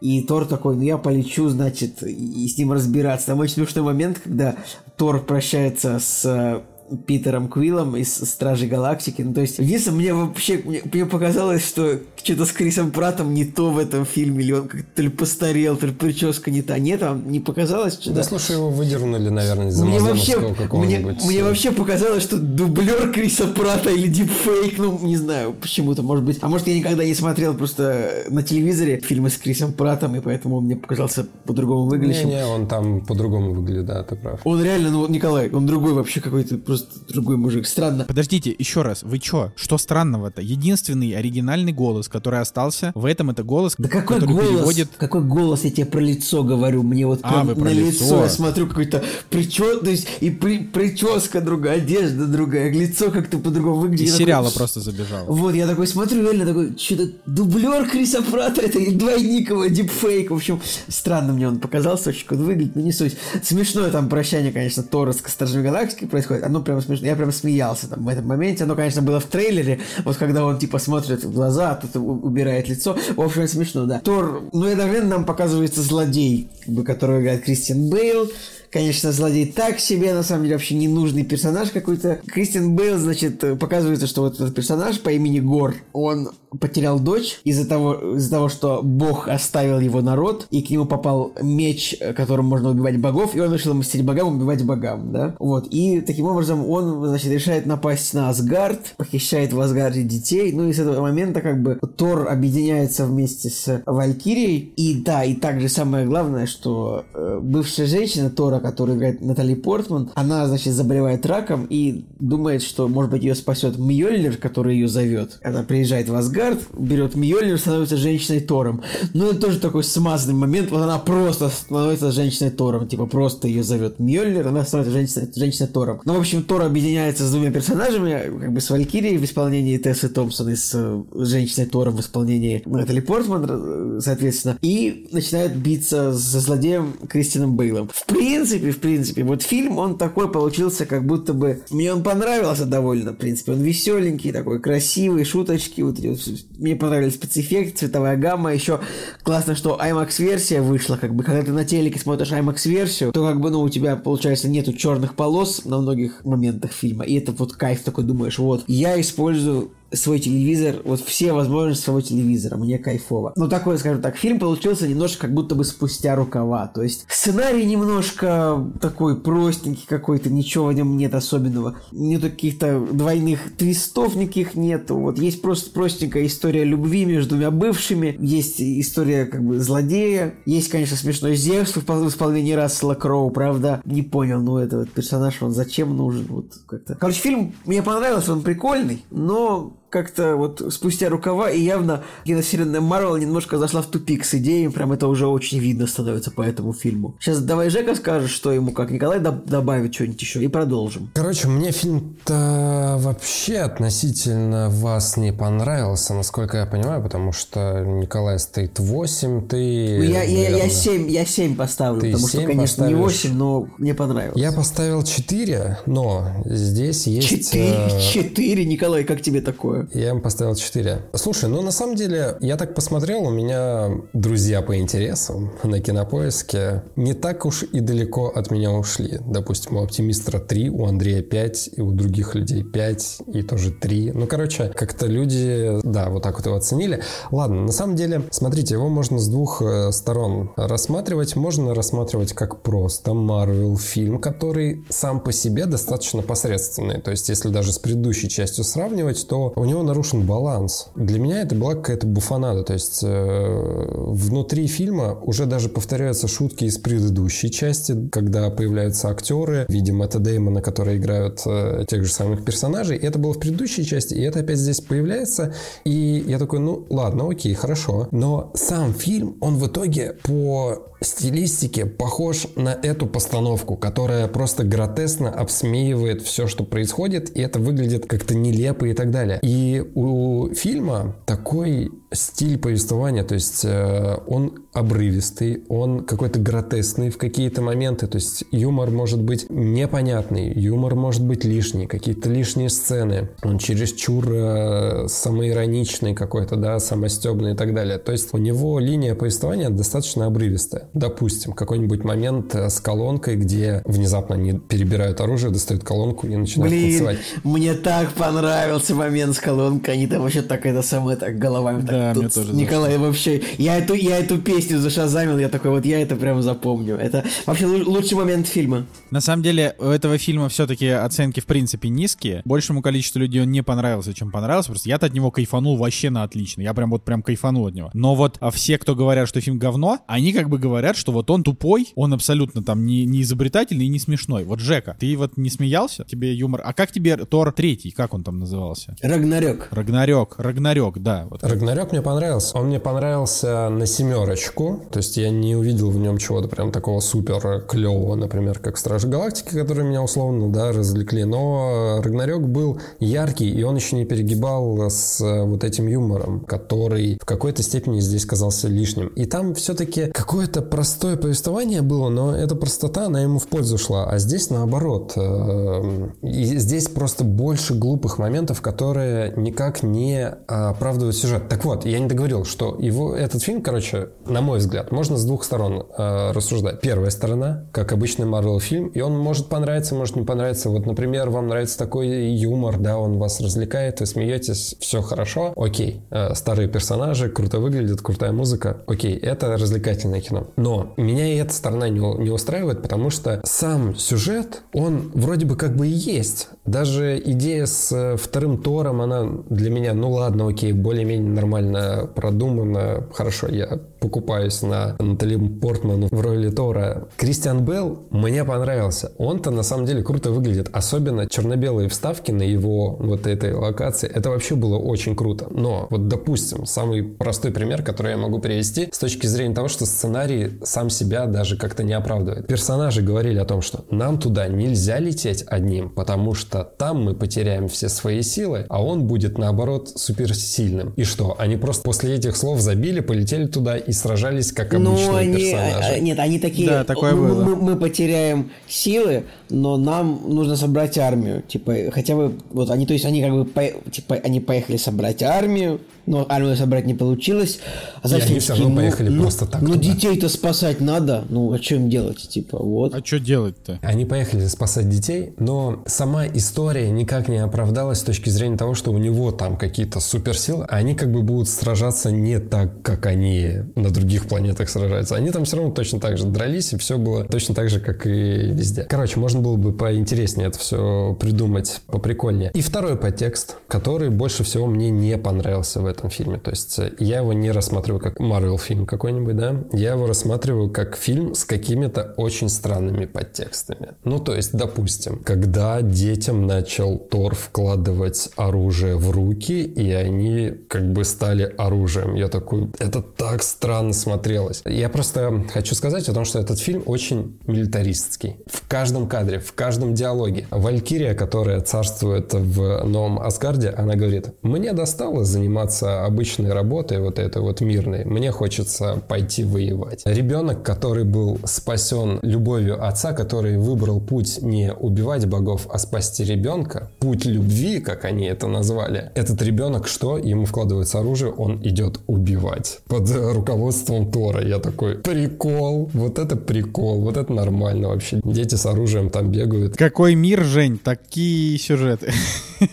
И 0.01 0.23
Тор 0.23 0.47
такой, 0.47 0.77
ну 0.77 0.83
я 0.83 0.97
полечу, 0.97 1.49
значит, 1.49 2.03
и 2.03 2.49
с 2.49 2.57
ним 2.57 2.73
разбираться. 2.73 3.29
Там 3.29 3.39
очень 3.39 3.55
смешной 3.55 3.85
момент, 3.85 4.19
когда 4.19 4.57
Тор 4.97 5.21
прощается 5.21 5.99
с 5.99 6.25
э, 6.25 6.63
Питером 7.07 7.49
Квиллом 7.49 7.97
из 7.97 8.15
Стражей 8.15 8.67
Галактики. 8.67 9.21
Ну, 9.21 9.35
то 9.35 9.43
есть, 9.43 9.59
единственное, 9.59 9.99
мне 9.99 10.15
вообще, 10.15 10.63
мне, 10.65 10.81
мне 10.91 11.05
показалось, 11.05 11.67
что 11.67 12.01
что-то 12.23 12.45
с 12.45 12.53
Крисом 12.53 12.91
Пратом 12.91 13.35
не 13.35 13.45
то 13.45 13.71
в 13.71 13.79
этом 13.79 14.05
фильме, 14.05 14.45
или 14.45 14.53
он 14.53 14.69
как-то 14.69 14.87
то 14.97 15.03
ли 15.03 15.09
постарел, 15.09 15.77
то 15.77 15.87
ли 15.87 15.93
прическа 15.93 16.51
не 16.51 16.63
та. 16.63 16.79
Нет, 16.79 17.03
вам 17.03 17.31
не 17.31 17.41
показалось 17.41 17.95
что-то? 17.95 18.17
Да 18.17 18.23
слушай, 18.23 18.57
его 18.57 18.71
выдернули, 18.71 19.29
наверное, 19.29 19.69
из 19.69 19.81
Мне 19.81 20.01
вообще, 20.01 20.39
мне, 20.39 20.55
какого-нибудь. 20.55 21.25
мне 21.25 21.43
вообще 21.43 21.73
показалось, 21.73 22.23
что 22.23 22.39
дублер 22.39 23.13
Криса 23.13 23.47
Прата 23.47 23.91
или 23.91 24.09
дипфейк, 24.09 24.79
ну, 24.79 24.99
не 25.03 25.17
знаю, 25.17 25.55
почему-то, 25.55 26.03
может 26.03 26.25
быть. 26.25 26.39
А 26.41 26.49
может, 26.49 26.67
я 26.67 26.75
никогда 26.77 27.05
не 27.05 27.15
смотрел 27.15 27.55
просто 27.55 28.25
на 28.29 28.43
телевизоре 28.43 29.01
фильмы 29.01 29.31
с 29.31 29.37
Крисом 29.37 29.73
Пратом, 29.73 30.17
и 30.17 30.21
поэтому 30.21 30.57
он 30.57 30.65
мне 30.65 30.77
показался 30.77 31.27
по-другому 31.45 31.89
выглядящим. 31.89 32.29
Не-не, 32.29 32.47
он 32.47 32.67
там 32.67 33.05
по-другому 33.05 33.55
выглядит, 33.55 33.87
да, 33.87 34.03
ты 34.03 34.17
прав. 34.17 34.41
Он 34.45 34.63
реально, 34.63 34.91
ну 34.91 35.01
вот 35.01 35.11
Николай, 35.11 35.51
он 35.51 35.67
другой 35.67 35.95
вообще 35.95 36.21
какой-то, 36.21 36.59
просто 36.59 36.99
другой 37.09 37.37
мужик. 37.37 37.67
Странно. 37.67 38.05
Подождите, 38.05 38.55
еще 38.59 38.83
раз, 38.83 39.03
вы 39.03 39.19
чё? 39.19 39.53
Что 39.57 39.79
странного-то? 39.79 40.43
Единственный 40.43 41.13
оригинальный 41.13 41.73
голос, 41.73 42.09
который 42.11 42.41
остался, 42.41 42.93
в 42.95 43.05
этом 43.07 43.31
это 43.31 43.43
голос, 43.43 43.75
Да 43.79 43.89
какой 43.89 44.21
который 44.21 44.35
голос? 44.35 44.49
переводит... 44.49 44.89
Какой 44.99 45.23
голос 45.23 45.65
я 45.65 45.71
тебе 45.71 45.87
про 45.87 46.01
лицо 46.01 46.43
говорю? 46.45 46.83
Мне 46.83 47.07
вот 47.07 47.21
А, 47.23 47.45
вы 47.45 47.55
про 47.55 47.65
на 47.65 47.69
лицо. 47.73 48.05
лицо. 48.05 48.23
я 48.25 48.29
смотрю 48.29 48.67
какой-то 48.67 49.03
причес, 49.31 49.81
то 49.81 49.91
есть 49.91 50.07
и 50.21 50.31
при- 50.31 50.59
прическа 50.65 51.41
другая, 51.41 51.77
одежда 51.79 52.27
другая, 52.27 52.71
лицо 52.73 53.11
как-то 53.11 53.39
по-другому 53.39 53.77
выглядит. 53.81 54.07
Из 54.07 54.11
Я 54.11 54.13
такой, 54.15 54.25
сериала 54.25 54.51
просто 54.51 54.81
забежал. 54.81 55.25
Вот, 55.27 55.55
я 55.55 55.67
такой 55.67 55.87
смотрю, 55.87 56.23
реально 56.23 56.47
такой, 56.47 56.77
что-то 56.79 57.11
дублер 57.27 57.89
Криса 57.89 58.23
Прата, 58.23 58.61
это 58.63 58.79
и 58.79 58.95
двойник 58.95 59.51
его, 59.51 59.67
дипфейк. 59.67 60.31
В 60.31 60.35
общем, 60.35 60.61
странно 60.89 61.33
мне 61.33 61.49
он 61.49 61.61
показался, 61.61 62.11
очень 62.11 62.27
как 62.27 62.39
он 62.39 62.45
выглядит, 62.45 62.75
но 62.77 62.83
не 62.83 62.93
суть. 62.93 63.17
Смешное 63.43 63.91
там 63.91 64.09
прощание, 64.09 64.53
конечно, 64.53 64.83
Тора 64.83 65.13
с 65.13 65.19
Стражами 65.27 65.63
Галактики 65.63 66.05
происходит. 66.07 66.45
Оно 66.45 66.61
прям 66.61 66.81
смешно. 66.83 67.07
Я 67.07 67.17
прям 67.17 67.33
смеялся 67.33 67.89
там 67.89 68.05
в 68.05 68.09
этом 68.09 68.27
моменте. 68.27 68.65
Оно, 68.65 68.75
конечно, 68.75 69.01
было 69.03 69.21
в 69.21 69.25
трейлере. 69.27 69.81
Вот 70.05 70.17
когда 70.17 70.45
он 70.45 70.59
типа 70.59 70.79
смотрит 70.79 71.25
в 71.25 71.33
глаза, 71.33 71.71
а 71.73 71.75
тут 71.77 72.00
убирает 72.01 72.69
лицо. 72.69 72.97
В 73.17 73.21
общем, 73.21 73.43
это 73.43 73.53
смешно, 73.53 73.87
да. 73.87 74.01
Тор, 74.01 74.43
ну 74.53 74.69
и 74.69 74.73
одновременно 74.73 75.11
нам 75.11 75.25
показывается 75.25 75.83
злодей, 75.83 76.49
как 76.65 76.75
бы, 76.75 76.85
которого 76.85 77.21
играет 77.21 77.45
Кристиан 77.45 77.89
Бейл. 77.89 78.31
Конечно, 78.71 79.11
злодей 79.11 79.47
так 79.47 79.81
себе, 79.81 80.15
на 80.15 80.23
самом 80.23 80.45
деле, 80.45 80.55
вообще 80.55 80.77
ненужный 80.77 81.25
персонаж 81.25 81.71
какой-то. 81.71 82.21
Кристиан 82.27 82.77
Бейл, 82.77 82.99
значит, 82.99 83.43
э, 83.43 83.57
показывается, 83.57 84.07
что 84.07 84.23
вот 84.23 84.35
этот 84.35 84.55
персонаж 84.55 85.01
по 85.01 85.11
имени 85.11 85.41
Гор, 85.41 85.75
он 85.93 86.31
потерял 86.59 86.99
дочь 87.01 87.41
из-за 87.45 87.69
того, 87.69 88.17
из-за 88.17 88.31
того, 88.31 88.49
что 88.49 88.81
Бог 88.83 89.29
оставил 89.29 89.81
его 89.81 90.01
народ, 90.01 90.47
и 90.51 90.63
к 90.63 90.71
нему 90.71 90.85
попал 90.85 91.33
меч, 91.43 91.97
э, 91.99 92.13
которым 92.13 92.47
можно 92.47 92.71
убивать 92.71 93.01
богов, 93.01 93.35
и 93.35 93.41
он 93.41 93.53
решил 93.53 93.75
мстить 93.75 94.05
богам, 94.05 94.37
убивать 94.37 94.65
богам, 94.65 95.13
да? 95.13 95.35
Вот, 95.39 95.67
и 95.71 96.01
таким 96.01 96.27
образом 96.27 96.65
он, 96.69 97.07
значит, 97.09 97.31
решает 97.33 97.67
напасть 97.67 98.15
на 98.15 98.29
Асгард, 98.29 98.95
похищает 98.97 99.53
в 99.53 99.61
Асгарде 99.61 100.03
детей, 100.03 100.53
ну 100.53 100.69
и 100.69 100.73
с 100.73 100.79
этого 100.79 101.01
момента 101.01 101.41
как 101.41 101.61
бы 101.61 101.79
Тор 101.97 102.29
объединяется 102.29 103.05
вместе 103.07 103.51
с 103.51 103.83
Валькирией, 103.87 104.73
и 104.77 105.03
да, 105.03 105.25
и 105.25 105.35
также 105.35 105.69
самое 105.69 106.07
главное, 106.07 106.47
что 106.47 107.05
э, 107.15 107.41
бывшая 107.43 107.87
женщина 107.87 108.31
Тора, 108.31 108.60
которую 108.61 108.99
играет 108.99 109.21
Натали 109.21 109.55
Портман, 109.55 110.11
она, 110.15 110.47
значит, 110.47 110.75
заболевает 110.75 111.27
раком 111.27 111.67
и 111.69 112.05
думает, 112.19 112.63
что, 112.63 112.89
может 112.89 113.11
быть, 113.11 113.23
ее 113.23 113.35
спасет 113.35 113.79
Мьёльнир, 113.79 114.37
который 114.37 114.75
ее 114.75 114.89
зовет. 114.89 115.39
Она 115.43 115.63
приезжает 115.63 116.09
в 116.09 116.15
Асгард, 116.15 116.61
берет 116.77 117.15
Мьёльнир, 117.15 117.59
становится 117.59 117.97
женщиной 117.97 118.41
Тором. 118.41 118.83
Ну, 119.15 119.31
это 119.31 119.41
тоже 119.41 119.59
такой 119.59 119.85
смазанный 119.85 120.35
момент, 120.35 120.71
вот 120.71 120.83
она 120.83 120.99
просто 120.99 121.49
становится 121.49 122.13
женщиной 122.13 122.51
Тором, 122.51 122.89
типа 122.89 123.07
просто 123.07 123.49
ее 123.49 123.63
зовет 123.63 123.99
Мьёльнир, 123.99 124.49
она 124.49 124.65
становится 124.65 124.93
женщиной, 124.93 125.33
женщиной 125.35 125.69
Тором. 125.69 126.01
Ну, 126.05 126.15
в 126.15 126.21
общем, 126.21 126.43
Тор 126.43 126.63
объединяется 126.63 127.25
с 127.25 127.31
двумя 127.31 127.51
персонажами, 127.51 128.39
как 128.41 128.53
бы 128.53 128.61
с 128.61 128.71
Валькирией 128.71 129.17
в 129.17 129.25
исполнении 129.25 129.79
Тессы 129.79 130.09
Томпсон 130.09 130.51
и 130.51 130.57
с 130.57 130.73
э, 130.75 131.03
женщиной 131.15 131.67
Тором 131.67 131.97
в 131.97 132.01
исполнении 132.01 132.63
Натали 132.67 133.01
Портман, 133.01 133.47
э, 133.49 134.01
соответственно, 134.01 134.59
и 134.63 135.09
начинают 135.13 135.55
биться 135.55 136.13
со 136.13 136.41
злодеем 136.41 136.95
Кристианом 137.09 137.57
Бейлом. 137.57 137.89
В 137.93 138.07
принципе, 138.07 138.50
в 138.59 138.79
принципе, 138.81 139.25
вот 139.25 139.43
фильм, 139.43 139.79
он 139.79 139.99
такой 139.99 140.31
получился, 140.31 140.87
как 140.87 141.07
будто 141.07 141.35
бы... 141.35 141.63
Мне 141.71 141.93
он 141.93 142.03
понравился 142.03 142.67
довольно, 142.67 143.13
в 143.13 143.17
принципе. 143.17 143.53
Он 143.53 143.61
веселенький, 143.61 144.33
такой 144.33 144.61
красивый, 144.61 145.25
шуточки. 145.25 145.81
Вот, 145.81 145.99
вот. 145.99 146.19
мне 146.59 146.77
понравились 146.77 147.15
спецэффекты, 147.15 147.79
цветовая 147.79 148.17
гамма. 148.17 148.55
Еще 148.55 148.81
классно, 149.23 149.55
что 149.55 149.79
IMAX-версия 149.81 150.61
вышла. 150.61 150.97
Как 150.97 151.15
бы, 151.15 151.23
когда 151.23 151.43
ты 151.43 151.53
на 151.53 151.65
телеке 151.65 151.99
смотришь 151.99 152.33
IMAX-версию, 152.33 153.13
то 153.13 153.27
как 153.27 153.41
бы, 153.41 153.51
ну, 153.51 153.61
у 153.61 153.69
тебя, 153.69 153.97
получается, 153.97 154.49
нету 154.49 154.73
черных 154.73 155.15
полос 155.15 155.65
на 155.65 155.79
многих 155.79 156.25
моментах 156.25 156.73
фильма. 156.73 157.05
И 157.05 157.19
это 157.19 157.33
вот 157.33 157.53
кайф 157.55 157.83
такой, 157.83 158.05
думаешь, 158.05 158.39
вот, 158.39 158.65
я 158.67 159.01
использую 159.01 159.73
свой 159.93 160.21
телевизор, 160.21 160.77
вот 160.85 161.01
все 161.01 161.33
возможности 161.33 161.85
своего 161.85 162.01
телевизора, 162.01 162.57
мне 162.57 162.79
кайфово. 162.79 163.33
Но 163.37 163.49
такой, 163.49 163.79
скажем 163.79 164.03
так, 164.03 164.17
фильм 164.17 164.39
получился 164.39 164.87
немножко 164.87 165.23
как 165.23 165.35
будто 165.35 165.55
бы 165.55 165.65
спустя 165.65 166.15
рукава, 166.15 166.67
то 166.69 166.83
есть 166.83 167.07
сценарий 167.09 167.65
немножко 167.65 168.73
такой 168.81 169.21
простенький 169.21 169.85
какой-то, 169.87 170.31
ничего 170.31 170.67
в 170.67 170.73
нем 170.73 170.97
нет 170.97 171.15
особенного, 171.15 171.79
нету 171.93 172.31
каких-то 172.31 172.81
двойных 172.93 173.57
твистов 173.57 174.15
никаких 174.15 174.55
нету, 174.55 174.97
вот 174.97 175.19
есть 175.19 175.43
просто 175.43 175.71
простенькая 175.71 176.27
история 176.27 176.65
любви 176.65 177.05
между 177.05 177.31
двумя 177.31 177.51
бывшими, 177.51 178.17
есть 178.21 178.61
история 178.61 179.27
как 179.27 179.45
бы 179.45 179.59
злодея, 179.59 180.35
есть, 180.47 180.69
конечно, 180.69 180.97
смешной 180.97 181.37
Зевс 181.37 181.75
в 181.75 182.09
исполнении 182.09 182.53
Рассела 182.53 182.95
Кроу, 182.95 183.31
правда, 183.31 183.81
не 183.85 184.03
понял, 184.03 184.41
ну 184.41 184.59
это 184.59 184.79
вот 184.79 184.91
персонаж, 184.91 185.43
он 185.43 185.53
зачем 185.53 185.97
нужен, 185.97 186.27
вот 186.29 186.53
как-то. 186.67 186.95
Короче, 186.95 187.21
фильм 187.21 187.55
мне 187.65 187.83
понравился, 187.83 188.33
он 188.33 188.43
прикольный, 188.43 189.05
но 189.11 189.80
как-то 189.91 190.37
вот 190.37 190.63
спустя 190.71 191.09
рукава, 191.09 191.51
и 191.51 191.61
явно 191.61 192.03
киновселенная 192.25 192.81
Марвел 192.81 193.17
немножко 193.17 193.59
зашла 193.59 193.83
в 193.83 193.87
тупик 193.87 194.25
с 194.25 194.35
идеей, 194.35 194.69
прям 194.69 194.93
это 194.93 195.09
уже 195.09 195.27
очень 195.27 195.59
видно 195.59 195.87
становится 195.87 196.31
по 196.31 196.43
этому 196.43 196.73
фильму. 196.73 197.17
Сейчас 197.21 197.41
давай 197.41 197.71
Жека 197.71 197.95
скажет, 197.95 198.31
что 198.31 198.53
ему 198.53 198.73
как 198.73 198.91
Николай 198.91 199.21
добавит 199.21 199.95
что-нибудь 199.95 200.21
еще, 200.23 200.43
и 200.43 200.49
продолжим. 200.49 201.11
Короче, 201.15 201.49
мне 201.49 201.73
фильм-то 201.73 202.97
вообще 202.99 203.59
относительно 203.59 204.71
вас 204.71 205.17
не 205.17 205.33
понравился, 205.33 206.15
насколько 206.15 206.57
я 206.57 206.67
понимаю, 206.67 207.03
потому 207.03 207.33
что 207.33 207.81
Николай 207.85 208.39
стоит 208.39 208.79
8, 208.79 209.49
ты... 209.49 209.97
Ну, 209.99 210.05
я, 210.05 210.23
я, 210.23 210.49
я 210.51 210.69
7, 210.69 211.09
я 211.11 211.25
7 211.25 211.57
поставлю, 211.57 212.01
ты 212.01 212.13
потому 212.13 212.29
что, 212.29 212.43
конечно, 212.43 212.85
поставишь... 212.85 212.91
не 212.91 212.95
8, 212.95 213.35
но 213.35 213.69
мне 213.79 213.95
понравилось. 213.95 214.41
Я 214.41 214.53
поставил 214.53 215.03
4, 215.03 215.79
но 215.87 216.29
здесь 216.45 217.07
есть... 217.07 217.29
4? 217.29 218.01
4? 218.01 218.63
Э, 218.63 218.65
Николай, 218.65 219.05
как 219.05 219.21
тебе 219.23 219.41
такое? 219.41 219.80
Я 219.93 220.09
ему 220.09 220.21
поставил 220.21 220.55
4. 220.55 221.07
Слушай, 221.15 221.49
ну 221.49 221.63
на 221.63 221.71
самом 221.71 221.97
деле, 221.97 222.37
я 222.41 222.57
так 222.57 222.75
посмотрел, 222.75 223.25
у 223.25 223.31
меня 223.31 223.91
друзья 224.13 224.63
по 224.63 224.77
интересам 224.77 225.53
на 225.63 225.81
кинопоиске 225.81 226.83
не 226.97 227.15
так 227.15 227.45
уж 227.47 227.63
и 227.63 227.81
далеко 227.81 228.29
от 228.29 228.51
меня 228.51 228.73
ушли. 228.73 229.19
Допустим, 229.27 229.77
у 229.77 229.83
оптимистра 229.83 230.39
3, 230.39 230.71
у 230.71 230.87
Андрея 230.87 231.23
5, 231.23 231.71
и 231.77 231.81
у 231.81 231.93
других 231.93 232.35
людей 232.35 232.63
5, 232.63 233.23
и 233.35 233.43
тоже 233.43 233.71
3. 233.71 234.13
Ну, 234.13 234.27
короче, 234.27 234.71
как-то 234.75 235.07
люди, 235.07 235.79
да, 235.83 236.11
вот 236.11 236.23
так 236.23 236.37
вот 236.37 236.47
его 236.47 236.57
оценили. 236.57 237.03
Ладно, 237.31 237.63
на 237.63 237.73
самом 237.73 237.97
деле, 237.97 238.23
смотрите, 238.31 238.75
его 238.75 238.89
можно 238.89 239.19
с 239.19 239.29
двух 239.29 239.63
э, 239.63 239.93
сторон 239.93 240.53
рассматривать. 240.57 241.37
Можно 241.37 241.75
рассматривать 241.75 242.33
как 242.33 242.63
просто 242.63 243.13
Marvel 243.13 243.77
фильм, 243.77 244.21
который 244.21 244.85
сам 244.89 245.21
по 245.21 245.33
себе 245.33 245.67
достаточно 245.67 246.23
посредственный. 246.23 247.01
То 247.01 247.11
есть, 247.11 247.29
если 247.29 247.49
даже 247.49 247.73
с 247.73 247.79
предыдущей 247.79 248.29
частью 248.29 248.65
сравнивать, 248.65 249.27
то 249.29 249.53
у 249.57 249.65
него 249.71 249.83
нарушен 249.83 250.27
баланс. 250.27 250.89
Для 250.95 251.19
меня 251.19 251.43
это 251.43 251.55
была 251.55 251.75
какая-то 251.75 252.07
буфанада. 252.07 252.63
То 252.65 252.73
есть 252.75 253.01
э, 253.03 253.87
внутри 253.97 254.67
фильма 254.67 255.19
уже 255.23 255.47
даже 255.47 255.69
повторяются 255.69 256.29
шутки 256.29 256.65
из 256.65 256.79
предыдущей 256.79 257.51
части, 257.51 258.09
когда 258.11 258.51
появляются 258.51 259.09
актеры, 259.09 259.67
видим 259.69 260.03
это 260.03 260.19
Дэймона, 260.19 260.63
которые 260.63 260.99
играют 260.99 261.43
э, 261.47 261.85
тех 261.89 262.05
же 262.05 262.13
самых 262.13 262.45
персонажей. 262.45 262.97
И 262.99 263.07
это 263.07 263.19
было 263.19 263.33
в 263.33 263.39
предыдущей 263.39 263.85
части, 263.85 264.15
и 264.15 264.23
это 264.23 264.41
опять 264.41 264.59
здесь 264.59 264.81
появляется. 264.81 265.55
И 265.85 266.25
я 266.27 266.39
такой, 266.39 266.61
ну 266.61 266.87
ладно, 266.91 267.29
окей, 267.31 267.55
хорошо. 267.55 268.09
Но 268.11 268.51
сам 268.55 268.93
фильм, 268.95 269.37
он 269.41 269.57
в 269.57 269.67
итоге 269.67 270.17
по 270.23 270.91
стилистике 271.03 271.87
похож 271.87 272.47
на 272.57 272.71
эту 272.83 273.07
постановку, 273.07 273.77
которая 273.77 274.29
просто 274.29 274.65
гротесно 274.65 275.31
обсмеивает 275.31 276.23
все, 276.23 276.47
что 276.47 276.65
происходит, 276.65 277.37
и 277.37 277.41
это 277.41 277.59
выглядит 277.59 278.07
как-то 278.07 278.35
нелепо 278.35 278.85
и 278.85 278.93
так 278.93 279.11
далее. 279.11 279.39
И 279.43 279.49
у 279.95 280.55
фильма 280.55 281.17
такой 281.27 281.91
стиль 282.13 282.59
повествования, 282.59 283.23
то 283.23 283.35
есть 283.35 283.65
э, 283.65 284.17
он 284.27 284.65
обрывистый, 284.73 285.65
он 285.69 286.05
какой-то 286.05 286.39
гротесный 286.41 287.11
в 287.11 287.19
какие-то 287.19 287.63
моменты, 287.63 288.07
то 288.07 288.17
есть 288.17 288.45
юмор 288.51 288.91
может 288.91 289.21
быть 289.21 289.47
непонятный, 289.49 290.53
юмор 290.53 290.95
может 290.95 291.25
быть 291.25 291.45
лишний, 291.45 291.87
какие-то 291.87 292.29
лишние 292.29 292.69
сцены, 292.69 293.29
он 293.43 293.59
чересчур 293.59 294.27
э, 294.29 295.07
самоироничный 295.09 296.15
какой-то, 296.15 296.57
да, 296.57 296.81
самостебный 296.81 297.53
и 297.53 297.57
так 297.57 297.75
далее. 297.75 297.99
То 297.99 298.13
есть 298.13 298.35
у 298.35 298.39
него 298.39 298.79
линия 298.81 299.15
повествования 299.15 299.71
достаточно 299.71 300.27
обрывистая. 300.27 300.89
Допустим, 300.95 301.53
какой-нибудь 301.53 302.03
момент 302.03 302.55
э, 302.55 302.71
с 302.71 302.81
колонкой, 302.81 303.37
где 303.37 303.83
внезапно 303.85 304.35
они 304.35 304.55
перебирают 304.59 305.21
оружие, 305.21 305.53
достают 305.53 305.85
колонку 305.85 306.27
и 306.27 306.35
начинают 306.35 306.73
Блин, 306.73 306.91
танцевать. 306.91 307.19
мне 307.45 307.75
так 307.75 308.11
понравился 308.13 308.95
момент 308.95 309.37
с 309.37 309.39
колонкой, 309.39 309.95
они 309.95 310.07
там 310.09 310.23
вообще 310.23 310.43
так 310.43 310.67
это 310.67 310.83
самое 310.83 311.17
так 311.17 311.39
головами 311.39 311.87
так 311.87 312.00
да, 312.01 312.21
мне 312.21 312.29
тоже 312.29 312.53
Николай 312.55 312.93
зашло. 312.93 313.07
вообще, 313.07 313.43
я 313.59 313.79
эту, 313.79 313.95
я 313.95 314.19
эту 314.19 314.39
песню 314.39 314.79
зашазамил, 314.79 315.39
я 315.39 315.49
такой 315.49 315.71
вот, 315.71 315.85
я 315.85 316.01
это 316.01 316.17
прям 316.17 316.43
запомню. 316.43 316.97
Это 316.97 317.25
вообще 317.47 317.67
лучший 317.67 318.17
момент 318.17 318.47
фильма. 318.47 318.87
На 319.11 319.21
самом 319.21 319.43
деле, 319.43 319.75
у 319.79 319.87
этого 319.87 320.19
фильма 320.19 320.49
все-таки 320.49 320.89
оценки 320.89 321.41
в 321.41 321.47
принципе 321.47 321.89
низкие. 321.89 322.43
Большему 322.45 322.83
количеству 322.83 323.21
людей 323.21 323.43
он 323.43 323.51
не 323.51 323.63
понравился, 323.63 324.15
чем 324.15 324.31
понравился. 324.31 324.71
Просто 324.71 324.89
я-то 324.89 325.07
от 325.07 325.13
него 325.13 325.31
кайфанул 325.31 325.77
вообще 325.77 326.11
на 326.11 326.23
отлично. 326.23 326.63
Я 326.63 326.75
прям 326.75 326.91
вот 326.91 327.05
прям 327.05 327.23
кайфанул 327.23 327.67
от 327.67 327.75
него. 327.75 327.91
Но 327.93 328.15
вот 328.15 328.37
а 328.41 328.51
все, 328.51 328.79
кто 328.79 328.95
говорят, 328.95 329.29
что 329.29 329.41
фильм 329.41 329.59
говно, 329.59 329.99
они 330.07 330.33
как 330.33 330.49
бы 330.49 330.59
говорят, 330.59 330.97
что 330.97 331.13
вот 331.13 331.31
он 331.31 331.43
тупой, 331.43 331.89
он 331.95 332.13
абсолютно 332.13 332.63
там 332.63 332.85
не, 332.87 333.05
не 333.05 333.23
изобретательный 333.23 333.87
и 333.87 333.89
не 333.89 333.99
смешной. 333.99 334.45
Вот 334.45 334.61
Жека, 334.61 334.97
ты 334.99 335.17
вот 335.17 335.37
не 335.37 335.51
смеялся? 335.51 336.05
Тебе 336.05 336.35
юмор... 336.35 336.63
А 336.65 336.73
как 336.73 336.93
тебе 336.93 337.17
Тор 337.17 337.53
третий, 337.53 337.91
как 337.91 338.15
он 338.15 338.25
там 338.25 338.39
назывался? 338.39 338.97
Рагнарёк. 339.03 339.69
Рагнарёк, 339.71 340.39
Рагнарёк, 340.39 340.99
да. 340.99 341.27
Вот. 341.29 341.43
Рагнарёк 341.43 341.90
мне 341.93 342.03
понравился. 342.03 342.59
Он 342.59 342.67
мне 342.67 342.81
понравился 342.81 343.69
на 343.69 343.87
семерочку. 343.87 344.83
То 344.91 344.99
есть 344.99 345.17
я 345.17 345.31
не 345.31 345.57
увидел 345.57 345.91
в 345.91 345.99
нем 345.99 346.19
чего-то 346.19 346.49
прям 346.49 346.73
такого 346.73 347.01
супер 347.01 347.63
клевого, 347.69 348.15
например, 348.15 348.59
как 348.59 348.79
Стражи 348.79 349.09
Галактики, 349.09 349.55
которые 349.55 349.89
меня 349.89 350.03
условно, 350.03 350.53
да, 350.53 350.73
развлекли. 350.73 351.25
Но 351.25 352.01
Рагнарёк 352.03 352.43
был 352.43 352.81
яркий, 352.99 353.51
и 353.51 353.63
он 353.63 353.77
еще 353.77 353.97
не 353.97 354.05
перегибал 354.05 354.91
с 354.91 355.21
вот 355.21 355.65
этим 355.65 355.87
юмором, 355.87 356.41
который 356.41 357.19
в 357.21 357.25
какой-то 357.25 357.63
степени 357.63 358.01
здесь 358.01 358.25
казался 358.25 358.69
лишним. 358.69 359.09
И 359.09 359.25
там 359.25 359.55
все-таки 359.55 360.07
какое-то 360.07 360.63
простое 360.63 361.17
повествование 361.17 361.83
было, 361.83 362.09
но 362.09 362.37
эта 362.37 362.55
простота, 362.55 363.07
она 363.07 363.21
ему 363.23 363.39
в 363.39 363.47
пользу 363.49 363.79
шла. 363.79 364.07
А 364.07 364.19
здесь 364.19 364.51
наоборот. 364.51 365.13
Э, 365.17 366.09
и 366.23 366.50
здесь 366.81 366.93
просто 366.95 367.25
больше 367.25 367.75
глупых 367.75 368.19
моментов, 368.19 368.63
которые 368.63 369.35
никак 369.37 369.83
не 369.83 370.27
оправдывают 370.47 371.17
сюжет. 371.17 371.49
Так 371.49 371.65
вот, 371.65 371.85
я 371.85 371.99
не 371.99 372.07
договорил, 372.07 372.45
что 372.45 372.77
его, 372.79 373.15
этот 373.15 373.43
фильм, 373.43 373.63
короче, 373.63 374.09
на 374.27 374.41
мой 374.41 374.59
взгляд, 374.59 374.91
можно 374.93 375.17
с 375.17 375.25
двух 375.25 375.45
сторон 375.45 375.87
э, 375.97 376.33
рассуждать. 376.33 376.81
Первая 376.81 377.11
сторона, 377.11 377.67
как 377.73 377.93
обычный 377.93 378.27
Marvel 378.27 378.59
фильм, 378.61 378.89
и 378.89 379.01
он 379.01 379.19
может 379.19 379.49
понравиться, 379.49 379.95
может 379.95 380.17
не 380.17 380.25
понравиться. 380.25 380.71
Вот, 380.71 380.87
например, 380.87 381.29
вам 381.29 381.49
нравится 381.49 381.77
такой 381.79 382.09
юмор, 382.33 382.79
да, 382.79 382.99
он 382.99 383.19
вас 383.19 383.41
развлекает, 383.41 384.01
вы 384.01 384.07
смеетесь, 384.07 384.77
все 384.81 385.03
хорошо, 385.03 385.53
окей. 385.57 386.03
Э, 386.11 386.35
старые 386.35 386.69
персонажи, 386.69 387.29
круто 387.29 387.59
выглядят, 387.59 388.01
крутая 388.01 388.33
музыка, 388.33 388.79
окей, 388.87 389.17
это 389.17 389.49
развлекательное 389.49 390.21
кино. 390.23 390.47
Но 390.57 390.95
меня 390.97 391.27
и 391.27 391.37
эта 391.37 391.53
сторона 391.53 391.91
не, 391.91 392.01
не 392.01 392.31
устраивает, 392.31 392.81
потому 392.81 393.11
что 393.11 393.41
сам 393.45 393.95
сюжет, 393.97 394.63
он 394.73 395.11
вроде 395.15 395.45
бы 395.45 395.57
как 395.57 395.77
бы 395.77 395.87
и 395.87 395.91
есть. 395.91 396.49
Даже 396.71 397.19
идея 397.19 397.67
с 397.67 397.91
э, 397.91 398.17
вторым 398.17 398.63
Тором, 398.63 399.01
она 399.01 399.29
для 399.51 399.71
меня, 399.71 399.93
ну 399.93 400.13
ладно, 400.13 400.47
окей, 400.47 400.73
более-менее 400.73 401.29
нормально 401.29 402.09
продумано, 402.15 403.09
хорошо, 403.13 403.49
я 403.49 403.81
покупаюсь 404.01 404.63
на 404.63 404.97
Натали 404.99 405.37
Портман 405.37 406.09
в 406.11 406.21
роли 406.21 406.51
Тора. 406.51 407.09
Кристиан 407.17 407.65
Белл 407.65 408.07
мне 408.11 408.45
понравился. 408.45 409.13
Он-то 409.19 409.51
на 409.51 409.63
самом 409.63 409.87
деле 409.87 410.03
круто 410.03 410.31
выглядит. 410.31 410.69
Особенно 410.73 411.29
черно-белые 411.29 411.89
вставки 411.89 412.33
на 412.33 412.43
его 412.43 412.97
вот 412.97 413.27
этой 413.27 413.55
локации. 413.55 414.09
Это 414.09 414.31
вообще 414.31 414.55
было 414.55 414.79
очень 414.79 415.15
круто. 415.15 415.49
Но 415.51 415.87
вот, 415.91 416.09
допустим, 416.09 416.67
самый 416.67 417.03
простой 417.03 417.53
пример, 417.53 417.83
который 417.83 418.13
я 418.13 418.17
могу 418.17 418.39
привести 418.39 418.89
с 418.91 418.99
точки 418.99 419.27
зрения 419.27 419.55
того, 419.55 419.69
что 419.69 419.87
сценарий 419.87 420.59
сам 420.65 420.91
себя 420.91 421.27
даже 421.27 421.57
как-то 421.57 421.83
не 421.83 421.93
оправдывает. 421.93 422.47
Персонажи 422.47 423.03
говорили 423.03 423.39
о 423.39 423.45
том, 423.45 423.63
что 423.63 423.85
нам 423.91 424.19
туда 424.19 424.49
нельзя 424.49 424.99
лететь 424.99 425.45
одним, 425.47 425.91
потому 425.91 426.35
что 426.35 426.65
там 426.79 427.05
мы 427.05 427.15
потеряем 427.15 427.69
все 427.69 427.89
свои 427.89 428.23
силы, 428.23 428.67
а 428.69 428.83
он 428.83 429.07
будет 429.07 429.39
наоборот 429.39 429.91
суперсильным. 429.95 430.93
И 430.97 431.05
что, 431.05 431.37
они 431.39 431.57
просто 431.57 431.83
после 431.83 432.15
этих 432.15 432.37
слов 432.37 432.61
забили, 432.61 433.01
полетели 433.01 433.47
туда 433.47 433.77
и 433.91 433.93
сражались 433.93 434.53
как 434.53 434.73
обычные 434.73 435.19
они, 435.19 435.37
персонажи. 435.37 435.93
А, 435.95 435.99
нет, 435.99 436.19
они 436.21 436.39
такие, 436.39 436.69
да, 436.69 436.85
такое 436.85 437.13
мы, 437.13 437.29
было. 437.29 437.45
Мы, 437.45 437.57
мы 437.57 437.77
потеряем 437.77 438.53
силы, 438.69 439.25
но 439.51 439.77
нам 439.77 440.21
нужно 440.27 440.57
собрать 440.57 440.99
армию. 440.99 441.43
Типа, 441.43 441.75
хотя 441.93 442.17
бы, 442.17 442.35
вот 442.51 442.71
они, 442.71 442.87
то 442.87 442.93
есть 442.93 443.05
они 443.05 443.23
как 443.23 443.33
бы, 443.33 443.45
по, 443.45 443.63
типа, 443.91 444.17
они 444.17 444.41
поехали 444.41 444.77
собрать 444.77 445.23
армию, 445.23 445.81
но 446.07 446.27
армию 446.29 446.57
собрать 446.57 446.87
не 446.87 446.95
получилось. 446.95 447.61
А 448.03 448.09
И 448.09 448.13
они 448.13 448.21
зачем 448.21 448.41
всё 448.41 448.55
равно 448.55 448.77
поехали 448.77 449.09
ну, 449.09 449.23
просто 449.23 449.47
так 449.47 449.63
Ну, 449.63 449.77
детей-то 449.77 450.29
спасать 450.29 450.81
надо. 450.81 451.25
Ну, 451.29 451.53
а 451.53 451.59
что 451.59 451.77
им 451.77 451.89
делать? 451.89 452.29
Типа, 452.29 452.59
вот. 452.59 452.95
А 452.95 453.05
что 453.05 453.19
делать-то? 453.19 453.79
Они 453.83 454.05
поехали 454.05 454.47
спасать 454.47 454.89
детей, 454.89 455.35
но 455.39 455.83
сама 455.87 456.27
история 456.27 456.91
никак 456.91 457.29
не 457.29 457.39
оправдалась 457.39 457.99
с 457.99 458.03
точки 458.03 458.31
зрения 458.31 458.57
того, 458.57 458.75
что 458.75 458.93
у 458.93 458.99
него 458.99 459.31
там 459.31 459.57
какие-то 459.57 460.01
суперсилы, 460.01 460.65
а 460.65 460.77
они 460.77 460.95
как 460.95 461.13
бы 461.13 461.23
будут 461.23 461.49
сражаться 461.49 462.11
не 462.11 462.39
так, 462.39 462.83
как 462.83 463.07
они 463.07 463.63
на 463.75 463.91
других 463.91 464.27
планетах 464.27 464.69
сражаются. 464.69 465.17
Они 465.17 465.31
там 465.31 465.45
все 465.45 465.57
равно 465.57 465.73
точно 465.73 466.01
так 466.01 466.19
же 466.19 466.27
дрались, 466.27 466.73
и 466.73 466.77
все 466.79 466.99
было 466.99 467.25
точно 467.25 467.55
так 467.55 467.69
же, 467.69 467.81
как 467.81 468.07
и 468.07 468.11
везде. 468.11 468.83
Короче, 468.85 469.19
можно 469.21 469.40
было 469.41 469.57
бы 469.57 469.73
поинтереснее 469.73 470.49
это 470.49 470.59
все 470.59 471.17
придумать, 471.19 471.81
поприкольнее. 471.87 472.51
И 472.55 472.63
второй 472.63 472.97
подтекст, 472.97 473.57
который 473.69 474.11
больше 474.11 474.45
всего 474.45 474.67
мне 474.67 474.91
не 474.91 475.17
понравился 475.19 475.81
в 475.81 475.87
этом 475.87 476.11
фильме. 476.11 476.39
То 476.39 476.51
есть 476.51 476.79
э, 476.79 476.93
я 476.99 477.19
его 477.19 477.33
не 477.33 477.51
рассматриваю 477.51 478.01
как 478.01 478.19
Марвел 478.21 478.59
фильм 478.59 478.87
какой-нибудь, 478.87 479.37
да, 479.37 479.57
я 479.73 479.93
его 479.93 480.07
рассматриваю 480.07 480.71
как 480.71 480.97
фильм 480.97 481.35
с 481.35 481.45
какими-то 481.45 482.15
очень 482.17 482.49
странными 482.49 483.07
подтекстами. 483.07 483.95
Ну, 484.05 484.19
то 484.19 484.35
есть, 484.35 484.53
допустим, 484.53 485.21
когда 485.25 485.83
детям 485.83 486.47
начал 486.47 486.99
Тор 486.99 487.35
вкладывать 487.35 488.31
оружие 488.37 488.97
в 488.97 489.11
руки, 489.11 489.63
и 489.63 489.93
они 489.93 490.53
как 490.69 490.93
бы 490.93 491.05
стали 491.05 491.55
оружием. 491.59 492.15
Я 492.15 492.29
такой, 492.29 492.71
это 492.79 493.03
так 493.03 493.43
странно 493.43 493.93
смотрелось. 493.93 494.63
Я 494.65 494.89
просто 494.89 495.45
хочу 495.53 495.75
сказать 495.75 496.09
о 496.09 496.15
том, 496.15 496.25
что 496.25 496.39
этот 496.39 496.59
фильм 496.59 496.83
очень 496.87 497.39
милитаристский. 497.47 498.37
В 498.47 498.67
каждом 498.69 499.09
кадре, 499.09 499.30
в 499.39 499.53
каждом 499.55 499.95
диалоге. 499.95 500.47
Валькирия, 500.51 501.15
которая 501.15 501.61
царствует 501.61 502.33
в 502.33 502.85
Новом 502.85 503.21
Асгарде, 503.21 503.71
она 503.71 503.95
говорит, 503.95 504.29
мне 504.43 504.73
достало 504.73 505.25
заниматься 505.25 506.05
обычной 506.05 506.53
работой, 506.53 507.01
вот 507.01 507.19
этой 507.19 507.43
вот 507.43 507.61
мирной. 507.61 508.05
Мне 508.05 508.31
хочется 508.31 509.01
пойти 509.09 509.45
воевать. 509.45 510.03
Ребенок, 510.05 510.63
который 510.63 511.05
был 511.05 511.39
спасен 511.45 512.19
любовью 512.23 512.85
отца, 512.85 513.13
который 513.13 513.57
выбрал 513.57 514.01
путь 514.01 514.41
не 514.43 514.73
убивать 514.73 515.27
богов, 515.27 515.67
а 515.71 515.79
спасти 515.79 516.25
ребенка, 516.25 516.91
путь 516.99 517.25
любви, 517.25 517.81
как 517.81 518.05
они 518.05 518.27
это 518.27 518.47
назвали, 518.47 519.11
этот 519.15 519.43
ребенок 519.43 519.87
что? 519.87 520.19
Ему 520.19 520.45
вкладывается 520.45 520.99
оружие, 520.99 521.33
он 521.33 521.61
идет 521.63 522.01
убивать. 522.07 522.81
Под 522.89 523.11
руководством 523.11 524.11
Тора. 524.11 524.47
Я 524.47 524.59
такой, 524.59 524.97
прикол, 524.97 525.91
вот 525.93 526.19
это 526.19 526.37
прикол, 526.37 527.01
вот 527.01 527.17
это 527.17 527.33
нормально 527.33 527.89
вообще. 527.89 528.21
Дети 528.25 528.55
с 528.55 528.67
оружием 528.67 529.11
там 529.21 529.31
бегают. 529.31 529.77
Какой 529.77 530.15
мир, 530.15 530.43
Жень, 530.45 530.79
такие 530.79 531.59
сюжеты. 531.59 532.13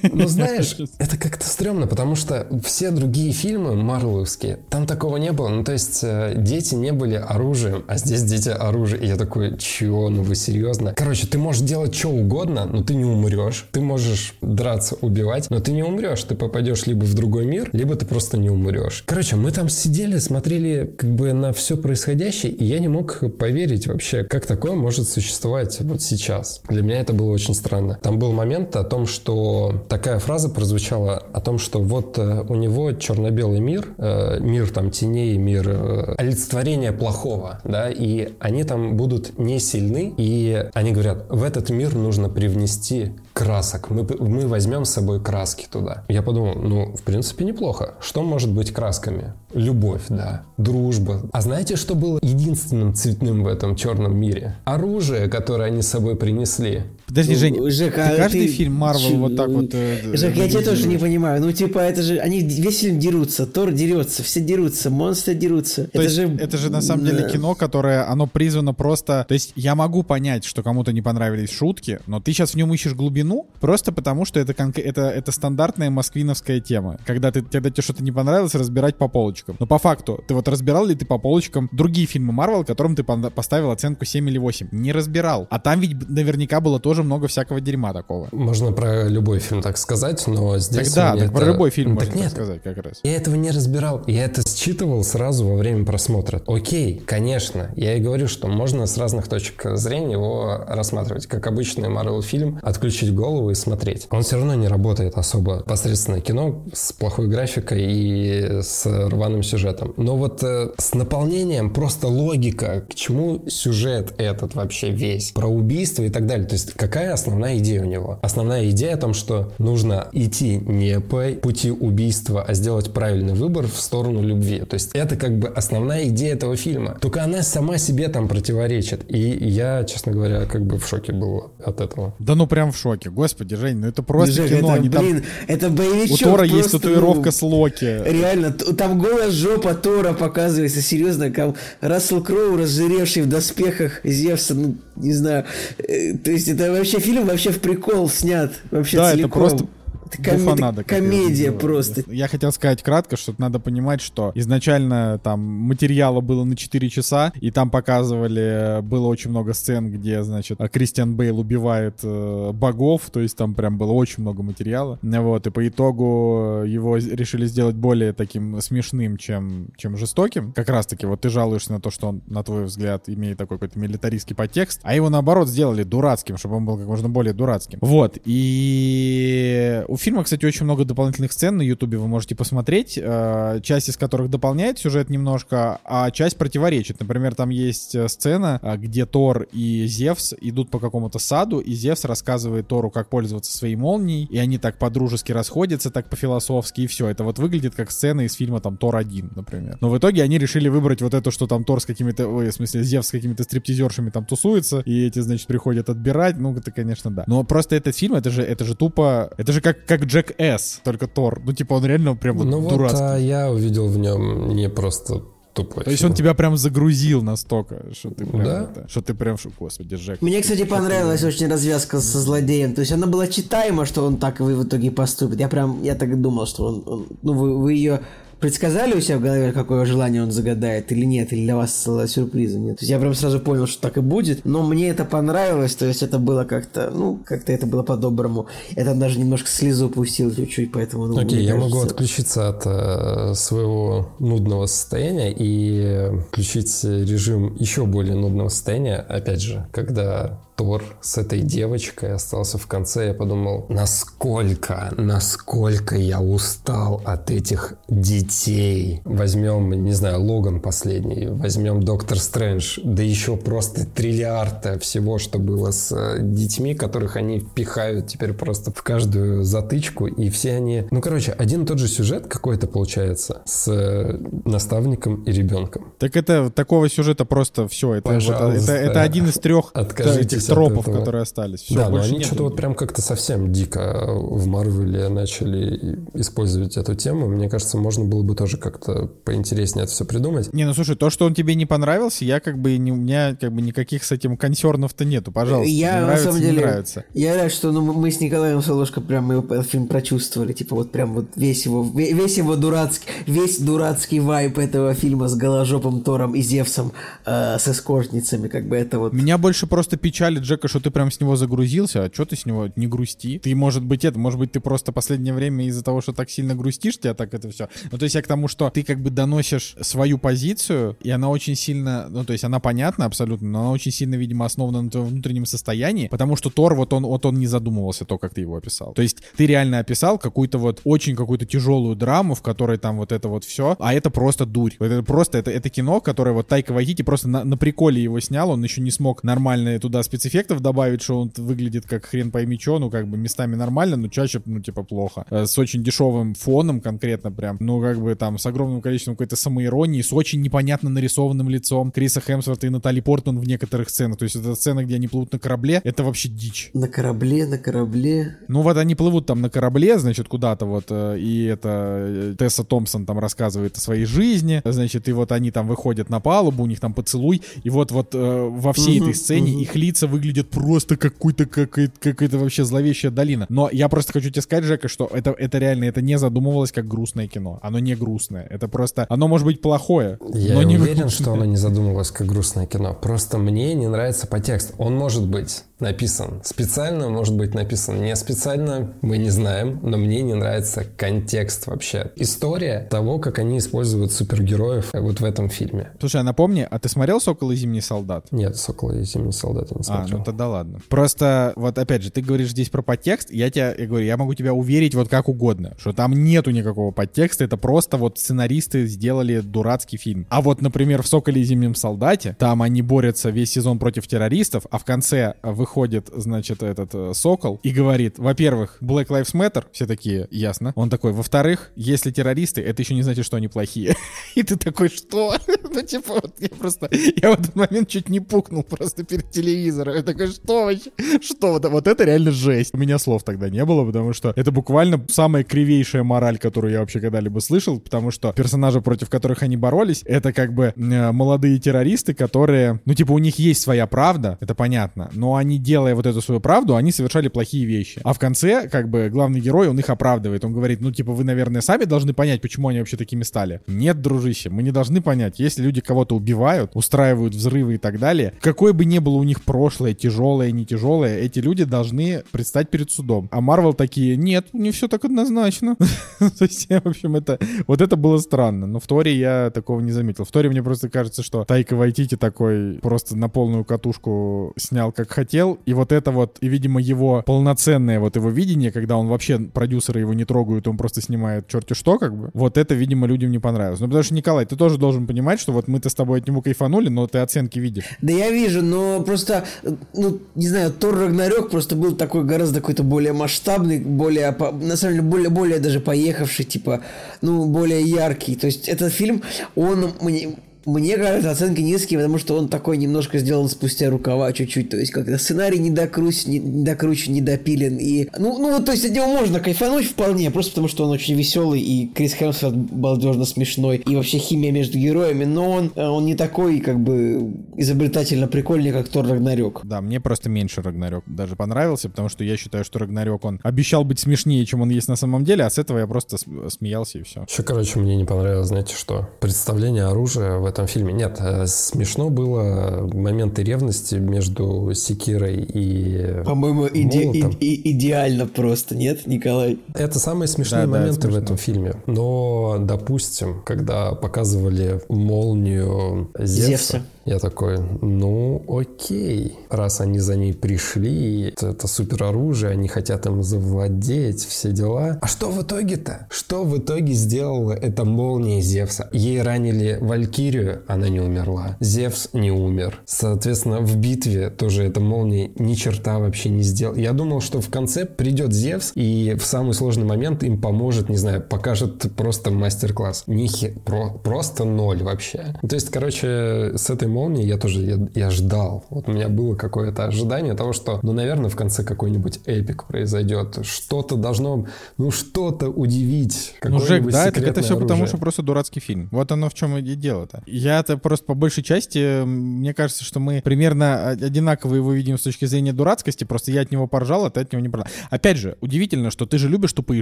Ну, 0.03 0.27
знаешь, 0.27 0.75
это 0.97 1.17
как-то 1.17 1.45
стрёмно, 1.45 1.87
потому 1.87 2.15
что 2.15 2.47
все 2.63 2.91
другие 2.91 3.31
фильмы 3.31 3.75
марвеловские, 3.75 4.59
там 4.69 4.85
такого 4.85 5.17
не 5.17 5.31
было. 5.31 5.49
Ну, 5.49 5.63
то 5.63 5.73
есть, 5.73 5.99
э, 6.03 6.33
дети 6.37 6.75
не 6.75 6.91
были 6.91 7.15
оружием, 7.15 7.83
а 7.87 7.97
здесь 7.97 8.23
дети 8.23 8.49
оружие. 8.49 9.01
И 9.03 9.07
я 9.07 9.15
такой, 9.15 9.57
чё, 9.57 10.09
ну 10.09 10.23
вы 10.23 10.35
серьезно? 10.35 10.93
Короче, 10.95 11.27
ты 11.27 11.37
можешь 11.37 11.61
делать 11.61 11.95
что 11.95 12.09
угодно, 12.09 12.65
но 12.65 12.83
ты 12.83 12.95
не 12.95 13.05
умрешь. 13.05 13.65
Ты 13.71 13.81
можешь 13.81 14.35
драться, 14.41 14.95
убивать, 15.01 15.49
но 15.49 15.59
ты 15.59 15.71
не 15.71 15.83
умрешь. 15.83 16.23
Ты 16.23 16.35
попадешь 16.35 16.85
либо 16.85 17.03
в 17.03 17.13
другой 17.13 17.45
мир, 17.45 17.69
либо 17.73 17.95
ты 17.95 18.05
просто 18.05 18.37
не 18.37 18.49
умрешь. 18.49 19.03
Короче, 19.05 19.35
мы 19.35 19.51
там 19.51 19.69
сидели, 19.69 20.17
смотрели 20.19 20.93
как 20.97 21.09
бы 21.09 21.33
на 21.33 21.53
все 21.53 21.77
происходящее, 21.77 22.51
и 22.51 22.63
я 22.63 22.79
не 22.79 22.87
мог 22.87 23.23
поверить 23.37 23.87
вообще, 23.87 24.23
как 24.23 24.45
такое 24.45 24.73
может 24.73 25.09
существовать 25.09 25.79
вот 25.81 26.01
сейчас. 26.01 26.36
Для 26.67 26.81
меня 26.81 26.99
это 26.99 27.13
было 27.13 27.31
очень 27.31 27.53
странно. 27.53 27.97
Там 28.01 28.19
был 28.19 28.31
момент 28.31 28.75
о 28.75 28.83
том, 28.83 29.05
что 29.05 29.83
такая 29.89 30.19
фраза 30.19 30.49
прозвучала 30.49 31.23
о 31.33 31.41
том, 31.41 31.59
что 31.59 31.79
вот 31.79 32.17
э, 32.17 32.43
у 32.47 32.55
него 32.55 32.91
черно-белый 32.93 33.59
мир, 33.59 33.87
э, 33.97 34.39
мир 34.39 34.69
там 34.69 34.91
теней, 34.91 35.37
мир 35.37 35.67
э, 35.67 36.15
олицетворения 36.17 36.91
плохого, 36.91 37.59
да, 37.63 37.89
и 37.89 38.33
они 38.39 38.63
там 38.63 38.97
будут 38.97 39.37
не 39.37 39.59
сильны, 39.59 40.13
и 40.17 40.65
они 40.73 40.91
говорят, 40.91 41.25
в 41.29 41.43
этот 41.43 41.69
мир 41.69 41.95
нужно 41.95 42.29
привнести 42.29 43.13
красок, 43.37 43.91
мы, 43.91 44.03
мы 44.19 44.47
возьмем 44.47 44.83
с 44.83 44.89
собой 44.89 45.21
краски 45.21 45.67
туда. 45.71 46.03
Я 46.07 46.23
подумал, 46.23 46.55
ну, 46.55 46.95
в 46.95 47.03
принципе, 47.03 47.45
неплохо. 47.45 47.93
Что 47.99 48.23
может 48.23 48.51
быть 48.51 48.71
красками? 48.71 49.33
Любовь, 49.53 50.01
да, 50.09 50.41
дружба. 50.57 51.21
А 51.31 51.41
знаете, 51.41 51.75
что 51.75 51.93
было 51.93 52.19
единственным 52.23 52.95
цветным 52.95 53.43
в 53.43 53.47
этом 53.47 53.75
черном 53.75 54.17
мире? 54.17 54.55
Оружие, 54.65 55.27
которое 55.27 55.65
они 55.65 55.83
с 55.83 55.87
собой 55.87 56.15
принесли. 56.17 56.83
Подожди, 57.07 57.33
Ну, 57.33 57.39
Жень, 57.39 57.69
Жек, 57.71 57.95
ты 57.95 58.01
а 58.01 58.17
каждый 58.17 58.47
ты 58.47 58.53
фильм 58.53 58.73
Марвел 58.73 59.17
вот 59.17 59.35
так 59.37 59.47
вот... 59.47 59.69
э, 59.73 60.17
Жек, 60.17 60.35
я 60.35 60.49
тебя 60.49 60.61
тоже 60.61 60.87
не 60.89 60.97
понимаю. 60.97 61.41
Ну, 61.41 61.53
типа, 61.53 61.79
это 61.79 62.01
же... 62.03 62.17
Они 62.19 62.41
весь 62.41 62.79
фильм 62.81 62.99
дерутся. 62.99 63.45
Тор 63.45 63.71
дерется, 63.71 64.23
все 64.23 64.41
дерутся, 64.41 64.89
монстры 64.89 65.33
дерутся. 65.33 65.83
То 65.85 65.89
это 65.93 66.01
есть 66.03 66.15
же... 66.15 66.23
это 66.37 66.57
же 66.57 66.69
на 66.69 66.81
самом 66.81 67.05
деле 67.05 67.19
Да. 67.19 67.29
кино, 67.29 67.55
которое, 67.55 68.09
оно 68.09 68.27
призвано 68.27 68.73
просто... 68.73 69.25
То 69.27 69.33
есть 69.35 69.53
я 69.55 69.73
могу 69.75 70.03
понять, 70.03 70.43
что 70.43 70.63
кому-то 70.63 70.91
не 70.91 71.01
понравились 71.01 71.49
шутки, 71.51 71.99
но 72.07 72.19
ты 72.19 72.33
сейчас 72.33 72.51
в 72.51 72.55
нем 72.55 72.73
ищешь 72.73 72.93
глубину, 72.93 73.47
просто 73.61 73.93
потому 73.93 74.25
что 74.25 74.41
это, 74.41 74.51
конк- 74.51 74.81
это, 74.81 75.03
это 75.03 75.31
стандартная 75.31 75.89
москвиновская 75.89 76.59
тема. 76.59 76.99
Когда, 77.05 77.31
ты, 77.31 77.41
когда 77.41 77.69
тебе 77.69 77.83
что-то 77.83 78.03
не 78.03 78.11
понравилось, 78.11 78.53
разбирать 78.53 78.97
по 78.97 79.07
полочкам. 79.07 79.55
Но 79.59 79.65
по 79.65 79.77
факту, 79.79 80.21
ты 80.27 80.33
вот 80.33 80.47
разбирал 80.49 80.85
ли 80.85 80.93
ты 80.95 81.05
по 81.05 81.17
полочкам 81.19 81.69
другие 81.71 82.05
фильмы 82.05 82.33
Марвел, 82.33 82.65
которым 82.65 82.97
ты 82.97 83.03
поставил 83.03 83.71
оценку 83.71 84.03
7 84.03 84.27
или 84.29 84.37
8? 84.37 84.67
Не 84.71 84.91
разбирал. 84.91 85.47
А 85.49 85.59
там 85.59 85.79
ведь 85.79 85.95
наверняка 86.07 86.59
было 86.61 86.79
тоже 86.79 87.03
много 87.03 87.27
всякого 87.27 87.61
дерьма 87.61 87.93
такого. 87.93 88.27
Можно 88.31 88.71
про 88.71 89.07
любой 89.07 89.39
фильм 89.39 89.61
так 89.61 89.77
сказать, 89.77 90.25
но 90.27 90.57
здесь... 90.59 90.93
Тогда, 90.93 91.13
мне 91.13 91.23
так 91.23 91.33
про 91.33 91.41
это- 91.41 91.51
любой 91.51 91.69
фильм 91.69 91.89
Ну, 91.89 91.95
можно 91.95 92.05
так 92.11 92.13
так 92.15 92.23
нет, 92.23 92.31
сказать 92.31 92.63
как 92.63 92.77
раз. 92.77 92.99
Я 93.03 93.15
этого 93.15 93.35
не 93.35 93.51
разбирал. 93.51 94.03
Я 94.07 94.25
это 94.25 94.41
считывал 94.47 95.03
сразу 95.03 95.45
во 95.47 95.55
время 95.55 95.85
просмотра. 95.85 96.41
Окей, 96.47 97.01
конечно. 97.05 97.71
Я 97.75 97.95
и 97.95 98.01
говорю, 98.01 98.27
что 98.27 98.47
можно 98.47 98.85
с 98.87 98.97
разных 98.97 99.27
точек 99.27 99.63
зрения 99.77 100.13
его 100.13 100.63
рассматривать. 100.67 101.27
Как 101.27 101.45
обычный 101.47 101.89
Марвел 101.89 102.21
фильм, 102.21 102.59
отключить 102.61 103.13
голову 103.13 103.49
и 103.51 103.55
смотреть. 103.55 104.07
Он 104.11 104.23
все 104.23 104.37
равно 104.37 104.55
не 104.55 104.67
работает 104.67 105.17
особо 105.17 105.61
посредственное 105.63 106.21
кино 106.21 106.63
с 106.73 106.93
плохой 106.93 107.27
графикой 107.27 107.81
и 107.83 108.61
с 108.61 108.85
рваным 108.85 109.43
сюжетом. 109.43 109.93
Но 109.97 110.15
вот 110.17 110.43
э, 110.43 110.69
с 110.77 110.93
наполнением 110.93 111.71
просто 111.73 112.07
логика, 112.07 112.85
к 112.89 112.95
чему 112.95 113.43
сюжет 113.47 114.13
этот 114.17 114.55
вообще 114.55 114.89
весь, 114.89 115.31
про 115.31 115.47
убийство 115.47 115.96
и 116.03 116.09
так 116.09 116.25
далее. 116.25 116.47
То 116.47 116.53
есть 116.53 116.73
какая 116.73 117.13
основная 117.13 117.57
идея 117.57 117.81
у 117.81 117.85
него? 117.85 118.19
Основная 118.21 118.69
идея 118.69 118.95
о 118.95 118.97
том, 118.97 119.13
что 119.13 119.53
нужно 119.57 120.07
идти 120.11 120.57
не 120.57 120.99
по 120.99 121.27
пути 121.41 121.71
убийства, 121.71 122.43
а 122.47 122.53
сделать 122.53 122.93
правильный 122.93 123.33
выбор 123.33 123.67
в 123.67 123.79
сторону 123.79 124.21
любви. 124.21 124.59
То 124.59 124.75
есть 124.75 124.91
это 124.93 125.15
как 125.15 125.37
бы 125.37 125.47
основная 125.47 126.07
идея 126.07 126.33
этого 126.33 126.55
фильма. 126.55 126.97
Только 127.01 127.23
она 127.23 127.43
сама 127.43 127.77
себе 127.77 128.07
там 128.09 128.27
противоречит. 128.27 129.01
И 129.09 129.19
я, 129.19 129.83
честно 129.83 130.11
говоря, 130.11 130.45
как 130.45 130.65
бы 130.65 130.77
в 130.77 130.87
шоке 130.87 131.13
был 131.13 131.51
от 131.63 131.81
этого. 131.81 132.13
Да 132.19 132.35
ну 132.35 132.47
прям 132.47 132.71
в 132.71 132.77
шоке. 132.77 133.09
Господи, 133.09 133.55
Жень, 133.55 133.77
ну 133.77 133.87
это 133.87 134.03
просто 134.03 134.35
Жек, 134.35 134.49
кино. 134.49 134.71
это, 134.71 134.73
они 134.73 134.89
там- 134.89 135.03
блин, 135.05 135.23
это 135.47 135.69
боевичок. 135.69 136.27
У 136.27 136.31
Тора 136.31 136.43
есть 136.43 136.71
просто, 136.71 136.79
татуировка 136.79 137.25
ну, 137.25 137.31
с 137.31 137.41
Локи. 137.41 137.85
Реально, 137.85 138.51
там 138.51 138.99
голая 138.99 139.31
жопа 139.31 139.73
Тора 139.73 140.13
показывается, 140.13 140.81
серьезно, 140.81 141.31
как 141.31 141.55
Рассел 141.81 142.23
Кроу, 142.23 142.57
разжиревший 142.57 143.23
в 143.23 143.29
доспехах 143.29 144.01
Зевса, 144.03 144.53
ну, 144.55 144.75
не 144.95 145.13
знаю. 145.13 145.45
Э, 145.87 146.13
То 146.13 146.31
есть 146.31 146.47
это 146.49 146.71
вообще 146.71 146.99
фильм 146.99 147.25
вообще 147.25 147.51
в 147.51 147.59
прикол 147.59 148.09
снят, 148.09 148.51
вообще 148.71 148.97
Да, 148.97 149.09
это 149.09 149.17
целиком. 149.17 149.41
просто 149.41 149.67
Это 150.11 150.21
коме- 150.21 150.37
буфанада 150.37 150.83
какая-то 150.83 151.05
комедия 151.05 151.51
просто. 151.51 152.03
Я 152.07 152.27
хотел 152.27 152.51
сказать 152.51 152.81
кратко, 152.83 153.17
что 153.17 153.33
надо 153.37 153.59
понимать, 153.59 154.01
что 154.01 154.31
изначально 154.35 155.19
там 155.23 155.39
материала 155.39 156.21
было 156.21 156.43
на 156.43 156.55
4 156.55 156.89
часа, 156.89 157.31
и 157.39 157.51
там 157.51 157.69
показывали, 157.69 158.81
было 158.81 159.07
очень 159.07 159.29
много 159.29 159.53
сцен, 159.53 159.91
где, 159.91 160.23
значит, 160.23 160.59
Кристиан 160.71 161.15
Бейл 161.15 161.39
убивает 161.39 161.99
э, 162.03 162.51
богов, 162.53 163.09
то 163.11 163.19
есть 163.19 163.37
там 163.37 163.53
прям 163.53 163.77
было 163.77 163.91
очень 163.91 164.21
много 164.23 164.43
материала. 164.43 164.99
Вот, 165.01 165.47
и 165.47 165.49
по 165.49 165.67
итогу 165.67 166.63
его 166.65 166.97
решили 166.97 167.45
сделать 167.45 167.75
более 167.75 168.13
таким 168.13 168.61
смешным, 168.61 169.17
чем, 169.17 169.67
чем 169.77 169.97
жестоким. 169.97 170.53
Как 170.53 170.69
раз-таки, 170.69 171.05
вот 171.05 171.21
ты 171.21 171.29
жалуешься 171.29 171.73
на 171.73 171.81
то, 171.81 171.91
что 171.91 172.07
он, 172.07 172.21
на 172.27 172.43
твой 172.43 172.65
взгляд, 172.65 173.03
имеет 173.07 173.37
такой 173.37 173.57
какой-то 173.57 173.79
милитаристский 173.79 174.35
подтекст, 174.35 174.79
а 174.83 174.95
его, 174.95 175.09
наоборот, 175.09 175.47
сделали 175.49 175.83
дурацким, 175.83 176.37
чтобы 176.37 176.55
он 176.57 176.65
был 176.65 176.77
как 176.77 176.87
можно 176.87 177.09
более 177.09 177.33
дурацким. 177.33 177.79
Вот, 177.81 178.17
и 178.25 179.83
у 179.87 179.95
фильма, 179.97 180.23
кстати, 180.23 180.45
очень 180.45 180.63
много 180.63 180.85
дополнительных 180.85 181.31
сцен 181.31 181.57
на 181.57 181.61
Ютубе 181.61 181.97
вы 181.97 182.07
можете 182.07 182.35
посмотреть, 182.35 182.99
э, 183.01 183.59
часть 183.63 183.89
из 183.89 183.97
которых 183.97 184.29
дополняет 184.29 184.79
сюжет 184.79 185.09
немножко, 185.09 185.79
а 185.83 186.11
часть 186.11 186.37
противоречит. 186.37 186.99
Например, 186.99 187.35
там 187.35 187.49
есть 187.49 187.95
э, 187.95 188.07
сцена, 188.07 188.59
э, 188.61 188.77
где 188.77 189.05
Тор 189.05 189.47
и 189.51 189.85
Зевс 189.87 190.33
идут 190.39 190.69
по 190.69 190.79
какому-то 190.79 191.19
саду, 191.19 191.59
и 191.59 191.73
Зевс 191.73 192.05
рассказывает 192.05 192.67
Тору, 192.67 192.89
как 192.89 193.09
пользоваться 193.09 193.55
своей 193.55 193.75
молнией, 193.75 194.25
и 194.25 194.37
они 194.37 194.57
так 194.57 194.77
по-дружески 194.77 195.31
расходятся, 195.31 195.91
так 195.91 196.09
по-философски, 196.09 196.81
и 196.81 196.87
все. 196.87 197.07
Это 197.07 197.23
вот 197.23 197.39
выглядит 197.39 197.75
как 197.75 197.91
сцена 197.91 198.21
из 198.21 198.33
фильма 198.33 198.59
там 198.59 198.77
Тор 198.77 198.95
1, 198.95 199.31
например. 199.35 199.77
Но 199.81 199.89
в 199.89 199.97
итоге 199.97 200.23
они 200.23 200.37
решили 200.37 200.69
выбрать 200.69 201.01
вот 201.01 201.13
это, 201.13 201.31
что 201.31 201.47
там 201.47 201.63
Тор 201.63 201.81
с 201.81 201.85
какими-то, 201.85 202.27
в 202.27 202.51
смысле, 202.51 202.83
Зевс 202.83 203.07
с 203.07 203.11
какими-то 203.11 203.43
стриптизершами 203.43 204.09
там 204.09 204.25
тусуется, 204.25 204.81
и 204.85 205.05
эти, 205.05 205.19
значит, 205.19 205.47
приходят 205.47 205.89
отбирать. 205.89 206.37
Ну, 206.37 206.55
это, 206.55 206.71
конечно, 206.71 207.11
да. 207.11 207.23
Но 207.27 207.43
просто 207.43 207.75
этот 207.75 207.95
фильм, 207.95 208.15
это 208.15 208.29
же, 208.29 208.43
это 208.43 208.65
же 208.65 208.75
тупо, 208.75 209.31
это 209.37 209.51
же 209.51 209.61
как 209.61 209.85
как 209.87 210.03
Джек 210.05 210.33
С, 210.37 210.81
только 210.83 211.07
Тор. 211.07 211.41
Ну, 211.45 211.53
типа, 211.53 211.73
он 211.75 211.85
реально 211.85 212.15
прям 212.15 212.37
вот 212.37 212.45
Ну 212.47 212.59
вот 212.59 212.69
дурацкий. 212.69 212.99
а 213.01 213.17
я 213.17 213.49
увидел 213.51 213.87
в 213.87 213.97
нем 213.97 214.49
не 214.55 214.69
просто 214.69 215.23
тупой 215.53 215.83
То 215.85 215.89
есть 215.91 216.03
он 216.03 216.13
тебя 216.13 216.33
прям 216.35 216.55
загрузил 216.55 217.23
настолько, 217.23 217.85
что 217.93 218.09
ты 218.11 218.25
прям, 218.27 218.43
Да. 218.43 218.63
это- 218.71 218.87
что 218.89 219.01
ты 219.01 219.15
прям, 219.15 219.37
что, 219.39 219.49
господи, 219.59 219.95
Джек. 219.95 220.21
Мне, 220.21 220.39
кстати, 220.41 220.65
понравилась 220.65 221.23
очень 221.23 221.47
развязка 221.47 221.99
со 221.99 222.19
злодеем. 222.19 222.73
То 222.75 222.81
есть 222.81 222.91
она 222.91 223.07
была 223.07 223.25
читаема, 223.27 223.85
что 223.87 224.05
он 224.05 224.17
так 224.17 224.39
и 224.39 224.43
в 224.43 224.63
итоге 224.63 224.91
поступит. 224.91 225.39
Я 225.39 225.47
прям, 225.47 225.81
я 225.81 225.95
так 225.95 226.09
и 226.09 226.15
думал, 226.15 226.45
что 226.45 226.65
он, 226.67 226.83
он- 226.85 227.07
ну 227.23 227.33
вы, 227.33 227.57
вы 227.57 227.73
ее 227.73 228.01
предсказали 228.39 228.95
у 228.95 229.01
себя 229.01 229.17
в 229.17 229.21
голове, 229.21 229.51
какое 229.51 229.85
желание 229.85 230.23
он 230.23 230.31
загадает 230.31 230.91
или 230.91 231.05
нет, 231.05 231.33
или 231.33 231.43
для 231.43 231.55
вас 231.55 231.85
э, 231.87 232.07
сюрприза 232.07 232.59
нет. 232.59 232.77
То 232.77 232.83
есть 232.83 232.91
я 232.91 232.99
прям 232.99 233.13
сразу 233.13 233.39
понял, 233.39 233.67
что 233.67 233.81
так 233.81 233.97
и 233.97 234.01
будет, 234.01 234.45
но 234.45 234.63
мне 234.63 234.89
это 234.89 235.05
понравилось, 235.05 235.75
то 235.75 235.85
есть 235.85 236.03
это 236.03 236.19
было 236.19 236.43
как-то, 236.43 236.91
ну, 236.93 237.19
как-то 237.25 237.51
это 237.51 237.65
было 237.65 237.83
по-доброму. 237.83 238.47
Это 238.75 238.93
даже 238.93 239.19
немножко 239.19 239.49
слезу 239.49 239.89
пустил 239.89 240.33
чуть-чуть, 240.33 240.71
поэтому, 240.71 241.07
ну, 241.07 241.19
Окей, 241.19 241.43
я 241.43 241.55
могу 241.55 241.71
кажется- 241.79 241.93
отключиться 241.93 242.49
от 242.49 242.61
э, 242.65 243.33
своего 243.35 244.09
нудного 244.19 244.65
состояния 244.67 245.33
и 245.33 246.19
включить 246.29 246.83
режим 246.83 247.55
еще 247.55 247.85
более 247.85 248.15
нудного 248.15 248.49
состояния. 248.49 248.97
Опять 248.97 249.41
же, 249.41 249.67
когда 249.71 250.39
Тор 250.57 250.83
с 251.01 251.19
этой 251.19 251.41
девочкой 251.41 252.13
остался 252.13 252.57
в 252.57 252.65
конце, 252.65 253.09
я 253.09 253.13
подумал, 253.13 253.67
насколько, 253.69 254.91
насколько 254.97 255.95
я 255.95 256.19
устал 256.19 256.99
от 257.05 257.29
этих 257.29 257.75
детей. 257.87 259.01
Возьмем, 259.05 259.69
не 259.83 259.93
знаю, 259.93 260.23
Логан 260.23 260.59
последний, 260.59 261.27
возьмем 261.27 261.83
Доктор 261.83 262.19
Стрэндж, 262.19 262.79
да 262.83 263.03
еще 263.03 263.37
просто 263.37 263.85
триллиарда 263.85 264.79
всего, 264.79 265.19
что 265.19 265.37
было 265.37 265.69
с 265.69 265.91
э, 265.95 266.17
детьми, 266.21 266.73
которых 266.73 267.17
они 267.17 267.39
впихают 267.39 268.07
теперь 268.07 268.33
просто 268.33 268.71
в 268.71 268.81
каждую 268.81 269.43
затычку, 269.43 270.07
и 270.07 270.31
все 270.31 270.55
они... 270.55 270.87
Ну, 270.89 271.01
короче, 271.01 271.33
один 271.33 271.63
и 271.63 271.65
тот 271.67 271.77
же 271.77 271.87
сюжет 271.87 272.25
какой-то 272.25 272.65
получается 272.65 273.43
с 273.45 273.71
э, 273.71 274.19
наставником 274.43 275.21
и 275.23 275.31
ребенком. 275.31 275.93
Так 275.99 276.15
это 276.15 276.49
такого 276.49 276.89
сюжета 276.89 277.25
просто 277.25 277.67
все. 277.67 277.93
Это, 277.93 278.09
вот, 278.09 278.15
Пожалуйста. 278.15 278.71
это, 278.71 278.91
это 278.91 279.01
один 279.03 279.27
из 279.27 279.35
трех 279.35 279.69
Откажитесь 279.75 280.46
тропов, 280.53 280.87
этого. 280.87 280.99
которые 280.99 281.21
остались. 281.23 281.61
Всё, 281.61 281.75
да, 281.75 281.89
но 281.89 282.01
они 282.01 282.23
что-то 282.23 282.43
вот 282.43 282.55
прям 282.55 282.75
как-то 282.75 283.01
совсем 283.01 283.51
дико 283.51 284.05
в 284.07 284.47
Марвеле 284.47 285.09
начали 285.09 285.99
использовать 286.13 286.77
эту 286.77 286.95
тему. 286.95 287.27
Мне 287.27 287.49
кажется, 287.49 287.77
можно 287.77 288.05
было 288.05 288.23
бы 288.23 288.35
тоже 288.35 288.57
как-то 288.57 289.07
поинтереснее 289.23 289.83
это 289.85 289.91
все 289.93 290.05
придумать. 290.05 290.51
Не, 290.53 290.65
ну 290.65 290.73
слушай, 290.73 290.95
то, 290.95 291.09
что 291.09 291.25
он 291.25 291.33
тебе 291.33 291.55
не 291.55 291.65
понравился, 291.65 292.25
я 292.25 292.39
как 292.39 292.57
бы 292.59 292.77
не, 292.77 292.91
у 292.91 292.95
меня 292.95 293.35
как 293.39 293.53
бы 293.53 293.61
никаких 293.61 294.03
с 294.03 294.11
этим 294.11 294.37
консернов-то 294.37 295.05
нету. 295.05 295.31
Пожалуйста, 295.31 295.69
Я, 295.71 295.93
не 295.95 295.99
на 296.01 296.05
нравится, 296.07 296.25
самом 296.25 296.39
не 296.39 296.45
деле, 296.47 296.61
нравится. 296.61 297.05
я 297.13 297.35
рад, 297.35 297.51
что 297.51 297.71
ну, 297.71 297.81
мы 297.81 298.11
с 298.11 298.19
Николаем 298.19 298.61
Солошко 298.61 299.01
прям 299.01 299.25
мы 299.25 299.63
фильм 299.63 299.87
прочувствовали, 299.87 300.53
типа 300.53 300.75
вот 300.75 300.91
прям 300.91 301.13
вот 301.13 301.25
весь 301.35 301.65
его, 301.65 301.83
ве- 301.83 302.13
весь 302.13 302.37
его 302.37 302.55
дурацкий, 302.55 303.07
весь 303.25 303.59
дурацкий 303.59 304.19
вайп 304.19 304.57
этого 304.57 304.93
фильма 304.93 305.27
с 305.27 305.35
голожопым 305.35 306.01
Тором 306.01 306.35
и 306.35 306.41
Зевсом 306.41 306.91
э, 307.25 307.57
с 307.59 307.67
эскортницами, 307.67 308.47
как 308.47 308.67
бы 308.67 308.75
это 308.75 308.99
вот... 308.99 309.13
Меня 309.13 309.37
больше 309.37 309.67
просто 309.67 309.97
печалит, 310.37 310.43
Джека, 310.43 310.67
что 310.67 310.79
ты 310.79 310.91
прям 310.91 311.11
с 311.11 311.19
него 311.19 311.35
загрузился, 311.35 312.03
а 312.03 312.13
что 312.13 312.25
ты 312.25 312.35
с 312.35 312.45
него 312.45 312.69
не 312.75 312.87
грусти? 312.87 313.39
Ты, 313.39 313.55
может 313.55 313.83
быть, 313.83 314.05
это, 314.05 314.19
может 314.19 314.39
быть, 314.39 314.51
ты 314.51 314.59
просто 314.59 314.91
последнее 314.91 315.33
время 315.33 315.65
из-за 315.67 315.83
того, 315.83 316.01
что 316.01 316.13
так 316.13 316.29
сильно 316.29 316.55
грустишь, 316.55 316.97
тебя 316.97 317.13
так 317.13 317.33
это 317.33 317.49
все. 317.49 317.67
Ну, 317.91 317.97
то 317.97 318.03
есть 318.03 318.15
я 318.15 318.21
к 318.21 318.27
тому, 318.27 318.47
что 318.47 318.69
ты 318.69 318.83
как 318.83 319.01
бы 319.01 319.09
доносишь 319.09 319.75
свою 319.81 320.17
позицию, 320.17 320.97
и 321.01 321.09
она 321.09 321.29
очень 321.29 321.55
сильно, 321.55 322.07
ну, 322.09 322.23
то 322.23 322.33
есть 322.33 322.43
она 322.43 322.59
понятна 322.59 323.05
абсолютно, 323.05 323.47
но 323.47 323.59
она 323.59 323.71
очень 323.71 323.91
сильно, 323.91 324.15
видимо, 324.15 324.45
основана 324.45 324.81
на 324.81 324.89
твоем 324.89 325.07
внутреннем 325.07 325.45
состоянии, 325.45 326.07
потому 326.07 326.35
что 326.35 326.49
Тор, 326.49 326.75
вот 326.75 326.93
он, 326.93 327.03
вот 327.03 327.25
он 327.25 327.39
не 327.39 327.47
задумывался 327.47 328.05
то, 328.05 328.17
как 328.17 328.33
ты 328.33 328.41
его 328.41 328.55
описал. 328.55 328.93
То 328.93 329.01
есть 329.01 329.17
ты 329.35 329.45
реально 329.45 329.79
описал 329.79 330.17
какую-то 330.17 330.57
вот 330.57 330.81
очень 330.83 331.15
какую-то 331.15 331.45
тяжелую 331.45 331.95
драму, 331.95 332.35
в 332.35 332.41
которой 332.41 332.77
там 332.77 332.97
вот 332.97 333.11
это 333.11 333.27
вот 333.27 333.43
все, 333.43 333.75
а 333.79 333.93
это 333.93 334.09
просто 334.09 334.45
дурь. 334.45 334.73
Это 334.79 335.03
просто, 335.03 335.37
это, 335.37 335.51
это 335.51 335.69
кино, 335.69 336.01
которое 336.01 336.31
вот 336.31 336.47
Тайка 336.47 336.73
Вайтити 336.73 337.01
просто 337.01 337.27
на, 337.29 337.43
на 337.43 337.57
приколе 337.57 338.01
его 338.01 338.19
снял, 338.19 338.49
он 338.49 338.63
еще 338.63 338.81
не 338.81 338.91
смог 338.91 339.23
нормально 339.23 339.79
туда 339.79 340.03
спецэффектов 340.27 340.61
добавить, 340.61 341.01
что 341.01 341.21
он 341.21 341.31
выглядит 341.37 341.85
как 341.85 342.05
хрен 342.05 342.31
пойми 342.31 342.57
чё, 342.57 342.79
ну 342.79 342.89
как 342.89 343.07
бы 343.07 343.17
местами 343.17 343.55
нормально, 343.55 343.97
но 343.97 344.07
чаще, 344.07 344.41
ну 344.45 344.59
типа 344.59 344.83
плохо. 344.83 345.25
Э, 345.29 345.45
С 345.45 345.57
очень 345.57 345.83
дешевым 345.83 346.33
фоном 346.33 346.81
конкретно 346.81 347.31
прям, 347.31 347.57
ну 347.59 347.81
как 347.81 347.99
бы 347.99 348.15
там 348.15 348.37
с 348.37 348.45
огромным 348.45 348.81
количеством 348.81 349.15
какой-то 349.15 349.35
самоиронии, 349.35 350.01
с 350.01 350.13
очень 350.13 350.41
непонятно 350.41 350.89
нарисованным 350.89 351.49
лицом 351.49 351.91
Криса 351.91 352.21
Хемсворта 352.21 352.67
и 352.67 352.69
Натали 352.69 352.99
Портман 352.99 353.39
в 353.39 353.47
некоторых 353.47 353.89
сценах. 353.89 354.17
То 354.17 354.23
есть 354.23 354.35
это 354.35 354.55
сцена, 354.55 354.83
где 354.83 354.95
они 354.95 355.07
плывут 355.07 355.31
на 355.31 355.39
корабле, 355.39 355.81
это 355.83 356.03
вообще 356.03 356.29
дичь. 356.29 356.71
На 356.73 356.87
корабле, 356.87 357.45
на 357.45 357.57
корабле. 357.57 358.37
Ну 358.47 358.61
вот 358.61 358.77
они 358.77 358.95
плывут 358.95 359.25
там 359.25 359.41
на 359.41 359.49
корабле, 359.49 359.97
значит, 359.99 360.27
куда-то 360.27 360.65
вот, 360.65 360.85
э, 360.89 361.17
и 361.19 361.45
это 361.45 361.69
э, 361.69 362.35
Тесса 362.37 362.63
Томпсон 362.63 363.05
там 363.05 363.19
рассказывает 363.19 363.77
о 363.77 363.79
своей 363.79 364.05
жизни, 364.05 364.61
значит, 364.65 365.07
и 365.07 365.11
вот 365.13 365.31
они 365.31 365.51
там 365.51 365.67
выходят 365.67 366.09
на 366.09 366.19
палубу, 366.19 366.63
у 366.63 366.67
них 366.67 366.79
там 366.79 366.93
поцелуй, 366.93 367.41
и 367.63 367.69
вот 367.69 367.91
вот 367.91 368.13
во 368.13 368.73
всей 368.73 368.99
этой 368.99 369.13
сцене 369.13 369.61
их 369.61 369.75
лица 369.75 370.07
выглядят 370.17 370.49
просто 370.49 370.97
какой-то 370.97 371.45
какой- 371.45 371.89
какая-то 371.99 372.37
вообще 372.39 372.63
зловещая 372.65 373.11
долина. 373.11 373.45
Но 373.49 373.69
я 373.71 373.87
просто 373.87 374.13
хочу 374.13 374.29
тебе 374.31 374.41
сказать, 374.41 374.63
Жека, 374.65 374.87
что 374.87 375.07
это, 375.13 375.31
это 375.31 375.57
реально, 375.59 375.85
это 375.85 376.01
не 376.01 376.17
задумывалось 376.17 376.71
как 376.71 376.87
грустное 376.87 377.27
кино. 377.27 377.59
Оно 377.61 377.79
не 377.79 377.95
грустное. 377.95 378.47
Это 378.49 378.67
просто, 378.67 379.05
оно 379.09 379.27
может 379.27 379.45
быть 379.45 379.61
плохое, 379.61 380.17
Я 380.33 380.55
но 380.55 380.63
не 380.63 380.77
уверен, 380.77 381.01
грустное. 381.01 381.23
что 381.23 381.33
оно 381.33 381.45
не 381.45 381.55
задумывалось 381.57 382.11
как 382.11 382.27
грустное 382.27 382.65
кино. 382.65 382.93
Просто 382.99 383.37
мне 383.37 383.73
не 383.75 383.87
нравится 383.87 384.25
подтекст. 384.27 384.73
Он 384.77 384.95
может 384.95 385.27
быть 385.27 385.63
написан 385.79 386.41
специально, 386.43 387.07
может 387.09 387.35
быть 387.37 387.53
написан 387.53 388.01
не 388.01 388.15
специально, 388.15 388.93
мы 389.01 389.19
не 389.19 389.29
знаем, 389.29 389.79
но 389.83 389.97
мне 389.97 390.23
не 390.23 390.33
нравится 390.33 390.83
контекст 390.97 391.67
вообще. 391.67 392.11
История 392.15 392.87
того, 392.89 393.19
как 393.19 393.37
они 393.37 393.59
используют 393.59 394.11
супергероев 394.11 394.89
вот 394.93 395.19
в 395.19 395.23
этом 395.25 395.49
фильме. 395.49 395.91
Слушай, 395.99 396.21
а 396.21 396.23
напомни, 396.23 396.67
а 396.69 396.79
ты 396.79 396.89
смотрел 396.89 397.21
«Сокол 397.21 397.51
и 397.51 397.55
зимний 397.55 397.81
солдат»? 397.81 398.31
Нет, 398.31 398.57
«Сокола 398.57 398.93
и 398.99 399.03
зимний 399.03 399.31
солдат» 399.31 399.69
я 399.69 399.75
не 399.75 399.81
А, 399.81 399.83
смотрел. 399.83 400.06
Ну 400.07 400.23
тогда 400.23 400.47
ладно. 400.47 400.79
Просто, 400.89 401.53
вот 401.55 401.77
опять 401.77 402.03
же, 402.03 402.11
ты 402.11 402.21
говоришь 402.21 402.49
здесь 402.49 402.69
про 402.69 402.81
подтекст, 402.81 403.31
я 403.31 403.49
тебя, 403.49 403.73
я 403.73 403.85
говорю, 403.85 404.05
я 404.05 404.17
могу 404.17 404.33
тебя 404.33 404.53
уверить 404.53 404.95
вот 404.95 405.09
как 405.09 405.29
угодно, 405.29 405.75
что 405.79 405.93
там 405.93 406.13
нету 406.13 406.51
никакого 406.51 406.91
подтекста, 406.91 407.43
это 407.43 407.57
просто 407.57 407.97
вот 407.97 408.19
сценаристы 408.19 408.85
сделали 408.87 409.39
дурацкий 409.39 409.97
фильм. 409.97 410.25
А 410.29 410.41
вот, 410.41 410.61
например, 410.61 411.01
в 411.01 411.07
«Соколе 411.07 411.41
и 411.41 411.43
зимнем 411.43 411.75
солдате», 411.75 412.35
там 412.39 412.61
они 412.61 412.81
борются 412.81 413.29
весь 413.29 413.51
сезон 413.51 413.79
против 413.79 414.07
террористов, 414.07 414.65
а 414.69 414.77
в 414.77 414.85
конце 414.85 415.35
выходит, 415.43 416.09
значит, 416.13 416.63
этот 416.63 416.93
э, 416.93 417.13
Сокол 417.13 417.59
и 417.63 417.69
говорит, 417.71 418.19
во-первых, 418.19 418.77
Black 418.81 419.07
Lives 419.07 419.33
Matter, 419.33 419.65
все 419.71 419.85
такие, 419.85 420.27
ясно. 420.31 420.73
Он 420.75 420.89
такой, 420.89 421.13
во-вторых, 421.13 421.71
если 421.75 422.11
террористы, 422.11 422.61
это 422.61 422.81
еще 422.81 422.93
не 422.95 423.03
значит, 423.03 423.25
что 423.25 423.37
они 423.37 423.47
плохие. 423.47 423.95
И 424.35 424.43
ты 424.43 424.55
такой, 424.55 424.89
что? 424.89 425.35
Ну, 425.69 425.83
типа, 425.83 426.13
вот 426.13 426.33
я 426.39 426.49
просто, 426.49 426.89
я 426.91 427.35
в 427.35 427.39
этот 427.39 427.55
момент 427.55 427.87
чуть 427.87 428.09
не 428.09 428.19
пукнул 428.19 428.63
просто 428.63 429.03
перед 429.03 429.29
телевизором. 429.31 429.86
Я 429.95 430.03
такой, 430.03 430.27
что 430.27 430.65
вообще? 430.65 430.91
Что? 431.21 431.53
Вот, 431.53 431.65
вот 431.65 431.87
это 431.87 432.03
реально 432.03 432.31
жесть. 432.31 432.73
У 432.73 432.77
меня 432.77 432.97
слов 432.99 433.23
тогда 433.23 433.49
не 433.49 433.63
было, 433.65 433.85
потому 433.85 434.13
что 434.13 434.33
это 434.35 434.51
буквально 434.51 435.03
самая 435.09 435.43
кривейшая 435.43 436.03
мораль, 436.03 436.37
которую 436.37 436.73
я 436.73 436.79
вообще 436.79 436.99
когда-либо 436.99 437.39
слышал, 437.39 437.79
потому 437.79 438.11
что 438.11 438.33
персонажи, 438.33 438.81
против 438.81 439.09
которых 439.09 439.43
они 439.43 439.57
боролись, 439.57 440.03
это 440.05 440.33
как 440.33 440.53
бы 440.53 440.73
э, 440.75 441.11
молодые 441.11 441.59
террористы, 441.59 442.13
которые, 442.13 442.81
ну, 442.85 442.93
типа, 442.93 443.11
у 443.11 443.19
них 443.19 443.39
есть 443.39 443.61
своя 443.61 443.87
правда, 443.87 444.37
это 444.41 444.55
понятно, 444.55 445.09
но 445.13 445.35
они, 445.35 445.57
делая 445.57 445.95
вот 445.95 446.05
эту 446.05 446.21
свою 446.21 446.39
правду, 446.39 446.75
они 446.75 446.91
совершали 446.91 447.27
плохие 447.27 447.65
вещи. 447.65 448.01
А 448.03 448.13
в 448.13 448.19
конце, 448.19 448.67
как 448.67 448.89
бы, 448.89 449.09
главный 449.09 449.39
герой, 449.39 449.67
он 449.67 449.79
их 449.79 449.89
оправдывает. 449.89 450.43
Он 450.45 450.53
говорит, 450.53 450.81
ну, 450.81 450.91
типа, 450.91 451.11
вы, 451.11 451.23
наверное, 451.23 451.61
сами 451.61 451.85
должны 451.85 452.13
понять, 452.13 452.41
почему 452.41 452.69
они 452.69 452.79
вообще 452.79 452.97
такими 452.97 453.23
стали. 453.23 453.61
Нет, 453.67 454.01
дружище, 454.01 454.49
мы 454.49 454.63
не 454.63 454.71
должны 454.71 455.01
понять. 455.01 455.39
Если 455.39 455.61
люди 455.61 455.81
кого-то 455.81 456.15
убивают, 456.15 456.71
устраивают 456.73 457.33
взрывы 457.33 457.75
и 457.75 457.77
так 457.77 457.99
далее, 457.99 458.33
какое 458.41 458.73
бы 458.73 458.85
ни 458.85 458.99
было 458.99 459.15
у 459.15 459.23
них 459.23 459.43
прошлое, 459.43 459.76
тяжелое, 459.93 460.51
не 460.51 460.65
тяжелое, 460.65 461.19
эти 461.19 461.39
люди 461.39 461.63
должны 461.63 462.23
предстать 462.31 462.69
перед 462.69 462.91
судом. 462.91 463.27
А 463.31 463.41
Марвел 463.41 463.73
такие, 463.73 464.17
нет, 464.17 464.47
не 464.53 464.71
все 464.71 464.87
так 464.87 465.05
однозначно. 465.05 465.75
То 466.19 466.47
в 466.47 466.85
общем, 466.85 467.15
это, 467.15 467.39
вот 467.67 467.81
это 467.81 467.95
было 467.95 468.17
странно. 468.17 468.67
Но 468.67 468.79
в 468.79 468.87
Торе 468.87 469.15
я 469.15 469.51
такого 469.53 469.79
не 469.79 469.91
заметил. 469.91 470.25
В 470.25 470.31
Торе 470.31 470.49
мне 470.49 470.63
просто 470.63 470.89
кажется, 470.89 471.23
что 471.23 471.45
Тайка 471.45 471.75
Вайтити 471.75 472.15
такой 472.15 472.79
просто 472.81 473.15
на 473.15 473.29
полную 473.29 473.65
катушку 473.65 474.53
снял, 474.57 474.91
как 474.91 475.11
хотел. 475.11 475.59
И 475.65 475.73
вот 475.73 475.91
это 475.91 476.11
вот, 476.11 476.37
и, 476.41 476.47
видимо, 476.47 476.81
его 476.81 477.23
полноценное 477.25 477.99
вот 477.99 478.15
его 478.15 478.29
видение, 478.29 478.71
когда 478.71 478.97
он 478.97 479.07
вообще, 479.07 479.39
продюсеры 479.39 479.99
его 479.99 480.13
не 480.13 480.25
трогают, 480.25 480.67
он 480.67 480.77
просто 480.77 481.01
снимает 481.01 481.47
черти 481.47 481.73
что, 481.73 481.97
как 481.97 482.15
бы. 482.15 482.29
Вот 482.33 482.57
это, 482.57 482.73
видимо, 482.73 483.07
людям 483.07 483.31
не 483.31 483.39
понравилось. 483.39 483.79
Ну, 483.79 483.87
потому 483.87 484.03
что, 484.03 484.13
Николай, 484.13 484.45
ты 484.45 484.55
тоже 484.55 484.77
должен 484.77 485.07
понимать, 485.07 485.39
что 485.39 485.51
вот 485.51 485.67
мы-то 485.67 485.89
с 485.89 485.95
тобой 485.95 486.19
от 486.19 486.27
него 486.27 486.41
кайфанули, 486.41 486.89
но 486.89 487.07
ты 487.07 487.19
оценки 487.19 487.59
видишь. 487.59 487.85
Да 488.01 488.13
я 488.13 488.31
вижу, 488.31 488.61
но 488.61 489.01
просто, 489.01 489.45
ну, 489.93 490.19
не 490.35 490.47
знаю, 490.47 490.71
Тор 490.71 490.97
Рагнарёк 490.97 491.49
просто 491.49 491.75
был 491.75 491.95
такой 491.95 492.23
гораздо 492.23 492.59
какой-то 492.59 492.83
более 492.83 493.13
масштабный, 493.13 493.79
более, 493.79 494.35
на 494.61 494.75
самом 494.75 494.95
деле, 494.95 495.01
более, 495.01 495.29
более 495.29 495.59
даже 495.59 495.79
поехавший, 495.79 496.45
типа, 496.45 496.81
ну, 497.21 497.45
более 497.45 497.81
яркий. 497.81 498.35
То 498.35 498.47
есть 498.47 498.69
этот 498.69 498.93
фильм, 498.93 499.23
он 499.55 499.93
мне... 500.01 500.37
Мне 500.67 500.97
кажется, 500.97 501.31
оценки 501.31 501.61
низкие, 501.61 501.97
потому 501.97 502.17
что 502.17 502.37
он 502.37 502.49
такой 502.49 502.75
немножко 502.75 503.19
сделан 503.19 503.47
спустя 503.47 503.89
рукава 503.89 504.33
чуть-чуть. 504.33 504.69
То 504.69 504.75
есть 504.75 504.91
как-то 504.91 505.17
сценарий 505.17 505.59
не 505.59 505.69
докручен, 505.69 506.29
не, 506.29 506.39
не 506.39 506.65
докручен, 506.65 507.13
не 507.13 507.21
допилен. 507.21 507.77
И, 507.77 508.09
ну, 508.19 508.37
ну, 508.37 508.61
то 508.61 508.73
есть 508.73 508.83
от 508.83 508.91
него 508.91 509.07
можно 509.07 509.39
кайфануть 509.39 509.85
вполне, 509.85 510.29
просто 510.29 510.51
потому 510.51 510.67
что 510.67 510.83
он 510.83 510.91
очень 510.91 511.15
веселый, 511.15 511.61
и 511.61 511.87
Крис 511.87 512.13
Хемсворт 512.15 512.53
балдежно 512.53 513.23
смешной, 513.23 513.77
и 513.77 513.95
вообще 513.95 514.17
химия 514.17 514.51
между 514.51 514.77
героями, 514.77 515.23
но 515.23 515.51
он, 515.51 515.71
э, 515.73 515.85
он 515.85 516.05
не 516.05 516.15
такой, 516.15 516.59
как 516.59 516.77
бы, 516.81 517.31
изобретательно 517.55 518.27
прикольный, 518.27 518.73
как 518.73 518.89
Тор 518.89 519.07
Рагнарёк. 519.07 519.61
Да, 519.63 519.79
мне 519.79 520.01
просто 520.01 520.29
меньше 520.29 520.61
Рагнарёк 520.61 521.05
даже 521.07 521.37
понравился, 521.37 521.87
потому 521.89 522.09
что 522.09 522.25
я 522.25 522.35
считаю, 522.35 522.65
что 522.65 522.79
Рагнарёк, 522.79 523.23
он 523.23 523.39
обещал 523.41 523.85
быть 523.85 523.99
смешнее, 523.99 524.45
чем 524.45 524.61
он 524.61 524.69
есть 524.69 524.89
на 524.89 524.97
самом 524.97 525.23
деле, 525.23 525.45
а 525.45 525.49
с 525.49 525.57
этого 525.57 525.79
я 525.79 525.87
просто 525.87 526.17
смеялся 526.49 526.99
и 526.99 527.03
все. 527.03 527.25
Еще, 527.29 527.43
короче, 527.43 527.79
мне 527.79 527.95
не 527.95 528.03
понравилось, 528.03 528.47
знаете 528.47 528.75
что? 528.75 529.07
Представление 529.21 529.85
оружия 529.85 530.39
в 530.39 530.45
этом 530.45 530.56
фильме. 530.65 530.93
Нет, 530.93 531.17
э, 531.19 531.45
смешно 531.45 532.09
было 532.09 532.89
моменты 532.91 533.43
ревности 533.43 533.95
между 533.95 534.71
Секирой 534.73 535.35
и 535.35 536.23
По-моему, 536.25 536.65
иде- 536.67 537.11
и- 537.11 537.35
и- 537.39 537.71
идеально 537.73 538.25
просто, 538.25 538.75
нет, 538.75 539.05
Николай? 539.05 539.59
Это 539.75 539.99
самые 539.99 540.27
смешные 540.27 540.65
Да, 540.65 540.71
да, 540.73 540.79
моменты 540.79 540.99
в 541.01 541.11
смешно. 541.11 541.19
этом 541.19 541.37
фильме. 541.37 541.73
Но, 541.85 542.57
допустим, 542.59 543.41
когда 543.45 543.91
показывали 543.91 544.81
молнию 544.89 546.09
Зевса, 546.17 546.47
Зевса. 546.47 546.81
Я 547.07 547.19
такой, 547.19 547.57
ну 547.81 548.43
окей, 548.49 549.39
раз 549.49 549.79
они 549.79 549.99
за 549.99 550.17
ней 550.17 550.33
пришли, 550.33 551.29
это, 551.29 551.47
это 551.47 551.67
супер 551.67 552.03
оружие, 552.03 552.51
они 552.51 552.67
хотят 552.67 553.05
им 553.05 553.23
завладеть, 553.23 554.25
все 554.25 554.51
дела. 554.51 554.99
А 555.01 555.07
что 555.07 555.29
в 555.29 555.41
итоге-то? 555.41 556.07
Что 556.09 556.43
в 556.43 556.57
итоге 556.57 556.91
сделала 556.91 557.53
эта 557.53 557.85
молния 557.85 558.41
Зевса? 558.41 558.89
Ей 558.91 559.21
ранили 559.21 559.77
Валькирию, 559.79 560.63
она 560.67 560.89
не 560.89 560.99
умерла. 560.99 561.55
Зевс 561.61 562.09
не 562.11 562.29
умер. 562.29 562.81
Соответственно, 562.85 563.61
в 563.61 563.77
битве 563.77 564.29
тоже 564.29 564.65
эта 564.65 564.81
молния 564.81 565.31
ни 565.39 565.53
черта 565.53 565.99
вообще 565.99 566.27
не 566.27 566.43
сделала. 566.43 566.75
Я 566.75 566.91
думал, 566.91 567.21
что 567.21 567.39
в 567.39 567.49
конце 567.49 567.85
придет 567.85 568.33
Зевс 568.33 568.73
и 568.75 569.15
в 569.17 569.23
самый 569.25 569.53
сложный 569.53 569.85
момент 569.85 570.23
им 570.23 570.41
поможет, 570.41 570.89
не 570.89 570.97
знаю, 570.97 571.21
покажет 571.21 571.85
просто 571.95 572.31
мастер-класс. 572.31 573.05
Нихи, 573.07 573.53
про, 573.63 573.91
просто 573.91 574.43
ноль 574.43 574.83
вообще. 574.83 575.33
То 575.47 575.55
есть, 575.55 575.69
короче, 575.69 576.51
с 576.57 576.69
этой 576.69 576.96
молнией 576.97 577.27
я 577.27 577.37
тоже, 577.37 577.61
я, 577.61 577.77
я 577.93 578.09
ждал. 578.09 578.65
Вот 578.69 578.89
у 578.89 578.91
меня 578.91 579.07
было 579.07 579.35
какое-то 579.35 579.85
ожидание 579.85 580.33
того, 580.33 580.53
что, 580.53 580.79
ну, 580.81 580.93
наверное, 580.93 581.29
в 581.29 581.35
конце 581.35 581.63
какой-нибудь 581.63 582.21
эпик 582.25 582.65
произойдет. 582.65 583.39
Что-то 583.43 583.95
должно, 583.95 584.47
ну, 584.77 584.89
что-то 584.91 585.49
удивить. 585.49 586.35
Ну, 586.43 586.59
Жек, 586.59 586.85
да, 586.85 587.07
это, 587.07 587.19
это 587.19 587.41
все 587.41 587.53
потому, 587.53 587.81
оружие. 587.81 587.87
что 587.87 587.97
просто 587.97 588.23
дурацкий 588.23 588.59
фильм. 588.59 588.89
Вот 588.91 589.11
оно 589.11 589.29
в 589.29 589.33
чем 589.35 589.57
и 589.57 589.61
дело-то. 589.61 590.23
Я-то 590.25 590.77
просто 590.77 591.05
по 591.05 591.13
большей 591.13 591.43
части, 591.43 592.03
мне 592.03 592.53
кажется, 592.53 592.83
что 592.83 592.99
мы 592.99 593.21
примерно 593.23 593.89
одинаково 593.89 594.55
его 594.55 594.73
видим 594.73 594.97
с 594.97 595.03
точки 595.03 595.25
зрения 595.25 595.53
дурацкости, 595.53 596.03
просто 596.03 596.31
я 596.31 596.41
от 596.41 596.51
него 596.51 596.67
поржал, 596.67 597.05
а 597.05 597.09
ты 597.11 597.21
от 597.21 597.31
него 597.31 597.41
не 597.41 597.49
поржал. 597.49 597.67
Опять 597.91 598.17
же, 598.17 598.37
удивительно, 598.41 598.89
что 598.89 599.05
ты 599.05 599.17
же 599.17 599.29
любишь 599.29 599.53
тупые 599.53 599.81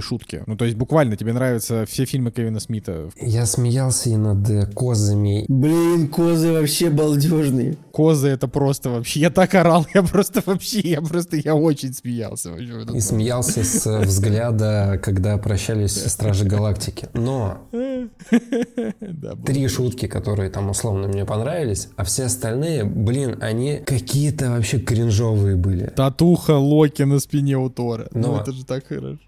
шутки. 0.00 0.42
Ну, 0.46 0.56
то 0.56 0.64
есть 0.64 0.76
буквально 0.76 1.16
тебе 1.16 1.32
нравятся 1.32 1.86
все 1.86 2.04
фильмы 2.04 2.30
Кевина 2.30 2.60
Смита. 2.60 3.08
Я 3.20 3.46
смеялся 3.46 4.10
и 4.10 4.16
над 4.16 4.48
э, 4.50 4.66
козами, 4.66 5.46
Блин, 5.48 6.08
козы 6.08 6.52
вообще 6.52 6.90
балдежные. 7.06 7.76
Козы 7.92 8.28
это 8.28 8.48
просто 8.48 8.90
вообще... 8.90 9.20
Я 9.20 9.30
так 9.30 9.54
орал, 9.54 9.86
я 9.94 10.02
просто 10.02 10.42
вообще, 10.44 10.80
я 10.80 11.00
просто, 11.00 11.36
я 11.36 11.54
очень 11.54 11.92
смеялся. 11.92 12.50
вообще 12.50 12.84
И 12.94 13.00
смеялся 13.00 13.62
с 13.64 13.86
э, 13.86 14.00
взгляда, 14.00 15.00
когда 15.02 15.38
прощались 15.38 15.94
Стражи 16.06 16.44
Галактики. 16.44 17.08
Но 17.14 17.58
три 19.46 19.68
шутки, 19.68 20.06
которые 20.06 20.50
там 20.50 20.70
условно 20.70 21.08
мне 21.08 21.24
понравились, 21.24 21.88
а 21.96 22.04
все 22.04 22.24
остальные, 22.24 22.84
блин, 22.84 23.38
они 23.40 23.80
какие-то 23.84 24.50
вообще 24.50 24.78
кринжовые 24.78 25.56
были. 25.56 25.92
Татуха 25.96 26.52
Локи 26.52 27.02
на 27.02 27.18
спине 27.20 27.56
у 27.56 27.70
Тора. 27.70 28.08
Ну, 28.12 28.32
Но- 28.32 28.40
это 28.40 28.52
же 28.52 28.64
так 28.64 28.86
хорошо. 28.86 29.18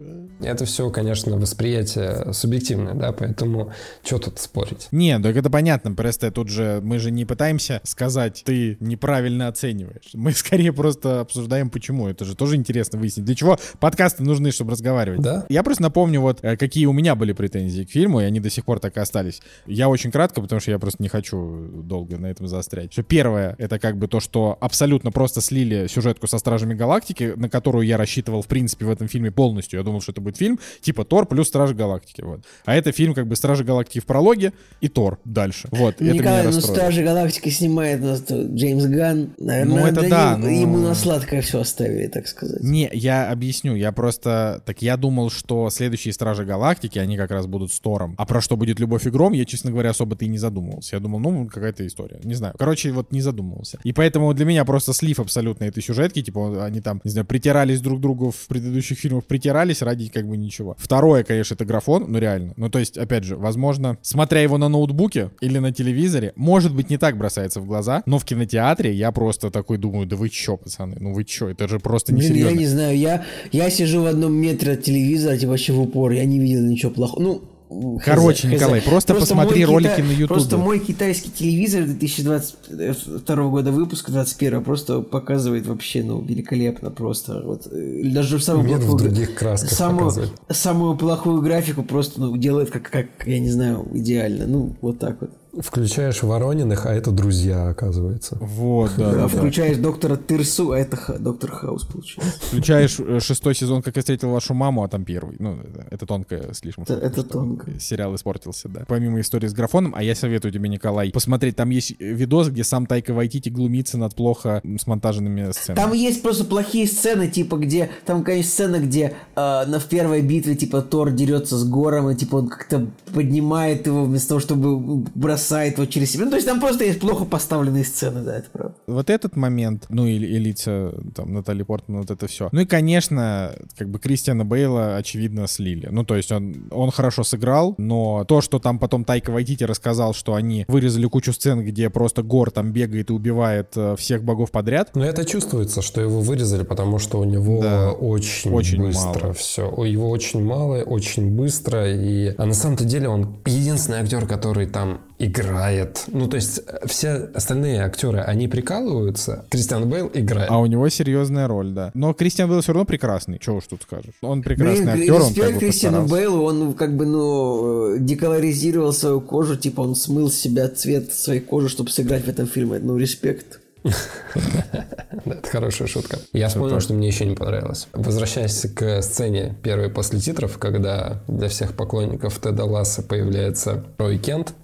Это 0.40 0.64
все, 0.64 0.90
конечно, 0.90 1.36
восприятие 1.36 2.32
субъективное, 2.32 2.94
да, 2.94 3.12
поэтому 3.12 3.72
что 4.04 4.18
тут 4.18 4.38
спорить? 4.38 4.88
Не, 4.90 5.18
так 5.20 5.36
это 5.36 5.50
понятно, 5.50 5.92
просто 5.92 6.30
тут 6.30 6.48
же 6.48 6.80
мы 6.82 6.98
же 6.98 7.10
не 7.10 7.24
пытаемся 7.24 7.67
сказать, 7.84 8.42
ты 8.44 8.76
неправильно 8.80 9.48
оцениваешь. 9.48 10.10
Мы 10.14 10.32
скорее 10.32 10.72
просто 10.72 11.20
обсуждаем, 11.20 11.70
почему. 11.70 12.08
Это 12.08 12.24
же 12.24 12.34
тоже 12.34 12.56
интересно 12.56 12.98
выяснить. 12.98 13.26
Для 13.26 13.34
чего 13.34 13.58
подкасты 13.80 14.22
нужны, 14.22 14.50
чтобы 14.50 14.72
разговаривать. 14.72 15.20
Да? 15.20 15.46
Я 15.48 15.62
просто 15.62 15.82
напомню, 15.82 16.20
вот 16.20 16.40
э, 16.42 16.56
какие 16.56 16.86
у 16.86 16.92
меня 16.92 17.14
были 17.14 17.32
претензии 17.32 17.84
к 17.84 17.90
фильму, 17.90 18.20
и 18.20 18.24
они 18.24 18.40
до 18.40 18.50
сих 18.50 18.64
пор 18.64 18.80
так 18.80 18.96
и 18.96 19.00
остались. 19.00 19.40
Я 19.66 19.88
очень 19.88 20.10
кратко, 20.10 20.40
потому 20.40 20.60
что 20.60 20.70
я 20.70 20.78
просто 20.78 21.02
не 21.02 21.08
хочу 21.08 21.68
долго 21.82 22.18
на 22.18 22.26
этом 22.26 22.46
заострять. 22.48 22.92
Что 22.92 23.02
первое, 23.02 23.54
это 23.58 23.78
как 23.78 23.96
бы 23.96 24.08
то, 24.08 24.20
что 24.20 24.56
абсолютно 24.60 25.10
просто 25.10 25.40
слили 25.40 25.86
сюжетку 25.88 26.26
со 26.26 26.38
Стражами 26.38 26.74
Галактики, 26.74 27.34
на 27.36 27.48
которую 27.48 27.86
я 27.86 27.96
рассчитывал, 27.96 28.42
в 28.42 28.46
принципе, 28.46 28.84
в 28.86 28.90
этом 28.90 29.08
фильме 29.08 29.30
полностью. 29.30 29.78
Я 29.78 29.84
думал, 29.84 30.00
что 30.00 30.12
это 30.12 30.20
будет 30.20 30.36
фильм 30.36 30.58
типа 30.80 31.04
Тор 31.04 31.26
плюс 31.26 31.48
Стражи 31.48 31.74
Галактики. 31.74 32.22
Вот. 32.22 32.40
А 32.64 32.74
это 32.74 32.92
фильм 32.92 33.14
как 33.14 33.26
бы 33.26 33.36
Стражи 33.36 33.64
Галактики 33.64 34.00
в 34.00 34.06
прологе 34.06 34.52
и 34.80 34.88
Тор 34.88 35.18
дальше. 35.24 35.68
Вот. 35.70 36.00
и 36.00 36.06
это 36.06 36.14
Николай, 36.14 36.46
меня 36.46 36.54
ну. 36.54 36.60
Стражи 36.60 37.02
Галактики 37.02 37.47
снимает 37.50 38.00
нас 38.02 38.22
Джеймс 38.30 38.84
Ганн. 38.84 39.30
Наверное, 39.38 39.80
Ну, 39.82 39.86
это 39.86 40.08
да, 40.08 40.32
ему, 40.32 40.42
но- 40.42 40.48
ему 40.48 40.78
на 40.78 40.94
сладкое 40.94 41.40
все 41.42 41.60
оставили, 41.60 42.06
так 42.08 42.26
сказать. 42.28 42.62
Не, 42.62 42.88
я 42.92 43.30
объясню. 43.30 43.74
Я 43.74 43.92
просто... 43.92 44.62
Так 44.64 44.82
я 44.82 44.96
думал, 44.96 45.30
что 45.30 45.70
следующие 45.70 46.12
Стражи 46.12 46.44
Галактики, 46.44 46.98
они 46.98 47.16
как 47.16 47.30
раз 47.30 47.46
будут 47.46 47.72
с 47.72 47.80
Тором. 47.80 48.14
А 48.18 48.26
про 48.26 48.40
что 48.40 48.56
будет 48.56 48.80
Любовь 48.80 49.06
и 49.06 49.10
Гром, 49.10 49.32
я, 49.32 49.44
честно 49.44 49.70
говоря, 49.70 49.90
особо-то 49.90 50.24
и 50.24 50.28
не 50.28 50.38
задумывался. 50.38 50.96
Я 50.96 51.00
думал, 51.00 51.20
ну, 51.20 51.46
какая-то 51.46 51.86
история. 51.86 52.20
Не 52.24 52.34
знаю. 52.34 52.54
Короче, 52.58 52.90
вот 52.92 53.12
не 53.12 53.20
задумывался. 53.20 53.78
И 53.84 53.92
поэтому 53.92 54.32
для 54.34 54.44
меня 54.44 54.64
просто 54.64 54.92
слив 54.92 55.20
абсолютно 55.20 55.64
этой 55.64 55.82
сюжетки. 55.82 56.22
Типа, 56.22 56.64
они 56.64 56.80
там, 56.80 57.00
не 57.04 57.10
знаю, 57.10 57.26
притирались 57.26 57.80
друг 57.80 57.98
к 57.98 58.02
другу 58.02 58.30
в 58.30 58.46
предыдущих 58.48 58.98
фильмах, 58.98 59.24
притирались 59.24 59.82
ради 59.82 60.08
как 60.08 60.26
бы 60.26 60.36
ничего. 60.36 60.76
Второе, 60.78 61.24
конечно, 61.24 61.54
это 61.54 61.64
графон, 61.64 62.06
ну 62.08 62.18
реально. 62.18 62.52
Ну, 62.56 62.68
то 62.70 62.78
есть, 62.78 62.96
опять 62.98 63.24
же, 63.24 63.36
возможно, 63.36 63.98
смотря 64.02 64.40
его 64.42 64.58
на 64.58 64.68
ноутбуке 64.68 65.30
или 65.40 65.58
на 65.58 65.72
телевизоре, 65.72 66.32
может 66.36 66.74
быть, 66.74 66.90
не 66.90 66.98
так 66.98 67.16
бросается 67.38 67.60
в 67.60 67.66
глаза, 67.66 68.02
но 68.06 68.18
в 68.18 68.24
кинотеатре 68.24 68.92
я 68.92 69.12
просто 69.12 69.50
такой 69.50 69.78
думаю, 69.78 70.06
да 70.06 70.16
вы 70.16 70.28
чё, 70.28 70.56
пацаны, 70.56 70.96
ну 71.00 71.12
вы 71.12 71.24
чё, 71.24 71.48
это 71.48 71.68
же 71.68 71.78
просто 71.78 72.12
Блин, 72.12 72.22
я 72.22 72.30
несерьезно. 72.30 72.58
не 72.58 72.66
знаю, 72.66 72.98
я, 72.98 73.24
я 73.52 73.70
сижу 73.70 74.02
в 74.02 74.06
одном 74.06 74.32
метре 74.32 74.72
от 74.72 74.82
телевизора, 74.82 75.36
типа 75.36 75.50
вообще 75.50 75.72
в 75.72 75.80
упор, 75.80 76.12
я 76.12 76.24
не 76.24 76.38
видел 76.38 76.62
ничего 76.62 76.90
плохого. 76.90 77.22
Ну, 77.22 77.98
хз, 78.00 78.04
Короче, 78.04 78.48
хз. 78.48 78.54
Николай, 78.54 78.82
просто 78.82 79.14
посмотри 79.14 79.64
мой 79.66 79.74
ролики 79.74 80.00
на 80.00 80.10
Ютубе. 80.10 80.26
Просто 80.26 80.56
мой 80.56 80.78
китайский 80.80 81.30
телевизор 81.30 81.84
2022 81.84 83.48
года 83.48 83.70
выпуска, 83.72 84.10
21 84.10 84.64
просто 84.64 85.00
показывает 85.02 85.66
вообще, 85.66 86.02
ну, 86.02 86.20
великолепно 86.22 86.90
просто. 86.90 87.42
Вот, 87.44 87.66
э, 87.70 88.02
даже 88.04 88.38
в 88.38 88.42
самую 88.42 88.68
в 88.68 88.80
плохую, 88.80 88.98
других 88.98 89.34
красках 89.34 89.70
самую, 89.70 89.98
показывает. 90.06 90.32
самую 90.50 90.96
плохую 90.96 91.42
графику 91.42 91.82
просто, 91.82 92.20
ну, 92.20 92.36
делает 92.36 92.70
как, 92.70 92.90
как, 92.90 93.06
я 93.26 93.38
не 93.38 93.50
знаю, 93.50 93.86
идеально. 93.92 94.46
Ну, 94.46 94.76
вот 94.80 94.98
так 94.98 95.20
вот. 95.20 95.30
Включаешь 95.58 96.22
Ворониных, 96.22 96.86
а 96.86 96.92
это 96.94 97.10
друзья, 97.10 97.68
оказывается. 97.68 98.36
Вот, 98.40 98.92
да, 98.96 99.12
да, 99.12 99.24
А 99.24 99.28
да. 99.28 99.28
включаешь 99.28 99.76
доктора 99.78 100.16
Тырсу, 100.16 100.72
а 100.72 100.78
это 100.78 101.16
доктор 101.18 101.50
Хаус 101.50 101.84
получается. 101.84 102.38
Включаешь 102.46 102.98
э, 103.00 103.20
шестой 103.20 103.54
сезон, 103.54 103.82
как 103.82 103.96
я 103.96 104.02
встретил 104.02 104.30
вашу 104.30 104.54
маму, 104.54 104.82
а 104.84 104.88
там 104.88 105.04
первый. 105.04 105.36
Ну, 105.38 105.58
это, 105.90 106.06
тонко 106.06 106.52
слишком. 106.54 106.84
Это- 106.84 106.94
это 106.94 107.22
тонко. 107.22 107.78
Сериал 107.80 108.14
испортился, 108.14 108.68
да. 108.68 108.84
Помимо 108.86 109.20
истории 109.20 109.46
с 109.48 109.52
графоном, 109.52 109.94
а 109.96 110.02
я 110.02 110.14
советую 110.14 110.52
тебе, 110.52 110.68
Николай, 110.68 111.10
посмотреть. 111.10 111.56
Там 111.56 111.70
есть 111.70 111.92
э, 111.98 112.12
видос, 112.12 112.48
где 112.48 112.64
сам 112.64 112.86
Тайка 112.86 113.12
Вайтити 113.14 113.48
глумится 113.48 113.98
над 113.98 114.14
плохо 114.14 114.62
смонтаженными 114.80 115.50
сценами. 115.52 115.76
Там 115.82 115.92
есть 115.92 116.22
просто 116.22 116.44
плохие 116.44 116.86
сцены, 116.86 117.28
типа, 117.28 117.56
где... 117.56 117.90
Там, 118.06 118.22
конечно, 118.24 118.50
сцена, 118.50 118.78
где 118.80 119.14
э, 119.36 119.64
на, 119.66 119.78
в 119.80 119.84
первой 119.86 120.22
битве, 120.22 120.54
типа, 120.54 120.82
Тор 120.82 121.10
дерется 121.10 121.56
с 121.56 121.64
Гором, 121.68 122.10
и, 122.10 122.14
типа, 122.14 122.36
он 122.36 122.48
как-то 122.48 122.86
поднимает 123.14 123.86
его 123.86 124.04
вместо 124.04 124.28
того, 124.28 124.40
чтобы 124.40 125.04
бросает 125.48 125.78
его 125.78 125.86
через 125.86 126.10
себя. 126.12 126.24
Ну, 126.24 126.30
то 126.30 126.36
есть 126.36 126.46
там 126.46 126.60
просто 126.60 126.84
есть 126.84 127.00
плохо 127.00 127.24
поставленные 127.24 127.84
сцены, 127.84 128.20
да, 128.22 128.38
это 128.38 128.50
правда. 128.52 128.74
Вот 128.86 129.10
этот 129.10 129.36
момент, 129.36 129.86
ну 129.88 130.06
и, 130.06 130.12
и 130.14 130.38
лица 130.38 130.92
там 131.14 131.32
Натали 131.32 131.62
Портман, 131.62 132.00
вот 132.00 132.10
это 132.10 132.26
все. 132.26 132.48
Ну 132.52 132.60
и, 132.60 132.66
конечно, 132.66 133.54
как 133.76 133.88
бы 133.88 133.98
Кристиана 133.98 134.44
Бейла, 134.44 134.96
очевидно, 134.96 135.46
слили. 135.46 135.88
Ну, 135.90 136.04
то 136.04 136.16
есть 136.16 136.30
он, 136.32 136.68
он 136.70 136.90
хорошо 136.90 137.24
сыграл, 137.24 137.74
но 137.78 138.24
то, 138.24 138.40
что 138.40 138.58
там 138.58 138.78
потом 138.78 139.04
Тайка 139.04 139.30
Вайтити 139.30 139.64
рассказал, 139.64 140.12
что 140.14 140.34
они 140.34 140.64
вырезали 140.68 141.06
кучу 141.06 141.32
сцен, 141.32 141.64
где 141.64 141.88
просто 141.90 142.22
Гор 142.22 142.50
там 142.50 142.72
бегает 142.72 143.10
и 143.10 143.12
убивает 143.12 143.68
э, 143.76 143.96
всех 143.96 144.22
богов 144.24 144.50
подряд, 144.50 144.90
Но 144.94 145.04
это 145.04 145.24
чувствуется, 145.24 145.82
что 145.82 146.00
его 146.00 146.20
вырезали, 146.20 146.64
потому 146.64 146.98
что 146.98 147.18
у 147.20 147.24
него 147.24 147.60
Да. 147.62 147.90
очень, 147.92 148.52
Очень 148.52 148.82
быстро 148.82 149.20
мало. 149.22 149.32
все. 149.34 149.84
Его 149.84 150.10
очень 150.10 150.44
мало, 150.44 150.82
очень 150.82 151.30
быстро. 151.30 151.90
И... 151.90 152.34
А 152.36 152.44
на 152.44 152.54
самом-то 152.54 152.84
деле 152.84 153.08
он 153.08 153.36
единственный 153.46 153.98
актер, 154.00 154.26
который 154.26 154.66
там 154.66 155.00
играет. 155.18 156.04
Ну, 156.08 156.28
то 156.28 156.36
есть 156.36 156.60
все 156.86 157.28
остальные 157.34 157.82
актеры, 157.82 158.20
они 158.20 158.48
прикалываются, 158.48 159.44
Кристиан 159.50 159.88
Бейл 159.88 160.10
играет. 160.14 160.50
А 160.50 160.58
у 160.58 160.66
него 160.66 160.88
серьезная 160.88 161.48
роль, 161.48 161.70
да. 161.72 161.90
Но 161.94 162.12
Кристиан 162.14 162.48
Бейл 162.48 162.60
все 162.60 162.72
равно 162.72 162.84
прекрасный. 162.84 163.38
Чего 163.38 163.56
уж 163.56 163.66
тут 163.66 163.82
скажешь. 163.82 164.14
Он 164.20 164.42
прекрасный 164.42 164.84
Блин, 164.84 164.88
актер, 164.88 165.14
он 165.14 165.34
как 165.34 165.54
бы 165.54 165.58
Кристиану. 165.58 166.06
Бейлу, 166.06 166.42
он 166.44 166.74
как 166.74 166.96
бы, 166.96 167.06
ну, 167.06 167.94
э, 167.94 167.98
деколоризировал 167.98 168.92
свою 168.92 169.20
кожу, 169.20 169.56
типа 169.56 169.80
он 169.80 169.94
смыл 169.94 170.30
с 170.30 170.36
себя 170.36 170.68
цвет 170.68 171.12
своей 171.12 171.40
кожи, 171.40 171.68
чтобы 171.68 171.90
сыграть 171.90 172.24
в 172.24 172.28
этом 172.28 172.46
фильме. 172.46 172.78
Ну, 172.78 172.96
респект. 172.96 173.60
Это 175.24 175.48
хорошая 175.50 175.88
шутка. 175.88 176.18
Я 176.32 176.48
вспомнил, 176.48 176.80
что 176.80 176.94
мне 176.94 177.08
еще 177.08 177.24
не 177.26 177.34
понравилось. 177.34 177.88
Возвращаясь 177.92 178.66
к 178.74 179.02
сцене 179.02 179.56
первой 179.62 179.90
после 179.90 180.20
титров, 180.20 180.58
когда 180.58 181.22
для 181.28 181.48
всех 181.48 181.74
поклонников 181.74 182.38
Теда 182.40 182.64
Ласса 182.64 183.02
появляется 183.02 183.84
Рой 183.98 184.18
Кент. 184.18 184.54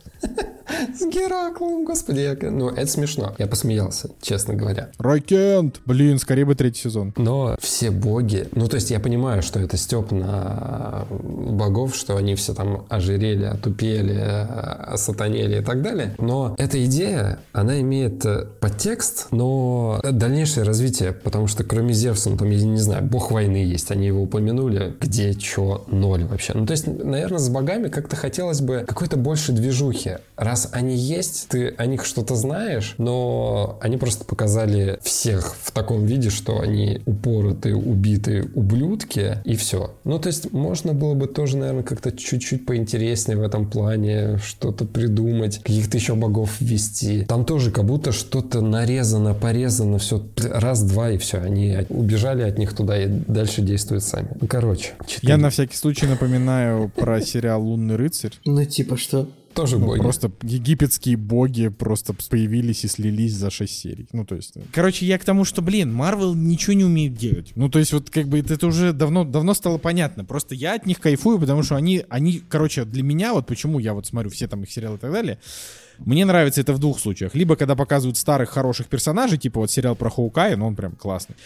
С 0.99 1.07
Гераклом, 1.07 1.85
господи, 1.85 2.21
я... 2.21 2.51
ну 2.51 2.69
это 2.69 2.87
смешно. 2.87 3.35
Я 3.39 3.47
посмеялся, 3.47 4.11
честно 4.21 4.55
говоря. 4.55 4.91
Рой 4.99 5.21
Кент! 5.21 5.81
Блин, 5.87 6.19
скорее 6.19 6.45
бы 6.45 6.55
третий 6.55 6.83
сезон. 6.83 7.13
Но 7.17 7.57
все 7.61 7.91
боги, 7.91 8.49
ну 8.53 8.67
то 8.69 8.77
есть 8.77 8.91
я 8.91 9.01
понимаю, 9.01 9.43
что 9.43 9.61
это 9.61 9.77
степ 9.77 10.11
на 10.11 11.07
богов, 11.11 11.95
что 11.95 12.17
они 12.17 12.35
все 12.35 12.55
там 12.55 12.87
ожирели, 12.89 13.45
отупели, 13.45 14.19
осатанели 14.19 15.61
и 15.61 15.65
так 15.65 15.83
далее. 15.83 16.15
Но 16.19 16.55
эта 16.59 16.85
идея, 16.85 17.39
она 17.53 17.81
имеет 17.81 18.25
э, 18.25 18.47
подтекст, 18.61 19.29
но 19.31 20.01
дальнейшее 20.03 20.65
развитие, 20.65 21.13
потому 21.13 21.47
что 21.47 21.65
кроме 21.65 21.93
Зевса, 21.93 22.31
ну 22.31 22.37
там, 22.37 22.51
я 22.51 22.65
не 22.65 22.79
знаю, 22.79 23.05
бог 23.05 23.31
войны 23.31 23.57
есть, 23.57 23.91
они 23.91 24.07
его 24.07 24.23
упомянули, 24.23 24.95
где, 25.01 25.35
чё, 25.35 25.85
ноль 25.89 26.25
вообще. 26.25 26.53
Ну 26.55 26.67
то 26.67 26.73
есть, 26.73 26.87
наверное, 26.87 27.39
с 27.39 27.49
богами 27.49 27.89
как-то 27.89 28.17
хотелось 28.17 28.61
бы 28.61 28.85
какой-то 28.87 29.17
больше 29.17 29.53
движухи. 29.53 30.14
Раз 30.37 30.69
они 30.73 30.97
есть, 30.97 31.49
ты 31.49 31.69
о 31.69 31.87
них 31.87 32.05
что-то 32.05 32.35
знаешь, 32.35 32.95
но 32.99 33.79
они 33.81 33.97
просто 33.97 34.25
показали 34.25 34.99
всех 35.03 35.55
в 35.63 35.71
таком 35.71 36.07
виде, 36.07 36.31
что 36.31 36.61
они 36.61 37.03
упоротые, 37.07 37.77
убитые 37.77 38.45
ублюдки, 38.55 39.39
и 39.45 39.55
все. 39.57 39.95
Ну, 40.05 40.19
то 40.19 40.29
есть, 40.29 40.53
можно 40.53 40.93
было 40.93 41.15
бы 41.15 41.27
тоже, 41.27 41.57
наверное, 41.57 41.83
как-то 41.85 42.13
чуть-чуть 42.13 42.67
поинтереснее 42.67 43.39
в 43.39 43.43
этом 43.43 43.71
плане, 43.71 44.39
что-то 44.39 44.85
придумать, 44.85 45.59
каких-то 45.59 45.97
еще 45.97 46.15
богов 46.15 46.61
ввести. 46.61 47.25
Там 47.25 47.45
тоже 47.45 47.71
как 47.71 47.85
будто 47.85 48.13
что-то 48.13 48.61
нарезано, 48.61 49.35
порезано, 49.35 49.99
все 49.99 50.27
раз-два, 50.37 51.11
и 51.11 51.19
все. 51.19 51.39
Они 51.39 51.79
убежали 51.89 52.43
от 52.43 52.59
них 52.59 52.75
туда 52.75 53.03
и 53.03 53.07
дальше 53.07 53.63
действуют 53.63 54.05
сами. 54.05 54.29
Ну, 54.41 54.47
короче. 54.47 54.93
четыре. 55.07 55.33
Я 55.33 55.37
на 55.37 55.51
всякий 55.51 55.77
случай 55.77 56.07
напоминаю 56.07 56.91
про 56.95 57.21
сериал 57.21 57.63
«Лунный 57.63 57.97
рыцарь». 57.97 58.33
Ну, 58.45 58.65
типа 58.65 58.97
что? 58.97 59.29
Тоже 59.55 59.79
Ну, 59.79 59.87
боги. 59.87 60.01
Просто 60.01 60.33
египетские 60.43 61.17
боги 61.17 61.69
просто 61.69 62.15
появились 62.29 62.85
и 62.85 62.89
слились 62.89 63.33
за 63.33 63.51
6 63.51 63.73
серий. 63.73 64.09
Ну, 64.13 64.25
то 64.25 64.35
есть... 64.35 64.55
Короче, 64.73 65.07
я 65.07 65.19
к 65.19 65.25
тому, 65.25 65.45
что, 65.45 65.63
блин, 65.63 65.93
Марвел 65.93 66.35
ничего 66.35 66.75
не 66.75 66.85
умеет 66.85 67.15
делать. 67.15 67.53
Ну, 67.55 67.69
то 67.69 67.79
есть, 67.79 67.93
вот 67.93 68.11
как 68.11 68.29
бы 68.29 68.41
это, 68.41 68.67
уже 68.67 68.93
давно, 68.93 69.25
давно 69.25 69.55
стало 69.55 69.79
понятно. 69.79 70.25
Просто 70.25 70.55
я 70.55 70.75
от 70.75 70.87
них 70.87 71.01
кайфую, 71.01 71.39
потому 71.39 71.63
что 71.63 71.77
они, 71.77 72.05
они, 72.09 72.43
короче, 72.49 72.85
для 72.85 73.03
меня, 73.03 73.33
вот 73.33 73.47
почему 73.47 73.79
я 73.79 73.95
вот 73.95 74.07
смотрю 74.07 74.31
все 74.31 74.49
там 74.49 74.63
их 74.63 74.71
сериалы 74.71 74.97
и 74.97 75.01
так 75.01 75.13
далее, 75.13 75.39
мне 75.99 76.25
нравится 76.25 76.61
это 76.61 76.73
в 76.73 76.79
двух 76.79 76.99
случаях. 76.99 77.35
Либо 77.35 77.57
когда 77.57 77.77
показывают 77.77 78.17
старых 78.17 78.51
хороших 78.51 78.89
персонажей, 78.89 79.39
типа 79.39 79.61
вот 79.61 79.71
сериал 79.71 79.95
про 79.95 80.11
Хоукая, 80.11 80.57
ну 80.57 80.67
он 80.67 80.75
прям 80.75 80.93
классный. 80.93 81.37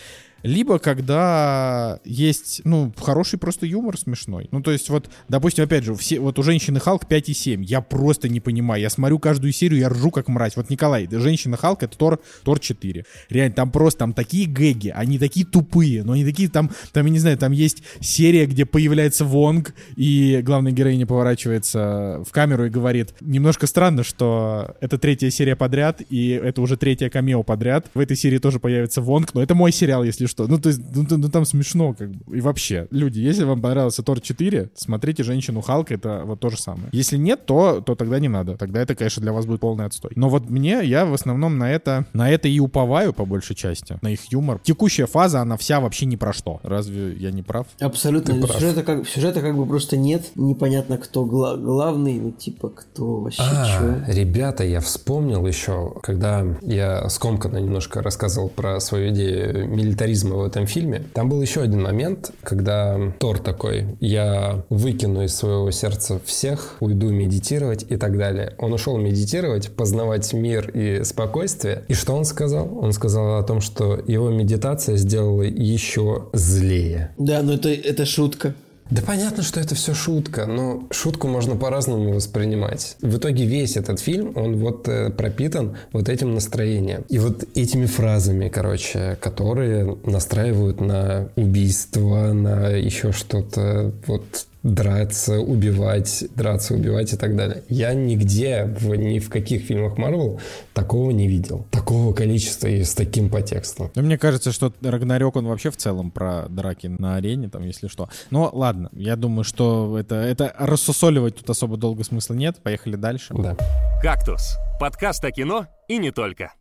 Либо 0.43 0.78
когда 0.78 2.01
есть, 2.05 2.62
ну, 2.65 2.93
хороший 2.97 3.39
просто 3.39 3.66
юмор 3.66 3.98
смешной. 3.98 4.48
Ну, 4.52 4.62
то 4.62 4.70
есть 4.70 4.89
вот, 4.89 5.10
допустим, 5.28 5.65
опять 5.65 5.85
же, 5.85 5.94
все, 5.94 6.20
вот 6.20 6.39
у 6.39 6.43
женщины 6.43 6.81
Халк 6.81 7.05
5,7. 7.05 7.62
Я 7.62 7.81
просто 7.81 8.28
не 8.28 8.40
понимаю. 8.40 8.81
Я 8.82 8.90
смотрю 8.90 9.19
каждую 9.19 9.52
серию, 9.52 9.81
я 9.81 9.89
ржу 9.89 10.10
как 10.10 10.28
мразь. 10.28 10.56
Вот, 10.56 10.70
Николай, 10.70 11.09
женщина 11.10 11.56
Халк 11.56 11.82
это 11.82 11.97
Тор, 11.97 12.20
Тор 12.44 12.60
4. 12.60 13.05
Реально, 13.31 13.55
там 13.55 13.70
просто, 13.70 13.98
там 14.01 14.12
такие 14.12 14.47
гэги, 14.47 14.89
они 14.94 15.19
такие 15.19 15.44
тупые, 15.44 16.05
но 16.05 16.12
они 16.12 16.24
такие, 16.24 16.48
там, 16.48 16.70
там, 16.93 17.06
я 17.06 17.12
не 17.12 17.19
знаю, 17.19 17.36
там 17.39 17.52
есть 17.52 17.82
серия, 18.01 18.47
где 18.47 18.65
появляется 18.65 19.24
Вонг, 19.24 19.74
и 19.97 20.40
главная 20.43 20.73
героиня 20.73 21.06
поворачивается 21.06 22.23
в 22.27 22.32
камеру 22.32 22.66
и 22.66 22.70
говорит, 22.70 23.15
немножко 23.20 23.66
странно, 23.66 24.05
что 24.05 24.77
это 24.81 24.98
третья 24.98 25.31
серия 25.31 25.56
подряд, 25.56 26.01
и 26.09 26.31
это 26.31 26.62
уже 26.62 26.77
третья 26.77 27.10
камео 27.10 27.43
подряд. 27.43 27.86
В 27.94 28.01
этой 28.01 28.16
серии 28.16 28.39
тоже 28.39 28.60
появится 28.60 29.01
Вонг, 29.01 29.35
но 29.35 29.43
это 29.43 29.55
мой 29.55 29.73
сериал, 29.73 30.05
если 30.05 30.28
что. 30.29 30.47
Ну, 30.47 30.59
то 30.59 30.69
есть, 30.69 30.81
ну, 30.95 31.05
ну, 31.09 31.17
ну, 31.19 31.29
там 31.29 31.45
смешно, 31.45 31.95
как 31.95 32.11
бы. 32.11 32.37
И 32.37 32.41
вообще, 32.41 32.87
люди, 32.91 33.21
если 33.21 33.45
вам 33.45 33.61
понравился 33.61 34.03
Тор 34.03 34.21
4, 34.21 34.71
смотрите 34.75 35.23
«Женщину 35.23 35.61
Халка», 35.61 35.95
это 35.95 36.23
вот 36.25 36.41
то 36.41 36.51
же 36.51 36.59
самое. 36.59 36.89
Если 36.93 37.17
нет, 37.17 37.47
то, 37.47 37.81
то 37.81 37.95
тогда 37.95 38.19
не 38.19 38.29
надо. 38.29 38.57
Тогда 38.57 38.81
это, 38.81 38.95
конечно, 38.95 39.23
для 39.23 39.33
вас 39.33 39.47
будет 39.47 39.61
полный 39.61 39.87
отстой. 39.87 40.13
Но 40.15 40.29
вот 40.29 40.49
мне, 40.51 40.81
я 40.85 41.05
в 41.07 41.15
основном 41.15 41.59
на 41.59 41.71
это, 41.71 42.07
на 42.13 42.31
это 42.31 42.49
и 42.49 42.59
уповаю, 42.61 43.13
по 43.13 43.25
большей 43.25 43.57
части, 43.57 43.99
на 44.03 44.09
их 44.11 44.21
юмор. 44.33 44.61
Текущая 44.63 45.07
фаза, 45.07 45.41
она 45.41 45.57
вся 45.57 45.81
вообще 45.81 46.07
ни 46.07 46.17
про 46.17 46.33
что. 46.33 46.61
Разве 46.63 47.15
я 47.15 47.31
не 47.31 47.43
прав? 47.43 47.67
Абсолютно. 47.81 48.35
Ты 48.35 48.41
Ну, 48.41 48.47
прав. 48.47 48.61
Сюжета 48.61 48.83
как, 48.83 49.09
сюжета 49.09 49.41
как 49.41 49.57
бы 49.57 49.67
просто 49.67 49.97
нет. 49.97 50.27
Непонятно, 50.35 50.99
кто 50.99 51.25
гла- 51.25 51.57
главный, 51.57 52.19
ну, 52.21 52.31
типа, 52.33 52.69
кто 52.71 53.21
вообще 53.21 53.43
А, 53.43 53.67
чё. 54.07 54.13
ребята, 54.13 54.65
я 54.65 54.81
вспомнил 54.81 55.47
еще, 55.47 55.95
когда 56.03 56.45
я 56.63 57.09
скомканно 57.09 57.59
немножко 57.59 58.03
рассказывал 58.03 58.49
про 58.49 58.81
свою 58.81 59.11
идею 59.13 59.69
милитаризма 59.69 60.18
в 60.24 60.45
этом 60.45 60.66
фильме, 60.66 61.05
там 61.15 61.28
был 61.28 61.40
еще 61.40 61.62
один 61.62 61.82
момент, 61.82 62.31
когда 62.43 63.12
Тор 63.19 63.39
такой, 63.39 63.97
я 64.01 64.65
выкину 64.69 65.24
из 65.24 65.35
своего 65.35 65.70
сердца 65.70 66.20
всех, 66.24 66.77
уйду 66.81 67.11
медитировать 67.11 67.85
и 67.89 67.97
так 67.97 68.16
далее. 68.16 68.55
Он 68.59 68.73
ушел 68.73 68.97
медитировать, 68.99 69.70
познавать 69.70 70.32
мир 70.32 70.70
и 70.70 71.05
спокойствие. 71.05 71.85
И 71.89 71.95
что 71.95 72.15
он 72.15 72.24
сказал? 72.24 72.78
Он 72.81 72.93
сказал 72.93 73.39
о 73.39 73.43
том, 73.43 73.61
что 73.61 74.01
его 74.07 74.31
медитация 74.31 74.97
сделала 74.97 75.43
еще 75.43 76.28
злее. 76.32 77.12
Да, 77.19 77.43
но 77.43 77.55
это, 77.55 77.70
это 77.70 78.05
шутка. 78.05 78.55
Да 78.90 79.02
понятно, 79.02 79.43
что 79.43 79.60
это 79.60 79.74
все 79.74 79.93
шутка, 79.94 80.47
но 80.47 80.86
шутку 80.90 81.28
можно 81.28 81.56
по-разному 81.56 82.12
воспринимать. 82.12 82.97
В 83.02 83.19
итоге 83.19 83.44
весь 83.44 83.77
этот 83.77 84.01
фильм, 84.01 84.32
он 84.35 84.56
вот 84.56 84.89
э, 84.89 85.10
пропитан 85.10 85.77
вот 85.93 86.09
этим 86.09 86.35
настроением. 86.35 87.05
И 87.09 87.19
вот 87.19 87.44
этими 87.55 87.86
фразами, 87.86 88.48
короче, 88.48 89.19
которые 89.20 89.97
настраивают 90.05 90.81
на 90.81 91.28
убийство, 91.36 92.32
на 92.32 92.69
еще 92.70 93.12
что-то, 93.12 93.93
вот 94.06 94.47
драться, 94.63 95.39
убивать, 95.39 96.25
драться, 96.35 96.75
убивать 96.75 97.13
и 97.13 97.17
так 97.17 97.37
далее. 97.37 97.63
Я 97.69 97.95
нигде, 97.95 98.65
в, 98.65 98.95
ни 98.95 99.19
в 99.19 99.29
каких 99.31 99.63
фильмах 99.63 99.97
Марвел 99.99 100.41
такого 100.75 101.11
не 101.11 101.29
видел. 101.29 101.67
Такого 101.71 102.13
количества 102.13 102.67
и 102.67 102.83
с 102.83 102.95
таким 102.95 103.31
подтекстом. 103.31 103.91
Ну, 103.95 104.03
мне 104.03 104.19
кажется, 104.19 104.53
что 104.53 104.73
Рагнарёк, 104.83 105.37
он 105.37 105.47
вообще 105.47 105.71
в 105.71 105.77
целом 105.77 106.11
про 106.11 106.47
драки 106.49 106.89
на 106.89 107.17
арене, 107.17 107.49
там, 107.49 107.63
если 107.63 107.89
что. 107.89 108.09
Но 108.31 108.51
ладно, 108.53 108.89
я 108.93 109.17
думаю, 109.17 109.45
что 109.45 109.97
это, 109.99 110.17
это 110.17 110.55
рассусоливать 110.59 111.37
тут 111.37 111.51
особо 111.51 111.77
долго 111.77 112.05
смысла 112.05 112.35
нет. 112.35 112.59
Поехали 112.63 112.97
дальше. 112.97 113.35
Да. 113.35 113.57
«Кактус»— 114.03 114.57
подкаст 114.81 115.25
о 115.25 115.31
кино 115.31 115.67
и 115.89 115.99
не 115.99 116.11
только. 116.11 116.53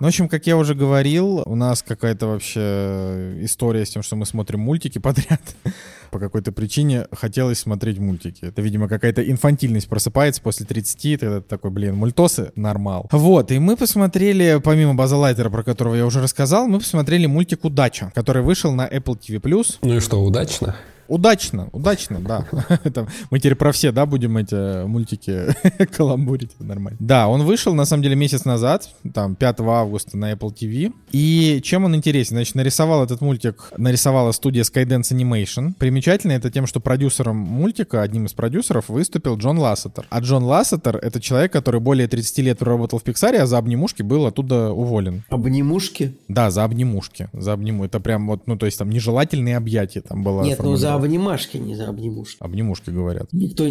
Ну, 0.00 0.06
в 0.06 0.08
общем, 0.08 0.28
как 0.28 0.46
я 0.46 0.56
уже 0.56 0.76
говорил, 0.76 1.42
у 1.44 1.56
нас 1.56 1.82
какая-то 1.82 2.28
вообще 2.28 3.34
история 3.40 3.84
с 3.84 3.90
тем, 3.90 4.04
что 4.04 4.14
мы 4.14 4.26
смотрим 4.26 4.60
мультики 4.60 4.98
подряд. 4.98 5.40
По 6.10 6.18
какой-то 6.18 6.52
причине 6.52 7.06
хотелось 7.12 7.58
смотреть 7.58 7.98
мультики. 7.98 8.44
Это, 8.44 8.62
видимо, 8.62 8.88
какая-то 8.88 9.28
инфантильность 9.28 9.88
просыпается 9.88 10.42
после 10.42 10.66
30, 10.66 11.20
тогда 11.20 11.40
ты 11.40 11.48
такой, 11.48 11.70
блин, 11.70 11.96
мультосы 11.96 12.52
нормал. 12.56 13.08
Вот, 13.12 13.50
и 13.52 13.58
мы 13.58 13.76
посмотрели, 13.76 14.60
помимо 14.62 14.94
База 14.94 15.16
Лайтера, 15.16 15.50
про 15.50 15.62
которого 15.62 15.94
я 15.94 16.06
уже 16.06 16.20
рассказал, 16.20 16.66
мы 16.66 16.78
посмотрели 16.78 17.26
мультик 17.26 17.64
«Удача», 17.64 18.12
который 18.14 18.42
вышел 18.42 18.72
на 18.72 18.86
Apple 18.88 19.18
TV+. 19.18 19.78
Ну 19.82 19.96
и 19.96 20.00
что, 20.00 20.22
удачно? 20.22 20.76
Удачно, 21.08 21.68
удачно, 21.72 22.20
да. 22.20 22.46
Это 22.84 23.08
Мы 23.30 23.38
теперь 23.38 23.54
про 23.54 23.72
все, 23.72 23.92
да, 23.92 24.04
будем 24.04 24.36
эти 24.36 24.84
мультики 24.84 25.46
каламбурить, 25.96 26.50
нормально. 26.60 26.98
Да, 27.00 27.28
он 27.28 27.44
вышел, 27.44 27.74
на 27.74 27.86
самом 27.86 28.02
деле, 28.02 28.14
месяц 28.14 28.44
назад, 28.44 28.90
там, 29.14 29.34
5 29.34 29.60
августа 29.60 30.18
на 30.18 30.32
Apple 30.32 30.54
TV. 30.54 30.92
И 31.10 31.60
чем 31.64 31.86
он 31.86 31.96
интересен? 31.96 32.36
Значит, 32.36 32.54
нарисовал 32.54 33.02
этот 33.02 33.22
мультик, 33.22 33.72
нарисовала 33.78 34.32
студия 34.32 34.62
Skydance 34.64 35.10
Animation. 35.12 35.72
Примечательно 35.98 36.30
это 36.30 36.48
тем, 36.48 36.68
что 36.68 36.78
продюсером 36.78 37.36
мультика, 37.36 38.02
одним 38.02 38.26
из 38.26 38.32
продюсеров, 38.32 38.88
выступил 38.88 39.36
Джон 39.36 39.58
Лассетер. 39.58 40.06
А 40.10 40.20
Джон 40.20 40.44
Лассетер— 40.44 40.96
это 41.02 41.20
человек, 41.20 41.52
который 41.52 41.80
более 41.80 42.06
30 42.06 42.38
лет 42.38 42.58
проработал 42.60 43.00
в 43.00 43.02
Пиксаре, 43.02 43.40
а 43.42 43.46
за 43.46 43.58
обнимушки 43.58 44.02
был 44.02 44.24
оттуда 44.24 44.70
уволен. 44.70 45.24
Обнимушки? 45.28 46.16
Да, 46.28 46.52
за 46.52 46.62
обнимушки. 46.62 47.30
За 47.32 47.54
обниму. 47.54 47.84
Это 47.84 47.98
прям 47.98 48.28
вот, 48.28 48.46
ну, 48.46 48.56
то 48.56 48.66
есть 48.66 48.78
там 48.78 48.90
нежелательные 48.90 49.56
объятия 49.56 50.00
там 50.00 50.22
было. 50.22 50.44
Нет, 50.44 50.62
ну 50.62 50.76
за 50.76 50.94
обнимашки, 50.94 51.56
не 51.56 51.74
за 51.74 51.88
обнимушки. 51.88 52.36
Обнимушки 52.38 52.90
говорят. 52.90 53.32
Никто... 53.32 53.64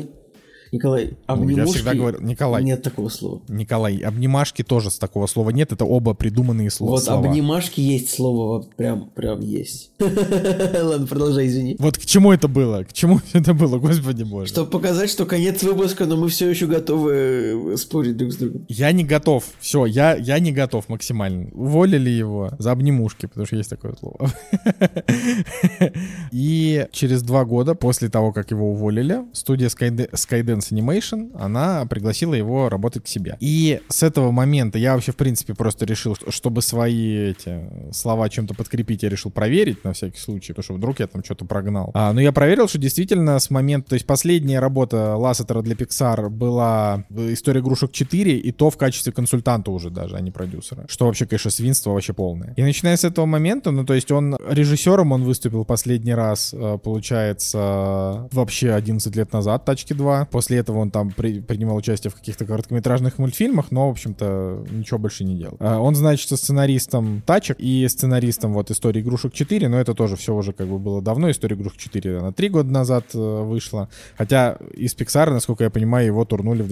Николай, 0.71 1.17
Ну, 1.27 1.49
я 1.49 1.65
всегда 1.65 1.93
говорю, 1.93 2.21
Николай, 2.21 2.63
Нет 2.63 2.81
такого 2.83 3.09
слова. 3.09 3.41
Николай, 3.47 3.97
обнимашки 3.97 4.63
тоже 4.63 4.91
с 4.91 4.97
такого 4.97 5.27
слова 5.27 5.49
нет, 5.51 5.71
это 5.71 5.85
оба 5.85 6.13
придуманные 6.13 6.69
слова. 6.69 6.91
Вот 6.91 7.03
слова. 7.03 7.27
обнимашки 7.27 7.79
есть 7.81 8.09
слово, 8.09 8.57
вот 8.57 8.75
прям, 8.75 9.09
прям 9.09 9.41
есть. 9.41 9.91
Ладно, 9.99 11.07
продолжай, 11.07 11.47
извини. 11.47 11.75
Вот 11.79 11.97
к 11.97 12.05
чему 12.05 12.31
это 12.31 12.47
было? 12.47 12.83
К 12.83 12.93
чему 12.93 13.21
это 13.33 13.53
было, 13.53 13.77
господи 13.77 14.23
боже? 14.23 14.51
Чтобы 14.51 14.69
показать, 14.69 15.09
что 15.09 15.25
конец 15.25 15.63
выпуска, 15.63 16.05
но 16.05 16.17
мы 16.17 16.29
все 16.29 16.49
еще 16.49 16.67
готовы 16.67 17.73
э, 17.73 17.77
спорить 17.77 18.17
друг 18.17 18.31
с 18.31 18.37
другом. 18.37 18.65
Я 18.67 18.91
не 18.91 19.03
готов. 19.03 19.45
Все, 19.59 19.85
я, 19.85 20.15
я 20.15 20.39
не 20.39 20.51
готов 20.51 20.89
максимально. 20.89 21.49
Уволили 21.53 22.09
его 22.09 22.51
за 22.59 22.71
обнимушки, 22.71 23.25
потому 23.25 23.45
что 23.45 23.55
есть 23.55 23.69
такое 23.69 23.95
слово. 23.99 24.29
И 26.31 26.87
через 26.91 27.23
два 27.23 27.45
года 27.45 27.75
после 27.75 28.09
того, 28.09 28.31
как 28.31 28.51
его 28.51 28.71
уволили, 28.71 29.21
студия 29.33 29.67
Skyde- 29.67 30.09
Skydance 30.57 30.71
Animation, 30.71 31.31
она 31.39 31.85
пригласила 31.85 32.33
его 32.33 32.69
работать 32.69 33.03
к 33.03 33.07
себе. 33.07 33.37
И 33.39 33.79
с 33.89 34.03
этого 34.03 34.31
момента 34.31 34.77
я 34.77 34.93
вообще, 34.93 35.11
в 35.11 35.15
принципе, 35.15 35.53
просто 35.53 35.85
решил, 35.85 36.15
что- 36.15 36.31
чтобы 36.31 36.61
свои 36.61 37.31
эти 37.31 37.69
слова 37.91 38.29
чем-то 38.29 38.53
подкрепить, 38.53 39.03
я 39.03 39.09
решил 39.09 39.31
проверить 39.31 39.83
на 39.83 39.93
всякий 39.93 40.19
случай, 40.19 40.53
потому 40.53 40.63
что 40.63 40.73
вдруг 40.75 40.99
я 40.99 41.07
там 41.07 41.23
что-то 41.23 41.45
прогнал. 41.45 41.91
А, 41.93 42.13
но 42.13 42.21
я 42.21 42.31
проверил, 42.31 42.67
что 42.67 42.77
действительно 42.77 43.39
с 43.39 43.49
момента, 43.49 43.89
то 43.89 43.93
есть 43.93 44.05
последняя 44.05 44.59
работа 44.59 45.15
Лассетера 45.15 45.61
для 45.61 45.75
Pixar 45.75 46.29
была 46.29 47.03
«История 47.09 47.59
игрушек 47.61 47.91
4», 47.91 48.37
и 48.37 48.51
то 48.51 48.69
в 48.69 48.77
качестве 48.77 49.11
консультанта 49.11 49.71
уже 49.71 49.89
даже, 49.89 50.15
а 50.15 50.21
не 50.21 50.31
продюсера. 50.31 50.85
Что 50.87 51.05
вообще, 51.05 51.25
конечно, 51.25 51.51
свинство 51.51 51.91
вообще 51.91 52.13
полное. 52.13 52.53
И 52.55 52.61
начиная 52.61 52.95
с 52.95 53.03
этого 53.03 53.25
момента, 53.25 53.71
ну 53.71 53.85
то 53.85 53.93
есть 53.93 54.11
он 54.11 54.37
режиссером 54.49 55.11
он 55.11 55.23
выступил 55.23 55.65
последний 55.65 56.13
раз, 56.13 56.53
э, 56.53 56.77
получается, 56.83 58.29
вообще 58.31 58.71
11 58.71 59.15
лет 59.15 59.33
назад, 59.33 59.65
«Тачки 59.65 59.93
2». 59.93 60.27
После 60.31 60.46
этого 60.55 60.77
он 60.79 60.91
там 60.91 61.11
при- 61.11 61.41
принимал 61.41 61.75
участие 61.75 62.11
в 62.11 62.15
каких-то 62.15 62.45
короткометражных 62.45 63.17
мультфильмах, 63.17 63.71
но, 63.71 63.87
в 63.87 63.91
общем-то, 63.91 64.65
ничего 64.71 64.97
больше 64.99 65.23
не 65.23 65.35
делал. 65.35 65.57
А, 65.59 65.79
Он, 65.79 65.95
значит, 65.95 66.29
сценаристом 66.29 67.21
«Тачек» 67.25 67.57
и 67.59 67.85
сценаристом 67.89 68.53
вот 68.53 68.71
«Истории 68.71 69.01
игрушек 69.01 69.33
4», 69.33 69.67
но 69.67 69.79
это 69.79 69.93
тоже 69.93 70.15
все 70.15 70.33
уже 70.33 70.53
как 70.53 70.67
бы 70.67 70.79
было 70.79 71.01
давно. 71.01 71.29
«История 71.29 71.55
игрушек 71.55 71.79
4» 71.81 72.19
она 72.19 72.31
три 72.31 72.49
года 72.49 72.71
назад 72.71 73.05
э, 73.13 73.17
вышла. 73.17 73.89
Хотя 74.17 74.57
из 74.73 74.95
Pixar, 74.95 75.31
насколько 75.31 75.63
я 75.63 75.69
понимаю, 75.69 76.05
его 76.05 76.23
турнули 76.25 76.61
в 76.61 76.67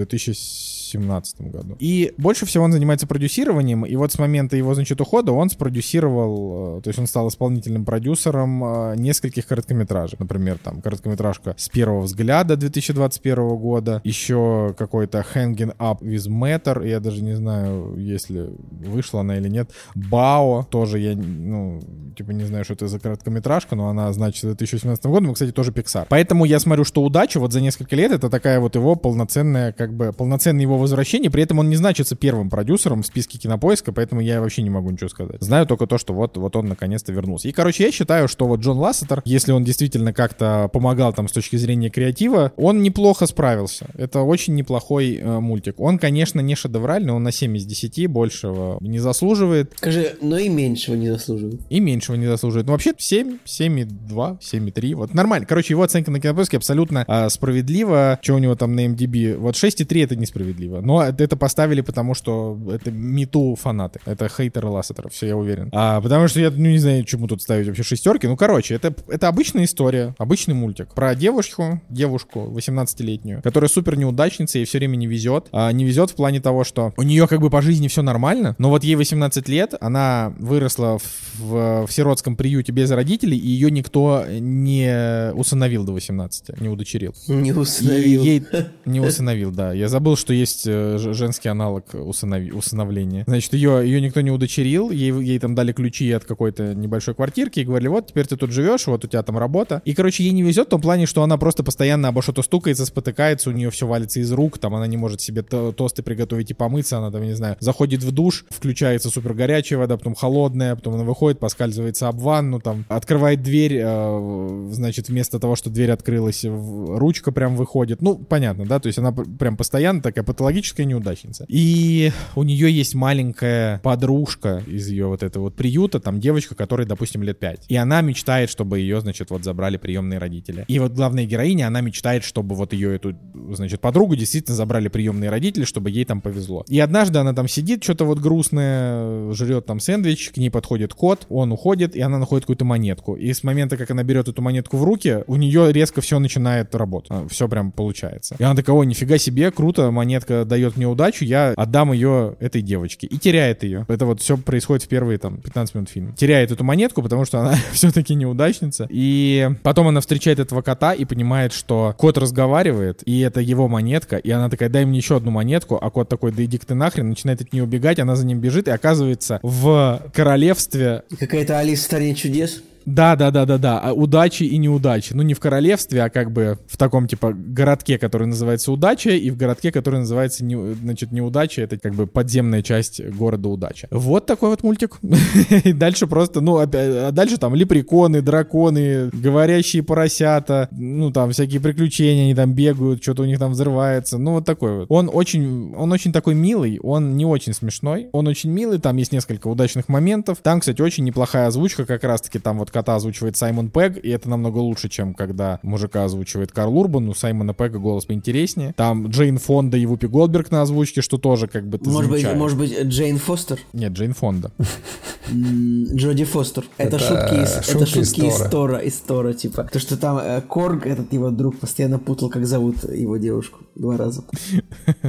2017 0.98 1.42
году. 1.42 1.76
И 1.80 2.14
больше 2.18 2.46
всего 2.46 2.64
он 2.64 2.72
занимается 2.72 3.08
продюсированием, 3.08 3.86
и 3.86 3.96
вот 3.96 4.12
с 4.12 4.20
момента 4.20 4.58
его, 4.58 4.74
значит, 4.74 5.00
ухода 5.02 5.32
он 5.32 5.50
спродюсировал, 5.50 6.80
э, 6.80 6.82
то 6.82 6.90
есть 6.90 7.00
он 7.00 7.08
стал 7.08 7.28
исполнительным 7.28 7.86
продюсером 7.86 8.64
э, 8.64 8.96
нескольких 8.98 9.48
короткометражек. 9.48 10.20
Например, 10.20 10.58
там 10.58 10.82
короткометражка 10.82 11.56
«С 11.58 11.70
первого 11.70 12.02
взгляда» 12.02 12.56
2021 12.58 13.36
года, 13.58 14.02
еще 14.04 14.74
какой-то 14.78 15.26
«Hanging 15.34 15.76
Up 15.78 16.00
with 16.02 16.28
Matter», 16.30 16.88
я 16.88 17.00
даже 17.00 17.24
не 17.24 17.36
знаю, 17.36 17.96
если 17.98 18.50
вышла 18.72 19.22
она 19.22 19.38
или 19.38 19.50
нет. 19.50 19.72
«Бао», 19.96 20.64
тоже 20.70 21.00
я, 21.00 21.16
ну, 21.16 21.82
типа 22.16 22.32
не 22.32 22.46
знаю, 22.46 22.64
что 22.64 22.74
это 22.74 22.88
за 22.88 23.00
короткометражка, 23.00 23.76
но 23.76 23.90
она 23.90 24.12
значит 24.14 24.44
2017 24.44 25.06
годом, 25.06 25.32
и, 25.32 25.34
кстати, 25.34 25.52
тоже 25.52 25.72
Pixar. 25.72 26.08
Поэтому 26.10 26.46
я 26.46 26.60
смотрю, 26.60 26.84
что 26.84 27.04
«Удача» 27.04 27.40
вот 27.40 27.54
за 27.54 27.62
несколько 27.62 27.96
лет 27.96 28.12
это 28.12 28.30
такая 28.30 28.60
вот 28.60 28.76
его 28.76 28.96
полноценная, 28.96 29.72
как 29.72 29.94
бы, 29.94 30.14
полноценное 30.14 30.62
его 30.62 30.78
возвращение, 30.86 31.30
при 31.30 31.44
этом 31.44 31.60
он 31.60 31.70
не 31.70 31.76
значится 31.76 32.16
первым 32.16 32.50
продюсером 32.50 33.04
в 33.04 33.06
списке 33.06 33.38
кинопоиска, 33.38 33.92
поэтому 33.92 34.22
я 34.22 34.40
вообще 34.40 34.62
не 34.62 34.70
могу 34.70 34.90
ничего 34.92 35.10
сказать. 35.10 35.42
Знаю 35.42 35.66
только 35.66 35.88
то, 35.88 35.98
что 35.98 36.14
вот, 36.14 36.38
вот 36.38 36.56
он 36.56 36.68
наконец-то 36.68 37.12
вернулся. 37.12 37.48
И, 37.48 37.52
короче, 37.52 37.84
я 37.84 37.92
считаю, 37.92 38.28
что 38.28 38.48
вот 38.48 38.62
Джон 38.62 38.78
Лассетер, 38.78 39.22
если 39.26 39.52
он 39.52 39.64
действительно 39.64 40.14
как-то 40.14 40.70
помогал 40.72 41.14
там 41.14 41.28
с 41.28 41.32
точки 41.32 41.56
зрения 41.56 41.90
креатива, 41.90 42.54
он 42.56 42.82
неплохо 42.84 43.26
справился. 43.26 43.88
Это 43.96 44.22
очень 44.22 44.56
неплохой 44.56 45.16
э, 45.16 45.40
мультик. 45.40 45.80
Он, 45.80 45.98
конечно, 45.98 46.40
не 46.40 46.56
шедевральный, 46.56 47.14
он 47.14 47.24
на 47.24 47.32
7 47.32 47.58
из 47.58 47.66
10, 47.66 48.08
большего 48.08 48.78
не 48.82 49.00
заслуживает. 49.00 49.74
Скажи, 49.76 50.16
но 50.22 50.38
и 50.38 50.50
меньшего 50.50 50.96
не 50.96 51.10
заслуживает. 51.10 51.62
И 51.70 51.80
меньшего 51.80 52.16
не 52.16 52.28
заслуживает. 52.28 52.68
Ну, 52.68 52.74
вообще 52.74 52.94
7, 52.98 53.40
7,2, 53.46 54.40
7,3. 54.40 54.96
Вот 54.96 55.14
нормально. 55.14 55.46
Короче, 55.46 55.74
его 55.74 55.84
оценка 55.84 56.12
на 56.12 56.20
кинопоиске 56.20 56.58
абсолютно 56.58 57.04
а, 57.08 57.30
справедлива. 57.30 58.20
Что 58.22 58.36
у 58.36 58.38
него 58.38 58.56
там 58.56 58.76
на 58.76 58.86
MDB? 58.86 59.38
Вот 59.38 59.56
6,3 59.56 60.04
это 60.04 60.16
несправедливо. 60.16 60.65
Но 60.68 61.04
это 61.04 61.36
поставили, 61.36 61.82
потому 61.82 62.14
что 62.14 62.58
это 62.72 62.92
мету 62.92 63.56
фанаты. 63.60 64.00
Это 64.06 64.30
хейтеры 64.30 64.68
Лассетеров, 64.68 65.14
все, 65.14 65.28
я 65.28 65.38
уверен. 65.38 65.70
А, 65.74 66.02
потому 66.02 66.28
что 66.28 66.40
я 66.40 66.52
ну, 66.52 66.68
не 66.68 66.78
знаю, 66.78 67.04
чему 67.04 67.28
тут 67.28 67.42
ставить 67.42 67.68
вообще 67.68 67.84
шестерки. 67.84 68.28
Ну, 68.28 68.38
короче, 68.38 68.76
это, 68.76 68.94
это 69.08 69.28
обычная 69.28 69.66
история, 69.66 70.16
обычный 70.18 70.54
мультик. 70.54 70.94
Про 70.94 71.16
девушку, 71.16 71.82
девушку 71.90 72.52
18-летнюю, 72.56 73.42
которая 73.42 73.70
супер 73.70 73.98
неудачница, 73.98 74.58
ей 74.58 74.66
все 74.66 74.78
время 74.78 74.96
не 74.96 75.08
везет. 75.08 75.48
А, 75.52 75.72
не 75.72 75.86
везет 75.86 76.12
в 76.12 76.16
плане 76.16 76.40
того, 76.42 76.64
что 76.64 76.94
у 76.98 77.04
нее 77.04 77.28
как 77.28 77.42
бы 77.42 77.50
по 77.50 77.62
жизни 77.62 77.88
все 77.88 78.02
нормально, 78.02 78.56
но 78.58 78.70
вот 78.70 78.84
ей 78.84 78.96
18 78.96 79.48
лет, 79.50 79.74
она 79.80 80.34
выросла 80.40 80.98
в, 81.00 81.40
в, 81.40 81.88
в 81.88 81.92
сиротском 81.92 82.36
приюте 82.36 82.72
без 82.72 82.92
родителей, 82.92 83.38
и 83.38 83.48
ее 83.48 83.72
никто 83.72 84.26
не 84.30 85.32
усыновил 85.34 85.84
до 85.84 85.94
18, 85.94 86.60
не 86.62 86.70
удочерил. 86.70 87.14
Не 87.28 87.50
И 87.50 87.54
установил. 87.54 88.24
ей 88.24 88.44
не 88.86 89.00
усыновил, 89.00 89.52
да. 89.52 89.74
Я 89.74 89.88
забыл, 89.90 90.16
что 90.16 90.34
есть 90.34 90.55
э, 90.66 90.98
ж- 90.98 91.14
женский 91.14 91.50
аналог 91.50 91.94
усынови- 91.94 92.52
усыновления. 92.52 93.24
Значит, 93.28 93.54
ее, 93.54 93.82
ее 93.84 94.02
никто 94.02 94.22
не 94.22 94.32
удочерил, 94.32 94.92
ей, 94.92 95.12
ей 95.12 95.40
там 95.40 95.56
дали 95.56 95.72
ключи 95.74 96.12
от 96.12 96.26
какой-то 96.26 96.74
небольшой 96.74 97.16
квартирки 97.16 97.60
и 97.60 97.64
говорили, 97.64 97.88
вот, 97.90 98.08
теперь 98.08 98.28
ты 98.28 98.38
тут 98.38 98.52
живешь, 98.52 98.88
вот 98.88 99.04
у 99.06 99.08
тебя 99.08 99.24
там 99.24 99.38
работа. 99.38 99.82
И, 99.86 99.94
короче, 99.94 100.24
ей 100.24 100.32
не 100.32 100.44
везет 100.44 100.68
в 100.68 100.70
том 100.70 100.82
плане, 100.82 101.06
что 101.06 101.24
она 101.24 101.38
просто 101.38 101.64
постоянно 101.64 102.10
обо 102.10 102.22
что-то 102.22 102.42
стукается, 102.42 102.86
спотыкается, 102.86 103.50
у 103.50 103.54
нее 103.54 103.70
все 103.70 103.88
валится 103.88 104.20
из 104.20 104.32
рук, 104.32 104.58
там 104.58 104.76
она 104.76 104.88
не 104.88 104.98
может 104.98 105.22
себе 105.22 105.42
то- 105.42 105.72
тосты 105.72 106.04
приготовить 106.04 106.52
и 106.52 106.54
помыться, 106.54 106.98
она 106.98 107.12
там, 107.12 107.24
не 107.24 107.34
знаю, 107.34 107.58
заходит 107.60 108.04
в 108.04 108.12
душ, 108.12 108.46
включается 108.50 109.10
супер 109.10 109.34
горячая 109.34 109.80
вода, 109.80 109.98
потом 109.98 110.16
холодная, 110.16 110.76
потом 110.76 110.96
она 110.96 111.04
выходит, 111.04 111.40
поскальзывается 111.40 112.08
об 112.08 112.20
ванну, 112.20 112.60
там, 112.60 112.86
открывает 112.90 113.42
дверь, 113.44 113.80
э, 113.84 114.70
значит, 114.72 115.10
вместо 115.10 115.40
того, 115.40 115.56
что 115.56 115.70
дверь 115.70 115.92
открылась, 115.92 116.46
ручка 116.46 117.32
прям 117.32 117.56
выходит. 117.56 118.02
Ну, 118.02 118.18
понятно, 118.18 118.66
да, 118.66 118.80
то 118.80 118.88
есть 118.88 119.00
она 119.00 119.12
прям 119.12 119.58
постоянно 119.58 120.02
такая 120.02 120.24
патологическая 120.46 120.86
неудачница. 120.86 121.46
И 121.48 122.12
у 122.36 122.44
нее 122.44 122.72
есть 122.72 122.94
маленькая 122.94 123.80
подружка 123.80 124.62
из 124.68 124.88
ее 124.90 125.08
вот 125.08 125.24
этого 125.24 125.46
вот 125.46 125.56
приюта, 125.56 126.00
там 126.00 126.20
девочка, 126.20 126.54
которой, 126.54 126.86
допустим, 126.86 127.24
лет 127.24 127.40
5. 127.40 127.66
И 127.68 127.76
она 127.76 128.02
мечтает, 128.02 128.52
чтобы 128.52 128.80
ее, 128.80 129.02
значит, 129.02 129.32
вот 129.32 129.44
забрали 129.44 129.78
приемные 129.78 130.20
родители. 130.20 130.64
И 130.68 130.78
вот 130.78 130.92
главная 130.92 131.26
героиня, 131.26 131.66
она 131.66 131.82
мечтает, 131.82 132.24
чтобы 132.24 132.54
вот 132.54 132.74
ее 132.74 132.96
эту, 132.96 133.18
значит, 133.54 133.82
подругу 133.82 134.16
действительно 134.16 134.56
забрали 134.56 134.88
приемные 134.88 135.32
родители, 135.32 135.64
чтобы 135.64 135.90
ей 135.90 136.06
там 136.06 136.22
повезло. 136.22 136.64
И 136.68 136.80
однажды 136.80 137.18
она 137.18 137.34
там 137.34 137.48
сидит, 137.48 137.84
что-то 137.84 138.06
вот 138.06 138.20
грустное, 138.20 139.34
жрет 139.34 139.66
там 139.66 139.80
сэндвич, 139.80 140.30
к 140.30 140.38
ней 140.38 140.52
подходит 140.52 140.94
кот, 140.94 141.26
он 141.30 141.52
уходит, 141.52 141.96
и 141.96 142.02
она 142.02 142.20
находит 142.20 142.44
какую-то 142.44 142.66
монетку. 142.66 143.16
И 143.16 143.34
с 143.34 143.44
момента, 143.44 143.78
как 143.78 143.90
она 143.90 144.04
берет 144.04 144.28
эту 144.28 144.44
монетку 144.44 144.78
в 144.78 144.84
руки, 144.84 145.24
у 145.26 145.38
нее 145.38 145.74
резко 145.74 146.02
все 146.02 146.20
начинает 146.20 146.76
работать. 146.76 147.12
Все 147.32 147.48
прям 147.48 147.72
получается. 147.72 148.36
И 148.38 148.44
она 148.44 148.56
такая, 148.56 148.76
ой, 148.76 148.86
нифига 148.86 149.18
себе, 149.18 149.50
круто, 149.50 149.90
монетка 149.90 150.35
дает 150.44 150.76
мне 150.76 150.88
удачу, 150.88 151.24
я 151.24 151.54
отдам 151.56 151.94
ее 151.94 152.36
этой 152.40 152.62
девочке. 152.62 153.08
И 153.08 153.18
теряет 153.18 153.64
ее. 153.64 153.86
Это 153.88 154.06
вот 154.06 154.22
все 154.22 154.38
происходит 154.38 154.84
в 154.84 154.88
первые 154.88 155.18
там 155.18 155.38
15 155.38 155.76
минут 155.76 155.90
фильма. 155.90 156.14
Теряет 156.14 156.52
эту 156.52 156.64
монетку, 156.64 157.02
потому 157.02 157.24
что 157.26 157.40
она 157.40 157.56
все-таки 157.72 158.16
неудачница. 158.16 158.88
И 158.90 159.50
потом 159.64 159.88
она 159.88 160.02
встречает 160.02 160.40
этого 160.40 160.62
кота 160.62 160.94
и 160.94 161.06
понимает, 161.06 161.54
что 161.54 161.96
кот 161.98 162.18
разговаривает, 162.18 163.02
и 163.06 163.20
это 163.22 163.40
его 163.40 163.68
монетка, 163.68 164.18
и 164.18 164.30
она 164.32 164.50
такая, 164.50 164.70
дай 164.70 164.86
мне 164.86 164.98
еще 164.98 165.18
одну 165.18 165.32
монетку, 165.32 165.78
а 165.82 165.90
кот 165.90 166.10
такой, 166.10 166.32
да 166.32 166.44
иди 166.44 166.58
ты 166.66 166.74
нахрен, 166.74 167.10
начинает 167.10 167.42
от 167.42 167.54
нее 167.54 167.64
убегать, 167.64 168.00
она 168.00 168.16
за 168.16 168.26
ним 168.26 168.40
бежит 168.40 168.68
и 168.68 168.72
оказывается 168.72 169.40
в 169.44 170.02
королевстве 170.14 171.04
Какая-то 171.20 171.60
Алиса 171.60 171.84
в 171.84 171.86
стране 171.86 172.16
чудес. 172.16 172.62
Да, 172.86 173.16
да, 173.16 173.32
да, 173.32 173.46
да, 173.46 173.58
да. 173.58 173.80
А 173.80 173.94
Удачи 173.94 174.44
и 174.44 174.58
неудачи. 174.58 175.14
Ну, 175.14 175.24
не 175.24 175.34
в 175.34 175.40
королевстве, 175.40 176.04
а 176.04 176.10
как 176.10 176.32
бы 176.32 176.60
в 176.68 176.78
таком, 176.78 177.08
типа, 177.08 177.34
городке, 177.34 177.98
который 177.98 178.28
называется 178.28 178.72
Удача, 178.72 179.12
и 179.12 179.32
в 179.32 179.38
городке, 179.38 179.72
который 179.72 180.02
называется, 180.02 180.46
не, 180.46 180.76
значит, 180.76 181.12
Неудача. 181.12 181.62
Это 181.62 181.80
как 181.80 181.94
бы 181.94 182.06
подземная 182.06 182.62
часть 182.62 183.04
города 183.04 183.50
Удача. 183.50 183.88
Вот 183.90 184.26
такой 184.26 184.50
вот 184.50 184.64
мультик. 184.64 185.00
И 185.64 185.74
дальше 185.74 186.06
просто, 186.06 186.42
ну, 186.42 186.58
а 186.58 187.12
дальше 187.12 187.38
там 187.38 187.56
лепреконы, 187.56 188.22
драконы, 188.22 189.10
говорящие 189.12 189.82
поросята, 189.82 190.70
ну, 190.72 191.12
там 191.12 191.32
всякие 191.32 191.62
приключения, 191.62 192.24
они 192.24 192.36
там 192.36 192.54
бегают, 192.54 193.02
что-то 193.02 193.24
у 193.24 193.26
них 193.26 193.40
там 193.40 193.54
взрывается. 193.54 194.18
Ну, 194.18 194.34
вот 194.34 194.46
такой 194.46 194.80
вот. 194.80 194.86
Он 194.90 195.10
очень, 195.12 195.74
он 195.76 195.92
очень 195.92 196.14
такой 196.14 196.36
милый, 196.36 196.80
он 196.84 197.18
не 197.18 197.26
очень 197.26 197.54
смешной. 197.54 198.10
Он 198.12 198.28
очень 198.28 198.52
милый, 198.52 198.80
там 198.80 198.98
есть 198.98 199.12
несколько 199.12 199.48
удачных 199.48 199.90
моментов. 199.90 200.40
Там, 200.44 200.60
кстати, 200.60 200.82
очень 200.82 201.04
неплохая 201.04 201.48
озвучка, 201.48 201.86
как 201.86 202.04
раз-таки 202.04 202.38
там 202.38 202.60
вот 202.60 202.72
кота 202.76 202.96
озвучивает 202.96 203.38
Саймон 203.38 203.70
Пегг, 203.70 203.98
и 204.04 204.10
это 204.10 204.30
намного 204.30 204.58
лучше, 204.58 204.90
чем 204.90 205.14
когда 205.14 205.60
мужика 205.64 206.04
озвучивает 206.04 206.52
Карл 206.52 206.78
Урбан. 206.78 207.08
У 207.08 207.14
Саймона 207.14 207.54
Пегга 207.54 207.80
голос 207.80 208.04
поинтереснее. 208.04 208.74
Там 208.76 209.08
Джейн 209.08 209.38
Фонда 209.38 209.78
и 209.78 209.86
Вупи 209.86 210.08
Голдберг 210.08 210.52
на 210.52 210.62
озвучке, 210.62 211.00
что 211.00 211.18
тоже 211.18 211.48
как 211.48 211.66
бы 211.70 211.78
ты 211.78 211.90
Может 211.90 212.12
быть, 212.12 212.20
замечаешь. 212.20 212.38
может 212.38 212.58
быть, 212.58 212.82
Джейн 212.82 213.18
Фостер? 213.18 213.60
Нет, 213.72 213.94
Джейн 213.94 214.14
Фонда. 214.14 214.52
Джоди 215.32 216.26
Фостер. 216.26 216.66
Это, 216.78 217.00
шутки, 217.00 217.44
из, 217.44 217.70
это 217.70 217.86
шутки 217.86 218.26
из 218.26 218.50
Тора. 218.50 218.78
Из 218.80 219.00
Тора, 219.00 219.34
типа. 219.34 219.70
То, 219.72 219.80
что 219.80 219.98
там 219.98 220.18
э, 220.18 220.42
Корг, 220.42 220.86
этот 220.86 221.14
его 221.14 221.32
друг, 221.32 221.58
постоянно 221.58 221.98
путал, 221.98 222.30
как 222.30 222.46
зовут 222.46 222.84
его 222.84 223.18
девушку. 223.18 223.60
Два 223.76 223.98
раза. 223.98 224.24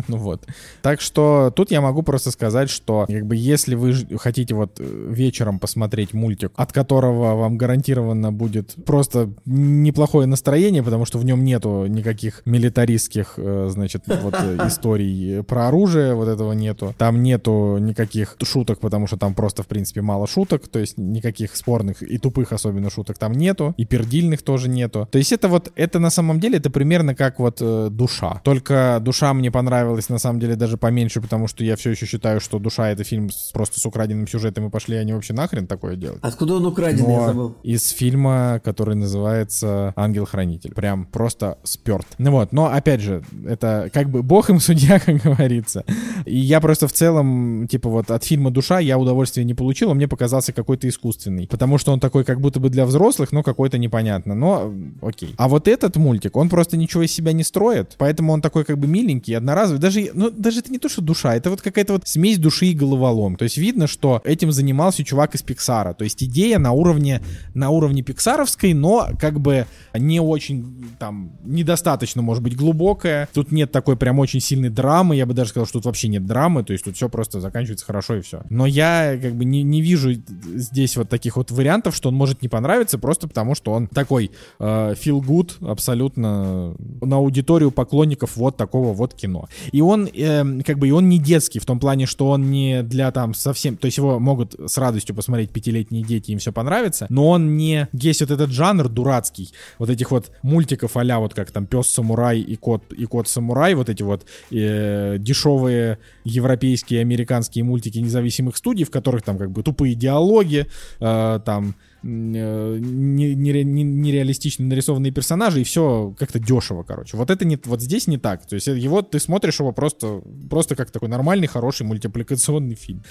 Ну 0.09 0.19
вот. 0.19 0.47
Так 0.83 1.01
что 1.01 1.53
тут 1.55 1.71
я 1.71 1.81
могу 1.81 2.03
просто 2.03 2.31
сказать, 2.31 2.71
что 2.71 3.07
как 3.09 3.27
бы 3.27 3.35
если 3.35 3.75
вы 3.75 3.95
хотите 4.19 4.55
вот 4.55 4.79
э, 4.79 4.85
вечером 4.85 5.59
посмотреть 5.59 6.15
мультик, 6.15 6.53
от 6.55 6.73
которого 6.73 7.35
вам 7.35 7.56
гарантированно 7.57 8.33
будет 8.33 8.75
просто 8.85 9.31
неплохое 9.45 10.27
настроение, 10.27 10.83
потому 10.83 11.05
что 11.05 11.19
в 11.19 11.25
нем 11.25 11.45
нету 11.45 11.87
никаких 11.87 12.43
милитаристских, 12.45 13.35
э, 13.37 13.69
значит, 13.71 14.05
вот 14.23 14.35
э, 14.39 14.59
историй 14.67 15.43
про 15.43 15.69
оружие, 15.69 16.15
вот 16.15 16.29
этого 16.29 16.53
нету. 16.53 16.95
Там 16.99 17.23
нету 17.23 17.79
никаких 17.79 18.37
шуток, 18.43 18.81
потому 18.81 19.07
что 19.07 19.17
там 19.17 19.35
просто, 19.35 19.63
в 19.63 19.67
принципе, 19.67 20.03
мало 20.03 20.27
шуток, 20.27 20.69
то 20.69 20.79
есть 20.79 20.99
никаких 20.99 21.57
спорных 21.57 22.03
и 22.03 22.19
тупых 22.19 22.53
особенно 22.53 22.91
шуток 22.91 23.19
там 23.19 23.33
нету, 23.33 23.75
и 23.77 23.85
пердильных 23.85 24.43
тоже 24.43 24.69
нету. 24.69 25.09
То 25.11 25.19
есть 25.19 25.33
это 25.33 25.49
вот, 25.49 25.73
это 25.77 25.99
на 25.99 26.11
самом 26.11 26.41
деле, 26.41 26.59
это 26.59 26.71
примерно 26.71 27.15
как 27.15 27.39
вот 27.39 27.59
э, 27.61 27.89
душа. 27.91 28.41
Только 28.45 28.99
душа 29.01 29.33
мне 29.35 29.51
понравилась 29.51 30.09
на 30.09 30.19
самом 30.19 30.41
деле 30.41 30.57
даже 30.57 30.77
поменьше, 30.77 31.21
потому 31.21 31.49
что 31.49 31.65
я 31.65 31.77
все 31.77 31.91
еще 31.91 32.07
считаю, 32.07 32.41
что 32.41 32.59
душа 32.59 32.91
это 32.91 33.05
фильм 33.05 33.31
с- 33.31 33.53
просто 33.53 33.81
с 33.81 33.87
украденным 33.87 34.27
сюжетом, 34.27 34.67
и 34.67 34.71
пошли 34.71 34.97
они 34.97 35.13
вообще 35.13 35.33
нахрен 35.33 35.67
такое 35.67 35.97
делать. 35.97 36.19
Откуда 36.23 36.55
он 36.55 36.67
украденный, 36.67 37.13
я 37.13 37.33
Но 37.33 37.46
забыл. 37.47 37.57
из 37.63 37.91
фильма, 37.91 38.61
который 38.65 38.95
называется 38.95 39.93
«Ангел-хранитель». 39.97 40.73
Прям 40.75 41.07
просто 41.07 41.59
сперт. 41.63 42.07
Ну 42.19 42.31
вот, 42.31 42.53
но 42.53 42.67
опять 42.67 43.01
же, 43.01 43.23
это 43.47 43.91
как 43.93 44.11
бы 44.11 44.23
бог 44.23 44.51
им 44.51 44.61
судья, 44.67 44.99
как 44.99 45.17
говорится. 45.17 45.85
И 46.25 46.37
я 46.37 46.61
просто 46.61 46.89
в 46.89 46.93
целом, 46.93 47.67
типа 47.69 47.89
вот 47.89 48.11
от 48.11 48.25
фильма 48.25 48.51
«Душа» 48.51 48.81
я 48.81 48.99
удовольствия 48.99 49.45
не 49.45 49.55
получил, 49.55 49.91
он 49.91 49.97
мне 49.97 50.09
показался 50.09 50.53
какой-то 50.53 50.89
искусственный. 50.89 51.47
Потому 51.47 51.79
что 51.79 51.93
он 51.93 52.01
такой 52.01 52.25
как 52.25 52.41
будто 52.41 52.61
бы 52.61 52.71
для 52.71 52.87
взрослых, 52.87 53.33
но 53.33 53.43
какой-то 53.43 53.79
непонятно. 53.79 54.35
Но 54.35 54.73
окей. 55.03 55.35
А 55.37 55.49
вот 55.49 55.69
этот 55.69 55.97
мультик, 55.97 56.37
он 56.37 56.49
просто 56.49 56.77
ничего 56.77 57.03
из 57.03 57.13
себя 57.13 57.33
не 57.33 57.45
строит, 57.45 57.95
поэтому 57.99 58.33
он 58.33 58.41
такой 58.41 58.65
как 58.65 58.79
бы 58.79 58.87
миленький, 58.87 59.37
одноразовый. 59.37 59.81
Даже, 59.81 60.11
ну, 60.15 60.31
даже 60.31 60.61
это 60.61 60.73
не 60.73 60.79
то, 60.79 60.89
что 60.89 61.03
душа, 61.03 61.35
это 61.35 61.51
вот 61.51 61.63
какая-то 61.63 61.95
вот 61.95 62.09
смесь 62.09 62.39
души 62.39 62.67
и 62.67 62.75
головолом. 62.75 63.37
То 63.37 63.45
есть 63.45 63.57
видно, 63.57 63.87
что 63.87 64.21
этим 64.25 64.53
занимался 64.53 65.05
чувак 65.05 65.35
из 65.35 65.43
Пиксара. 65.43 65.95
То 65.95 66.05
есть 66.05 66.23
идея 66.23 66.59
на 66.59 66.73
уровне, 66.73 67.23
на 67.55 67.71
уровне 67.71 68.03
пиксаровской, 68.03 68.75
но 68.75 69.09
как 69.19 69.41
бы 69.41 69.67
не 69.95 70.21
очень 70.21 70.87
там 70.99 71.33
недостаточно, 71.45 72.23
может 72.23 72.43
быть, 72.43 72.57
глубокая. 72.57 73.29
Тут 73.33 73.53
нет 73.53 73.73
такой 73.73 73.97
прям 73.97 74.19
очень 74.19 74.41
сильной 74.41 74.71
драмы. 74.71 75.17
Я 75.17 75.27
бы 75.27 75.35
даже 75.35 75.51
сказал, 75.51 75.67
что 75.67 75.79
тут 75.79 75.87
вообще 75.87 76.09
нет 76.09 76.27
драмы. 76.27 76.65
То 76.65 76.73
есть 76.73 76.85
тут 76.85 76.97
все 76.97 77.09
просто 77.09 77.41
заканчивается 77.41 77.87
хорошо 77.87 78.17
и 78.17 78.21
все. 78.21 78.43
Но 78.51 78.67
я 78.67 79.19
как 79.21 79.35
бы 79.35 79.45
не, 79.45 79.63
не 79.63 79.83
вижу 79.83 80.13
здесь 80.13 80.97
вот 80.97 81.09
таких 81.09 81.37
вот 81.37 81.51
вариантов, 81.51 81.95
что 81.95 82.09
он 82.09 82.15
может 82.15 82.43
не 82.43 82.49
понравиться, 82.49 82.99
просто 82.99 83.29
потому 83.29 83.55
что 83.55 83.73
он 83.73 83.87
такой 83.87 84.31
э, 84.59 84.95
feel 84.95 85.21
good 85.21 85.53
абсолютно 85.69 86.75
на 87.01 87.17
аудиторию 87.17 87.71
поклонников 87.71 88.37
вот 88.37 88.57
такого 88.57 88.93
вот 88.93 89.15
кино. 89.15 89.49
И 89.73 89.81
он 89.81 90.07
э, 90.07 90.63
как 90.63 90.79
бы 90.79 90.89
и 90.89 90.91
он 90.91 91.09
не 91.09 91.19
детский 91.19 91.59
в 91.59 91.67
том 91.67 91.79
плане, 91.79 92.07
что 92.07 92.29
он 92.29 92.51
не 92.51 92.83
для 92.83 93.11
там 93.11 93.35
совсем, 93.35 93.77
то 93.77 93.87
есть 93.87 93.99
его 93.99 94.19
могут 94.19 94.55
с 94.55 94.79
радостью 94.79 95.15
посмотреть 95.15 95.51
пятилетние 95.51 96.03
дети, 96.03 96.31
им 96.33 96.39
все 96.39 96.53
понравится, 96.53 97.07
но 97.17 97.31
он 97.31 97.57
не 97.57 97.89
есть 97.95 98.21
вот 98.21 98.31
этот 98.31 98.51
жанр 98.51 98.91
дурацкий, 98.91 99.51
вот 99.79 99.89
этих 99.89 100.11
вот 100.11 100.31
мультиков 100.43 100.97
а 100.97 101.19
вот 101.19 101.33
как 101.33 101.51
там 101.51 101.67
пес 101.67 101.87
самурай 101.87 102.41
и 102.41 102.57
кот 102.57 102.93
и 102.93 103.07
кот 103.07 103.27
самурай, 103.27 103.75
вот 103.75 103.89
эти 103.89 104.03
вот 104.03 104.27
э, 104.51 105.17
дешевые 105.19 105.99
европейские, 106.25 107.01
американские 107.01 107.65
мультики 107.65 107.99
независимых 108.01 108.59
студий, 108.59 108.85
в 108.85 108.91
которых 108.91 109.23
там 109.23 109.39
как 109.39 109.51
бы 109.51 109.63
тупые 109.63 109.95
диалоги, 109.95 110.67
э, 111.01 111.41
там 111.43 111.75
э, 112.03 112.79
не- 112.81 113.35
нере- 113.35 113.65
не- 113.65 113.83
нереалистично 113.83 114.67
нарисованные 114.67 115.11
персонажи, 115.11 115.63
и 115.63 115.65
все 115.65 116.15
как-то 116.19 116.39
дешево, 116.39 116.83
короче. 116.83 117.17
Вот 117.17 117.31
это 117.31 117.47
не, 117.47 117.59
вот 117.65 117.81
здесь 117.81 118.09
не 118.09 118.19
так. 118.19 118.47
То 118.47 118.57
есть 118.57 118.67
его 118.67 119.01
ты 119.01 119.21
смотришь 119.21 119.61
его 119.61 119.73
просто, 119.73 120.21
просто 120.51 120.77
как 120.77 120.91
такой 120.91 121.09
нормальный, 121.09 121.47
хороший 121.47 121.87
мультипликационный 121.87 122.75
фильм. 122.75 123.03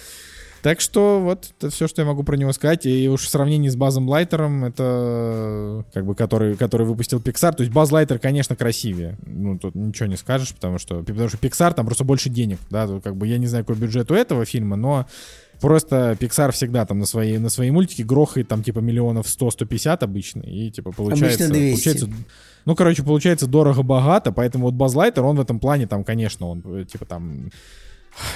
Так 0.65 0.81
что 0.81 1.19
вот 1.21 1.51
это 1.59 1.69
все, 1.69 1.87
что 1.87 2.01
я 2.01 2.07
могу 2.07 2.23
про 2.23 2.37
него 2.37 2.51
сказать. 2.51 2.87
И 2.87 3.07
уж 3.07 3.21
в 3.21 3.29
сравнении 3.29 3.69
с 3.69 3.75
Базом 3.75 4.09
Лайтером, 4.09 4.65
это 4.65 5.85
как 5.93 6.07
бы 6.07 6.15
который, 6.15 6.55
который 6.55 6.87
выпустил 6.87 7.19
Pixar. 7.19 7.53
То 7.53 7.61
есть 7.61 7.71
Баз 7.71 7.91
Лайтер, 7.91 8.17
конечно, 8.17 8.55
красивее. 8.55 9.15
Ну, 9.27 9.59
тут 9.59 9.75
ничего 9.75 10.07
не 10.07 10.17
скажешь, 10.17 10.55
потому 10.55 10.79
что, 10.79 11.03
потому 11.03 11.29
что 11.29 11.37
Pixar 11.37 11.75
там 11.75 11.85
просто 11.85 12.03
больше 12.03 12.29
денег, 12.29 12.57
да, 12.71 12.87
тут 12.87 13.03
как 13.03 13.15
бы 13.15 13.27
я 13.27 13.37
не 13.37 13.45
знаю, 13.45 13.63
какой 13.63 13.79
бюджет 13.79 14.09
у 14.09 14.15
этого 14.15 14.43
фильма, 14.43 14.75
но 14.75 15.05
Просто 15.61 16.17
Pixar 16.19 16.51
всегда 16.51 16.85
там 16.85 16.99
на 16.99 17.05
свои, 17.05 17.37
на 17.37 17.47
свои 17.47 17.71
мультики 17.71 18.01
грохает 18.01 18.49
там 18.49 18.61
типа 18.61 18.79
миллионов 18.79 19.27
100-150 19.27 19.99
обычно. 20.01 20.41
И 20.41 20.69
типа 20.69 20.91
получается... 20.91 21.45
Обычно 21.45 21.47
200. 21.49 21.71
получается 21.71 22.09
ну, 22.65 22.75
короче, 22.75 23.03
получается 23.03 23.47
дорого-богато, 23.47 24.31
поэтому 24.31 24.65
вот 24.65 24.73
Базлайтер, 24.73 25.23
он 25.23 25.37
в 25.37 25.39
этом 25.39 25.59
плане 25.59 25.85
там, 25.87 26.03
конечно, 26.03 26.47
он 26.47 26.63
э, 26.65 26.85
типа 26.85 27.05
там 27.05 27.51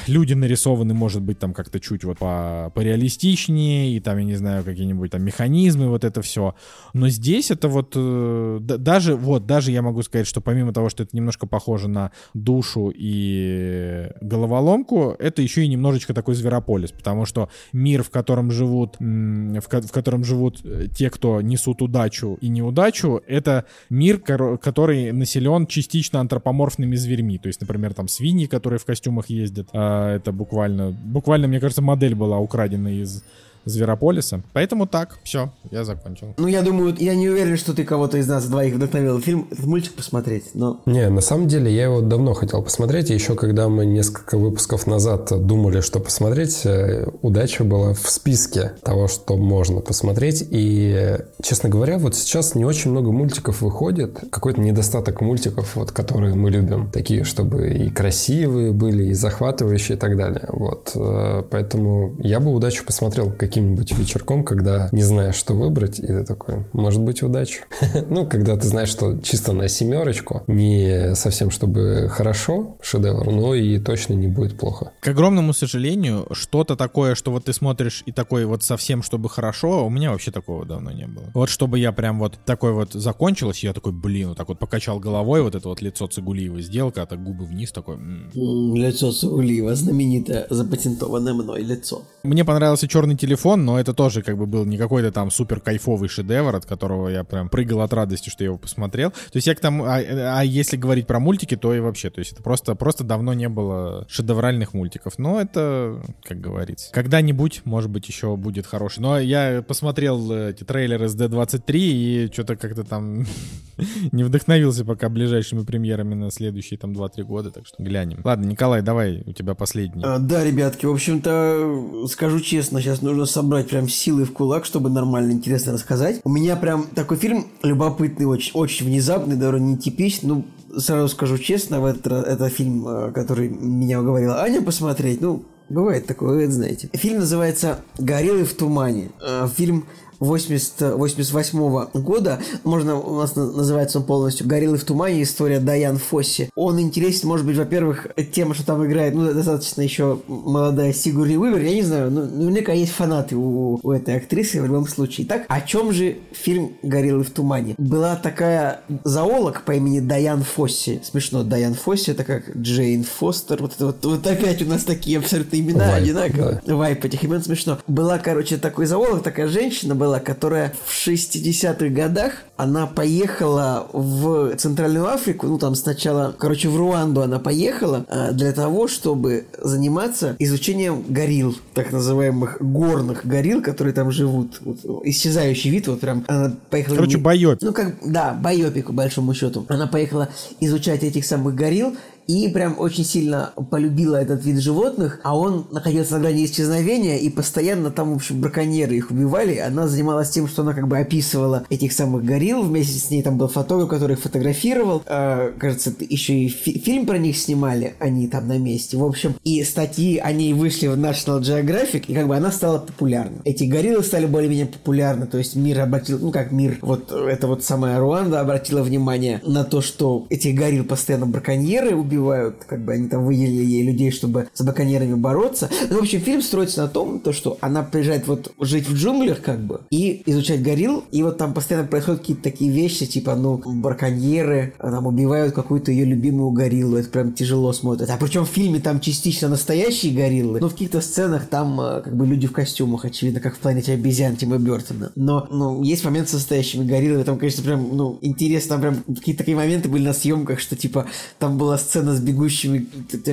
люди 0.08 0.34
нарисованы, 0.34 0.94
может 0.94 1.22
быть, 1.22 1.40
там 1.40 1.54
как-то 1.54 1.80
чуть 1.80 2.04
вот 2.04 2.18
по, 2.20 2.72
пореалистичнее, 2.76 3.96
и 3.96 4.00
там, 4.00 4.18
я 4.18 4.24
не 4.24 4.36
знаю, 4.36 4.64
какие-нибудь 4.64 5.12
там 5.12 5.24
механизмы, 5.24 5.88
вот 5.88 6.04
это 6.04 6.22
все. 6.22 6.56
Но 6.94 7.10
здесь 7.10 7.52
это 7.52 7.68
вот, 7.68 7.94
э, 7.96 8.58
да- 8.62 8.78
даже, 8.78 9.16
вот, 9.16 9.46
даже 9.46 9.72
я 9.72 9.82
могу 9.82 10.02
сказать, 10.04 10.28
что 10.28 10.42
помимо 10.42 10.74
того, 10.74 10.90
что 10.90 11.04
это 11.04 11.16
немножко 11.16 11.48
похоже 11.48 11.88
на 11.88 12.12
душу 12.34 12.92
и 12.94 14.10
головоломку, 14.22 15.16
это 15.20 15.42
еще 15.42 15.64
и 15.64 15.68
немножечко 15.68 16.14
такой 16.14 16.36
зверополис, 16.36 16.92
потому 16.92 17.26
что 17.26 17.50
мир, 17.74 18.04
в 18.04 18.10
котором 18.10 18.52
живут, 18.52 18.98
в, 19.00 19.62
ко- 19.68 19.82
в 19.82 19.92
котором 19.92 20.24
живут 20.24 20.62
э, 20.64 20.88
те, 20.94 21.10
кто 21.10 21.42
несут 21.42 21.82
удачу 21.82 22.38
и 22.42 22.50
неудачу, 22.50 23.22
это 23.28 23.66
мир, 23.90 24.20
который 24.20 25.12
населен 25.12 25.68
частично 25.68 26.20
антропоморфными 26.20 26.96
зверьми. 26.96 27.38
То 27.38 27.48
есть, 27.48 27.62
например, 27.62 27.94
там 27.94 28.08
свиньи, 28.08 28.46
которые 28.46 28.80
в 28.80 28.86
костюмах 28.86 29.30
ездят. 29.30 29.69
А, 29.74 30.16
это 30.16 30.32
буквально, 30.32 30.92
буквально, 30.92 31.48
мне 31.48 31.60
кажется, 31.60 31.82
модель 31.82 32.16
была 32.16 32.40
украдена 32.40 32.90
из 32.90 33.24
Зверополиса. 33.66 34.42
Поэтому 34.54 34.88
так, 34.88 35.20
все, 35.24 35.52
я 35.72 35.84
закончил. 35.84 36.34
Ну, 36.38 36.48
я 36.48 36.62
думаю, 36.62 36.96
я 37.00 37.16
не 37.16 37.30
уверен, 37.30 37.58
что 37.58 37.74
ты 37.74 37.84
кого-то 37.84 38.18
из 38.18 38.28
нас 38.28 38.46
двоих 38.48 38.76
вдохновил 38.76 39.20
фильм, 39.20 39.48
этот 39.52 39.66
мультик 39.66 39.94
посмотреть, 39.94 40.46
но... 40.54 40.82
Не, 40.86 41.10
на 41.10 41.22
самом 41.22 41.48
деле 41.48 41.74
я 41.74 41.84
его 41.84 42.02
давно 42.02 42.34
хотел 42.34 42.62
посмотреть. 42.64 43.10
И 43.10 43.14
еще 43.14 43.36
когда 43.36 43.70
мы 43.70 43.86
несколько 43.86 44.38
выпусков 44.38 44.88
назад 44.88 45.32
думали, 45.46 45.82
что 45.82 46.00
посмотреть, 46.00 46.66
э, 46.66 47.08
удача 47.22 47.64
была 47.64 47.94
в 47.94 48.10
списке 48.10 48.74
того, 48.84 49.08
что 49.08 49.38
можно 49.38 49.82
посмотреть. 49.82 50.46
И, 50.50 51.18
честно 51.42 51.70
говоря, 51.70 51.98
вот 51.98 52.16
сейчас 52.16 52.56
не 52.56 52.66
очень 52.66 52.92
много 52.92 53.12
мультиков 53.12 53.62
выходит. 53.62 54.20
Какой-то 54.32 54.62
недостаток 54.62 55.22
мультиков, 55.22 55.76
вот, 55.76 55.92
которые 55.92 56.36
мы 56.36 56.50
любим. 56.50 56.90
Такие, 56.92 57.24
чтобы 57.24 57.70
и 57.70 57.90
красивые 57.90 58.72
были, 58.72 59.06
и 59.06 59.14
захватывающие 59.14 59.98
и 59.98 60.00
так 60.00 60.18
далее. 60.18 60.46
Вот. 60.50 60.92
э, 60.96 61.44
Поэтому 61.50 62.16
я 62.20 62.40
бы 62.40 62.52
удачу 62.52 62.86
посмотрел 62.86 63.32
каким-нибудь 63.50 63.98
вечерком, 63.98 64.44
когда 64.44 64.90
не 64.92 65.02
знаешь, 65.02 65.36
что 65.36 65.54
выбрать, 65.54 66.00
и 66.00 66.06
ты 66.06 66.24
такой, 66.24 66.66
может 66.74 67.02
быть, 67.02 67.24
удача. 67.24 67.64
Ну, 68.10 68.26
когда 68.28 68.56
ты 68.56 68.68
знаешь, 68.68 68.90
что 68.90 69.18
чисто 69.20 69.54
на 69.54 69.68
семерочку, 69.68 70.44
не 70.48 71.16
совсем 71.16 71.50
чтобы 71.52 72.08
хорошо, 72.10 72.78
шедевр, 72.82 73.26
но 73.32 73.56
и 73.56 73.80
точно 73.80 74.14
не 74.14 74.28
будет 74.28 74.58
плохо. 74.58 74.92
К 75.02 75.08
огромному 75.10 75.54
сожалению, 75.54 76.28
что-то 76.32 76.76
такое, 76.76 77.16
что 77.16 77.32
вот 77.32 77.46
ты 77.46 77.54
смотришь 77.54 78.04
и 78.06 78.12
такой 78.12 78.46
вот 78.46 78.64
совсем, 78.64 79.02
чтобы 79.04 79.30
хорошо, 79.30 79.86
у 79.86 79.90
меня 79.90 80.12
вообще 80.12 80.32
такого 80.32 80.66
давно 80.66 80.92
не 80.92 81.08
было. 81.08 81.32
Вот 81.34 81.50
чтобы 81.50 81.80
я 81.80 81.92
прям 81.92 82.20
вот 82.20 82.40
такой 82.46 82.74
вот 82.74 82.94
закончилось, 82.94 83.64
я 83.64 83.74
такой, 83.74 83.92
блин, 83.94 84.30
вот 84.30 84.38
так 84.38 84.48
вот 84.48 84.60
покачал 84.60 85.00
головой, 85.00 85.42
вот 85.42 85.56
это 85.56 85.68
вот 85.70 85.82
лицо 85.82 86.08
Цигулиева 86.08 86.62
сделал, 86.62 86.94
а 86.96 87.06
так 87.06 87.24
губы 87.24 87.46
вниз 87.46 87.72
такой. 87.72 87.96
м. 87.96 88.32
М, 88.36 88.76
Лицо 88.76 89.12
Саулиева, 89.12 89.76
знаменитое, 89.76 90.46
запатентованное 90.50 91.34
мной 91.34 91.64
лицо. 91.64 92.04
Мне 92.24 92.44
понравился 92.46 92.88
черный 92.88 93.16
телефон, 93.16 93.39
но 93.46 93.80
это 93.80 93.94
тоже 93.94 94.22
как 94.22 94.38
бы 94.38 94.46
был 94.46 94.66
не 94.66 94.78
какой-то 94.78 95.12
там 95.12 95.32
супер 95.32 95.60
кайфовый 95.60 96.10
шедевр, 96.10 96.56
от 96.56 96.66
которого 96.66 97.10
я 97.10 97.24
прям 97.24 97.50
прыгал 97.50 97.82
от 97.82 97.94
радости, 97.94 98.30
что 98.30 98.44
я 98.44 98.50
его 98.50 98.58
посмотрел. 98.58 99.12
То 99.12 99.36
есть 99.36 99.48
я 99.48 99.56
к 99.56 99.60
тому, 99.60 99.86
а, 99.86 99.98
а 99.98 100.44
если 100.44 100.78
говорить 100.78 101.08
про 101.08 101.20
мультики, 101.20 101.56
то 101.56 101.74
и 101.74 101.80
вообще, 101.80 102.10
то 102.10 102.20
есть 102.20 102.34
это 102.34 102.44
просто, 102.44 102.76
просто 102.76 103.04
давно 103.04 103.34
не 103.34 103.50
было 103.50 104.06
шедевральных 104.10 104.74
мультиков. 104.74 105.18
Но 105.18 105.40
это, 105.40 106.02
как 106.24 106.40
говорится, 106.40 106.92
когда-нибудь, 106.92 107.62
может 107.66 107.90
быть, 107.90 108.08
еще 108.08 108.36
будет 108.36 108.66
хороший. 108.66 109.00
Но 109.00 109.20
я 109.20 109.62
посмотрел 109.62 110.32
э, 110.32 110.52
эти 110.52 110.64
трейлеры 110.64 111.08
с 111.08 111.16
D23 111.16 111.76
и 111.76 112.30
что-то 112.32 112.56
как-то 112.56 112.84
там 112.84 113.26
не 114.12 114.24
вдохновился 114.24 114.86
пока 114.86 115.10
ближайшими 115.10 115.64
премьерами 115.64 116.14
на 116.14 116.32
следующие 116.32 116.78
там 116.78 116.92
2-3 116.92 117.24
года, 117.24 117.52
так 117.52 117.68
что 117.68 117.82
глянем. 117.82 118.22
Ладно, 118.24 118.46
Николай, 118.46 118.82
давай, 118.82 119.24
у 119.26 119.34
тебя 119.34 119.56
последний. 119.56 120.04
А, 120.04 120.20
Да, 120.20 120.44
ребятки, 120.44 120.86
в 120.86 120.92
общем-то, 120.92 122.08
скажу 122.08 122.40
честно, 122.40 122.82
сейчас 122.82 123.02
нужно 123.02 123.26
собрать 123.30 123.70
прям 123.70 123.88
силы 123.88 124.26
в 124.26 124.34
кулак, 124.34 124.66
чтобы 124.66 124.90
нормально, 124.90 125.32
интересно 125.32 125.74
рассказать. 125.74 126.22
У 126.24 126.30
меня 126.30 126.56
прям 126.56 126.88
такой 126.96 127.18
фильм 127.18 127.48
любопытный, 127.64 128.26
очень, 128.26 128.52
очень 128.54 128.86
внезапный, 128.86 129.36
довольно 129.36 129.74
нетипичный. 129.74 130.30
Ну, 130.30 130.46
сразу 130.78 131.08
скажу 131.10 131.38
честно, 131.38 131.80
в 131.80 131.86
этот, 131.86 132.08
это 132.28 132.50
фильм, 132.50 132.88
э, 132.88 133.12
который 133.12 133.50
меня 133.50 134.02
уговорила 134.02 134.42
Аня 134.42 134.62
посмотреть. 134.62 135.22
Ну, 135.22 135.44
Бывает 135.70 136.08
такое, 136.08 136.46
это 136.46 136.54
знаете. 136.54 136.90
Фильм 136.94 137.20
называется 137.20 137.82
«Гориллы 138.00 138.44
в 138.44 138.56
тумане». 138.56 139.12
Э, 139.22 139.48
Фильм 139.56 139.86
80, 140.20 140.96
88 140.96 141.88
года. 142.02 142.40
Можно, 142.64 143.00
у 143.00 143.18
нас 143.18 143.36
на- 143.36 143.52
называется 143.52 144.00
он 144.00 144.06
полностью 144.06 144.48
«Гориллы 144.48 144.78
в 144.78 144.84
тумане. 144.84 145.24
История 145.24 145.60
Дайан 145.60 145.98
Фосси». 145.98 146.50
Он 146.56 146.80
интересен, 146.80 147.28
может 147.28 147.46
быть, 147.46 147.58
во-первых, 147.58 148.08
тем, 148.34 148.54
что 148.54 148.66
там 148.66 148.86
играет, 148.86 149.14
ну, 149.16 149.34
достаточно 149.34 149.82
еще 149.82 150.20
молодая 150.28 150.94
Сигурни 150.94 151.38
Уивер. 151.38 151.62
Я 151.62 151.74
не 151.76 151.82
знаю, 151.84 152.12
ну, 152.12 152.26
наверняка 152.26 152.74
есть 152.74 152.92
фанаты 152.92 153.36
у, 153.36 153.80
у 153.82 153.92
этой 153.92 154.18
актрисы 154.18 154.62
в 154.62 154.66
любом 154.66 154.88
случае. 154.88 155.28
Так, 155.28 155.46
о 155.48 155.62
чем 155.62 155.92
же 155.92 156.18
фильм 156.32 156.74
«Гориллы 156.84 157.24
в 157.24 157.30
тумане»? 157.32 157.76
Была 157.78 158.16
такая 158.16 158.82
зоолог 159.04 159.64
по 159.64 159.74
имени 159.74 160.00
Дайан 160.00 160.44
Фосси. 160.44 161.02
Смешно, 161.04 161.44
Дайан 161.44 161.74
Фосси, 161.76 162.12
это 162.12 162.24
как 162.24 162.56
Джейн 162.58 163.04
Фостер. 163.04 163.62
Вот 163.62 163.74
это 163.76 163.86
вот, 163.88 164.04
вот 164.06 164.28
опять 164.28 164.62
у 164.62 164.66
нас 164.66 164.84
такие 164.84 165.18
абсолютно 165.20 165.58
имена 165.58 165.92
Вайп, 165.92 166.04
одинаковые. 166.04 166.62
Вайп 166.66 167.06
этих 167.06 167.24
имен 167.24 167.42
смешно. 167.44 167.78
Была, 167.88 168.18
короче, 168.18 168.58
такой 168.58 168.86
зоолог, 168.86 169.24
такая 169.24 169.48
женщина 169.48 169.96
была, 169.96 170.09
которая 170.18 170.74
в 170.88 171.08
60-х 171.08 171.90
годах, 171.90 172.34
она 172.58 172.88
поехала 172.88 173.88
в 173.94 174.56
Центральную 174.58 175.08
Африку, 175.08 175.46
ну 175.48 175.60
там 175.60 175.76
сначала, 175.76 176.36
короче, 176.38 176.70
в 176.70 176.76
Руанду 176.76 177.22
она 177.22 177.38
поехала 177.38 178.06
а, 178.10 178.32
для 178.32 178.52
того, 178.52 178.88
чтобы 178.88 179.46
заниматься 179.62 180.36
изучением 180.40 181.06
горилл, 181.08 181.56
так 181.74 181.92
называемых 181.92 182.58
горных 182.60 183.26
горилл, 183.26 183.62
которые 183.62 183.94
там 183.94 184.12
живут. 184.12 184.60
Вот, 184.62 185.06
исчезающий 185.06 185.70
вид, 185.70 185.88
вот 185.88 186.00
прям 186.00 186.26
она 186.28 186.56
поехала... 186.70 186.96
Короче, 186.96 187.18
не- 187.18 187.24
байопик. 187.24 187.62
ну, 187.62 187.74
как, 187.74 187.96
да, 188.04 188.34
байопик, 188.34 188.88
по 188.88 188.94
большому 188.94 189.34
счету. 189.34 189.66
Она 189.70 189.88
поехала 189.88 190.30
изучать 190.60 191.04
этих 191.04 191.26
самых 191.26 191.56
горилл, 191.56 191.96
и 192.30 192.48
прям 192.48 192.76
очень 192.78 193.04
сильно 193.04 193.54
полюбила 193.72 194.16
этот 194.18 194.46
вид 194.46 194.60
животных, 194.60 195.20
а 195.24 195.36
он 195.36 195.66
находился 195.72 196.14
на 196.14 196.20
грани 196.20 196.46
исчезновения, 196.46 197.18
и 197.18 197.28
постоянно 197.32 197.90
там, 197.90 198.14
в 198.14 198.18
общем, 198.18 198.40
браконьеры 198.40 198.96
их 198.96 199.10
убивали. 199.10 199.58
Она 199.58 199.88
занималась 199.88 200.30
тем, 200.30 200.48
что 200.48 200.62
она 200.62 200.76
как 200.76 200.88
бы 200.88 201.00
описывала 201.00 201.66
этих 201.72 201.92
самых 201.92 202.24
горилл, 202.24 202.62
вместе 202.62 203.00
с 203.00 203.10
ней 203.10 203.24
там 203.24 203.40
был 203.40 203.48
фотограф, 203.48 203.90
который 203.90 204.14
их 204.14 204.20
фотографировал. 204.20 205.02
Э, 205.08 205.54
кажется, 205.58 205.92
еще 206.08 206.36
и 206.36 206.50
фи- 206.50 206.78
фильм 206.78 207.08
про 207.08 207.18
них 207.18 207.36
снимали, 207.36 207.96
они 208.00 208.28
там 208.28 208.48
на 208.48 208.60
месте. 208.60 208.96
В 208.96 209.04
общем, 209.04 209.34
и 209.44 209.64
статьи 209.64 210.20
о 210.20 210.32
ней 210.32 210.54
вышли 210.54 210.86
в 210.86 210.94
National 211.00 211.42
Geographic, 211.42 212.06
и 212.08 212.14
как 212.14 212.28
бы 212.28 212.36
она 212.36 212.52
стала 212.52 212.78
популярна. 212.78 213.42
Эти 213.44 213.64
гориллы 213.64 214.04
стали 214.04 214.28
более-менее 214.28 214.68
популярны, 214.68 215.26
то 215.26 215.40
есть 215.40 215.56
мир 215.56 215.80
обратил, 215.80 216.20
ну 216.20 216.32
как 216.32 216.52
мир, 216.52 216.78
вот 216.84 217.12
это 217.12 217.48
вот 217.48 217.64
самая 217.64 218.00
Руанда 218.00 218.40
обратила 218.40 218.84
внимание 218.84 219.42
на 219.44 219.64
то, 219.64 219.82
что 219.82 220.28
этих 220.30 220.54
горилл 220.54 220.84
постоянно 220.84 221.26
браконьеры 221.26 221.96
убивают, 221.96 222.19
как 222.68 222.84
бы 222.84 222.94
они 222.94 223.08
там 223.08 223.26
выделили 223.26 223.64
ей 223.64 223.84
людей, 223.84 224.12
чтобы 224.12 224.48
с 224.54 224.62
браконьерами 224.62 225.16
бороться. 225.16 225.70
Ну, 225.90 225.98
в 225.98 226.02
общем, 226.02 226.20
фильм 226.20 226.42
строится 226.42 226.82
на 226.82 226.88
том, 226.88 227.20
то, 227.20 227.34
что 227.34 227.58
она 227.62 227.84
приезжает 227.84 228.28
вот 228.28 228.54
жить 228.60 228.88
в 228.88 228.96
джунглях, 228.96 229.42
как 229.42 229.60
бы, 229.60 229.82
и 229.90 230.24
изучать 230.26 230.62
горилл, 230.62 231.04
и 231.12 231.24
вот 231.24 231.38
там 231.38 231.54
постоянно 231.54 231.88
происходят 231.88 232.22
какие-то 232.22 232.44
такие 232.44 232.72
вещи, 232.72 233.06
типа, 233.06 233.36
ну, 233.36 233.62
браконьеры 233.66 234.74
а, 234.80 234.92
там 234.92 235.08
убивают 235.08 235.54
какую-то 235.54 235.92
ее 235.92 236.06
любимую 236.06 236.52
гориллу, 236.52 236.98
это 236.98 237.10
прям 237.10 237.34
тяжело 237.34 237.74
смотрит. 237.74 238.10
А 238.10 238.18
причем 238.18 238.46
в 238.46 238.50
фильме 238.50 238.80
там 238.80 239.00
частично 239.00 239.48
настоящие 239.48 240.14
гориллы, 240.14 240.60
но 240.60 240.70
в 240.70 240.74
каких-то 240.74 241.02
сценах 241.02 241.48
там 241.48 241.80
а, 241.80 242.02
как 242.02 242.16
бы 242.16 242.26
люди 242.26 242.48
в 242.48 242.52
костюмах, 242.52 243.06
очевидно, 243.06 243.40
как 243.40 243.56
в 243.56 243.60
«Планете 243.60 243.94
обезьян» 243.94 244.36
Тима 244.36 244.58
Бертона. 244.58 245.12
Но, 245.16 245.48
ну, 245.50 245.84
есть 245.84 246.04
момент 246.04 246.30
с 246.30 246.34
настоящими 246.34 246.86
гориллами, 246.86 247.24
там, 247.24 247.38
конечно, 247.38 247.64
прям, 247.64 247.96
ну, 247.96 248.18
интересно, 248.22 248.70
там 248.70 248.82
прям 248.82 249.16
какие-то 249.16 249.40
такие 249.40 249.58
моменты 249.58 249.90
были 249.90 250.06
на 250.06 250.14
съемках, 250.14 250.60
что, 250.60 250.76
типа, 250.76 251.08
там 251.38 251.58
была 251.58 251.78
сцена 251.78 251.99
с 252.16 252.20
бегущими, 252.20 252.86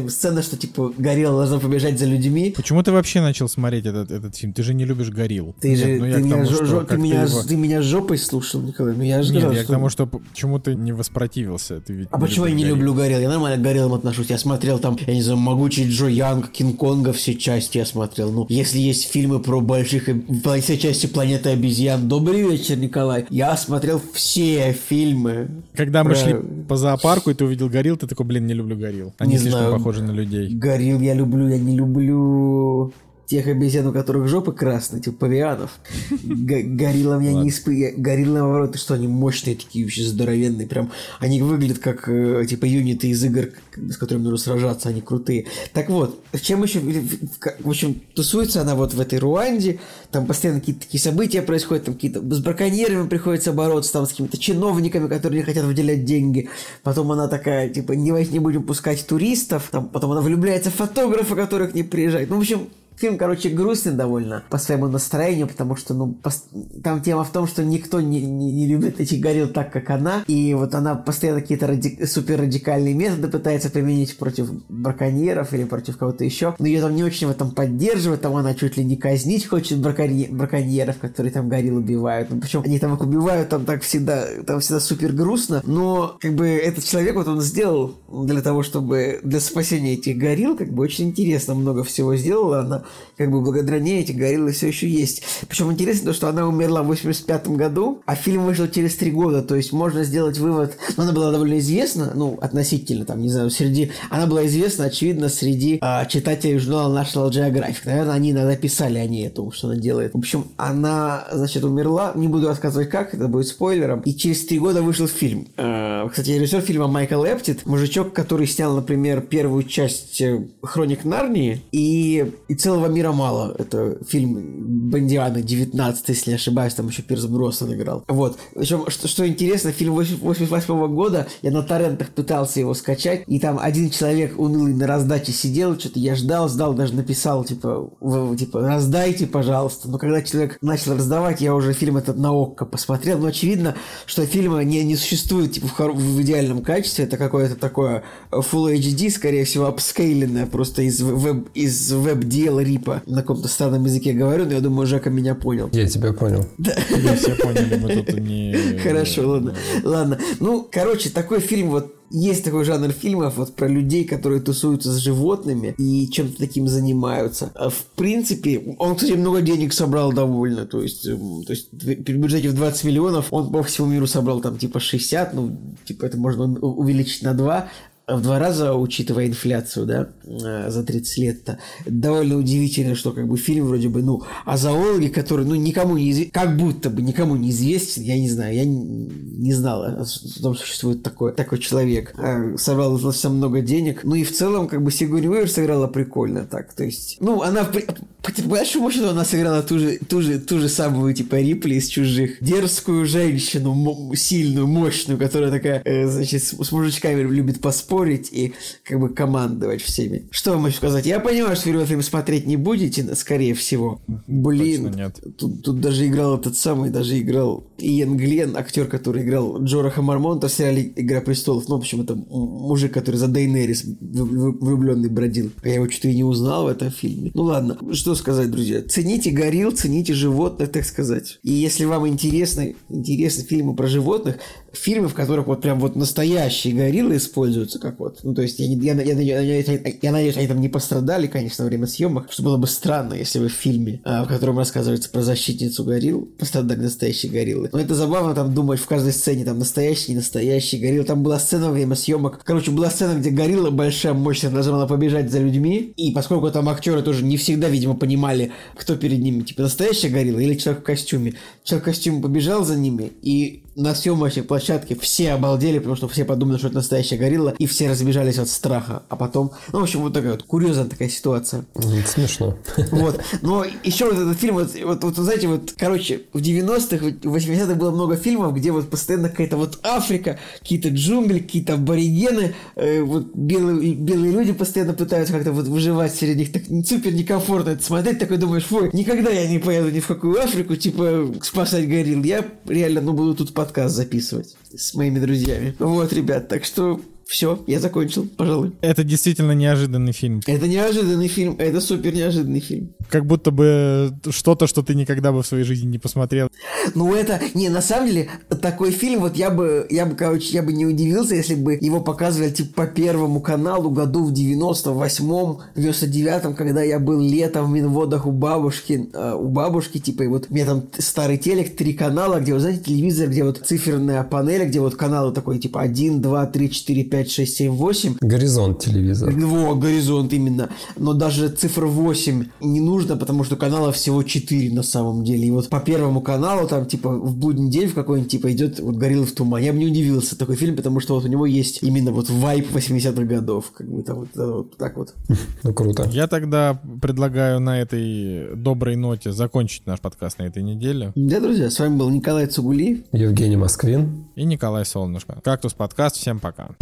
сцена, 0.09 0.43
что, 0.43 0.57
типа, 0.57 0.93
горилла 0.99 1.39
должна 1.47 1.59
побежать 1.59 1.99
за 1.99 2.07
людьми, 2.07 2.53
Почему 2.57 2.83
ты 2.83 2.93
вообще 2.93 3.21
начал 3.21 3.49
смотреть 3.49 3.87
этот, 3.87 4.11
этот 4.11 4.37
фильм? 4.37 4.53
Ты 4.53 4.63
же 4.63 4.75
не 4.75 4.85
любишь 4.85 5.11
горилл. 5.11 5.55
ты 5.61 5.71
Нет, 5.71 5.79
же, 5.79 5.87
ну 5.99 6.05
ты, 6.07 6.13
к 6.13 6.19
меня, 6.19 6.31
тому, 6.37 6.45
жо- 6.45 6.55
что 6.57 6.65
жо- 6.67 6.81
как 6.81 6.89
ты, 6.91 6.97
меня, 6.99 7.23
его- 7.23 7.43
ты 7.43 7.57
меня 7.57 7.83
жопой 7.83 8.19
слушал, 8.19 8.61
Николай, 8.61 8.95
ну 8.97 9.03
я 9.03 9.23
же 9.23 9.33
Нет, 9.33 9.41
сказал, 9.43 9.57
я 9.57 9.61
к 9.63 9.65
что- 9.65 9.73
тому, 9.73 9.89
что 9.89 10.07
почему 10.07 10.59
ты 10.59 10.75
не 10.75 10.93
воспротивился. 10.93 11.81
Ты 11.81 11.93
ведь 11.93 12.09
А 12.11 12.19
почему 12.19 12.47
я 12.47 12.55
не 12.55 12.65
любишь 12.65 12.77
люблю 12.79 12.95
горилл? 12.95 13.21
Я 13.21 13.29
нормально 13.29 13.59
к 13.59 13.63
гориллам 13.63 13.95
отношусь. 13.95 14.31
Я 14.31 14.39
смотрел 14.39 14.79
там, 14.79 14.97
я 15.07 15.15
не 15.15 15.23
знаю, 15.23 15.39
«Могучий 15.39 15.89
Джо 15.89 16.07
Янг», 16.07 16.51
«Кинг-Конга», 16.51 17.13
все 17.13 17.35
части 17.35 17.79
я 17.79 17.87
смотрел. 17.87 18.31
Ну, 18.33 18.47
если 18.49 18.79
есть 18.79 19.11
фильмы 19.11 19.41
про 19.41 19.61
больших, 19.61 20.09
об- 20.09 20.23
все 20.61 20.79
части 20.79 21.07
«Планеты 21.07 21.51
обезьян». 21.51 22.09
Добрый 22.09 22.43
вечер, 22.43 22.77
Николай. 22.77 23.27
Я 23.31 23.57
смотрел 23.57 24.01
все 24.13 24.73
фильмы. 24.89 25.49
Когда 25.75 26.05
мы 26.05 26.11
про- 26.11 26.17
шли 26.19 26.35
по 26.69 26.77
зоопарку, 26.77 27.31
и 27.31 27.35
ты 27.35 27.45
увидел 27.45 27.69
горилл, 27.69 27.97
ты 27.97 28.07
такой, 28.07 28.27
блин, 28.27 28.47
не 28.47 28.55
люблю 28.57 28.77
горилл. 28.77 29.13
Они 29.19 29.33
Не 29.33 29.39
слишком 29.39 29.61
знаю. 29.61 29.75
похожи 29.77 30.03
на 30.03 30.11
людей. 30.11 30.49
Горилл 30.55 31.01
я 31.01 31.15
люблю, 31.15 31.49
я 31.49 31.59
не 31.59 31.77
люблю 31.77 32.93
тех 33.27 33.47
обезьян, 33.49 33.87
у 33.87 33.93
которых 33.93 34.29
жопы 34.29 34.53
красные, 34.53 35.03
типа 35.03 35.17
павианов. 35.17 35.79
Гориллам 36.23 37.21
я 37.21 37.33
не 37.33 37.49
испытываю. 37.49 37.95
Гориллы, 37.97 38.39
наоборот, 38.39 38.77
что, 38.77 38.95
они 38.95 39.09
мощные 39.09 39.57
такие, 39.57 39.85
вообще 39.85 40.05
здоровенные. 40.05 40.67
Прям 40.67 40.93
они 41.19 41.43
выглядят 41.43 41.79
как, 41.79 42.09
э, 42.09 42.47
типа, 42.49 42.65
юниты 42.67 43.09
из 43.09 43.23
игр, 43.25 43.51
с 43.77 43.97
которыми 43.97 44.25
нужно 44.25 44.39
сражаться, 44.39 44.89
они 44.89 45.01
крутые. 45.01 45.47
Так 45.73 45.91
вот, 45.91 46.21
в 46.33 46.41
чем 46.41 46.63
еще... 46.63 46.81
в- 46.81 47.69
общем, 47.69 48.01
тусуется 48.15 48.63
она 48.63 48.75
вот 48.75 48.95
в 48.95 49.01
этой 49.01 49.19
Руанде, 49.19 49.81
там 50.11 50.27
постоянно 50.27 50.61
какие-то 50.61 50.83
такие 50.83 51.01
события 51.01 51.43
происходят, 51.43 51.85
там 51.87 51.95
какие-то... 51.95 52.21
С 52.21 52.39
браконьерами 52.39 53.09
приходится 53.09 53.53
бороться, 53.53 53.93
там 53.93 54.07
с 54.07 54.11
какими-то 54.11 54.39
чиновниками, 54.39 55.09
которые 55.09 55.41
не 55.41 55.45
хотят 55.45 55.65
выделять 55.65 56.05
деньги. 56.05 56.49
Потом 56.83 57.11
она 57.11 57.27
такая, 57.27 57.69
типа, 57.71 57.93
не, 57.93 58.11
не 58.31 58.39
будем 58.39 58.63
пускать 58.63 59.05
туристов. 59.07 59.69
Там, 59.73 59.89
потом 59.89 60.13
она 60.13 60.21
влюбляется 60.21 60.71
в 60.71 60.75
фотографа, 60.75 61.35
который 61.35 61.69
к 61.69 61.75
ней 61.75 61.83
приезжает. 61.83 62.31
Ну, 62.31 62.37
в 62.37 62.41
общем, 62.41 62.69
Фильм, 62.97 63.19
короче, 63.19 63.51
грустный 63.51 63.93
довольно 63.93 64.43
по 64.49 64.59
своему 64.59 64.89
настроению, 64.89 65.49
потому 65.49 65.77
что, 65.77 65.93
ну, 65.95 66.17
пос- 66.23 66.81
там 66.83 67.03
тема 67.03 67.25
в 67.25 67.31
том, 67.31 67.47
что 67.47 67.63
никто 67.63 68.01
не, 68.01 68.23
не, 68.23 68.51
не 68.53 68.67
любит 68.67 69.01
этих 69.01 69.21
горилл 69.21 69.49
так, 69.49 69.71
как 69.73 69.91
она, 69.91 70.25
и 70.27 70.55
вот 70.55 70.75
она 70.75 70.95
постоянно 70.95 71.41
какие-то 71.43 71.67
ради- 71.67 72.05
супер 72.07 72.41
радикальные 72.41 72.95
методы 72.95 73.29
пытается 73.29 73.69
применить 73.71 74.17
против 74.17 74.51
браконьеров 74.71 75.53
или 75.53 75.65
против 75.65 75.99
кого-то 75.99 76.25
еще, 76.25 76.55
но 76.59 76.67
ее 76.67 76.81
там 76.81 76.95
не 76.95 77.05
очень 77.05 77.27
в 77.27 77.31
этом 77.31 77.51
поддерживают, 77.51 78.23
там 78.23 78.35
она 78.35 78.55
чуть 78.55 78.77
ли 78.79 78.85
не 78.85 78.97
казнить 78.97 79.47
хочет 79.47 79.79
браконье- 79.79 80.31
браконьеров, 80.31 80.97
которые 80.99 81.33
там 81.33 81.49
горилл 81.49 81.77
убивают, 81.77 82.31
ну, 82.31 82.41
причем 82.41 82.63
они 82.65 82.79
там 82.79 82.95
их 82.95 83.01
убивают, 83.03 83.51
там 83.51 83.65
так 83.67 83.83
всегда, 83.83 84.27
там 84.47 84.61
всегда 84.61 84.81
супер 84.81 85.13
грустно, 85.13 85.61
но, 85.67 86.17
как 86.21 86.35
бы, 86.35 86.49
этот 86.49 86.85
человек, 86.85 87.17
вот 87.17 87.29
он 87.29 87.43
сделал 87.43 87.95
для 88.11 88.41
того, 88.41 88.63
чтобы, 88.63 89.21
для 89.23 89.41
спасения 89.41 89.95
этих 89.95 90.17
горилл, 90.17 90.57
как 90.57 90.71
бы, 90.73 90.83
очень 90.83 91.09
интересно 91.09 91.55
много 91.55 91.85
всего 91.85 92.17
сделала 92.17 92.61
она, 92.61 92.85
как 93.17 93.31
бы 93.31 93.41
благодаря 93.41 93.79
ней 93.79 94.01
эти 94.01 94.13
гориллы 94.13 94.53
все 94.53 94.69
еще 94.69 94.89
есть. 94.89 95.23
Причем 95.49 95.73
интересно 95.73 96.07
то, 96.07 96.13
что 96.13 96.29
она 96.29 96.47
умерла 96.47 96.83
в 96.83 96.87
85 96.87 97.49
году, 97.49 98.03
а 98.07 98.15
фильм 98.15 98.45
вышел 98.45 98.69
через 98.69 98.97
три 98.97 99.11
года, 99.11 99.43
то 99.43 99.55
есть 99.55 99.73
можно 99.73 100.05
сделать 100.05 100.39
вывод, 100.39 100.77
ну, 100.97 101.05
она 101.05 101.13
была 101.13 101.31
довольно 101.31 101.59
известна, 101.59 102.13
ну, 102.15 102.39
относительно, 102.41 103.05
там, 103.05 103.21
не 103.21 103.31
знаю, 103.31 103.51
среди, 103.51 103.93
она 104.11 104.27
была 104.27 104.47
известна, 104.47 104.87
очевидно, 104.87 105.29
среди 105.29 105.79
а, 105.81 106.05
читателей 106.07 106.59
журнала 106.59 107.03
National 107.03 107.31
Geographic. 107.31 107.83
Наверное, 107.85 108.15
они 108.15 108.33
иногда 108.33 108.57
писали 108.57 108.99
о 108.99 109.07
ней, 109.07 109.29
о 109.29 109.31
том, 109.31 109.53
что 109.53 109.69
она 109.69 109.77
делает. 109.77 110.15
В 110.15 110.19
общем, 110.19 110.47
она, 110.57 111.27
значит, 111.33 111.65
умерла, 111.65 112.13
не 112.15 112.29
буду 112.29 112.49
рассказывать 112.49 112.91
как, 112.91 113.15
это 113.15 113.29
будет 113.29 113.47
спойлером, 113.47 114.01
и 114.01 114.15
через 114.15 114.47
три 114.47 114.59
года 114.59 114.83
вышел 114.83 115.07
фильм. 115.07 115.49
Э, 115.57 116.09
Кстати, 116.11 116.31
режиссер 116.31 116.61
фильма 116.61 116.89
Майкл 116.89 117.25
Эптит, 117.25 117.67
мужичок, 117.67 118.13
который 118.13 118.47
снял, 118.47 118.75
например, 118.75 119.21
первую 119.21 119.65
часть 119.65 120.21
э, 120.21 120.45
«Хроник 120.63 121.05
Нарнии» 121.05 121.63
и, 121.73 122.33
и 122.49 122.55
«Целого 122.77 122.93
мира 122.93 123.13
мало». 123.13 123.55
Это 123.59 123.97
фильм 124.07 124.91
Бондиана 124.91 125.41
19, 125.41 126.09
если 126.09 126.31
не 126.31 126.35
ошибаюсь, 126.37 126.75
там 126.75 126.89
еще 126.89 127.03
Пирс 127.03 127.25
Броснан 127.25 127.73
играл. 127.75 128.05
Вот. 128.09 128.39
Причем, 128.55 128.85
что, 128.89 129.09
что 129.09 129.27
интересно, 129.27 129.73
фильм 129.73 129.95
88 129.95 130.95
года, 130.95 131.27
я 131.43 131.51
на 131.51 131.63
торрентах 131.63 132.11
пытался 132.11 132.61
его 132.61 132.75
скачать, 132.75 133.25
и 133.27 133.41
там 133.41 133.59
один 133.61 133.91
человек 133.91 134.39
унылый 134.39 134.75
на 134.75 134.87
раздаче 134.87 135.33
сидел, 135.33 135.79
что-то 135.79 135.99
я 135.99 136.15
ждал, 136.17 136.49
ждал, 136.51 136.75
даже 136.75 136.95
написал, 136.95 137.45
типа, 137.45 137.91
в- 138.01 138.37
типа, 138.37 138.61
раздайте, 138.61 139.27
пожалуйста. 139.27 139.89
Но 139.89 139.97
когда 139.99 140.21
человек 140.23 140.59
начал 140.61 140.95
раздавать, 140.95 141.41
я 141.41 141.55
уже 141.55 141.73
фильм 141.73 141.97
этот 141.97 142.19
на 142.19 142.31
ОККО 142.33 142.67
посмотрел, 142.67 143.19
но 143.19 143.29
очевидно, 143.29 143.75
что 144.05 144.27
фильма 144.27 144.63
не, 144.65 144.85
не 144.85 144.97
существует, 144.97 145.53
типа, 145.53 145.67
в, 145.69 145.81
хоро- 145.81 145.95
в 145.95 146.21
идеальном 146.23 146.63
качестве, 146.63 147.07
это 147.07 147.17
какое-то 147.17 147.57
такое 147.57 148.03
Full 148.31 148.75
HD, 148.79 149.11
скорее 149.11 149.45
всего, 149.47 149.65
апскейленное, 149.67 150.47
просто 150.47 150.83
из 150.83 151.01
веб, 151.01 151.49
из 151.55 151.91
веб-дела 151.93 152.61
рипа. 152.67 153.03
На 153.07 153.23
каком-то 153.23 153.49
странном 153.49 153.85
языке 153.85 154.13
говорю, 154.13 154.45
но 154.45 154.53
я 154.53 154.61
думаю, 154.61 154.87
Жека 154.87 155.11
меня 155.11 155.35
понял. 155.35 155.71
Я 155.73 155.87
тебя 155.87 156.13
понял. 156.13 156.47
Мы 156.59 157.17
все 157.17 157.35
поняли, 157.37 157.77
мы 157.77 158.03
тут 158.03 158.19
не... 158.19 158.79
Хорошо, 158.83 159.29
ладно. 159.29 159.55
Ладно. 159.85 160.19
Ну, 160.41 160.69
короче, 160.71 161.11
такой 161.11 161.41
фильм 161.41 161.71
вот 161.71 161.97
есть 162.11 162.45
такой 162.45 162.65
жанр 162.65 162.93
фильмов 162.93 163.37
вот 163.37 163.57
про 163.57 163.67
людей, 163.67 164.05
которые 164.05 164.41
тусуются 164.41 164.93
с 164.93 164.99
животными 164.99 165.75
и 165.79 166.09
чем-то 166.09 166.39
таким 166.39 166.69
занимаются. 166.69 167.51
А 167.55 167.69
В 167.69 167.85
принципе, 167.97 168.77
он, 168.79 168.97
кстати, 168.97 169.13
много 169.13 169.43
денег 169.43 169.73
собрал 169.73 170.13
довольно. 170.13 170.67
То 170.67 170.83
есть, 170.83 171.07
эм, 171.07 171.45
то 171.45 171.53
есть 171.53 171.71
при 171.71 172.13
бюджете 172.13 172.49
в 172.51 172.55
20 172.55 172.85
миллионов 172.85 173.33
он 173.33 173.51
по 173.51 173.63
всему 173.63 173.89
миру 173.89 174.07
собрал 174.07 174.41
там 174.41 174.57
типа 174.57 174.79
60, 174.79 175.35
ну, 175.35 175.57
типа 175.85 176.07
это 176.07 176.17
можно 176.17 176.45
увеличить 176.45 177.23
на 177.23 177.35
2. 177.35 177.69
В 178.09 178.21
два 178.21 178.39
раза, 178.39 178.73
учитывая 178.75 179.27
инфляцию, 179.27 179.87
да, 179.87 180.09
э, 180.25 180.71
за 180.71 180.85
30 180.85 181.19
лет-то. 181.19 181.59
Довольно 181.87 182.37
удивительно, 182.37 182.95
что 182.95 183.11
как 183.11 183.27
бы 183.27 183.37
фильм 183.37 183.67
вроде 183.67 183.89
бы, 183.89 184.01
ну, 184.01 184.23
о 184.45 184.57
зоологе, 184.57 185.09
который, 185.09 185.45
ну, 185.45 185.57
никому 185.57 185.97
не 185.97 186.13
известен, 186.13 186.31
как 186.31 186.57
будто 186.57 186.89
бы 186.89 187.03
никому 187.03 187.35
не 187.35 187.51
известен, 187.51 188.03
я 188.03 188.17
не 188.17 188.31
знаю, 188.31 188.55
я 188.55 188.65
не, 188.65 188.77
не 188.77 189.53
знала, 189.53 190.07
что 190.07 190.43
там 190.43 190.55
существует 190.55 191.03
такой, 191.03 191.33
такой 191.33 191.59
человек. 191.59 192.15
Э, 192.17 192.57
собрал 192.57 192.97
совсем 193.01 193.39
много 193.39 193.61
денег. 193.61 194.05
Ну 194.05 194.15
и 194.15 194.23
в 194.23 194.33
целом, 194.33 194.69
как 194.69 194.85
бы 194.85 194.93
Сигурни 194.93 195.27
Уивер 195.27 195.51
сыграла 195.51 195.89
прикольно 195.89 196.45
так, 196.45 196.75
то 196.75 196.85
есть, 196.85 197.17
ну, 197.19 197.43
она, 197.43 197.65
по, 197.65 197.81
по 197.81 198.43
большому 198.43 198.93
счету, 198.93 199.09
она 199.09 199.25
сыграла 199.25 199.63
ту 199.63 199.81
же, 199.81 199.99
ту 200.09 200.23
же, 200.23 200.39
ту 200.39 200.61
же 200.61 200.69
самую, 200.69 201.13
типа, 201.13 201.35
Рипли 201.37 201.75
из 201.75 201.89
«Чужих». 201.89 202.37
Дерзкую 202.41 203.05
женщину, 203.05 204.13
сильную, 204.15 204.69
мощную, 204.69 205.19
которая 205.19 205.51
такая, 205.51 205.83
э, 205.85 206.07
значит, 206.07 206.45
с, 206.45 206.53
с 206.53 206.71
мужичками 206.71 207.23
любит 207.23 207.61
поспорить 207.61 207.96
и 208.05 208.53
как 208.85 209.01
бы 209.01 209.09
командовать 209.09 209.83
всеми. 209.83 210.29
Что 210.31 210.53
вам 210.53 210.67
еще 210.67 210.77
сказать? 210.77 211.07
Я 211.07 211.21
понимаю, 211.21 211.57
что 211.57 211.71
вы 211.71 211.85
фильм 211.85 212.03
смотреть 212.03 212.47
не 212.47 212.57
будете, 212.57 213.15
скорее 213.15 213.55
всего. 213.55 214.01
Блин, 214.27 214.93
нет. 214.95 215.21
Тут, 215.37 215.63
тут 215.63 215.81
даже 215.81 216.07
играл 216.07 216.39
этот 216.39 216.57
самый, 216.57 216.91
даже 216.91 217.19
играл 217.19 217.65
Иэн 217.79 218.17
Глен, 218.17 218.57
актер, 218.57 218.87
который 218.87 219.23
играл 219.23 219.63
Джораха 219.63 220.03
Мармонта 220.03 220.49
в 220.49 220.53
сериале 220.53 220.93
«Игра 220.97 221.21
престолов». 221.21 221.69
Ну, 221.69 221.77
в 221.77 221.79
общем, 221.79 222.01
это 222.03 222.15
мужик, 222.15 222.93
который 222.93 223.17
за 223.17 223.29
Дейнерис 223.29 223.85
влюбленный 223.85 225.09
бродил. 225.09 225.51
Я 225.65 225.75
его 225.75 225.89
что-то 225.89 226.09
и 226.09 226.15
не 226.15 226.25
узнал 226.25 226.65
в 226.65 226.69
этом 226.69 226.91
фильме. 226.91 227.31
Ну 227.35 227.43
ладно, 227.43 227.79
что 227.95 228.15
сказать, 228.15 228.51
друзья. 228.51 228.83
Цените 228.83 229.31
горил, 229.31 229.71
цените 229.73 230.15
животных, 230.15 230.73
так 230.73 230.85
сказать. 230.85 231.39
И 231.43 231.53
если 231.53 231.85
вам 231.85 232.07
интересны, 232.09 232.77
интересны 232.89 233.45
фильмы 233.45 233.75
про 233.75 233.87
животных, 233.87 234.39
фильмы, 234.77 235.09
в 235.09 235.15
которых 235.15 235.47
вот 235.47 235.63
прям 235.63 235.81
вот 235.81 235.97
настоящие 235.97 236.75
гориллы 236.75 237.17
используются, 237.17 237.79
как 237.79 237.99
вот, 237.99 238.21
ну, 238.23 238.35
то 238.35 238.43
есть 238.43 238.59
я, 238.59 238.67
я, 238.67 239.03
я, 239.03 239.41
я, 239.41 239.61
я, 239.61 239.79
я 240.03 240.13
надеюсь, 240.13 240.37
они 240.37 240.47
там 240.47 240.61
не 240.61 240.69
пострадали, 240.69 241.27
конечно, 241.27 241.65
во 241.65 241.69
время 241.69 241.87
съемок, 241.87 242.31
что 242.31 242.43
было 242.43 242.57
бы 242.57 242.67
странно, 242.67 243.15
если 243.15 243.39
бы 243.39 243.49
в 243.49 243.53
фильме, 243.53 244.01
а, 244.05 244.25
в 244.25 244.29
котором 244.29 244.59
рассказывается 244.59 245.11
про 245.11 245.23
защитницу 245.23 245.85
горилл, 245.85 246.29
пострадали 246.39 246.81
настоящие 246.81 247.33
гориллы. 247.33 247.71
Но 247.73 247.81
это 247.81 247.95
забавно 247.95 248.35
там 248.35 248.55
думать 248.55 248.81
в 248.81 248.87
каждой 248.87 249.13
сцене, 249.13 249.45
там 249.45 249.59
настоящий, 249.59 250.15
настоящий 250.15 250.79
горилл. 250.79 251.05
Там 251.05 251.23
была 251.23 251.39
сцена 251.39 251.67
во 251.67 251.73
время 251.73 251.95
съемок, 251.95 252.41
короче, 252.45 252.71
была 252.71 252.91
сцена, 252.91 253.19
где 253.19 253.31
горилла 253.31 253.71
большая, 253.71 254.15
мощная, 254.15 254.51
должна 254.51 254.73
была 254.73 254.87
побежать 254.87 255.31
за 255.31 255.39
людьми, 255.39 255.93
и 255.97 256.13
поскольку 256.13 256.51
там 256.51 256.69
актеры 256.69 257.03
тоже 257.03 257.25
не 257.25 257.37
всегда, 257.37 257.69
видимо, 257.69 257.95
понимали, 257.95 258.53
кто 258.77 258.97
перед 258.97 259.21
ними, 259.21 259.43
типа 259.43 259.63
настоящая 259.63 260.09
горилла 260.09 260.41
или 260.41 260.55
человек 260.55 260.83
в 260.83 260.87
костюме. 260.87 261.35
Человек 261.65 261.85
в 261.85 261.87
костюме 261.87 262.23
побежал 262.23 262.65
за 262.65 262.77
ними, 262.77 263.13
и 263.23 263.63
на 263.77 263.95
съемочной 263.95 264.43
площадке 264.43 264.97
все 264.97 265.33
обалдели, 265.33 265.79
потому 265.79 265.97
что 265.97 266.09
все 266.09 266.25
подумали, 266.25 266.57
что 266.57 266.69
это 266.69 266.77
настоящая 266.77 267.19
горилла, 267.19 267.55
и 267.59 267.67
все 267.67 267.91
разбежались 267.91 268.39
от 268.39 268.49
страха. 268.49 269.03
А 269.09 269.17
потом, 269.17 269.53
ну, 269.73 269.81
в 269.81 269.83
общем, 269.83 270.01
вот 270.01 270.15
такая 270.15 270.33
вот 270.33 270.43
курьезная 270.43 270.87
такая 270.87 271.11
ситуация. 271.11 271.67
Это 271.75 272.09
смешно. 272.09 272.57
Вот. 272.91 273.21
Но 273.43 273.65
еще 273.85 274.07
вот 274.07 274.15
этот 274.15 274.39
фильм, 274.39 274.55
вот, 274.55 274.71
вот, 274.83 275.05
вот 275.05 275.17
знаете, 275.17 275.49
вот, 275.49 275.75
короче, 275.77 276.23
в 276.33 276.39
90-х, 276.39 277.29
в 277.29 277.37
80-х 277.37 277.75
было 277.75 277.91
много 277.91 278.17
фильмов, 278.17 278.55
где 278.55 278.73
вот 278.73 278.89
постоянно 278.89 279.29
какая-то 279.29 279.59
вот 279.59 279.79
Африка, 279.83 280.39
какие-то 280.61 280.89
джунгли, 280.89 281.41
какие-то 281.41 281.75
аборигены, 281.75 282.55
э, 282.77 283.03
вот 283.03 283.35
белые, 283.35 283.95
белые 283.95 284.33
люди 284.33 284.53
постоянно 284.53 284.95
пытаются 284.95 285.35
как-то 285.35 285.53
вот 285.53 285.67
выживать 285.67 286.15
среди 286.15 286.41
них. 286.41 286.53
Так 286.53 286.63
супер 286.87 287.13
некомфортно 287.13 287.71
это 287.71 287.83
смотреть, 287.83 288.19
такой 288.19 288.39
думаешь, 288.39 288.65
фу, 288.65 288.89
никогда 288.95 289.31
я 289.31 289.47
не 289.47 289.59
поеду 289.59 289.91
ни 289.91 290.01
в 290.01 290.07
какую 290.07 290.43
Африку, 290.43 290.77
типа, 290.77 291.35
спасать 291.43 291.87
горилл. 291.89 292.23
Я 292.23 292.47
реально, 292.67 293.03
ну, 293.03 293.13
буду 293.13 293.35
тут 293.35 293.53
под 293.53 293.66
подкаст 293.67 293.97
записывать 293.97 294.57
с 294.77 294.95
моими 294.95 295.19
друзьями. 295.19 295.75
Вот, 295.81 296.13
ребят, 296.13 296.47
так 296.47 296.65
что 296.65 297.01
все, 297.27 297.63
я 297.67 297.81
закончил, 297.81 298.29
пожалуй. 298.37 298.73
Это 298.81 299.03
действительно 299.03 299.53
неожиданный 299.53 300.13
фильм. 300.13 300.41
Это 300.47 300.69
неожиданный 300.69 301.27
фильм, 301.27 301.57
это 301.59 301.81
супер 301.81 302.15
неожиданный 302.15 302.61
фильм. 302.61 302.95
Как 303.09 303.27
будто 303.27 303.51
бы 303.51 304.13
что-то, 304.31 304.69
что 304.69 304.83
ты 304.83 304.95
никогда 304.95 305.33
бы 305.33 305.43
в 305.43 305.47
своей 305.47 305.65
жизни 305.65 305.89
не 305.89 305.99
посмотрел. 305.99 306.49
Ну 306.95 307.15
это, 307.15 307.41
не, 307.55 307.69
на 307.69 307.83
самом 307.83 308.07
деле, 308.07 308.29
такой 308.63 308.93
фильм, 308.93 309.21
вот 309.21 309.37
я 309.37 309.51
бы, 309.51 309.87
я 309.91 310.07
бы, 310.07 310.15
короче, 310.15 310.53
я 310.53 310.63
бы 310.63 310.73
не 310.73 310.87
удивился, 310.87 311.35
если 311.35 311.57
бы 311.57 311.75
его 311.75 312.01
показывали, 312.01 312.51
типа, 312.51 312.83
по 312.83 312.87
первому 312.87 313.41
каналу 313.41 313.91
году 313.91 314.25
в 314.25 314.33
98-м, 314.33 315.59
99-м, 315.75 316.55
когда 316.55 316.83
я 316.83 317.01
был 317.01 317.21
летом 317.21 317.67
в 317.67 317.71
Минводах 317.71 318.27
у 318.27 318.31
бабушки, 318.31 319.09
э, 319.13 319.35
у 319.35 319.49
бабушки, 319.49 319.99
типа, 319.99 320.23
и 320.23 320.27
вот 320.29 320.47
у 320.49 320.55
меня 320.55 320.67
там 320.67 320.85
старый 320.99 321.39
телек, 321.39 321.77
три 321.77 321.93
канала, 321.93 322.39
где, 322.39 322.55
вы 322.55 322.61
знаете, 322.61 322.85
телевизор, 322.85 323.29
где 323.29 323.43
вот 323.43 323.63
циферная 323.65 324.23
панель, 324.23 324.67
где 324.67 324.79
вот 324.79 324.95
каналы 324.95 325.33
такой, 325.33 325.59
типа, 325.59 325.81
1, 325.81 326.23
2, 326.23 326.47
3, 326.47 326.71
4, 326.71 327.05
5, 327.05 327.16
5, 327.17 327.31
6, 327.31 327.57
7, 327.57 327.73
8. 327.73 328.17
Горизонт 328.21 328.79
телевизор. 328.79 329.33
Во, 329.33 329.75
горизонт 329.75 330.35
именно. 330.35 330.69
Но 330.97 331.15
даже 331.15 331.49
цифра 331.49 331.87
8 331.87 332.45
не 332.61 332.81
нужно, 332.81 333.17
потому 333.17 333.43
что 333.43 333.57
каналов 333.57 333.97
всего 333.97 334.23
4 334.23 334.71
на 334.75 334.83
самом 334.83 335.25
деле. 335.25 335.47
И 335.47 335.51
вот 335.51 335.71
по 335.71 335.81
первому 335.81 336.21
каналу 336.21 336.69
там 336.69 336.85
типа 336.85 337.09
в 337.09 337.35
будний 337.35 337.71
день 337.71 337.89
в 337.89 337.95
какой-нибудь 337.95 338.31
типа 338.31 338.53
идет 338.53 338.81
вот 338.81 338.97
«Горилла 338.97 339.25
в 339.25 339.33
тумане». 339.33 339.67
Я 339.67 339.73
бы 339.73 339.79
не 339.79 339.87
удивился 339.87 340.39
такой 340.39 340.57
фильм, 340.57 340.77
потому 340.77 341.01
что 341.01 341.15
вот 341.15 341.25
у 341.25 341.29
него 341.29 341.47
есть 341.47 341.83
именно 341.83 342.13
вот 342.13 342.29
вайп 342.29 342.71
80-х 342.71 343.23
годов. 343.23 343.73
Как 343.75 343.91
бы 343.91 344.03
там 344.03 344.19
вот, 344.19 344.29
вот 344.35 344.77
так 344.77 344.99
вот. 344.99 345.15
Ну 345.63 345.73
круто. 345.73 346.07
Я 346.13 346.27
тогда 346.27 346.79
предлагаю 347.01 347.61
на 347.61 347.81
этой 347.81 348.55
доброй 348.55 348.97
ноте 348.97 349.33
закончить 349.33 349.87
наш 349.87 350.01
подкаст 350.01 350.39
на 350.39 350.43
этой 350.43 350.63
неделе. 350.63 351.13
Да, 351.15 351.41
друзья, 351.41 351.71
с 351.71 351.79
вами 351.79 351.97
был 351.97 352.11
Николай 352.11 352.47
Цугули. 352.47 353.07
Евгений 353.13 353.57
Москвин. 353.57 354.27
И 354.35 354.45
Николай 354.45 354.85
Солнышко. 354.85 355.41
Кактус 355.43 355.73
подкаст. 355.73 356.17
Всем 356.17 356.41
пока. 356.41 356.77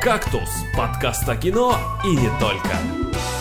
«Кактус»— 0.00 0.50
подкаст 0.76 1.28
о 1.28 1.36
кино 1.36 1.76
и 2.04 2.16
не 2.16 2.30
только. 2.38 3.35